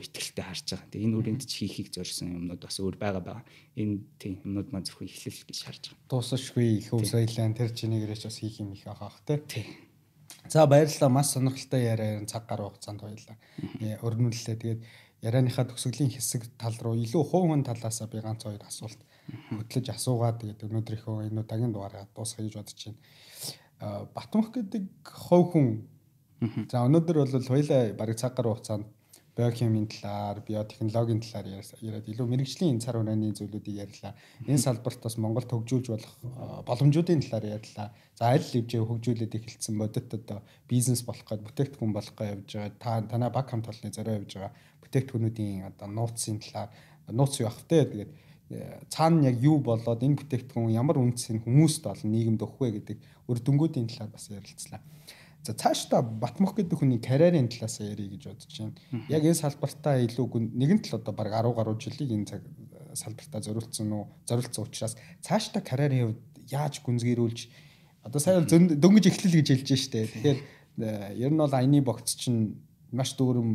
100% 0.00 0.08
ихтэй 0.16 0.40
харж 0.40 0.64
байгаа. 0.72 0.88
Тэгээ 0.88 1.04
энэ 1.04 1.16
үрээнд 1.20 1.42
ч 1.44 1.52
хийхийг 1.60 1.92
зорьсон 1.92 2.32
юмнууд 2.32 2.64
бас 2.64 2.80
өөр 2.80 2.96
байгаа 2.96 3.20
байгаа. 3.20 3.44
Энэ 3.76 4.00
тийм 4.16 4.40
юмнууд 4.40 4.72
маань 4.72 4.88
зөвхөн 4.88 5.04
эхлэл 5.04 5.44
гэж 5.44 5.58
харж 5.68 5.82
байгаа. 5.92 6.08
Дуусахгүй 6.08 6.80
их 6.80 6.88
өв 6.96 7.04
соёлын 7.04 7.52
тэр 7.52 7.76
чинийгээрээ 7.76 8.18
ч 8.18 8.24
бас 8.24 8.40
хийх 8.40 8.56
юм 8.64 8.72
их 8.72 8.88
байгаа 8.88 9.12
хэ. 9.12 9.36
Тий. 9.44 9.66
За 10.48 10.64
баярлалаа. 10.64 11.12
Маш 11.12 11.36
сонирхолтой 11.36 11.82
яриа 11.84 12.24
цаг 12.24 12.48
гаруй 12.48 12.72
хугацаанд 12.72 13.04
баярлалаа. 13.04 13.36
Өрнүүллээ. 14.00 14.56
Тэгээд 14.56 14.80
ярианыхаа 15.28 15.68
төгсгөлийн 15.68 16.08
хэсэг 16.08 16.56
тал 16.56 16.76
руу 16.80 16.96
илүү 16.96 17.20
хүн 17.20 17.68
талаас 17.68 18.00
би 18.08 18.24
ганц 18.24 18.48
хоёр 18.48 18.64
асуулт 18.64 19.00
хөтлөж 19.50 19.86
асуугаад 19.90 20.40
тэгээд 20.40 20.66
өнөөдрийнхөө 20.66 21.26
энэ 21.28 21.42
удаагийн 21.42 21.72
дугаараа 21.74 22.04
дуусгая 22.14 22.46
гэж 22.46 22.54
бодож 22.58 22.80
байна. 22.84 24.08
Батмөх 24.16 24.48
гэдэг 24.54 24.84
хувь 25.04 25.48
хүн 25.52 25.68
За 26.68 26.84
өнөөдөр 26.84 27.16
бол 27.16 27.48
хоёлаа 27.48 27.96
бараг 27.96 28.20
цаг 28.20 28.36
гаруй 28.36 28.52
хугацаанд 28.52 28.84
биохимийн 29.36 29.88
талаар, 29.88 30.40
биотехнологийн 30.44 31.20
талаар 31.24 31.48
яриад 31.80 32.08
илүү 32.08 32.26
мэрэгжлийн 32.28 32.80
цар 32.80 32.96
хурааны 32.96 33.32
зүйлүүдийг 33.36 33.76
ярьлаа. 33.84 34.12
Энэ 34.44 34.60
салбарт 34.60 35.00
бас 35.00 35.16
Монгол 35.16 35.48
хөгжүүлж 35.48 35.86
болох 35.92 36.14
боломжуудын 36.68 37.24
талаар 37.24 37.56
ярьлаа. 37.56 37.88
За 38.16 38.32
аль 38.32 38.44
хэмжээ 38.44 38.84
хөгжүүлээд 38.84 39.36
эхэлсэн 39.36 39.76
бодит 39.80 40.12
одоо 40.12 40.40
бизнес 40.68 41.00
болох 41.04 41.24
гээд 41.24 41.44
бүтээгдэхүүн 41.48 41.92
болох 41.96 42.14
гээд 42.16 42.32
явж 42.36 42.48
байгаа. 42.52 42.80
Та 42.80 43.00
танай 43.12 43.30
баг 43.32 43.48
хамт 43.48 43.68
олонны 43.68 43.92
зорио 43.96 44.20
явж 44.20 44.32
байгаа 44.36 44.52
бүтээгдэхүүнүүдийн 44.84 45.68
одоо 45.72 45.88
нууцын 45.88 46.36
талаар 46.40 46.68
нууц 47.12 47.40
юу 47.40 47.48
ах 47.48 47.60
вэ? 47.68 47.84
Тэгээд 47.92 48.12
цаана 48.90 49.26
яг 49.26 49.42
юу 49.42 49.58
болоод 49.58 50.02
энэ 50.02 50.18
бүтээгдэхүүн 50.22 50.76
ямар 50.76 51.02
үнцийг 51.02 51.42
хүмүүст 51.42 51.86
олон 51.90 52.10
нийгэмд 52.14 52.42
өгөх 52.46 52.60
вэ 52.62 52.70
гэдэг 52.78 52.98
үр 53.26 53.38
дүнгуудын 53.42 53.90
талаар 53.90 54.14
бас 54.14 54.30
ярилцлаа. 54.30 54.80
За 55.42 55.54
цаашдаа 55.54 56.02
Батмөх 56.02 56.54
гэдэг 56.54 56.78
хүний 56.78 56.98
карьерийн 57.02 57.50
талаас 57.50 57.78
ярих 57.82 58.10
гэж 58.14 58.22
бодож 58.30 58.54
байна. 58.54 58.74
Яг 59.10 59.22
энэ 59.22 59.34
салбартаа 59.34 59.98
илүү 60.02 60.26
нэгэн 60.54 60.82
тал 60.82 60.98
одоо 60.98 61.14
баг 61.14 61.30
10 61.30 61.54
гаруй 61.54 61.76
жилиг 61.78 62.10
энэ 62.10 62.26
цаг 62.26 62.42
салбартаа 62.94 63.42
зориулсан 63.42 63.90
уу? 63.94 64.10
Зориулсан 64.26 64.62
учраас 64.66 64.94
цаашдаа 65.22 65.62
карьерийн 65.62 66.14
хувьд 66.14 66.22
яаж 66.50 66.82
гүнзгийрүүлж 66.82 67.40
одоо 68.06 68.20
сая 68.22 68.42
дөнгөж 68.42 69.06
эхлэл 69.10 69.38
гэж 69.42 69.48
хэлж 69.54 69.70
штэ. 69.74 70.06
Тэгэхээр 70.06 70.38
э, 70.82 71.14
ер 71.18 71.30
нь 71.30 71.38
бол 71.38 71.50
аяны 71.50 71.82
богц 71.82 72.14
чинь 72.14 72.62
маш 72.90 73.14
дүүрэм 73.18 73.50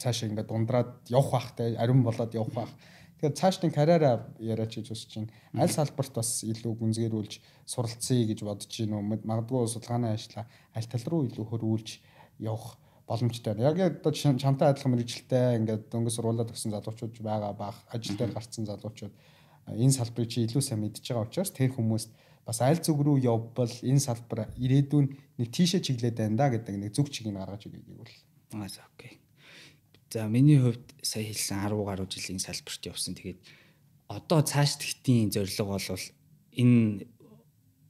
цаашаа 0.00 0.28
ингээд 0.32 0.48
дундраад 0.48 1.08
явах 1.08 1.30
бах 1.32 1.48
те 1.56 1.76
ариун 1.76 2.04
болоод 2.04 2.32
явах 2.32 2.52
бах. 2.52 2.72
Тэгэхээр 3.20 3.38
цаашдын 3.38 3.72
карьераа 3.72 4.26
яриач 4.38 4.74
гэж 4.76 4.90
хүсэж 4.90 5.10
байна. 5.16 5.32
Аль 5.54 5.70
салбарт 5.70 6.12
бас 6.14 6.42
илүү 6.44 6.72
гүнзгийрүүлж 6.76 7.40
суралцъя 7.64 8.26
гэж 8.26 8.40
бодож 8.44 8.68
байна 8.68 8.98
уу? 8.98 9.06
Магадгүй 9.24 9.68
судалгааны 9.70 10.12
ажлаа 10.12 10.44
аль 10.74 10.88
тал 10.90 11.04
руу 11.06 11.24
илүү 11.30 11.44
хөрвүүлж 11.46 11.88
явах 12.42 12.76
боломжтой 13.06 13.54
байна. 13.54 13.70
Яг 13.70 14.00
одоо 14.00 14.12
чамтай 14.12 14.68
адилхан 14.68 14.92
мэрэгчлээ 14.92 15.56
ингээд 15.60 15.88
дөнгөс 15.92 16.16
сургуулаад 16.18 16.52
өгсөн 16.52 16.74
залуучууд 16.74 17.14
байгаа 17.20 17.52
бах 17.52 17.76
ажил 17.92 18.16
дээр 18.16 18.32
гарцсан 18.32 18.66
залуучууд 18.66 19.14
энэ 19.72 19.96
салбарыг 19.96 20.28
чи 20.28 20.44
илүү 20.44 20.62
сайн 20.64 20.80
мэдж 20.84 21.00
байгаа 21.00 21.24
учраас 21.24 21.52
тэр 21.52 21.72
хүмүүст 21.76 22.10
бас 22.44 22.60
аль 22.60 22.80
зүг 22.80 23.00
рүү 23.00 23.24
явбал 23.24 23.72
энэ 23.84 24.04
салбар 24.04 24.48
ирээдүйн 24.56 25.06
нэг 25.40 25.48
тийшээ 25.48 25.80
чиглээд 25.80 26.20
байна 26.20 26.36
да 26.36 26.52
гэдэг 26.52 26.76
нэг 26.76 26.92
зүг 26.92 27.08
чигийг 27.08 27.36
гаргаж 27.36 27.68
өгье 27.68 27.80
гэвэл. 27.80 28.16
Аа 28.52 28.68
окей. 28.68 29.23
За 30.14 30.28
миний 30.28 30.62
хувьд 30.62 30.94
сая 31.02 31.26
хэлсэн 31.26 31.58
10 31.66 31.74
гаруй 31.82 32.06
жилийн 32.06 32.38
салбарт 32.38 32.86
явсан. 32.86 33.18
Тэгээд 33.18 33.42
одоо 34.06 34.46
цааш 34.46 34.78
тэгтийн 34.78 35.34
зорилго 35.34 35.74
бол 35.74 36.06
энэ 36.54 37.10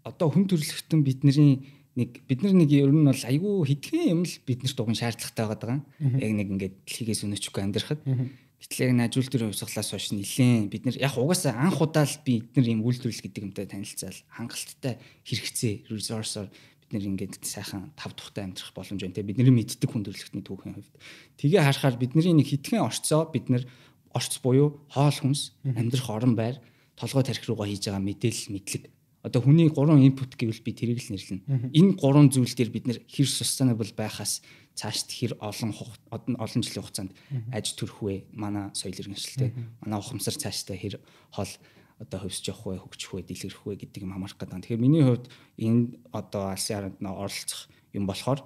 одоо 0.09 0.33
хүн 0.33 0.49
төрөлхтөн 0.49 1.05
бидний 1.05 1.69
нэг 1.93 2.25
бид 2.25 2.41
нар 2.41 2.57
нэг 2.57 2.73
ер 2.73 2.89
нь 2.89 3.05
бол 3.05 3.13
айгүй 3.29 3.69
хитгэн 3.69 4.09
юм 4.09 4.23
л 4.25 4.41
биднэрт 4.49 4.81
уган 4.81 4.97
шаардлагатай 4.97 5.45
байгаа. 5.45 5.85
Яг 6.01 6.33
нэг 6.33 6.49
ингээд 6.49 6.75
дэлхийгээс 6.89 7.29
өнөчгүй 7.29 7.61
амьдрахад. 7.61 8.01
Гэтэл 8.01 8.89
яг 8.89 8.93
нажуул 8.97 9.29
төр 9.29 9.53
хувьсгалаас 9.53 9.93
хойш 9.93 10.17
нилээн 10.17 10.73
бид 10.73 10.89
нар 10.89 10.97
яг 10.97 11.21
угаасаа 11.21 11.53
анх 11.61 11.77
удаа 11.85 12.09
л 12.09 12.17
бид 12.25 12.57
нар 12.57 12.65
юм 12.65 12.81
үйлдвэрлэл 12.89 13.21
гэдэг 13.21 13.45
юмтай 13.53 13.69
танилцаал 13.69 14.17
хангалттай 14.33 14.97
хэрэгцээ 15.29 15.93
resource-оор 15.93 16.49
нэр 16.95 17.11
ингээд 17.11 17.43
сайхан 17.43 17.91
тав 17.99 18.15
тухтай 18.15 18.47
амьдрах 18.47 18.71
боломж 18.73 19.03
байна 19.03 19.15
те. 19.19 19.27
Бидний 19.27 19.51
мэддэг 19.51 19.91
хүндрэлтний 19.91 20.47
түүхийн 20.47 20.79
хувьд. 20.79 20.95
Тгээ 21.43 21.63
харахаар 21.67 21.99
бидний 21.99 22.33
нэг 22.33 22.47
хитгэн 22.47 22.87
орцоо 22.87 23.27
бид 23.29 23.51
нэр 23.51 23.67
орц 24.15 24.39
буюу 24.39 24.87
хоол 24.95 25.19
хүнс 25.19 25.59
амьдрах 25.67 26.09
орон 26.09 26.39
байр 26.39 26.63
толгой 26.95 27.27
тарих 27.27 27.43
руугаа 27.45 27.67
хийж 27.67 27.91
байгаа 27.91 28.03
мэдээлэл 28.03 28.55
мэдлэг. 28.55 28.85
Одоо 29.25 29.41
хүний 29.41 29.73
гурван 29.73 30.05
инпут 30.05 30.37
гэвэл 30.37 30.63
би 30.63 30.73
тэрийг 30.77 31.01
л 31.01 31.17
нэрлэнэ 31.17 31.73
энэ 31.73 31.97
гурван 31.97 32.29
зүйл 32.29 32.53
дээр 32.55 32.71
бид 32.71 32.85
нэр 32.87 32.99
хэр 33.09 33.25
sustainable 33.25 33.89
байхаас 33.97 34.45
цаашд 34.77 35.09
хэр 35.11 35.33
олон 35.41 35.73
олон 35.73 36.61
жилийн 36.61 36.85
хугацаанд 36.85 37.13
аж 37.51 37.73
төрөх 37.73 38.05
вэ? 38.05 38.29
Манай 38.37 38.69
соёл 38.77 38.95
иргэншилтэй. 39.01 39.57
Манай 39.81 39.99
ухамсар 39.99 40.37
цаашдаа 40.37 40.77
хэр 40.77 41.01
хол 41.33 41.51
одоо 41.99 42.19
хөвсөж 42.21 42.45
явах 42.51 42.67
вэ, 42.67 42.83
хөгжих 42.83 43.11
вэ, 43.15 43.23
дэлгэрэх 43.23 43.63
вэ 43.65 43.75
гэдэг 43.79 44.03
юм 44.03 44.13
хамаарах 44.15 44.39
гэдэг. 44.39 44.63
Тэгэхээр 44.67 44.83
миний 44.83 45.05
хувьд 45.07 45.31
энэ 45.59 45.99
одоо 46.11 46.51
алсын 46.51 46.75
харанд 46.75 46.99
оролцох 47.01 47.71
юм 47.95 48.05
болохоор 48.07 48.41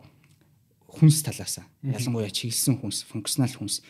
хүнс 0.88 1.24
талаасаа 1.24 1.64
ялангуяа 1.84 2.32
чиглэсэн 2.32 2.80
хүнс, 2.80 3.08
функционал 3.08 3.52
хүнс 3.56 3.84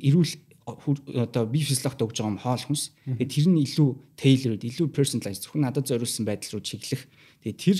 эрүүл 0.00 0.32
одоо 0.64 1.44
би 1.44 1.60
физиологт 1.60 2.00
өгж 2.00 2.16
байгаа 2.20 2.32
юм 2.32 2.40
хоол 2.40 2.64
хүнс. 2.64 2.96
Тэгээд 3.04 3.32
тэр 3.36 3.46
нь 3.52 3.60
илүү 3.68 3.88
tailored, 4.16 4.62
илүү 4.64 4.88
personalized 4.88 5.44
зөвхөн 5.44 5.68
надад 5.68 5.84
зориулсан 5.84 6.24
байдал 6.24 6.56
руу 6.56 6.64
чиглэх. 6.64 7.04
Тэгээд 7.44 7.60
тэр 7.60 7.78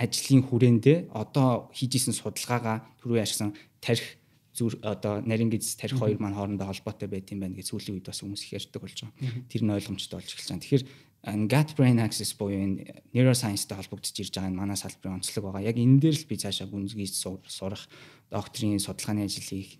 ажлын 0.00 0.42
хүрээндээ 0.48 1.12
одоо 1.12 1.68
хийжсэн 1.76 2.16
судалгаагаа 2.16 2.88
түрүү 3.04 3.20
яашсан 3.20 3.52
тарих 3.84 4.16
зүр 4.52 4.76
одоо 4.84 5.20
нарийн 5.24 5.48
гиз 5.48 5.76
тарих 5.76 5.98
хоёр 5.98 6.20
маань 6.20 6.36
хоорондоо 6.36 6.68
холбоотой 6.68 7.08
байт 7.08 7.32
юм 7.32 7.40
байна 7.40 7.56
гэж 7.56 7.72
сүүлийн 7.72 7.96
үед 7.96 8.08
бас 8.08 8.20
хүмүүс 8.20 8.44
их 8.44 8.52
ярьдаг 8.60 8.80
болж 8.84 8.98
байгаа. 9.00 9.48
Тэр 9.48 9.62
нь 9.64 9.72
ойлгомжтой 9.72 10.16
болж 10.20 10.28
эхэлж 10.28 10.48
байгаа. 10.52 10.64
Тэгэхээр 10.64 10.84
gut 11.22 11.70
brain 11.78 11.98
axis 12.02 12.34
буюу 12.36 12.58
энэ 12.58 13.06
neuroscience-тэй 13.14 13.76
холбогдож 13.78 14.12
ирж 14.12 14.34
байгаа 14.34 14.50
энэ 14.50 14.60
манай 14.60 14.76
салбарын 14.76 15.22
онцлог 15.22 15.44
байгаа. 15.48 15.68
Яг 15.70 15.78
энэ 15.78 16.02
дээр 16.02 16.16
л 16.18 16.28
би 16.28 16.36
цаашаа 16.36 16.66
гүнзгийж 16.66 17.14
сурах, 17.16 17.86
докторийн 18.28 18.82
судалгааны 18.82 19.24
ажил 19.24 19.46
хийх 19.46 19.78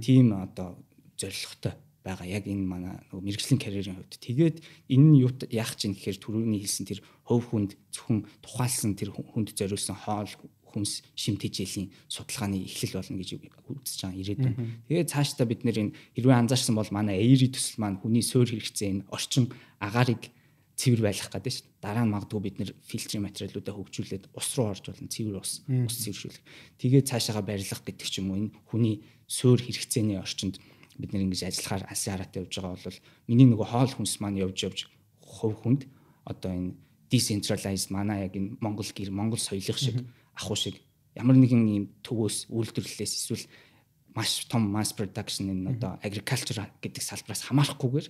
тийм 0.00 0.32
одоо 0.32 0.80
зорилготой 1.20 1.76
байгаа. 2.02 2.26
Яг 2.26 2.48
энэ 2.48 2.64
манай 2.64 2.96
нөгөө 3.12 3.20
мэрэгжлийн 3.20 3.60
карьерийн 3.60 4.00
хувьд. 4.00 4.16
Тэгээд 4.16 4.56
энэ 4.88 5.06
нь 5.12 5.20
юу 5.20 5.30
яах 5.52 5.76
чинь 5.76 5.92
гэхээр 5.92 6.18
түрүүний 6.24 6.64
хэлсэн 6.64 6.88
тэр 6.88 7.00
хөв 7.28 7.42
хүнд 7.52 7.76
зөвхөн 7.92 8.24
тухайлсан 8.40 8.96
тэр 8.96 9.12
хүнд 9.12 9.52
зориулсан 9.52 9.94
хоол 9.94 10.32
хүнс 10.78 11.02
шимт 11.18 11.42
хичээлийн 11.42 11.90
судалгааны 12.06 12.62
эхлэл 12.62 13.02
болно 13.02 13.18
гэж 13.18 13.30
үзэж 13.34 13.98
байгаа 14.06 14.22
ирээдүйн. 14.22 14.56
Тэгээд 14.86 15.10
цаашдаа 15.10 15.46
бид 15.50 15.66
нэр 15.66 15.90
хэрвээ 16.14 16.38
анзаарсан 16.38 16.78
бол 16.78 16.88
манай 16.94 17.18
эйри 17.18 17.50
төсөл 17.50 17.82
маань 17.82 17.98
хүний 17.98 18.22
суур 18.22 18.46
хэрэгцээ 18.46 19.02
энэ 19.02 19.06
орчин 19.10 19.50
агаарыг 19.82 20.30
цэвэр 20.78 21.02
байлгах 21.02 21.34
гэдэг 21.34 21.52
шүү 21.52 21.66
дээ. 21.66 21.82
Дараа 21.82 22.04
нь 22.06 22.14
магадгүй 22.14 22.40
бид 22.40 22.56
нэр 22.62 22.70
фильтрийн 22.86 23.26
материалуудаа 23.26 23.74
хөгжүүлээд 23.74 24.24
ус 24.30 24.48
руу 24.54 24.70
орж 24.70 24.84
болно 24.86 25.10
цэвэр 25.10 25.36
ус 25.42 25.66
ус 25.66 25.96
цэвэршүүлэх. 26.06 26.44
Тэгээд 26.78 27.10
цаашаага 27.10 27.42
барилгах 27.42 27.82
гэдэг 27.82 28.06
ч 28.06 28.22
юм 28.22 28.30
уу 28.30 28.38
энэ 28.38 28.54
хүний 28.70 29.02
суур 29.26 29.58
хэрэгцээний 29.58 30.22
орчинд 30.22 30.62
бид 31.02 31.10
нэр 31.10 31.26
ингэж 31.26 31.50
ажиллахаар 31.50 31.82
алсын 31.90 32.14
хараатай 32.14 32.46
явж 32.46 32.54
байгаа 32.54 32.78
бол 32.78 33.02
миний 33.26 33.46
нөгөө 33.50 33.66
хоол 33.66 33.92
хүнс 33.98 34.14
маань 34.22 34.38
явж 34.38 34.58
явж 34.70 34.78
хувь 35.18 35.58
хүнд 35.58 35.82
одоо 36.30 36.50
энэ 36.54 36.78
decentralized 37.10 37.90
манай 37.90 38.26
яг 38.26 38.34
энэ 38.38 38.58
Монгол 38.62 38.90
гэр 38.94 39.10
Монгол 39.10 39.38
соёлын 39.42 39.78
шиг 39.78 39.98
ахуй 40.38 40.56
шиг 40.56 40.76
ямар 41.18 41.34
нэгэн 41.34 41.66
ийм 41.66 41.84
төвөөс 42.06 42.46
үйлдвэрлэлээс 42.48 43.12
эсвэл 43.18 43.44
маш 44.14 44.46
том 44.46 44.70
mass 44.70 44.94
production 44.94 45.50
энэ 45.50 45.76
одоо 45.76 45.98
agriculture 46.02 46.62
гэдэг 46.82 47.02
салбараас 47.02 47.42
хамаарахгүйгээр 47.50 48.06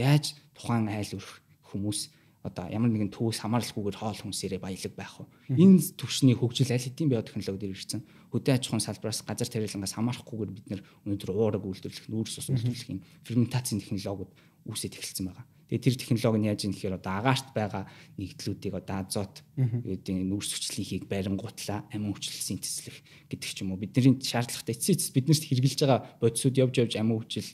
яаж 0.00 0.34
тухайн 0.56 0.88
айл 0.88 1.20
өрх 1.20 1.44
хүмүүс 1.68 2.00
одоо 2.46 2.70
ямар 2.70 2.90
нэгэн 2.90 3.10
төвөөс 3.10 3.42
хамааралгүйгээр 3.42 3.98
хоол 3.98 4.20
хүнсээрээ 4.22 4.60
баялаг 4.62 4.94
байх 4.94 5.14
вэ? 5.18 5.26
Энэ 5.58 5.98
төвшний 5.98 6.36
хөгжил 6.38 6.70
аль 6.70 6.86
хэдийн 6.86 7.10
биотехнологи 7.10 7.58
дээр 7.58 7.74
ирсэн. 7.74 8.06
Хөдөө 8.30 8.54
аж 8.54 8.62
ахуйн 8.70 8.86
салбараас 8.86 9.20
газар 9.26 9.48
тариалангаас 9.50 9.94
хамаарахгүйгээр 9.98 10.54
бид 10.54 10.66
нэр 10.70 10.80
өнөөдөр 11.08 11.30
уураг 11.34 11.64
үйлдвэрлэх, 11.66 12.06
нүүрс 12.06 12.38
ус 12.38 12.48
үйлдвэрлэх 12.54 12.90
юм 12.94 13.00
ферментацийн 13.26 13.82
технологиуд 13.82 14.30
үүсэж 14.70 14.92
эхэлсэн 14.94 15.26
байгаа. 15.26 15.46
Тэгээ 15.66 15.82
тэр 15.82 15.94
технологи 15.98 16.38
нь 16.38 16.48
яаж 16.48 16.60
юм 16.62 16.72
гэхээр 16.74 16.98
одоо 17.02 17.12
агаарт 17.18 17.50
байгаа 17.50 17.84
нэгдлүүдийг 18.22 18.74
одоо 18.78 18.96
азот 19.02 19.42
гэдэг 19.58 20.14
нүүрс 20.22 20.50
хүчлийнхийг 20.54 21.10
баримгуутлаа 21.10 21.90
амин 21.90 22.14
хүчил 22.14 22.38
синтезлэх 22.38 23.02
гэдэг 23.26 23.50
ч 23.50 23.66
юм 23.66 23.74
уу. 23.74 23.82
Бидний 23.82 24.14
шаардлагатай 24.22 24.78
эцэс 24.78 25.10
биднэрт 25.10 25.42
хэрэгжилж 25.42 25.80
байгаа 25.82 26.00
бодисууд 26.22 26.54
явж 26.54 26.74
явж 26.78 26.92
амин 26.94 27.18
хүчил 27.18 27.48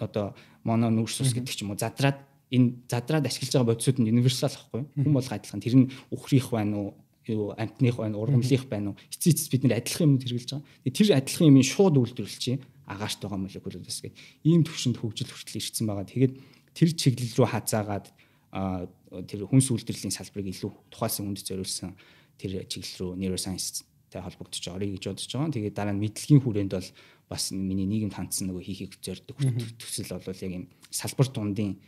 одоо 0.00 0.32
моно 0.64 0.88
нүүрс 0.88 1.20
ус 1.20 1.36
гэдэг 1.36 1.52
ч 1.52 1.60
юм 1.60 1.76
уу. 1.76 1.80
Задраад 1.80 2.24
энэ 2.48 2.88
задраад 2.88 3.28
ашиглаж 3.28 3.52
байгаа 3.52 3.70
бодисууд 3.76 3.98
нь 4.00 4.08
универсал 4.08 4.56
ахгүй 4.56 4.82
хүн 4.96 5.12
болго 5.12 5.34
адилхан. 5.36 5.60
Тэр 5.60 5.76
нь 5.84 5.90
үхрийнх 6.10 6.48
байна 6.48 6.76
уу? 6.80 6.90
Юу 7.28 7.52
амтных 7.54 8.00
байна 8.00 8.16
ургамлынх 8.16 8.66
байна 8.72 8.90
уу? 8.90 9.00
Эцэс 9.12 9.36
эцэс 9.36 9.48
бид 9.52 9.68
нэр 9.68 9.78
адилхан 9.78 10.16
юмнууд 10.16 10.24
хэрэгжилж 10.24 10.50
байгаа. 10.56 10.96
Тэр 10.96 11.08
адилхан 11.12 11.48
юмыг 11.52 11.68
шууд 11.68 11.94
үйлдвэрлэж 12.00 12.40
чинь 12.40 12.64
агаарт 12.90 13.20
байгаа 13.22 13.38
молекулуудаас 13.38 14.02
гээд 14.02 14.18
ийм 14.42 14.66
төвшөнд 14.66 14.98
хөгжил 14.98 15.30
хүртэл 15.30 15.62
ирсэн 15.62 15.86
байгаа. 15.86 16.10
Тэгээд 16.10 16.34
тэр 16.74 16.88
чиглэл 16.94 17.36
рүү 17.36 17.48
хазаагаад 17.50 18.06
тэр 19.26 19.40
хүнс 19.46 19.68
үйлдвэрлэлийн 19.70 20.14
салбарыг 20.14 20.50
илүү 20.54 20.70
тухайлсан 20.90 21.26
хүнд 21.26 21.42
зориулсан 21.42 21.94
тэр 22.38 22.66
чиглэл 22.66 22.98
рүү 22.98 23.10
neuroscience-тэй 23.18 24.20
холбогдож 24.22 24.64
орё 24.70 24.86
гэж 24.90 25.04
бодож 25.10 25.26
байгаа. 25.30 25.54
Тэгээд 25.54 25.76
дараа 25.76 25.94
нь 25.94 26.02
мэдлэгийн 26.02 26.42
хүрээнд 26.42 26.72
бол 26.74 26.90
бас 27.30 27.50
миний 27.54 27.86
нийгэмд 27.86 28.14
хандсан 28.14 28.50
нөгөө 28.50 28.64
хийхийг 28.66 28.98
зорддог 29.02 29.38
төсөл 29.78 30.18
бол 30.18 30.42
яг 30.42 30.52
юм 30.54 30.66
салбар 30.90 31.28
дундын 31.30 31.78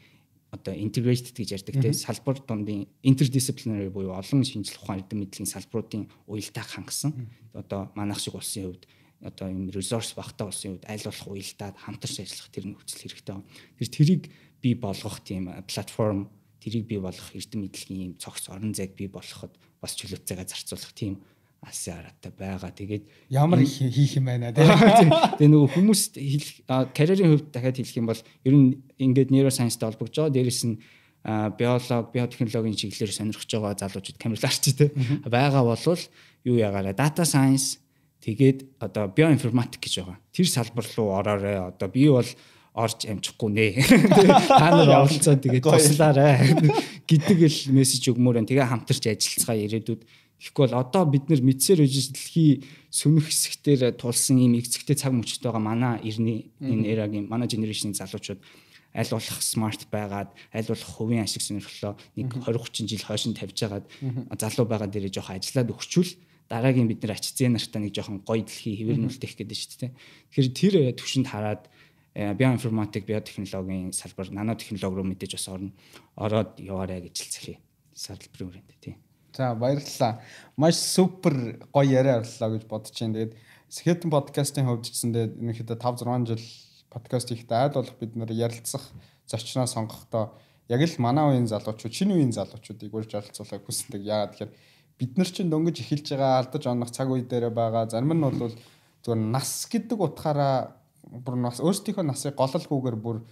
одоо 0.52 0.74
integrated 0.76 1.32
гэж 1.32 1.48
ярьдаг 1.64 1.80
те 1.80 1.90
салбар 1.96 2.36
дундын 2.44 2.84
interdisciplinary 3.02 3.88
буюу 3.88 4.12
олон 4.12 4.44
шинжлэх 4.44 4.84
ухаан 4.84 5.00
эрдэм 5.00 5.24
мэдлийн 5.24 5.48
салбаруудын 5.48 6.12
уялдааг 6.28 6.68
хангасан. 6.68 7.32
Одоо 7.56 7.90
манайх 7.96 8.20
шиг 8.20 8.36
улсын 8.36 8.68
хувьд 8.68 8.84
одоо 9.24 9.48
юм 9.48 9.72
resource 9.72 10.12
багтаа 10.12 10.52
улсын 10.52 10.76
хувьд 10.76 10.84
аль 10.84 11.00
болох 11.08 11.26
уялдаад 11.26 11.76
хамтарч 11.80 12.16
ажиллах 12.20 12.52
тэр 12.52 12.64
нөхцөл 12.68 13.00
хэрэгтэй. 13.00 13.36
Тэр 13.80 13.88
тэрийг 13.88 14.22
бий 14.62 14.74
болгох 14.78 15.20
тийм 15.26 15.50
платформ 15.66 16.30
тэрийг 16.62 16.86
бий 16.86 17.00
болгох 17.02 17.34
эрдэм 17.34 17.66
мэдлэгийн 17.66 18.02
юм 18.06 18.14
цогц 18.22 18.48
орон 18.48 18.74
зайг 18.74 18.94
бий 18.94 19.10
болгоход 19.10 19.50
бас 19.82 19.98
чөлөөцөөгөө 19.98 20.46
зарцуулах 20.46 20.94
тийм 20.94 21.18
алсын 21.62 21.94
араатай 21.98 22.32
байгаа. 22.34 22.70
Тэгээд 22.70 23.04
ямар 23.30 23.62
хийх 23.62 24.18
юм 24.18 24.26
байна 24.26 24.50
тийм. 24.54 25.10
Тэгээ 25.38 25.50
нөгөө 25.50 25.70
хүмүүс 25.74 26.02
хэлэх 26.18 26.50
карьерийн 26.94 27.30
хувьд 27.34 27.50
дахиад 27.54 27.78
хэлэх 27.78 27.98
юм 27.98 28.10
бол 28.10 28.22
ер 28.46 28.54
нь 28.54 28.82
ингээд 28.98 29.30
neuroscience-тэй 29.30 29.86
холбогдож 29.86 30.30
байгаа. 30.30 30.34
Дээрээс 30.34 30.62
нь 30.66 30.82
биолог, 31.22 32.10
биотехнологийн 32.10 32.78
чиглэлээр 32.78 33.14
сонирхож 33.14 33.46
байгаа 33.46 33.78
залуучууд 33.78 34.18
камераларч 34.18 34.58
тийм 34.74 34.90
байгаа 35.22 35.62
болвол 35.62 36.02
юу 36.42 36.56
ягаараа 36.58 36.98
data 36.98 37.22
science 37.22 37.78
тэгээд 38.26 38.82
одоо 38.82 39.06
биоинформатик 39.06 39.86
гэж 39.86 40.02
байгаа. 40.02 40.18
Тэр 40.34 40.50
салбар 40.50 40.86
руу 40.98 41.14
ороорой. 41.14 41.70
Одоо 41.70 41.86
би 41.86 42.10
бол 42.10 42.26
орж 42.72 43.04
амжихгүй 43.04 43.50
нэ. 43.52 43.66
Та 44.48 44.72
нар 44.72 45.04
оролцоо 45.04 45.36
тэгээд 45.36 45.64
туслаарай. 45.68 46.56
Гэдэг 47.04 47.38
л 47.44 47.60
мессеж 47.76 48.08
өгмөр 48.08 48.40
байна. 48.40 48.48
Тэгээ 48.48 48.64
хамтарч 48.64 49.12
ажиллацгаа 49.12 49.56
ирээдүйд. 49.60 50.02
Тэгэхгүй 50.42 50.62
бол 50.72 50.80
одоо 50.80 51.04
бид 51.06 51.28
нар 51.28 51.44
мэдсээр 51.44 51.84
үжиж 51.84 52.16
дэлхий 52.16 52.64
сүнэх 52.90 53.30
хэсэгтэр 53.30 53.94
тулсан 53.94 54.42
ийм 54.42 54.58
эцэгтэй 54.58 54.96
цаг 54.98 55.14
мөчт 55.14 55.44
байгаа 55.44 55.62
манай 55.62 56.02
ирний 56.02 56.50
энэ 56.58 56.88
эрагийн 56.96 57.30
манай 57.30 57.46
генерашны 57.46 57.94
залуучууд. 57.94 58.42
Аль 58.90 59.12
болох 59.12 59.38
смарт 59.38 59.86
байгаад 59.86 60.34
аль 60.50 60.66
болох 60.66 60.90
хувийн 60.98 61.22
ашиг 61.22 61.46
сонирхлоо 61.46 61.94
нэг 62.18 62.34
20 62.42 62.58
30 62.58 62.90
жил 62.90 63.06
хойшин 63.06 63.38
тавьж 63.38 63.54
байгаад 63.54 63.86
залуу 64.34 64.66
байгаа 64.66 64.88
дээрээ 64.90 65.14
жоох 65.14 65.30
ажиллаад 65.30 65.72
өгчүүл. 65.78 66.12
Дараагийн 66.50 66.90
бид 66.90 67.00
нар 67.06 67.14
ач 67.16 67.32
зээ 67.32 67.48
нартаа 67.48 67.80
нэг 67.80 67.94
жоохон 67.94 68.26
гоё 68.26 68.42
дэлхий 68.42 68.76
хэвэрнүүлэх 68.82 69.38
гэдэг 69.38 69.56
шүү 69.56 69.78
дээ. 69.78 69.92
Тэгэхээр 70.34 70.50
тэр 70.52 70.74
төвшөнд 70.98 71.28
хараад 71.30 71.70
биоинформатик, 72.14 73.06
биотехнологийн 73.06 73.92
салбар, 73.92 74.30
нано 74.30 74.54
технологи 74.54 74.96
руу 75.00 75.06
мэдээж 75.08 75.32
бас 75.38 75.48
орно. 75.48 75.72
Ороод 76.16 76.60
яваарэ 76.60 77.00
гэж 77.08 77.16
хэлцгээе. 77.16 77.58
Салбарын 77.94 78.48
хүрээнд 78.52 78.72
тийм. 78.80 78.96
За 79.32 79.54
баярлалаа. 79.54 80.20
Маш 80.56 80.76
супер 80.76 81.64
гоё 81.72 81.88
яриа 81.88 82.20
орлоо 82.20 82.52
гэж 82.52 82.68
бодож 82.68 82.92
байна. 83.00 83.16
Тэгээд 83.16 83.36
Skeleton 83.72 84.10
podcast-ийн 84.12 84.68
хувьд 84.68 84.84
ч 84.84 84.92
гэсэндээ 84.92 85.24
ерөнхийдөө 85.40 85.78
5 85.80 86.04
6 86.04 86.28
жил 86.28 86.44
подкаст 86.92 87.32
хийхдээ 87.32 87.72
аль 87.72 87.76
болох 87.80 87.96
бид 87.96 88.12
нэр 88.12 88.28
ярилцах 88.36 88.84
зочноо 89.24 89.64
сонгохдоо 89.64 90.36
яг 90.68 90.80
л 90.84 91.00
манай 91.00 91.32
үеийн 91.32 91.48
залуучууд, 91.48 91.96
шинэ 91.96 92.12
үеийн 92.12 92.36
залуучуудыг 92.36 92.92
урьж 92.92 93.16
оролцуулах 93.16 93.64
хүсдэг. 93.64 94.04
Яагаад 94.04 94.36
тэгэхээр 94.36 94.52
бид 95.00 95.12
нар 95.16 95.30
чинь 95.32 95.48
дөнгөж 95.48 95.76
эхэлж 95.80 96.06
байгаа 96.12 96.32
алдаж 96.44 96.64
онох 96.68 96.92
цаг 96.92 97.08
үе 97.08 97.24
дээр 97.24 97.48
байгаа. 97.48 97.88
Зарим 97.88 98.12
нь 98.12 98.20
бол 98.20 98.52
зөвхөн 99.00 99.32
нас 99.32 99.64
гэдэг 99.72 99.96
утгаараа 99.96 100.76
бүр 101.12 101.36
нас 101.36 101.60
өөрсдийнхөө 101.60 102.04
насыг 102.08 102.34
гололгүйгээр 102.40 102.96
бүр 103.04 103.22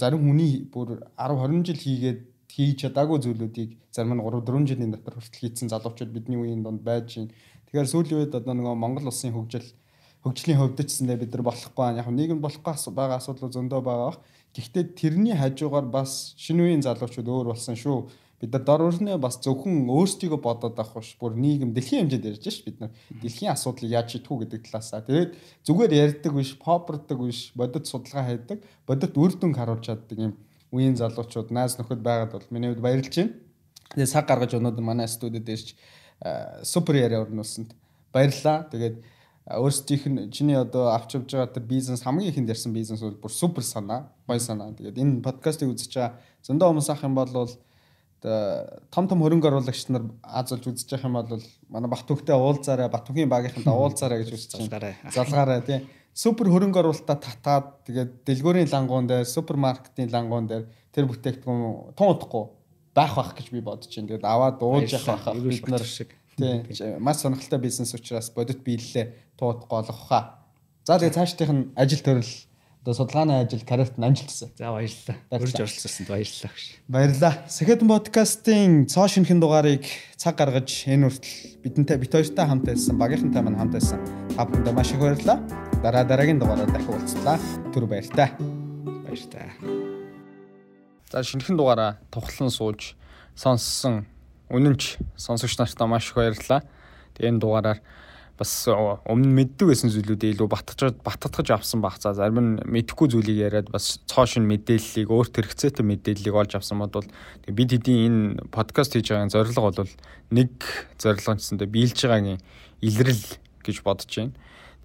зарим 0.00 0.24
хүний 0.24 0.64
бүр 0.72 1.00
10 1.20 1.36
20 1.36 1.66
жил 1.68 1.80
хийгээд 1.84 2.20
хийж 2.50 2.82
чадаагүй 2.82 3.18
зүйлүүдийг 3.24 3.70
зарим 3.92 4.16
нь 4.16 4.24
3 4.24 4.40
4 4.48 4.68
жилийн 4.70 4.92
дотор 4.94 5.14
хүртэл 5.20 5.40
хийцэн 5.40 5.68
залуучууд 5.72 6.10
бидний 6.12 6.40
үеийн 6.40 6.62
донд 6.64 6.82
байж 6.82 7.16
байна. 7.16 7.32
Тэгэхээр 7.68 7.92
сүүлийн 7.92 8.18
үед 8.20 8.34
одоо 8.34 8.54
нөгөө 8.56 8.74
Монгол 8.74 9.10
улсын 9.12 9.32
хөгжил 9.32 9.68
хөгжлийн 10.24 10.58
ч 10.76 10.80
гэсэндээ 10.84 11.20
бид 11.22 11.32
нар 11.32 11.44
болохгүй. 11.48 11.96
Яг 12.00 12.08
нийгэм 12.10 12.40
болохгүй 12.44 12.74
байгаа 12.92 13.18
асуудал 13.20 13.54
зөндөө 13.54 13.80
байгаа. 13.80 14.14
Гэхдээ 14.52 14.84
тэрний 14.98 15.36
хажуугаар 15.38 15.86
бас 15.86 16.34
шинэ 16.36 16.60
үеийн 16.66 16.82
залуучууд 16.82 17.28
өөр 17.28 17.46
болсон 17.54 17.76
шүү 17.78 17.98
бид 18.40 18.52
нар 18.56 18.64
дор 18.64 18.82
өрнөө 18.88 19.18
бас 19.20 19.36
зөвхөн 19.44 19.84
өөрсдийгөө 19.84 20.40
бодоод 20.40 20.80
авах 20.80 21.04
биш 21.04 21.12
бүр 21.20 21.36
нийгэм 21.36 21.76
дэлхийн 21.76 22.08
хэмжээнд 22.08 22.28
ярьж 22.32 22.46
ш 22.48 22.64
бид 22.64 22.80
нар. 22.80 22.90
Дэлхийн 23.20 23.52
асуудлыг 23.52 23.92
яаж 23.92 24.16
шийдэх 24.16 24.32
гэдэг 24.32 24.60
талаасаа. 24.64 25.04
Тэгээд 25.04 25.36
зүгээр 25.68 25.92
ярьдаг 25.92 26.32
биш 26.32 26.56
поппердаг 26.56 27.18
биш 27.20 27.52
бодит 27.52 27.84
судалгаа 27.84 28.24
хийдэг 28.32 28.58
бодит 28.88 29.12
үр 29.12 29.32
дүнг 29.36 29.56
харуулж 29.60 29.84
чаддаг 29.84 30.18
юм 30.18 30.32
үеийн 30.72 30.96
залуучууд 30.96 31.52
найз 31.52 31.76
нөхөд 31.76 32.00
байгаад 32.00 32.32
бол 32.32 32.48
миний 32.48 32.72
хувьд 32.72 32.80
баярлж 32.80 33.12
байна. 33.12 33.36
Тэгээд 33.92 34.12
цаг 34.14 34.24
гаргаж 34.24 34.56
өнөөдөр 34.56 34.84
манай 34.88 35.08
студид 35.10 35.44
ирж 35.44 35.76
супер 36.64 36.96
яриа 36.96 37.26
өрнүүлсэнд 37.28 37.76
баярлаа 38.14 38.70
тэгээд 38.72 39.04
өөрсдийнх 39.50 40.06
нь 40.06 40.30
чиний 40.30 40.56
одоо 40.56 40.94
авч 40.94 41.18
явж 41.18 41.32
байгаа 41.32 41.50
тэр 41.50 41.64
бизнес 41.66 42.04
хамгийн 42.06 42.30
ихэнд 42.30 42.52
ярьсан 42.54 42.72
бизнес 42.72 43.00
бол 43.02 43.18
бүр 43.18 43.32
супер 43.32 43.64
санаа 43.64 44.12
гоё 44.28 44.38
санаа. 44.38 44.70
Тэгээд 44.72 45.00
энэ 45.00 45.24
подкастыг 45.26 45.74
үзэж 45.74 45.90
байгаа 45.90 46.20
зөндөө 46.46 46.68
хүмүүс 46.70 46.88
ах 46.92 47.02
юм 47.02 47.14
бол 47.18 47.50
том 48.22 49.08
том 49.08 49.22
хөрөнгө 49.24 49.48
оруулагч 49.48 49.88
нар 49.88 50.04
аз 50.22 50.52
олж 50.52 50.68
үзэж 50.68 50.92
явах 50.92 51.08
юм 51.08 51.16
бол 51.16 51.44
манай 51.68 51.90
Батүхтэй 51.90 52.36
уулзаарай, 52.36 52.88
Батүхийн 52.92 53.32
багийнхантай 53.32 53.72
уулзаарай 53.72 54.20
гэж 54.20 54.36
үзэж 54.36 54.68
байна. 54.68 54.92
Залгаарай 55.08 55.60
тий. 55.64 55.80
супер 56.12 56.50
хөрөнгө 56.52 56.82
оруулалтаа 56.82 57.16
татаад 57.16 57.66
тэгээд 57.86 58.10
дэлгүүрийн 58.26 58.68
лангуун 58.68 59.06
дээр 59.08 59.24
супермаркетийн 59.24 60.10
лангуун 60.12 60.46
дээр 60.50 60.64
тэр 60.92 61.06
бүтээгдэхүүн 61.06 61.94
тун 61.96 62.08
удахгүй 62.12 62.44
байх 62.92 63.14
байх 63.14 63.32
гэж 63.38 63.48
би 63.54 63.60
бодож 63.64 63.88
байна. 63.88 64.08
Тэгээд 64.10 64.26
аваад 64.26 64.58
ууж 64.60 64.90
явах 64.90 65.24
байх 65.24 65.40
бид 65.40 65.68
нар 65.70 65.86
шиг. 65.86 66.12
Тийм. 66.36 66.66
Маш 66.98 67.22
сонирхолтой 67.22 67.60
бизнес 67.62 67.94
учраас 67.94 68.28
бодит 68.34 68.60
биелэлээ 68.66 69.38
тун 69.38 69.54
удахгүй 69.54 69.78
олгох 69.80 70.02
хаа. 70.10 70.44
За 70.84 70.98
тэгээд 70.98 71.16
цаашдынх 71.16 71.52
нь 71.54 71.62
ажил 71.78 72.02
төрөл 72.02 72.32
одоо 72.80 72.94
судалгааны 72.94 73.44
ажил 73.44 73.60
карьерт 73.60 73.98
нь 73.98 74.04
амжилтсан. 74.04 74.56
За 74.56 74.72
баярлалаа. 74.72 75.16
Өрж 75.36 75.54
оролцсонд 75.60 76.08
баярлалаа 76.08 76.52
гэж. 76.56 76.66
Баярлалаа. 76.88 77.34
Сэхэдэн 77.44 77.88
подкастын 77.92 78.86
цоо 78.88 79.04
шинхэн 79.04 79.36
дугаарыг 79.36 79.84
цаг 80.16 80.40
гаргаж 80.40 80.88
энэ 80.88 81.12
хүртэл 81.12 81.60
бидэнтэй 81.60 82.00
бит 82.00 82.16
хоёртай 82.16 82.46
хамт 82.48 82.64
байсан, 82.64 82.96
багийнхантай 82.96 83.42
мань 83.44 83.60
хамт 83.60 83.76
байсан 83.76 84.00
та 84.32 84.48
бүхэндээ 84.48 84.72
маш 84.72 84.96
их 84.96 85.00
баярлалаа. 85.00 85.38
Дараа 85.84 86.04
дараагийн 86.08 86.40
дугаараар 86.40 86.72
дахин 86.72 86.96
уулзлаа. 86.96 87.36
Түр 87.76 87.84
баяртай. 87.84 88.32
Баяртай. 89.04 89.52
За 91.12 91.20
шинэхэн 91.20 91.60
дугаараа 91.60 92.00
тухлан 92.08 92.48
сууж 92.48 92.96
сонссон 93.36 94.08
үнэнч 94.48 94.96
сонсогч 95.20 95.60
нартай 95.60 95.84
маш 95.84 96.08
их 96.08 96.16
баярлалаа. 96.16 96.64
Тэгээ 97.12 97.28
энэ 97.28 97.40
дугаараар 97.44 97.84
бас 98.40 98.52
өмнө 98.72 99.36
мэддэг 99.36 99.68
байсан 99.68 99.92
зүйлүүдээ 99.92 100.32
илүү 100.32 100.48
баттгаж 100.48 100.96
баттгаж 101.04 101.48
авсан 101.52 101.84
баг. 101.84 102.00
За 102.00 102.16
зарим 102.16 102.40
нь 102.40 102.64
мэдхгүй 102.64 103.12
зүйлийг 103.12 103.36
яриад 103.36 103.68
бас 103.68 104.00
цоо 104.08 104.24
шин 104.24 104.48
мэдээллийг 104.48 105.12
өөрт 105.12 105.36
хэрэгцээтэй 105.36 105.84
мэдээллийг 105.84 106.32
олж 106.32 106.56
авсан 106.56 106.80
бодвол 106.80 107.04
бид 107.44 107.68
хэдийн 107.76 108.00
энэ 108.40 108.48
подкаст 108.48 108.96
хийж 108.96 109.12
байгаа 109.12 109.28
зорилго 109.28 109.84
бол 109.84 109.92
нэг 110.32 110.56
зорилго 110.96 111.36
гэсэндээ 111.36 111.68
биелж 111.68 112.00
байгаагийн 112.00 112.40
илрэл 112.80 113.26
гэж 113.60 113.76
бодож 113.84 114.08
байна. 114.08 114.32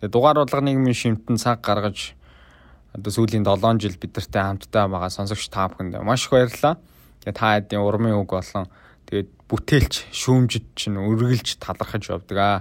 Тэгээ 0.03 0.12
дугаар 0.12 0.38
бодлого 0.43 0.68
нийгмийн 0.68 0.99
шимтэн 0.99 1.39
цаг 1.39 1.64
гаргаж 1.64 2.12
одоо 2.91 3.12
сүүлийн 3.12 3.47
7 3.47 3.80
жил 3.80 3.95
бидэртэй 3.95 4.43
хамтдаа 4.43 4.91
байгаа 4.91 5.12
сонсогч 5.16 5.47
та 5.47 5.72
бүхэнд 5.72 5.95
маш 6.03 6.28
их 6.28 6.36
баярлалаа. 6.36 6.76
Тэгээ 7.24 7.39
та 7.39 7.56
хэдийн 7.56 7.88
урмын 7.88 8.20
үг 8.20 8.36
болон 8.36 8.68
тэгээд 9.08 9.32
бүтээлч 9.47 10.12
шүүмжид 10.12 10.76
чинь 10.76 10.99
үргэлж 10.99 11.56
талархаж 11.64 12.03
явдаг 12.12 12.39
аа 12.39 12.60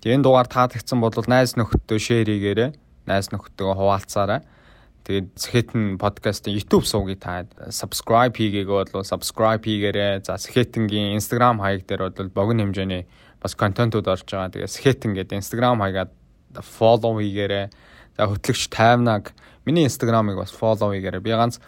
Тэгээ 0.00 0.16
энэ 0.16 0.24
дугаар 0.24 0.48
таалагдсан 0.48 0.96
бол 0.96 1.12
найз 1.28 1.60
нөхөдөө 1.60 1.98
шеэр 2.00 2.28
хийгээрэй. 2.32 2.70
Найз 3.04 3.28
нөхөдөө 3.36 3.76
хуваалцаарай. 3.76 4.40
Тэгээд 5.04 5.28
Сэхэтэн 5.36 6.00
подкастын 6.00 6.56
YouTube 6.56 6.88
суугийг 6.88 7.20
та 7.20 7.44
subscribe 7.68 8.32
хийгээгүй 8.32 8.96
бол 8.96 9.04
subscribe 9.04 9.60
хийгээрэй. 9.60 10.24
За 10.24 10.40
Сэхэтэнгийн 10.40 11.20
Instagram 11.20 11.60
хаяг 11.60 11.84
дээр 11.84 12.08
бол 12.16 12.32
богино 12.32 12.64
хэмжээний 12.64 13.04
бас 13.44 13.52
контентууд 13.52 14.08
орж 14.08 14.24
байгаа. 14.24 14.48
Тэгээд 14.48 14.72
Сэхэтэн 14.72 15.12
гэдэг 15.20 15.36
Instagram 15.36 15.84
хаягаад 15.84 16.12
follow 16.64 17.20
хийгээрэй. 17.20 17.68
За 18.16 18.24
хөтлөгч 18.24 18.72
таймнаг 18.72 19.32
миний 19.64 19.84
Instagram-ыг 19.84 20.36
бас 20.36 20.52
follow 20.52 20.92
хийгээрэй. 20.92 21.20
Би 21.20 21.30
ганц 21.30 21.60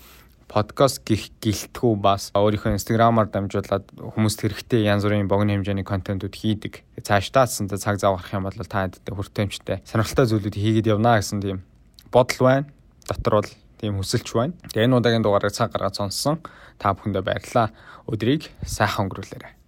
подкаст 0.53 1.00
гих 1.09 1.32
гэлтгүү 1.40 1.92
бас 1.96 2.28
өөрийнхөө 2.36 2.76
инстаграмаар 2.76 3.30
дамжуулаад 3.32 3.88
хүмүүст 3.96 4.44
хэрэгтэй 4.44 4.84
янз 4.84 5.07
бүрийн 5.09 5.24
богино 5.24 5.57
хэмжээний 5.57 5.86
контентууд 5.88 6.36
хийдэг. 6.36 6.84
Цаашдаасан 7.00 7.72
цаг 7.72 7.96
зав 7.96 8.20
гарах 8.20 8.36
юм 8.36 8.44
бол 8.44 8.68
та 8.68 8.84
хэдтэй 8.84 9.16
хүртээмжтэй 9.16 9.80
сонирхолтой 9.88 10.28
зүйлүүд 10.28 10.57
хийгээд 10.61 10.92
явна 10.92 11.16
гэсэн 11.16 11.40
тийм 11.40 11.64
бодол 12.12 12.40
байна. 12.44 12.68
Дотор 13.09 13.40
бол 13.40 13.50
тийм 13.80 13.96
хүсэлч 13.96 14.28
байна. 14.36 14.53
Тэгээ 14.68 14.92
энэ 14.92 14.96
удаагийн 15.00 15.24
дугаарыг 15.24 15.57
цаг 15.57 15.72
гаргаад 15.72 15.96
сонссон 15.96 16.44
та 16.76 16.92
бүхэндээ 16.92 17.24
баярлалаа. 17.24 17.72
Өдрийг 18.05 18.53
сайхан 18.61 19.09
өнгөрүүлээрэй. 19.09 19.61